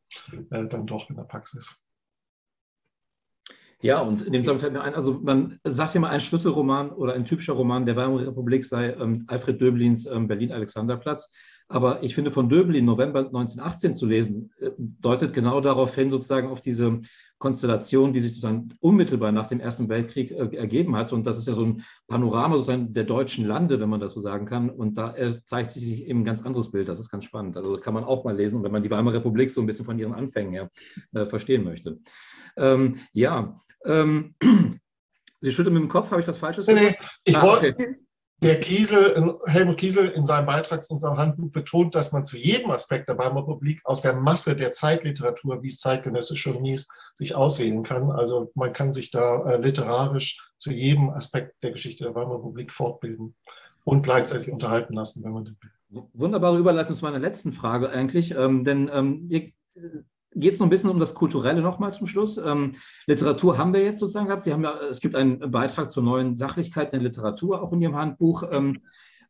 äh, 0.52 0.68
dann 0.68 0.88
doch 0.88 1.10
in 1.10 1.18
der 1.18 1.24
Praxis. 1.24 1.84
Ja, 3.82 4.02
und 4.02 4.24
in 4.24 4.34
dem 4.34 4.42
Zusammenhang 4.42 4.62
fällt 4.62 4.74
mir 4.74 4.82
ein, 4.82 4.96
also 4.96 5.20
man 5.22 5.60
sagt 5.64 5.94
ja 5.94 6.00
mal, 6.00 6.10
ein 6.10 6.20
Schlüsselroman 6.20 6.90
oder 6.90 7.14
ein 7.14 7.26
typischer 7.26 7.54
Roman 7.54 7.86
der 7.86 7.96
Weimarer 7.96 8.28
Republik 8.28 8.66
sei 8.66 8.90
ähm, 8.94 9.24
Alfred 9.28 9.62
Döblins 9.62 10.08
ähm, 10.08 10.28
Berlin-Alexanderplatz. 10.28 11.30
Aber 11.68 12.02
ich 12.02 12.16
finde, 12.16 12.32
von 12.32 12.50
Döblin 12.50 12.86
November 12.86 13.20
1918 13.20 13.94
zu 13.94 14.08
lesen, 14.08 14.52
äh, 14.60 14.72
deutet 14.78 15.32
genau 15.34 15.62
darauf 15.62 15.94
hin, 15.94 16.10
sozusagen 16.10 16.48
auf 16.48 16.62
diese 16.62 17.02
Konstellation, 17.38 18.14
die 18.14 18.20
sich 18.20 18.32
sozusagen 18.32 18.70
unmittelbar 18.80 19.32
nach 19.32 19.48
dem 19.48 19.60
Ersten 19.60 19.90
Weltkrieg 19.90 20.32
äh, 20.32 20.56
ergeben 20.56 20.96
hat. 20.96 21.14
Und 21.14 21.28
das 21.28 21.38
ist 21.38 21.48
ja 21.48 21.54
so 21.54 21.64
ein 21.64 21.84
Panorama 22.08 22.56
sozusagen 22.56 22.94
der 22.94 23.04
deutschen 23.04 23.46
Lande, 23.46 23.80
wenn 23.80 23.90
man 23.90 24.00
das 24.00 24.14
so 24.14 24.22
sagen 24.22 24.48
kann. 24.48 24.72
Und 24.72 24.98
da 24.98 25.14
äh, 25.16 25.32
zeigt 25.44 25.70
sich 25.70 26.08
eben 26.08 26.22
ein 26.22 26.26
ganz 26.26 26.44
anderes 26.44 26.72
Bild. 26.72 26.90
Das 26.90 26.98
ist 26.98 27.12
ganz 27.12 27.26
spannend. 27.26 27.58
Also 27.58 27.78
kann 27.78 27.94
man 27.94 28.06
auch 28.06 28.24
mal 28.24 28.36
lesen, 28.36 28.64
wenn 28.64 28.72
man 28.72 28.82
die 28.82 28.90
Weimarer 28.90 29.18
Republik 29.18 29.52
so 29.52 29.62
ein 29.62 29.68
bisschen 29.68 29.86
von 29.86 30.00
ihren 30.00 30.14
Anfängen 30.14 30.52
her 30.52 30.72
äh, 31.14 31.28
verstehen 31.28 31.64
möchte. 31.64 32.00
Ähm, 32.58 33.00
ja, 33.14 33.62
ähm, 33.86 34.36
Sie 35.42 35.52
schütteln 35.52 35.74
mit 35.74 35.84
dem 35.84 35.90
Kopf, 35.90 36.10
habe 36.12 36.22
ich 36.22 36.28
was 36.28 36.38
Falsches 36.38 36.66
gesagt? 36.66 36.84
Nee, 36.84 36.98
ich 37.24 37.38
ah, 37.38 37.44
wollte, 37.44 37.70
okay. 37.70 37.96
der 38.42 38.60
Kiesel, 38.60 39.38
Helmut 39.46 39.78
Kiesel 39.78 40.10
in 40.10 40.26
seinem 40.26 40.48
Beitrag 40.48 40.84
in 40.90 40.96
unserem 40.96 41.18
Handbuch 41.18 41.52
betont, 41.52 41.94
dass 41.94 42.12
man 42.12 42.26
zu 42.26 42.38
jedem 42.38 42.72
Aspekt 42.72 43.08
der 43.08 43.18
Weimarer 43.20 43.48
Republik 43.48 43.82
aus 43.84 44.02
der 44.02 44.14
Masse 44.14 44.56
der 44.56 44.72
Zeitliteratur, 44.72 45.62
wie 45.62 45.68
es 45.68 45.80
zeitgenössisch 45.80 46.42
schon 46.42 46.64
hieß, 46.64 46.88
sich 47.14 47.36
auswählen 47.36 47.84
kann. 47.84 48.10
Also 48.10 48.52
man 48.56 48.74
kann 48.74 48.94
sich 48.94 49.12
da 49.12 49.44
äh, 49.46 49.62
literarisch 49.62 50.52
zu 50.58 50.72
jedem 50.72 51.12
Aspekt 51.12 51.56
der 51.62 51.72
Geschichte 51.72 52.06
der 52.06 52.16
Weimarer 52.16 52.40
Republik 52.40 52.74
fortbilden 52.74 53.36
und 53.84 54.02
gleichzeitig 54.02 54.52
unterhalten 54.52 54.96
lassen, 54.96 55.24
wenn 55.24 55.32
man 55.32 55.46
den 55.46 55.58
will. 55.62 56.04
Wunderbare 56.14 56.58
Überleitung 56.58 56.96
zu 56.96 57.06
meiner 57.06 57.20
letzten 57.20 57.54
Frage 57.54 57.90
eigentlich, 57.90 58.32
ähm, 58.32 58.66
denn 58.66 58.90
ähm, 58.92 59.28
ihr 59.30 59.54
geht 60.36 60.54
es 60.54 60.60
noch 60.60 60.68
ein 60.68 60.70
bisschen 60.70 60.90
um 60.90 61.00
das 61.00 61.14
Kulturelle 61.14 61.62
nochmal 61.62 61.94
zum 61.94 62.08
Schluss. 62.08 62.38
Ähm, 62.38 62.74
Literatur 63.08 63.58
haben 63.58 63.74
wir 63.74 63.84
jetzt 63.84 64.00
sozusagen 64.00 64.28
gehabt. 64.28 64.44
Sie 64.44 64.54
haben 64.54 64.64
ja, 64.64 64.76
es 64.90 65.00
gibt 65.00 65.16
einen 65.16 65.52
Beitrag 65.52 65.92
zur 65.92 66.04
neuen 66.04 66.36
Sachlichkeit 66.36 66.94
der 66.94 67.00
Literatur 67.00 67.62
auch 67.62 67.72
in 67.74 67.82
Ihrem 67.82 67.96
Handbuch, 67.96 68.44
ähm, 68.52 68.80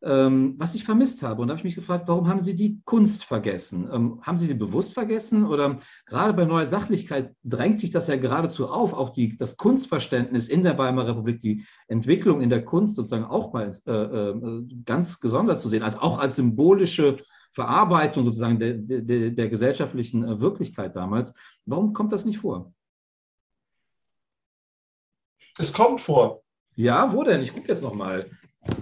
ähm, 0.03 0.55
was 0.57 0.75
ich 0.75 0.83
vermisst 0.83 1.23
habe. 1.23 1.41
Und 1.41 1.47
da 1.47 1.53
habe 1.53 1.59
ich 1.59 1.63
mich 1.63 1.75
gefragt, 1.75 2.07
warum 2.07 2.27
haben 2.27 2.41
Sie 2.41 2.55
die 2.55 2.81
Kunst 2.85 3.23
vergessen? 3.23 3.89
Ähm, 3.91 4.19
haben 4.21 4.37
Sie 4.37 4.47
die 4.47 4.53
bewusst 4.53 4.93
vergessen? 4.93 5.45
Oder 5.45 5.77
gerade 6.05 6.33
bei 6.33 6.45
neuer 6.45 6.65
Sachlichkeit 6.65 7.33
drängt 7.43 7.79
sich 7.79 7.91
das 7.91 8.07
ja 8.07 8.15
geradezu 8.15 8.69
auf, 8.69 8.93
auch 8.93 9.09
die, 9.09 9.37
das 9.37 9.57
Kunstverständnis 9.57 10.49
in 10.49 10.63
der 10.63 10.77
Weimarer 10.77 11.09
Republik, 11.09 11.39
die 11.39 11.65
Entwicklung 11.87 12.41
in 12.41 12.49
der 12.49 12.63
Kunst 12.63 12.95
sozusagen 12.95 13.25
auch 13.25 13.53
mal 13.53 13.71
äh, 13.87 13.91
äh, 13.91 14.65
ganz 14.85 15.19
gesondert 15.19 15.59
zu 15.59 15.69
sehen, 15.69 15.83
also 15.83 15.99
auch 15.99 16.19
als 16.19 16.35
symbolische 16.35 17.17
Verarbeitung 17.57 18.23
sozusagen 18.23 18.59
der, 18.59 18.73
der, 18.75 19.31
der 19.31 19.49
gesellschaftlichen 19.49 20.23
äh, 20.23 20.39
Wirklichkeit 20.39 20.95
damals. 20.95 21.33
Warum 21.65 21.91
kommt 21.91 22.11
das 22.11 22.23
nicht 22.23 22.37
vor? 22.37 22.71
Es 25.57 25.73
kommt 25.73 25.99
vor. 25.99 26.43
Ja, 26.75 27.11
wo 27.11 27.23
denn? 27.23 27.41
Ich 27.41 27.55
gucke 27.55 27.69
jetzt 27.69 27.81
nochmal. 27.81 28.29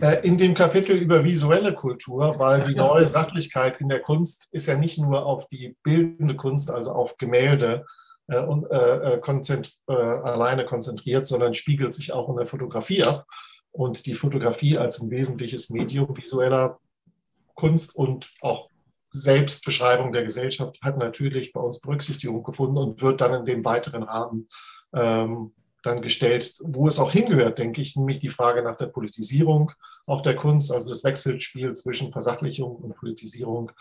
Äh, 0.02 0.28
in 0.28 0.38
dem 0.38 0.54
Kapitel 0.54 0.98
über 0.98 1.24
visuelle 1.24 1.74
Kultur, 1.74 2.36
weil 2.38 2.64
die 2.64 2.76
neue 2.76 3.08
Sachlichkeit 3.08 3.80
in 3.80 3.88
der 3.88 4.02
Kunst 4.02 4.50
ist 4.52 4.68
ja 4.68 4.76
nicht 4.76 4.98
nur 4.98 5.26
auf 5.26 5.48
die 5.48 5.78
bildende 5.82 6.36
Kunst, 6.36 6.70
also 6.70 6.92
auf 6.92 7.16
Gemälde 7.16 7.86
äh, 8.28 8.42
und, 8.42 8.70
äh, 8.72 9.20
konzentri 9.22 9.72
äh, 9.88 9.94
alleine 9.94 10.66
konzentriert, 10.66 11.28
sondern 11.28 11.54
spiegelt 11.54 11.94
sich 11.94 12.12
auch 12.12 12.28
in 12.28 12.36
der 12.36 12.46
Fotografie 12.46 13.04
ab. 13.04 13.26
Und 13.72 14.06
die 14.06 14.16
Fotografie 14.16 14.78
als 14.78 15.02
ein 15.02 15.12
wesentliches 15.12 15.70
Medium 15.70 16.18
visueller 16.18 16.78
Kunst 17.56 17.96
und 17.96 18.32
auch 18.42 18.70
Selbstbeschreibung 19.12 20.12
der 20.12 20.24
Gesellschaft 20.24 20.78
hat 20.82 20.98
natürlich 20.98 21.54
bei 21.54 21.62
uns 21.62 21.80
Berücksichtigung 21.80 22.44
gefunden 22.44 22.78
und 22.78 23.02
wird 23.02 23.22
dann 23.22 23.34
in 23.34 23.46
dem 23.46 23.66
weiteren 23.66 24.04
Rahmen 24.04 24.50
ähm, 24.94 25.54
dann 25.82 26.02
gestellt, 26.02 26.56
wo 26.62 26.88
es 26.88 27.00
auch 27.00 27.12
hingehört, 27.12 27.60
denke 27.60 27.82
ich, 27.82 27.96
nämlich 27.96 28.20
die 28.20 28.30
Frage 28.30 28.64
nach 28.64 28.76
der 28.76 28.88
Politisierung 28.88 29.72
auch 30.08 30.22
der 30.22 30.36
Kunst, 30.36 30.72
also 30.72 30.90
das 30.90 31.04
Wechselspiel 31.04 31.74
zwischen 31.74 32.12
Versachlichung 32.12 32.76
und 32.76 32.96
Politisierung 32.96 33.72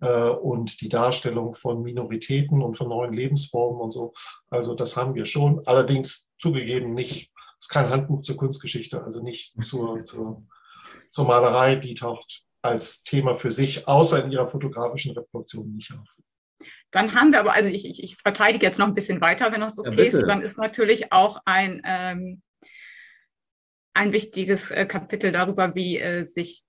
äh, 0.00 0.28
und 0.28 0.80
die 0.80 0.88
Darstellung 0.88 1.54
von 1.54 1.82
Minoritäten 1.82 2.62
und 2.62 2.76
von 2.76 2.88
neuen 2.88 3.12
Lebensformen 3.12 3.80
und 3.80 3.92
so. 3.92 4.12
Also 4.50 4.74
das 4.74 4.96
haben 4.96 5.14
wir 5.14 5.26
schon, 5.26 5.62
allerdings 5.66 6.28
zugegeben 6.38 6.94
nicht, 6.94 7.30
es 7.58 7.66
ist 7.66 7.68
kein 7.68 7.90
Handbuch 7.90 8.22
zur 8.22 8.36
Kunstgeschichte, 8.36 9.02
also 9.04 9.22
nicht 9.22 9.54
zur, 9.64 10.04
zur, 10.04 10.42
zur 11.10 11.26
Malerei, 11.26 11.76
die 11.76 11.94
taucht 11.94 12.44
als 12.62 13.02
Thema 13.02 13.36
für 13.36 13.50
sich, 13.50 13.86
außer 13.88 14.24
in 14.24 14.30
ihrer 14.30 14.46
fotografischen 14.46 15.12
Reproduktion 15.12 15.74
nicht 15.74 15.92
auf. 15.92 16.08
Dann 16.90 17.14
haben 17.14 17.32
wir 17.32 17.40
aber, 17.40 17.54
also 17.54 17.68
ich, 17.68 17.86
ich, 17.86 18.02
ich 18.02 18.16
verteidige 18.16 18.66
jetzt 18.66 18.78
noch 18.78 18.86
ein 18.86 18.94
bisschen 18.94 19.20
weiter, 19.20 19.50
wenn 19.50 19.62
das 19.62 19.78
okay 19.78 19.96
ja, 19.96 20.04
ist, 20.04 20.26
dann 20.26 20.42
ist 20.42 20.58
natürlich 20.58 21.12
auch 21.12 21.40
ein, 21.44 21.82
ähm, 21.84 22.42
ein 23.94 24.12
wichtiges 24.12 24.70
äh, 24.70 24.86
Kapitel 24.86 25.32
darüber, 25.32 25.74
wie 25.74 25.98
äh, 25.98 26.24
sich 26.24 26.64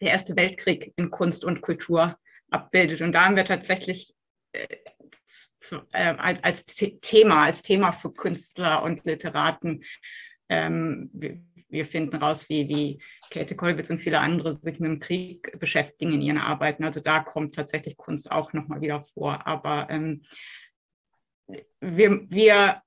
der 0.00 0.10
Erste 0.10 0.36
Weltkrieg 0.36 0.92
in 0.96 1.10
Kunst 1.10 1.44
und 1.44 1.62
Kultur 1.62 2.18
abbildet. 2.50 3.00
Und 3.00 3.12
da 3.12 3.24
haben 3.24 3.36
wir 3.36 3.44
tatsächlich 3.44 4.14
äh, 4.52 4.66
zu, 5.60 5.82
äh, 5.92 6.14
als, 6.16 6.42
als 6.42 6.64
Thema, 6.66 7.44
als 7.44 7.62
Thema 7.62 7.92
für 7.92 8.12
Künstler 8.12 8.82
und 8.82 9.04
Literaten 9.04 9.84
ähm, 10.48 11.10
wir 11.68 11.86
finden 11.86 12.16
raus, 12.16 12.48
wie, 12.48 12.68
wie 12.68 13.02
Käthe 13.30 13.56
Kollwitz 13.56 13.90
und 13.90 14.00
viele 14.00 14.20
andere 14.20 14.54
sich 14.54 14.80
mit 14.80 14.90
dem 14.90 15.00
Krieg 15.00 15.58
beschäftigen 15.58 16.12
in 16.12 16.22
ihren 16.22 16.38
Arbeiten. 16.38 16.84
Also 16.84 17.00
da 17.00 17.20
kommt 17.20 17.54
tatsächlich 17.54 17.96
Kunst 17.96 18.30
auch 18.30 18.52
nochmal 18.52 18.80
wieder 18.80 19.02
vor. 19.02 19.46
Aber 19.46 19.88
ähm, 19.90 20.22
wir, 21.80 22.30
wir, 22.30 22.82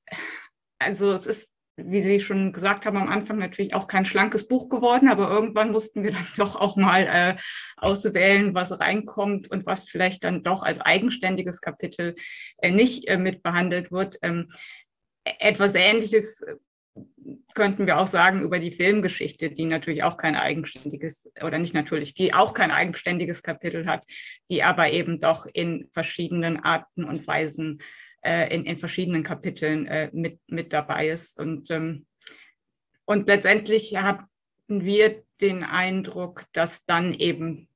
also 0.79 1.11
es 1.11 1.25
ist, 1.25 1.51
wie 1.75 2.01
Sie 2.01 2.19
schon 2.19 2.53
gesagt 2.53 2.85
haben, 2.85 2.97
am 2.97 3.09
Anfang 3.09 3.37
natürlich 3.37 3.75
auch 3.75 3.87
kein 3.87 4.05
schlankes 4.05 4.47
Buch 4.47 4.67
geworden, 4.69 5.09
aber 5.09 5.29
irgendwann 5.29 5.71
mussten 5.71 6.03
wir 6.03 6.11
dann 6.13 6.27
doch 6.37 6.55
auch 6.55 6.75
mal 6.75 7.07
äh, 7.07 7.35
auswählen, 7.75 8.55
was 8.55 8.79
reinkommt 8.79 9.51
und 9.51 9.65
was 9.65 9.87
vielleicht 9.87 10.23
dann 10.23 10.43
doch 10.43 10.63
als 10.63 10.79
eigenständiges 10.79 11.61
Kapitel 11.61 12.15
äh, 12.57 12.71
nicht 12.71 13.07
äh, 13.07 13.17
mit 13.17 13.43
behandelt 13.43 13.91
wird. 13.91 14.17
Ähm, 14.21 14.47
etwas 15.39 15.75
Ähnliches 15.75 16.41
könnten 17.53 17.87
wir 17.87 17.97
auch 17.97 18.07
sagen 18.07 18.41
über 18.41 18.59
die 18.59 18.71
Filmgeschichte, 18.71 19.49
die 19.49 19.65
natürlich 19.65 20.03
auch 20.03 20.17
kein 20.17 20.35
eigenständiges 20.35 21.29
oder 21.43 21.57
nicht 21.57 21.73
natürlich, 21.73 22.13
die 22.13 22.33
auch 22.33 22.53
kein 22.53 22.71
eigenständiges 22.71 23.43
Kapitel 23.43 23.87
hat, 23.87 24.05
die 24.49 24.63
aber 24.63 24.91
eben 24.91 25.19
doch 25.19 25.45
in 25.51 25.89
verschiedenen 25.91 26.57
Arten 26.63 27.03
und 27.03 27.25
Weisen 27.27 27.79
äh, 28.23 28.53
in, 28.53 28.65
in 28.65 28.77
verschiedenen 28.77 29.23
Kapiteln 29.23 29.87
äh, 29.87 30.09
mit, 30.13 30.39
mit 30.47 30.73
dabei 30.73 31.09
ist. 31.09 31.39
Und, 31.39 31.71
ähm, 31.71 32.05
und 33.05 33.27
letztendlich 33.27 33.95
hatten 33.97 34.27
wir 34.67 35.23
den 35.41 35.63
Eindruck, 35.63 36.43
dass 36.53 36.85
dann 36.85 37.13
eben, 37.13 37.69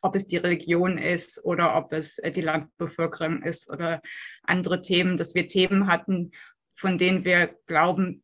ob 0.00 0.16
es 0.16 0.26
die 0.26 0.36
Religion 0.36 0.98
ist 0.98 1.44
oder 1.44 1.76
ob 1.76 1.92
es 1.92 2.18
äh, 2.18 2.30
die 2.30 2.42
Landbevölkerung 2.42 3.42
ist 3.42 3.68
oder 3.68 4.00
andere 4.42 4.82
Themen, 4.82 5.16
dass 5.16 5.34
wir 5.34 5.48
Themen 5.48 5.86
hatten, 5.86 6.32
von 6.74 6.98
denen 6.98 7.24
wir 7.24 7.54
glauben, 7.66 8.22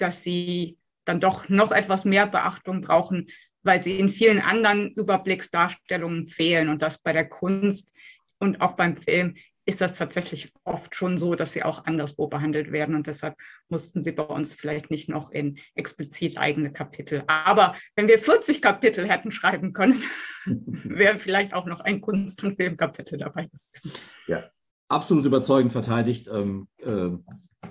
dass 0.00 0.22
sie 0.22 0.78
dann 1.04 1.20
doch 1.20 1.48
noch 1.48 1.72
etwas 1.72 2.04
mehr 2.04 2.26
Beachtung 2.26 2.82
brauchen, 2.82 3.28
weil 3.62 3.82
sie 3.82 3.98
in 3.98 4.08
vielen 4.08 4.40
anderen 4.40 4.92
Überblicksdarstellungen 4.92 6.26
fehlen 6.26 6.68
und 6.68 6.82
das 6.82 6.98
bei 6.98 7.12
der 7.12 7.28
Kunst 7.28 7.94
und 8.38 8.60
auch 8.60 8.72
beim 8.72 8.96
Film 8.96 9.34
ist 9.66 9.80
das 9.80 9.96
tatsächlich 9.96 10.52
oft 10.64 10.94
schon 10.96 11.16
so, 11.16 11.34
dass 11.34 11.52
sie 11.52 11.62
auch 11.62 11.84
anderswo 11.84 12.26
behandelt 12.26 12.72
werden. 12.72 12.94
Und 12.94 13.06
deshalb 13.06 13.36
mussten 13.68 14.02
sie 14.02 14.12
bei 14.12 14.24
uns 14.24 14.54
vielleicht 14.54 14.90
nicht 14.90 15.08
noch 15.08 15.30
in 15.30 15.58
explizit 15.74 16.38
eigene 16.38 16.72
Kapitel. 16.72 17.22
Aber 17.26 17.76
wenn 17.94 18.08
wir 18.08 18.18
40 18.18 18.60
Kapitel 18.60 19.08
hätten 19.08 19.30
schreiben 19.30 19.72
können, 19.72 20.02
wäre 20.44 21.18
vielleicht 21.18 21.54
auch 21.54 21.66
noch 21.66 21.80
ein 21.80 22.00
Kunst- 22.00 22.42
und 22.42 22.56
Filmkapitel 22.56 23.18
dabei 23.18 23.48
gewesen. 23.48 23.96
Ja, 24.26 24.50
absolut 24.88 25.24
überzeugend 25.24 25.72
verteidigt. 25.72 26.28
Ähm, 26.32 26.66
äh, 26.78 27.10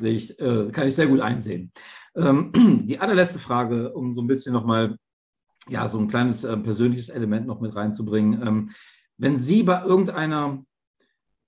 ich, 0.01 0.39
äh, 0.39 0.69
kann 0.71 0.87
ich 0.87 0.95
sehr 0.95 1.07
gut 1.07 1.19
einsehen. 1.19 1.71
Ähm, 2.15 2.51
die 2.85 2.99
allerletzte 2.99 3.39
Frage, 3.39 3.93
um 3.93 4.13
so 4.13 4.21
ein 4.21 4.27
bisschen 4.27 4.53
nochmal 4.53 4.97
ja, 5.69 5.87
so 5.87 5.99
ein 5.99 6.07
kleines 6.07 6.43
äh, 6.43 6.57
persönliches 6.57 7.09
Element 7.09 7.47
noch 7.47 7.61
mit 7.61 7.75
reinzubringen. 7.75 8.41
Ähm, 8.45 8.69
wenn 9.17 9.37
Sie 9.37 9.63
bei 9.63 9.83
irgendeiner, 9.83 10.63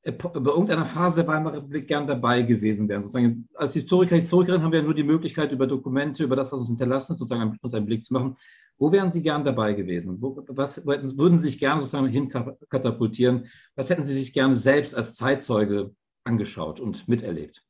bei 0.03 0.51
irgendeiner 0.51 0.85
Phase 0.85 1.17
der 1.17 1.27
Weimarer 1.27 1.57
Republik 1.57 1.87
gern 1.87 2.07
dabei 2.07 2.41
gewesen 2.41 2.89
wären, 2.89 3.03
sozusagen 3.03 3.47
als 3.53 3.73
Historiker, 3.73 4.15
Historikerin 4.15 4.61
haben 4.61 4.71
wir 4.71 4.79
ja 4.79 4.85
nur 4.85 4.93
die 4.93 5.03
Möglichkeit, 5.03 5.51
über 5.51 5.67
Dokumente, 5.67 6.23
über 6.23 6.35
das, 6.35 6.51
was 6.51 6.59
uns 6.59 6.69
hinterlassen 6.69 7.13
ist, 7.13 7.19
sozusagen 7.19 7.57
uns 7.61 7.73
einen 7.73 7.85
Blick 7.85 8.03
zu 8.03 8.13
machen. 8.13 8.35
Wo 8.77 8.91
wären 8.91 9.11
Sie 9.11 9.21
gern 9.21 9.45
dabei 9.45 9.73
gewesen? 9.73 10.17
Wo, 10.19 10.43
was 10.47 10.85
würden 10.85 11.37
Sie 11.37 11.45
sich 11.45 11.59
gerne 11.59 11.81
sozusagen 11.81 12.07
hinkatapultieren? 12.07 13.45
Was 13.75 13.89
hätten 13.89 14.03
Sie 14.03 14.15
sich 14.15 14.33
gerne 14.33 14.55
selbst 14.55 14.95
als 14.95 15.15
Zeitzeuge 15.15 15.93
angeschaut 16.23 16.79
und 16.79 17.07
miterlebt? 17.07 17.63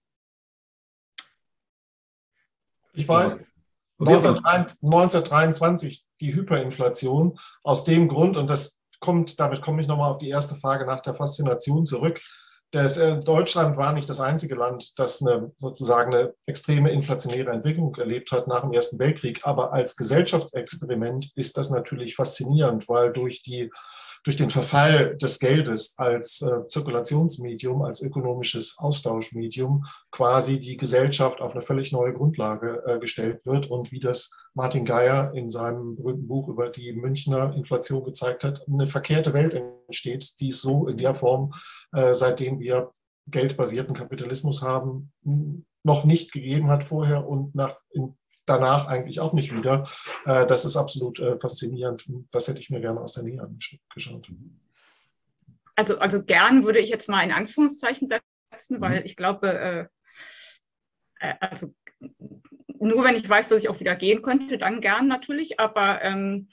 Ich 2.93 3.07
weiß, 3.07 3.39
1923 3.99 6.05
die 6.19 6.33
Hyperinflation 6.33 7.37
aus 7.63 7.83
dem 7.83 8.07
Grund, 8.07 8.37
und 8.37 8.49
das 8.49 8.79
kommt, 8.99 9.39
damit 9.39 9.61
komme 9.61 9.81
ich 9.81 9.87
nochmal 9.87 10.11
auf 10.11 10.19
die 10.19 10.29
erste 10.29 10.55
Frage 10.55 10.85
nach 10.85 11.01
der 11.01 11.15
Faszination 11.15 11.85
zurück. 11.85 12.21
Das, 12.71 12.97
äh, 12.97 13.19
Deutschland 13.19 13.75
war 13.75 13.91
nicht 13.91 14.09
das 14.09 14.21
einzige 14.21 14.55
Land, 14.55 14.97
das 14.97 15.21
eine, 15.21 15.51
sozusagen 15.57 16.13
eine 16.13 16.33
extreme 16.45 16.91
inflationäre 16.91 17.51
Entwicklung 17.51 17.93
erlebt 17.95 18.31
hat 18.31 18.47
nach 18.47 18.61
dem 18.61 18.71
Ersten 18.71 18.97
Weltkrieg. 18.97 19.41
Aber 19.43 19.73
als 19.73 19.97
Gesellschaftsexperiment 19.97 21.31
ist 21.35 21.57
das 21.57 21.69
natürlich 21.69 22.15
faszinierend, 22.15 22.87
weil 22.87 23.11
durch 23.11 23.43
die 23.43 23.69
durch 24.23 24.37
den 24.37 24.49
Verfall 24.49 25.17
des 25.17 25.39
Geldes 25.39 25.95
als 25.97 26.41
äh, 26.41 26.67
Zirkulationsmedium, 26.67 27.81
als 27.81 28.01
ökonomisches 28.01 28.77
Austauschmedium 28.77 29.85
quasi 30.11 30.59
die 30.59 30.77
Gesellschaft 30.77 31.41
auf 31.41 31.53
eine 31.53 31.61
völlig 31.61 31.91
neue 31.91 32.13
Grundlage 32.13 32.83
äh, 32.85 32.99
gestellt 32.99 33.45
wird. 33.45 33.67
Und 33.67 33.91
wie 33.91 33.99
das 33.99 34.31
Martin 34.53 34.85
Geier 34.85 35.33
in 35.33 35.49
seinem 35.49 35.95
berühmten 35.95 36.27
Buch 36.27 36.49
über 36.49 36.69
die 36.69 36.93
Münchner 36.93 37.53
Inflation 37.55 38.03
gezeigt 38.03 38.43
hat, 38.43 38.65
eine 38.67 38.87
verkehrte 38.87 39.33
Welt 39.33 39.59
entsteht, 39.87 40.39
die 40.39 40.49
es 40.49 40.61
so 40.61 40.87
in 40.87 40.97
der 40.97 41.15
Form, 41.15 41.53
äh, 41.93 42.13
seitdem 42.13 42.59
wir 42.59 42.91
geldbasierten 43.27 43.95
Kapitalismus 43.95 44.61
haben, 44.61 45.11
noch 45.83 46.05
nicht 46.05 46.31
gegeben 46.31 46.69
hat 46.69 46.83
vorher 46.83 47.27
und 47.27 47.55
nach, 47.55 47.77
in 47.91 48.15
danach 48.45 48.87
eigentlich 48.87 49.19
auch 49.19 49.33
nicht 49.33 49.55
wieder. 49.55 49.87
Äh, 50.25 50.45
das 50.47 50.65
ist 50.65 50.77
absolut 50.77 51.19
äh, 51.19 51.37
faszinierend. 51.39 52.05
Das 52.31 52.47
hätte 52.47 52.59
ich 52.59 52.69
mir 52.69 52.81
gerne 52.81 53.01
aus 53.01 53.13
der 53.13 53.23
Nähe 53.23 53.41
angeschaut. 53.41 54.31
Also, 55.75 55.99
also 55.99 56.23
gern 56.23 56.63
würde 56.63 56.79
ich 56.79 56.89
jetzt 56.89 57.09
mal 57.09 57.23
in 57.23 57.31
Anführungszeichen 57.31 58.07
setzen, 58.07 58.81
weil 58.81 58.99
mhm. 58.99 59.05
ich 59.05 59.15
glaube, 59.15 59.89
äh, 61.19 61.33
also 61.39 61.73
nur 62.79 63.03
wenn 63.03 63.15
ich 63.15 63.29
weiß, 63.29 63.49
dass 63.49 63.63
ich 63.63 63.69
auch 63.69 63.79
wieder 63.79 63.95
gehen 63.95 64.21
könnte, 64.21 64.57
dann 64.57 64.81
gern 64.81 65.07
natürlich. 65.07 65.59
Aber 65.59 66.03
ähm, 66.03 66.49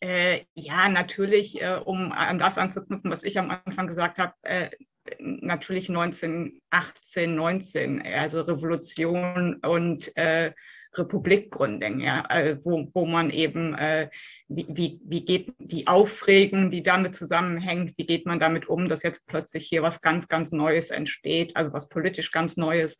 äh, 0.00 0.44
ja, 0.54 0.88
natürlich, 0.88 1.60
äh, 1.62 1.80
um 1.84 2.12
an 2.12 2.38
das 2.38 2.58
anzuknüpfen, 2.58 3.10
was 3.10 3.22
ich 3.22 3.38
am 3.38 3.50
Anfang 3.50 3.86
gesagt 3.86 4.18
habe, 4.18 4.34
äh, 4.42 4.70
natürlich 5.18 5.88
1918, 5.88 7.34
19, 7.34 8.02
also 8.02 8.40
Revolution 8.42 9.56
und 9.56 10.16
äh, 10.16 10.52
Republikgründung, 10.98 12.00
ja, 12.00 12.24
äh, 12.30 12.58
wo, 12.64 12.88
wo 12.94 13.06
man 13.06 13.30
eben, 13.30 13.74
äh, 13.74 14.08
wie, 14.48 14.66
wie, 14.68 15.00
wie 15.04 15.24
geht 15.24 15.52
die 15.58 15.86
Aufregung, 15.86 16.70
die 16.70 16.82
damit 16.82 17.14
zusammenhängt, 17.14 17.94
wie 17.96 18.06
geht 18.06 18.26
man 18.26 18.40
damit 18.40 18.68
um, 18.68 18.88
dass 18.88 19.02
jetzt 19.02 19.26
plötzlich 19.26 19.66
hier 19.66 19.82
was 19.82 20.00
ganz, 20.00 20.28
ganz 20.28 20.52
Neues 20.52 20.90
entsteht, 20.90 21.56
also 21.56 21.72
was 21.72 21.88
politisch 21.88 22.30
ganz 22.30 22.56
Neues 22.56 22.98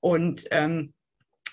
und 0.00 0.46
ähm, 0.50 0.92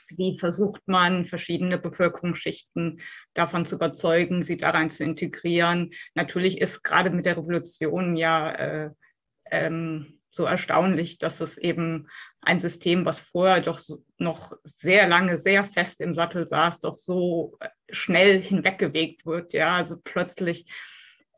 wie 0.09 0.37
versucht 0.37 0.81
man, 0.85 1.25
verschiedene 1.25 1.77
Bevölkerungsschichten 1.79 3.01
davon 3.33 3.65
zu 3.65 3.75
überzeugen, 3.75 4.43
sie 4.43 4.57
da 4.57 4.69
rein 4.69 4.91
zu 4.91 5.03
integrieren. 5.03 5.91
Natürlich 6.13 6.61
ist 6.61 6.83
gerade 6.83 7.09
mit 7.09 7.25
der 7.25 7.37
Revolution 7.37 8.15
ja 8.15 8.51
äh, 8.51 8.89
ähm, 9.51 10.19
so 10.31 10.43
erstaunlich, 10.43 11.17
dass 11.17 11.39
es 11.39 11.57
eben 11.57 12.07
ein 12.41 12.59
System, 12.59 13.05
was 13.05 13.21
vorher 13.21 13.61
doch 13.61 13.79
noch 14.17 14.51
sehr 14.63 15.07
lange, 15.07 15.37
sehr 15.37 15.63
fest 15.63 16.01
im 16.01 16.13
Sattel 16.13 16.45
saß, 16.45 16.81
doch 16.81 16.95
so 16.95 17.57
äh, 17.61 17.69
schnell 17.89 18.41
hinweggewegt 18.41 19.25
wird. 19.25 19.53
Ja, 19.53 19.77
also 19.77 19.95
plötzlich 20.03 20.69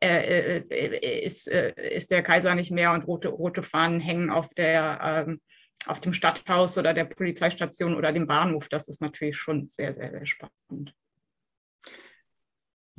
äh, 0.00 0.58
äh, 0.58 1.24
ist, 1.24 1.48
äh, 1.48 1.72
ist 1.94 2.10
der 2.10 2.22
Kaiser 2.22 2.54
nicht 2.54 2.70
mehr 2.70 2.92
und 2.92 3.06
rote, 3.06 3.28
rote 3.28 3.62
Fahnen 3.62 4.00
hängen 4.00 4.30
auf 4.30 4.48
der 4.54 5.26
ähm, 5.28 5.40
auf 5.86 6.00
dem 6.00 6.12
Stadthaus 6.12 6.76
oder 6.76 6.92
der 6.92 7.04
Polizeistation 7.04 7.94
oder 7.94 8.12
dem 8.12 8.26
Bahnhof. 8.26 8.68
Das 8.68 8.88
ist 8.88 9.00
natürlich 9.00 9.36
schon 9.36 9.68
sehr, 9.68 9.94
sehr, 9.94 10.10
sehr 10.10 10.26
spannend. 10.26 10.92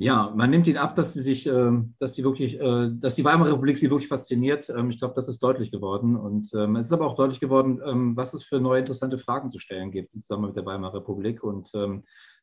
Ja, 0.02 0.32
man 0.34 0.48
nimmt 0.48 0.66
ihn 0.66 0.78
ab, 0.78 0.96
dass 0.96 1.12
sie 1.12 1.20
sich, 1.20 1.46
ähm, 1.46 1.94
dass 1.98 2.14
sie 2.14 2.24
wirklich, 2.24 2.58
äh, 2.58 2.88
dass 2.90 3.16
die 3.16 3.24
Weimarer 3.24 3.52
Republik 3.52 3.76
sie 3.76 3.90
wirklich 3.90 4.08
fasziniert. 4.08 4.70
Ähm, 4.70 4.88
ich 4.88 4.98
glaube, 4.98 5.12
das 5.14 5.28
ist 5.28 5.42
deutlich 5.42 5.70
geworden. 5.70 6.16
Und 6.16 6.50
ähm, 6.54 6.76
es 6.76 6.86
ist 6.86 6.92
aber 6.94 7.06
auch 7.06 7.16
deutlich 7.16 7.38
geworden, 7.38 7.80
was 8.16 8.32
es 8.32 8.42
für 8.42 8.60
neue 8.60 8.78
interessante 8.78 9.18
Fragen 9.18 9.50
zu 9.50 9.58
stellen 9.58 9.90
gibt 9.90 10.14
im 10.14 10.22
Zusammenhang 10.22 10.52
mit 10.52 10.56
der 10.56 10.64
Weimarer 10.64 11.00
Republik. 11.00 11.42
Und 11.44 11.70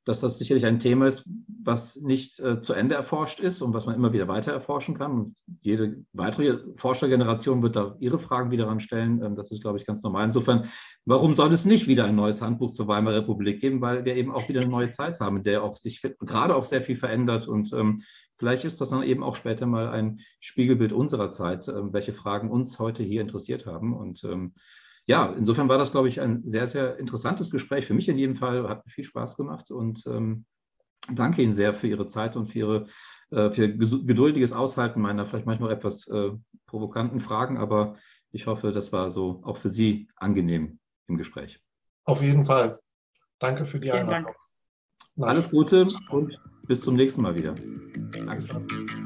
dass 0.08 0.22
das 0.22 0.38
sicherlich 0.38 0.66
ein 0.66 0.80
Thema 0.80 1.08
ist, 1.08 1.26
was 1.68 1.98
nicht 1.98 2.40
äh, 2.40 2.62
zu 2.62 2.72
Ende 2.72 2.96
erforscht 2.96 3.42
ist 3.42 3.62
und 3.62 3.74
was 3.74 3.86
man 3.86 3.96
immer 3.96 4.14
wieder 4.14 4.30
weiter 4.30 4.54
erforschen 4.54 4.98
kann. 4.98 5.12
Und 5.12 5.36
jede 5.62 6.06
weitere 6.14 6.60
Forschergeneration 6.78 7.62
wird 7.62 7.76
da 7.76 7.98
ihre 8.00 8.20
Fragen 8.20 8.50
wieder 8.52 8.70
anstellen. 8.70 9.22
Ähm, 9.22 9.36
das 9.36 9.52
ist, 9.52 9.62
glaube 9.62 9.78
ich, 9.78 9.86
ganz 9.86 10.02
normal. 10.02 10.24
Insofern, 10.24 10.70
warum 11.04 11.34
soll 11.34 11.52
es 11.52 11.66
nicht 11.66 11.88
wieder 11.88 12.06
ein 12.06 12.16
neues 12.16 12.42
Handbuch 12.42 12.72
zur 12.72 12.88
Weimarer 12.88 13.18
Republik 13.18 13.60
geben? 13.60 13.82
Weil 13.82 14.06
wir 14.06 14.16
eben 14.16 14.32
auch 14.32 14.48
wieder 14.48 14.62
eine 14.62 14.70
neue 14.70 14.90
Zeit 14.90 15.20
haben, 15.20 15.38
in 15.38 15.44
der 15.44 15.62
auch 15.62 15.76
sich 15.76 16.02
gerade 16.02 16.56
auch 16.56 16.64
sehr 16.64 16.82
viel 16.82 16.96
verändert. 16.96 17.50
Und 17.50 17.74
ähm, 17.74 18.02
vielleicht 18.38 18.64
ist 18.64 18.80
das 18.80 18.90
dann 18.90 19.04
eben 19.04 19.22
auch 19.22 19.36
später 19.36 19.66
mal 19.66 19.90
ein 19.90 20.22
Spiegelbild 20.40 20.94
unserer 20.94 21.32
Zeit, 21.32 21.68
äh, 21.68 21.94
welche 21.94 22.14
Fragen 22.14 22.50
uns 22.50 22.80
heute 22.80 23.04
hier 23.04 23.20
interessiert 23.20 23.66
haben. 23.66 23.94
Und 23.94 24.24
ähm, 24.24 24.54
ja, 25.08 25.34
insofern 25.38 25.70
war 25.70 25.78
das, 25.78 25.92
glaube 25.92 26.10
ich, 26.10 26.22
ein 26.22 26.46
sehr, 26.46 26.68
sehr 26.68 26.98
interessantes 26.98 27.50
Gespräch. 27.50 27.86
Für 27.86 27.94
mich 27.94 28.10
in 28.10 28.18
jedem 28.18 28.36
Fall 28.36 28.68
hat 28.68 28.84
viel 28.92 29.06
Spaß 29.06 29.38
gemacht 29.38 29.72
und 29.72 30.06
ähm, 30.06 30.46
danke 31.12 31.42
Ihnen 31.42 31.54
sehr 31.54 31.74
für 31.74 31.88
Ihre 31.88 32.08
Zeit 32.08 32.36
und 32.36 32.48
für 32.48 32.60
Ihre 32.60 32.86
äh, 33.32 33.52
für 33.52 33.70
geduldiges 33.70 34.54
Aushalten 34.54 35.02
meiner 35.02 35.26
vielleicht 35.26 35.46
manchmal 35.46 35.72
etwas 35.72 36.08
äh, 36.08 36.32
provokanten 36.66 37.20
Fragen, 37.20 37.58
aber 37.58 37.96
ich 38.32 38.48
hoffe, 38.48 38.72
das 38.72 38.92
war 38.92 39.10
so 39.10 39.42
auch 39.44 39.58
für 39.58 39.70
Sie 39.70 40.08
angenehm 40.16 40.80
im 41.08 41.18
Gespräch. 41.18 41.62
Auf 42.04 42.22
jeden 42.22 42.46
Fall. 42.46 42.80
Danke 43.40 43.66
für 43.66 43.80
die 43.80 43.92
Einladung. 43.92 44.34
Alles 45.20 45.50
Gute 45.50 45.88
und 46.10 46.40
bis 46.64 46.82
zum 46.82 46.96
nächsten 46.96 47.22
Mal 47.22 47.36
wieder. 47.36 47.56
Danke. 48.12 48.97